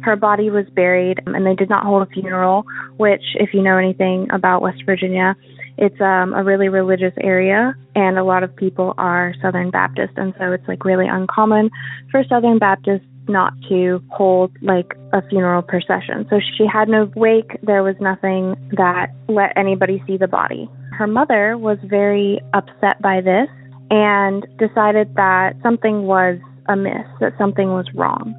her 0.03 0.15
body 0.15 0.49
was 0.49 0.65
buried, 0.75 1.21
and 1.25 1.45
they 1.45 1.55
did 1.55 1.69
not 1.69 1.85
hold 1.85 2.03
a 2.03 2.11
funeral, 2.11 2.65
which, 2.97 3.23
if 3.35 3.53
you 3.53 3.61
know 3.61 3.77
anything 3.77 4.27
about 4.31 4.61
West 4.61 4.84
Virginia, 4.85 5.35
it's 5.77 5.99
um, 6.01 6.33
a 6.33 6.43
really 6.43 6.69
religious 6.69 7.13
area, 7.21 7.75
and 7.95 8.17
a 8.17 8.23
lot 8.23 8.43
of 8.43 8.55
people 8.55 8.93
are 8.97 9.33
Southern 9.41 9.71
Baptist, 9.71 10.13
and 10.17 10.33
so 10.37 10.51
it's 10.51 10.67
like 10.67 10.85
really 10.85 11.07
uncommon 11.07 11.69
for 12.11 12.23
Southern 12.29 12.59
Baptists 12.59 13.05
not 13.27 13.53
to 13.69 14.03
hold 14.11 14.51
like 14.61 14.93
a 15.13 15.21
funeral 15.29 15.61
procession. 15.61 16.25
So 16.29 16.39
she 16.57 16.65
had 16.71 16.89
no 16.89 17.09
wake, 17.15 17.57
there 17.63 17.83
was 17.83 17.95
nothing 17.99 18.55
that 18.75 19.07
let 19.27 19.57
anybody 19.57 20.03
see 20.05 20.17
the 20.17 20.27
body. 20.27 20.69
Her 20.91 21.07
mother 21.07 21.57
was 21.57 21.77
very 21.83 22.39
upset 22.53 23.01
by 23.01 23.21
this 23.21 23.47
and 23.89 24.45
decided 24.57 25.15
that 25.15 25.53
something 25.63 26.03
was 26.03 26.37
amiss, 26.67 27.07
that 27.19 27.33
something 27.37 27.69
was 27.69 27.85
wrong. 27.93 28.35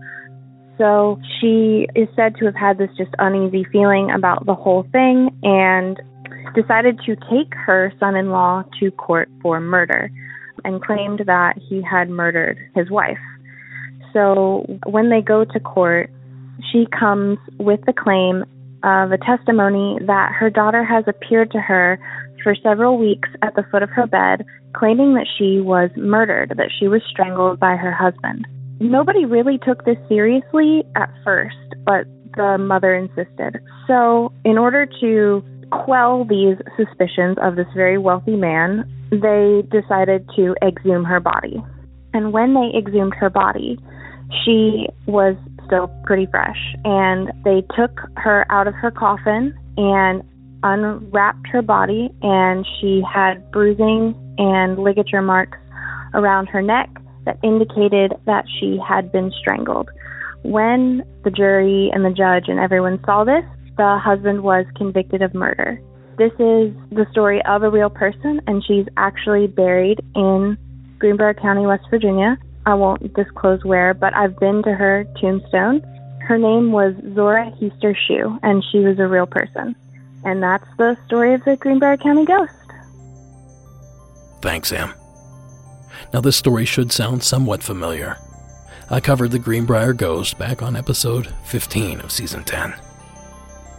So 0.79 1.21
she 1.41 1.87
is 1.95 2.09
said 2.17 2.35
to 2.37 2.47
have 2.47 2.57
had 2.57 2.79
this 2.79 2.91
just 2.97 3.11
uneasy 3.19 3.65
feeling 3.71 4.11
about 4.11 4.47
the 4.47 4.55
whole 4.55 4.87
thing 4.91 5.31
and 5.43 6.01
decided 6.55 7.01
to 7.07 7.17
take 7.17 7.55
her 7.55 7.93
son 7.99 8.17
in 8.17 8.31
law 8.31 8.65
to 8.81 8.91
court 8.93 9.29
for 9.43 9.61
murder 9.61 10.11
and 10.65 10.83
claimed 10.83 11.23
that 11.27 11.57
he 11.69 11.83
had 11.83 12.09
murdered 12.09 12.59
his 12.75 12.91
wife. 12.91 13.19
So 14.13 14.65
when 14.87 15.11
they 15.11 15.21
go 15.21 15.45
to 15.45 15.61
court, 15.61 16.11
she 16.73 16.87
comes 16.99 17.39
with 17.59 17.81
the 17.87 17.93
claim 17.93 18.45
of 18.85 19.13
a 19.13 19.19
testimony 19.19 19.99
that 20.07 20.33
her 20.39 20.51
daughter 20.51 20.85
has 20.85 21.05
appeared 21.07 21.51
to 21.53 21.59
her 21.59 21.99
for 22.43 22.55
several 22.63 22.99
weeks 22.99 23.29
at 23.43 23.55
the 23.57 23.65
foot 23.71 23.83
of 23.83 23.91
her 23.91 24.07
bed, 24.07 24.45
claiming 24.75 25.15
that 25.15 25.27
she 25.39 25.61
was 25.61 25.91
murdered, 25.97 26.53
that 26.57 26.71
she 26.79 26.87
was 26.87 27.01
strangled 27.09 27.59
by 27.59 27.77
her 27.77 27.93
husband. 27.93 28.47
Nobody 28.81 29.25
really 29.25 29.59
took 29.59 29.85
this 29.85 29.97
seriously 30.09 30.85
at 30.95 31.11
first, 31.25 31.57
but 31.85 32.07
the 32.37 32.59
mother 32.59 32.95
insisted. 32.95 33.61
So, 33.87 34.33
in 34.45 34.59
order 34.59 34.87
to 35.01 35.45
quell 35.71 36.25
these 36.25 36.57
suspicions 36.77 37.37
of 37.43 37.57
this 37.57 37.67
very 37.75 37.99
wealthy 37.99 38.37
man, 38.37 38.91
they 39.11 39.63
decided 39.71 40.29
to 40.37 40.55
exhume 40.63 41.05
her 41.05 41.21
body. 41.21 41.63
And 42.13 42.33
when 42.33 42.55
they 42.55 42.77
exhumed 42.79 43.15
her 43.15 43.31
body, 43.31 43.79
she 44.45 44.87
was 45.07 45.37
still 45.67 45.89
pretty 46.05 46.27
fresh. 46.27 46.59
And 46.85 47.31
they 47.45 47.63
took 47.77 48.01
her 48.17 48.47
out 48.51 48.67
of 48.67 48.75
her 48.75 48.91
coffin 48.91 49.55
and 49.77 50.23
unwrapped 50.63 51.47
her 51.49 51.63
body, 51.63 52.11
and 52.23 52.67
she 52.81 53.03
had 53.13 53.51
bruising 53.51 54.15
and 54.39 54.79
ligature 54.79 55.23
marks 55.23 55.59
around 56.15 56.47
her 56.47 56.63
neck 56.63 56.89
that 57.25 57.39
indicated 57.43 58.13
that 58.27 58.45
she 58.59 58.79
had 58.87 59.11
been 59.13 59.33
strangled. 59.39 59.91
When 60.43 61.03
the 61.25 61.31
jury 61.31 61.91
and 61.93 62.05
the 62.05 62.11
judge 62.11 62.49
and 62.49 62.59
everyone 62.59 63.01
saw 63.05 63.25
this, 63.25 63.45
the 63.77 63.99
husband 63.99 64.43
was 64.43 64.67
convicted 64.77 65.23
of 65.23 65.35
murder. 65.35 65.81
This 66.17 66.33
is 66.35 66.73
the 66.91 67.07
story 67.11 67.45
of 67.45 67.63
a 67.63 67.71
real 67.71 67.91
person, 67.91 68.41
and 68.47 68.65
she's 68.65 68.87
actually 68.97 69.49
buried 69.49 70.01
in 70.15 70.57
Greenbrier 70.99 71.35
County, 71.35 71.67
West 71.67 71.85
Virginia. 71.91 72.39
I 72.67 72.75
won't 72.75 73.13
disclose 73.15 73.65
where, 73.65 73.95
but 73.95 74.15
I've 74.15 74.39
been 74.39 74.63
to 74.63 74.75
her 74.75 75.05
tombstone. 75.21 75.83
Her 76.21 76.39
name 76.39 76.73
was 76.73 76.95
Zona 77.15 77.51
Heaster 77.59 77.95
Shue, 78.07 78.39
and 78.43 78.65
she 78.71 78.79
was 78.79 78.99
a 78.99 79.07
real 79.07 79.27
person. 79.27 79.75
And 80.25 80.43
that's 80.43 80.67
the 80.79 80.97
story 81.07 81.35
of 81.35 81.45
the 81.45 81.57
Greenbrier 81.57 81.97
County 81.97 82.25
ghost. 82.25 82.53
Thanks, 84.41 84.69
Sam. 84.69 84.95
Now, 86.13 86.21
this 86.21 86.37
story 86.37 86.65
should 86.65 86.93
sound 86.93 87.23
somewhat 87.23 87.63
familiar. 87.63 88.19
I 88.89 89.01
covered 89.01 89.33
the 89.33 89.39
Greenbrier 89.39 89.93
Ghost 89.93 90.39
back 90.39 90.63
on 90.63 90.77
episode 90.77 91.35
15 91.45 92.01
of 92.01 92.13
season 92.13 92.45
10. 92.45 92.75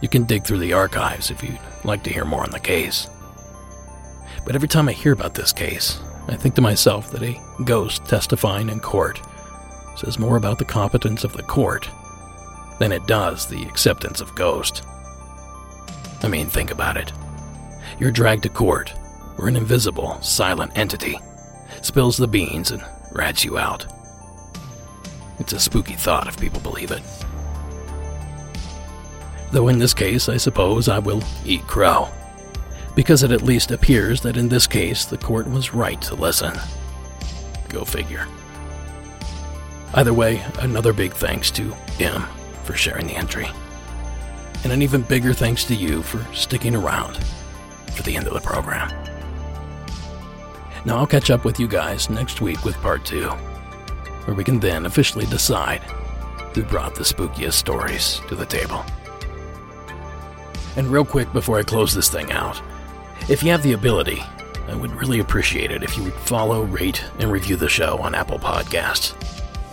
You 0.00 0.08
can 0.08 0.24
dig 0.24 0.44
through 0.44 0.58
the 0.58 0.72
archives 0.72 1.30
if 1.30 1.42
you'd 1.42 1.58
like 1.84 2.02
to 2.04 2.12
hear 2.12 2.24
more 2.24 2.42
on 2.42 2.50
the 2.50 2.60
case. 2.60 3.08
But 4.44 4.54
every 4.54 4.68
time 4.68 4.88
I 4.88 4.92
hear 4.92 5.12
about 5.12 5.34
this 5.34 5.52
case, 5.52 6.00
I 6.28 6.36
think 6.36 6.54
to 6.56 6.60
myself 6.60 7.10
that 7.10 7.22
a 7.22 7.40
ghost 7.64 8.04
testifying 8.04 8.68
in 8.68 8.80
court 8.80 9.20
says 9.96 10.18
more 10.18 10.36
about 10.36 10.58
the 10.58 10.64
competence 10.64 11.24
of 11.24 11.32
the 11.32 11.42
court 11.42 11.88
than 12.78 12.92
it 12.92 13.06
does 13.06 13.46
the 13.46 13.62
acceptance 13.62 14.20
of 14.20 14.34
ghost. 14.34 14.84
I 16.22 16.28
mean, 16.28 16.48
think 16.48 16.70
about 16.70 16.96
it. 16.96 17.12
You're 17.98 18.10
dragged 18.10 18.42
to 18.42 18.48
court 18.48 18.90
where 19.36 19.48
an 19.48 19.56
invisible, 19.56 20.20
silent 20.20 20.72
entity 20.76 21.18
spills 21.82 22.16
the 22.16 22.28
beans 22.28 22.70
and 22.70 22.84
rats 23.12 23.44
you 23.44 23.58
out. 23.58 23.86
It's 25.38 25.52
a 25.52 25.60
spooky 25.60 25.94
thought 25.94 26.28
if 26.28 26.40
people 26.40 26.60
believe 26.60 26.90
it. 26.90 27.02
Though 29.52 29.68
in 29.68 29.78
this 29.78 29.94
case, 29.94 30.28
I 30.28 30.36
suppose 30.36 30.88
I 30.88 30.98
will 30.98 31.22
eat 31.44 31.62
crow, 31.66 32.08
because 32.94 33.22
it 33.22 33.30
at 33.30 33.42
least 33.42 33.70
appears 33.70 34.20
that 34.22 34.36
in 34.36 34.48
this 34.48 34.66
case 34.66 35.04
the 35.04 35.18
court 35.18 35.48
was 35.48 35.74
right 35.74 36.00
to 36.02 36.14
listen. 36.14 36.52
Go 37.68 37.84
figure. 37.84 38.26
Either 39.94 40.12
way, 40.12 40.44
another 40.60 40.92
big 40.92 41.12
thanks 41.12 41.50
to 41.52 41.74
M 42.00 42.24
for 42.64 42.74
sharing 42.74 43.06
the 43.06 43.16
entry. 43.16 43.48
And 44.64 44.72
an 44.72 44.82
even 44.82 45.02
bigger 45.02 45.32
thanks 45.32 45.64
to 45.66 45.74
you 45.74 46.02
for 46.02 46.26
sticking 46.34 46.74
around 46.74 47.16
for 47.94 48.02
the 48.02 48.16
end 48.16 48.26
of 48.26 48.34
the 48.34 48.40
program. 48.40 48.90
Now 50.84 50.98
I'll 50.98 51.06
catch 51.06 51.30
up 51.30 51.44
with 51.44 51.58
you 51.60 51.68
guys 51.68 52.10
next 52.10 52.40
week 52.40 52.64
with 52.64 52.76
part 52.76 53.04
two, 53.04 53.28
where 54.24 54.36
we 54.36 54.44
can 54.44 54.58
then 54.58 54.86
officially 54.86 55.26
decide 55.26 55.82
who 56.54 56.62
brought 56.64 56.94
the 56.94 57.02
spookiest 57.02 57.52
stories 57.52 58.20
to 58.28 58.34
the 58.34 58.46
table. 58.46 58.84
And 60.76 60.88
real 60.88 61.04
quick 61.04 61.32
before 61.32 61.58
I 61.58 61.62
close 61.62 61.94
this 61.94 62.10
thing 62.10 62.30
out, 62.32 62.60
if 63.28 63.42
you 63.42 63.50
have 63.50 63.62
the 63.62 63.72
ability, 63.72 64.22
I 64.68 64.74
would 64.74 64.90
really 64.92 65.20
appreciate 65.20 65.70
it 65.70 65.82
if 65.82 65.96
you 65.96 66.04
would 66.04 66.14
follow, 66.14 66.64
rate, 66.64 67.02
and 67.18 67.32
review 67.32 67.56
the 67.56 67.68
show 67.68 67.98
on 67.98 68.14
Apple 68.14 68.38
Podcasts. 68.38 69.14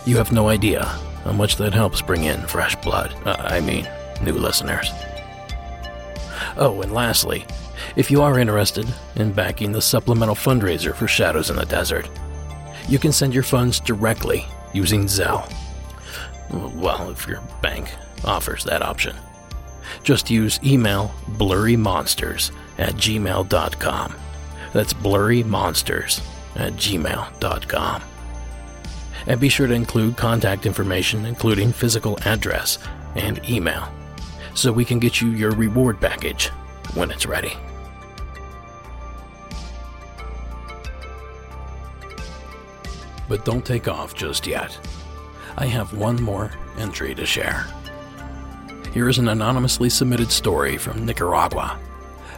You 0.06 0.16
have 0.16 0.32
no 0.32 0.48
idea 0.48 0.84
how 1.24 1.32
much 1.32 1.56
that 1.56 1.74
helps 1.74 2.02
bring 2.02 2.24
in 2.24 2.46
fresh 2.46 2.76
blood. 2.76 3.14
Uh, 3.26 3.36
I 3.38 3.60
mean, 3.60 3.88
new 4.22 4.34
listeners. 4.34 4.90
Oh, 6.56 6.80
and 6.82 6.92
lastly, 6.92 7.46
if 7.96 8.10
you 8.10 8.22
are 8.22 8.38
interested 8.38 8.86
in 9.16 9.32
backing 9.32 9.72
the 9.72 9.82
supplemental 9.82 10.34
fundraiser 10.34 10.94
for 10.94 11.08
Shadows 11.08 11.50
in 11.50 11.56
the 11.56 11.66
Desert, 11.66 12.08
you 12.88 12.98
can 12.98 13.12
send 13.12 13.34
your 13.34 13.42
funds 13.42 13.80
directly 13.80 14.46
using 14.72 15.04
Zelle. 15.04 15.50
Well, 16.50 17.10
if 17.10 17.26
your 17.26 17.42
bank 17.62 17.90
offers 18.24 18.64
that 18.64 18.82
option. 18.82 19.16
Just 20.02 20.30
use 20.30 20.60
email 20.64 21.14
blurrymonsters 21.32 22.50
at 22.78 22.94
gmail.com. 22.94 24.14
That's 24.72 24.92
blurrymonsters 24.92 26.20
at 26.56 26.74
gmail.com. 26.74 28.02
And 29.26 29.40
be 29.40 29.48
sure 29.48 29.66
to 29.66 29.74
include 29.74 30.16
contact 30.16 30.66
information, 30.66 31.24
including 31.24 31.72
physical 31.72 32.18
address 32.24 32.78
and 33.14 33.40
email, 33.48 33.88
so 34.54 34.72
we 34.72 34.84
can 34.84 34.98
get 34.98 35.20
you 35.20 35.28
your 35.30 35.52
reward 35.52 36.00
package 36.00 36.48
when 36.94 37.10
it's 37.10 37.26
ready. 37.26 37.52
But 43.28 43.44
don't 43.44 43.64
take 43.64 43.88
off 43.88 44.14
just 44.14 44.46
yet. 44.46 44.78
I 45.56 45.66
have 45.66 45.96
one 45.96 46.22
more 46.22 46.52
entry 46.78 47.14
to 47.14 47.24
share. 47.24 47.66
Here 48.94 49.08
is 49.08 49.18
an 49.18 49.26
anonymously 49.26 49.90
submitted 49.90 50.30
story 50.30 50.76
from 50.76 51.04
Nicaragua 51.04 51.80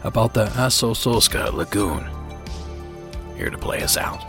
about 0.05 0.33
the 0.33 0.47
Asososca 0.47 1.53
Lagoon. 1.53 2.09
Here 3.37 3.51
to 3.51 3.59
play 3.59 3.83
us 3.83 3.99
out. 3.99 4.25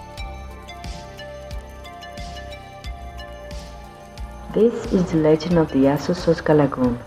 This 4.54 4.74
is 4.92 5.10
the 5.10 5.20
legend 5.20 5.58
of 5.58 5.72
the 5.72 5.86
Asososca 5.88 6.54
Lagoon. 6.54 7.00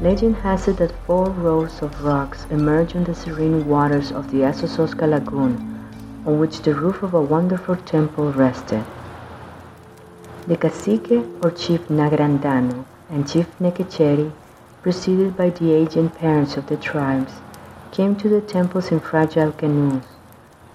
Legend 0.00 0.34
has 0.38 0.66
it 0.66 0.78
that 0.78 0.90
four 1.06 1.30
rows 1.30 1.80
of 1.80 2.02
rocks 2.02 2.44
emerge 2.50 2.96
on 2.96 3.04
the 3.04 3.14
serene 3.14 3.68
waters 3.68 4.10
of 4.10 4.32
the 4.32 4.38
Asososca 4.38 5.08
Lagoon, 5.08 5.54
on 6.26 6.40
which 6.40 6.62
the 6.62 6.74
roof 6.74 7.04
of 7.04 7.14
a 7.14 7.22
wonderful 7.22 7.76
temple 7.76 8.32
rested. 8.32 8.84
The 10.48 10.56
cacique 10.56 11.24
or 11.44 11.52
chief 11.52 11.82
Nagrandano 11.82 12.84
and 13.12 13.28
Chief 13.28 13.46
Nekecheri, 13.60 14.32
preceded 14.80 15.36
by 15.36 15.50
the 15.50 15.70
aged 15.70 16.14
parents 16.14 16.56
of 16.56 16.66
the 16.66 16.78
tribes, 16.78 17.34
came 17.90 18.16
to 18.16 18.28
the 18.28 18.40
temples 18.40 18.90
in 18.90 18.98
fragile 19.00 19.52
canoes 19.52 20.02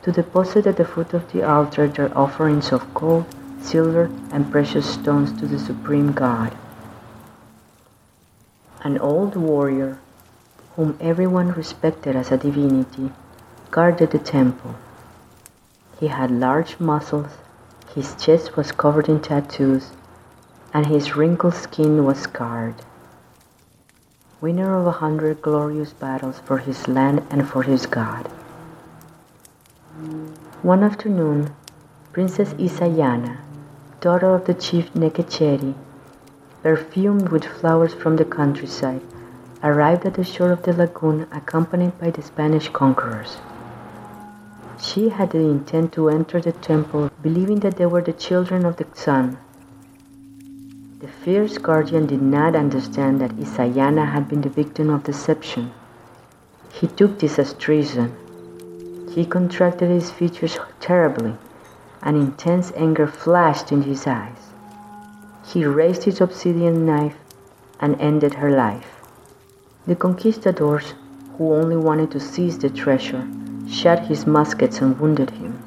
to 0.03 0.11
deposit 0.11 0.67
at 0.67 0.77
the 0.77 0.85
foot 0.85 1.13
of 1.13 1.29
the 1.33 1.41
altar 1.43 1.87
their 1.87 2.15
offerings 2.15 2.71
of 2.71 2.93
gold, 2.93 3.25
silver, 3.59 4.11
and 4.31 4.51
precious 4.51 4.87
stones 4.87 5.33
to 5.39 5.47
the 5.47 5.57
supreme 5.57 6.11
God. 6.11 6.55
An 8.83 8.99
old 8.99 9.35
warrior, 9.35 9.97
whom 10.75 10.95
everyone 11.01 11.51
respected 11.53 12.15
as 12.15 12.31
a 12.31 12.37
divinity, 12.37 13.11
guarded 13.71 14.11
the 14.11 14.19
temple. 14.19 14.75
He 15.99 16.07
had 16.07 16.29
large 16.29 16.79
muscles, 16.79 17.31
his 17.95 18.13
chest 18.15 18.55
was 18.55 18.71
covered 18.71 19.09
in 19.09 19.21
tattoos, 19.21 19.91
and 20.77 20.85
his 20.85 21.15
wrinkled 21.15 21.55
skin 21.55 22.05
was 22.05 22.19
scarred. 22.19 22.75
Winner 24.39 24.75
of 24.75 24.85
a 24.85 24.91
hundred 24.91 25.41
glorious 25.41 25.91
battles 25.91 26.39
for 26.45 26.59
his 26.59 26.87
land 26.87 27.25
and 27.31 27.49
for 27.49 27.63
his 27.63 27.87
God. 27.87 28.27
One 30.61 30.83
afternoon, 30.83 31.49
Princess 32.13 32.53
Isayana, 32.59 33.37
daughter 34.01 34.29
of 34.35 34.45
the 34.45 34.53
chief 34.53 34.93
Nekecheri, 34.93 35.73
perfumed 36.61 37.29
with 37.29 37.45
flowers 37.45 37.95
from 37.95 38.17
the 38.17 38.25
countryside, 38.25 39.01
arrived 39.63 40.05
at 40.05 40.13
the 40.13 40.23
shore 40.23 40.51
of 40.51 40.61
the 40.61 40.73
lagoon 40.73 41.25
accompanied 41.31 41.99
by 41.99 42.11
the 42.11 42.21
Spanish 42.21 42.69
conquerors. 42.69 43.37
She 44.79 45.09
had 45.09 45.31
the 45.31 45.39
intent 45.39 45.93
to 45.93 46.09
enter 46.09 46.39
the 46.39 46.51
temple, 46.51 47.09
believing 47.23 47.61
that 47.61 47.77
they 47.77 47.87
were 47.87 48.03
the 48.03 48.13
children 48.13 48.63
of 48.63 48.75
the 48.75 48.85
sun. 48.93 49.39
The 50.99 51.07
fierce 51.07 51.59
guardian 51.59 52.07
did 52.07 52.23
not 52.23 52.55
understand 52.55 53.21
that 53.21 53.37
Isayana 53.39 54.03
had 54.03 54.27
been 54.27 54.41
the 54.41 54.49
victim 54.49 54.89
of 54.89 55.03
deception. 55.03 55.69
He 56.71 56.87
took 56.87 57.19
this 57.19 57.37
as 57.37 57.53
treason. 57.53 58.15
He 59.11 59.23
contracted 59.23 59.91
his 59.91 60.09
features 60.09 60.57
terribly. 60.79 61.35
An 62.01 62.15
intense 62.15 62.71
anger 62.75 63.05
flashed 63.05 63.71
in 63.71 63.83
his 63.83 64.07
eyes. 64.07 64.49
He 65.45 65.65
raised 65.65 66.05
his 66.05 66.19
obsidian 66.19 66.87
knife 66.87 67.17
and 67.79 67.95
ended 68.01 68.33
her 68.33 68.49
life. 68.49 68.99
The 69.85 69.95
conquistadors, 69.95 70.95
who 71.37 71.53
only 71.53 71.77
wanted 71.77 72.09
to 72.09 72.19
seize 72.19 72.57
the 72.57 72.71
treasure, 72.71 73.27
shot 73.69 74.07
his 74.07 74.25
muskets 74.25 74.81
and 74.81 74.99
wounded 74.99 75.29
him. 75.29 75.66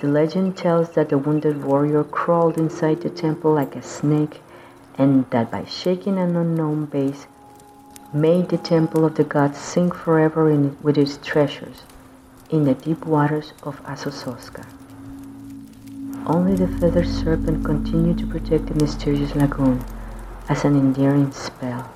The 0.00 0.08
legend 0.08 0.56
tells 0.56 0.90
that 0.92 1.10
the 1.10 1.18
wounded 1.18 1.62
warrior 1.62 2.04
crawled 2.04 2.56
inside 2.56 3.02
the 3.02 3.10
temple 3.10 3.52
like 3.52 3.76
a 3.76 3.82
snake 3.82 4.40
and 4.96 5.26
that 5.28 5.50
by 5.50 5.64
shaking 5.64 6.16
an 6.16 6.36
unknown 6.36 6.86
base 6.86 7.26
made 8.14 8.48
the 8.48 8.56
temple 8.56 9.04
of 9.04 9.16
the 9.16 9.24
gods 9.24 9.58
sink 9.58 9.94
forever 9.94 10.50
in, 10.50 10.74
with 10.82 10.96
its 10.96 11.18
treasures 11.18 11.82
in 12.48 12.64
the 12.64 12.72
deep 12.72 13.04
waters 13.04 13.52
of 13.62 13.82
Asososca. 13.84 14.64
Only 16.24 16.56
the 16.56 16.68
feathered 16.68 17.06
serpent 17.06 17.62
continued 17.62 18.16
to 18.18 18.26
protect 18.26 18.68
the 18.68 18.82
mysterious 18.82 19.34
lagoon 19.34 19.84
as 20.48 20.64
an 20.64 20.76
endearing 20.76 21.30
spell. 21.32 21.90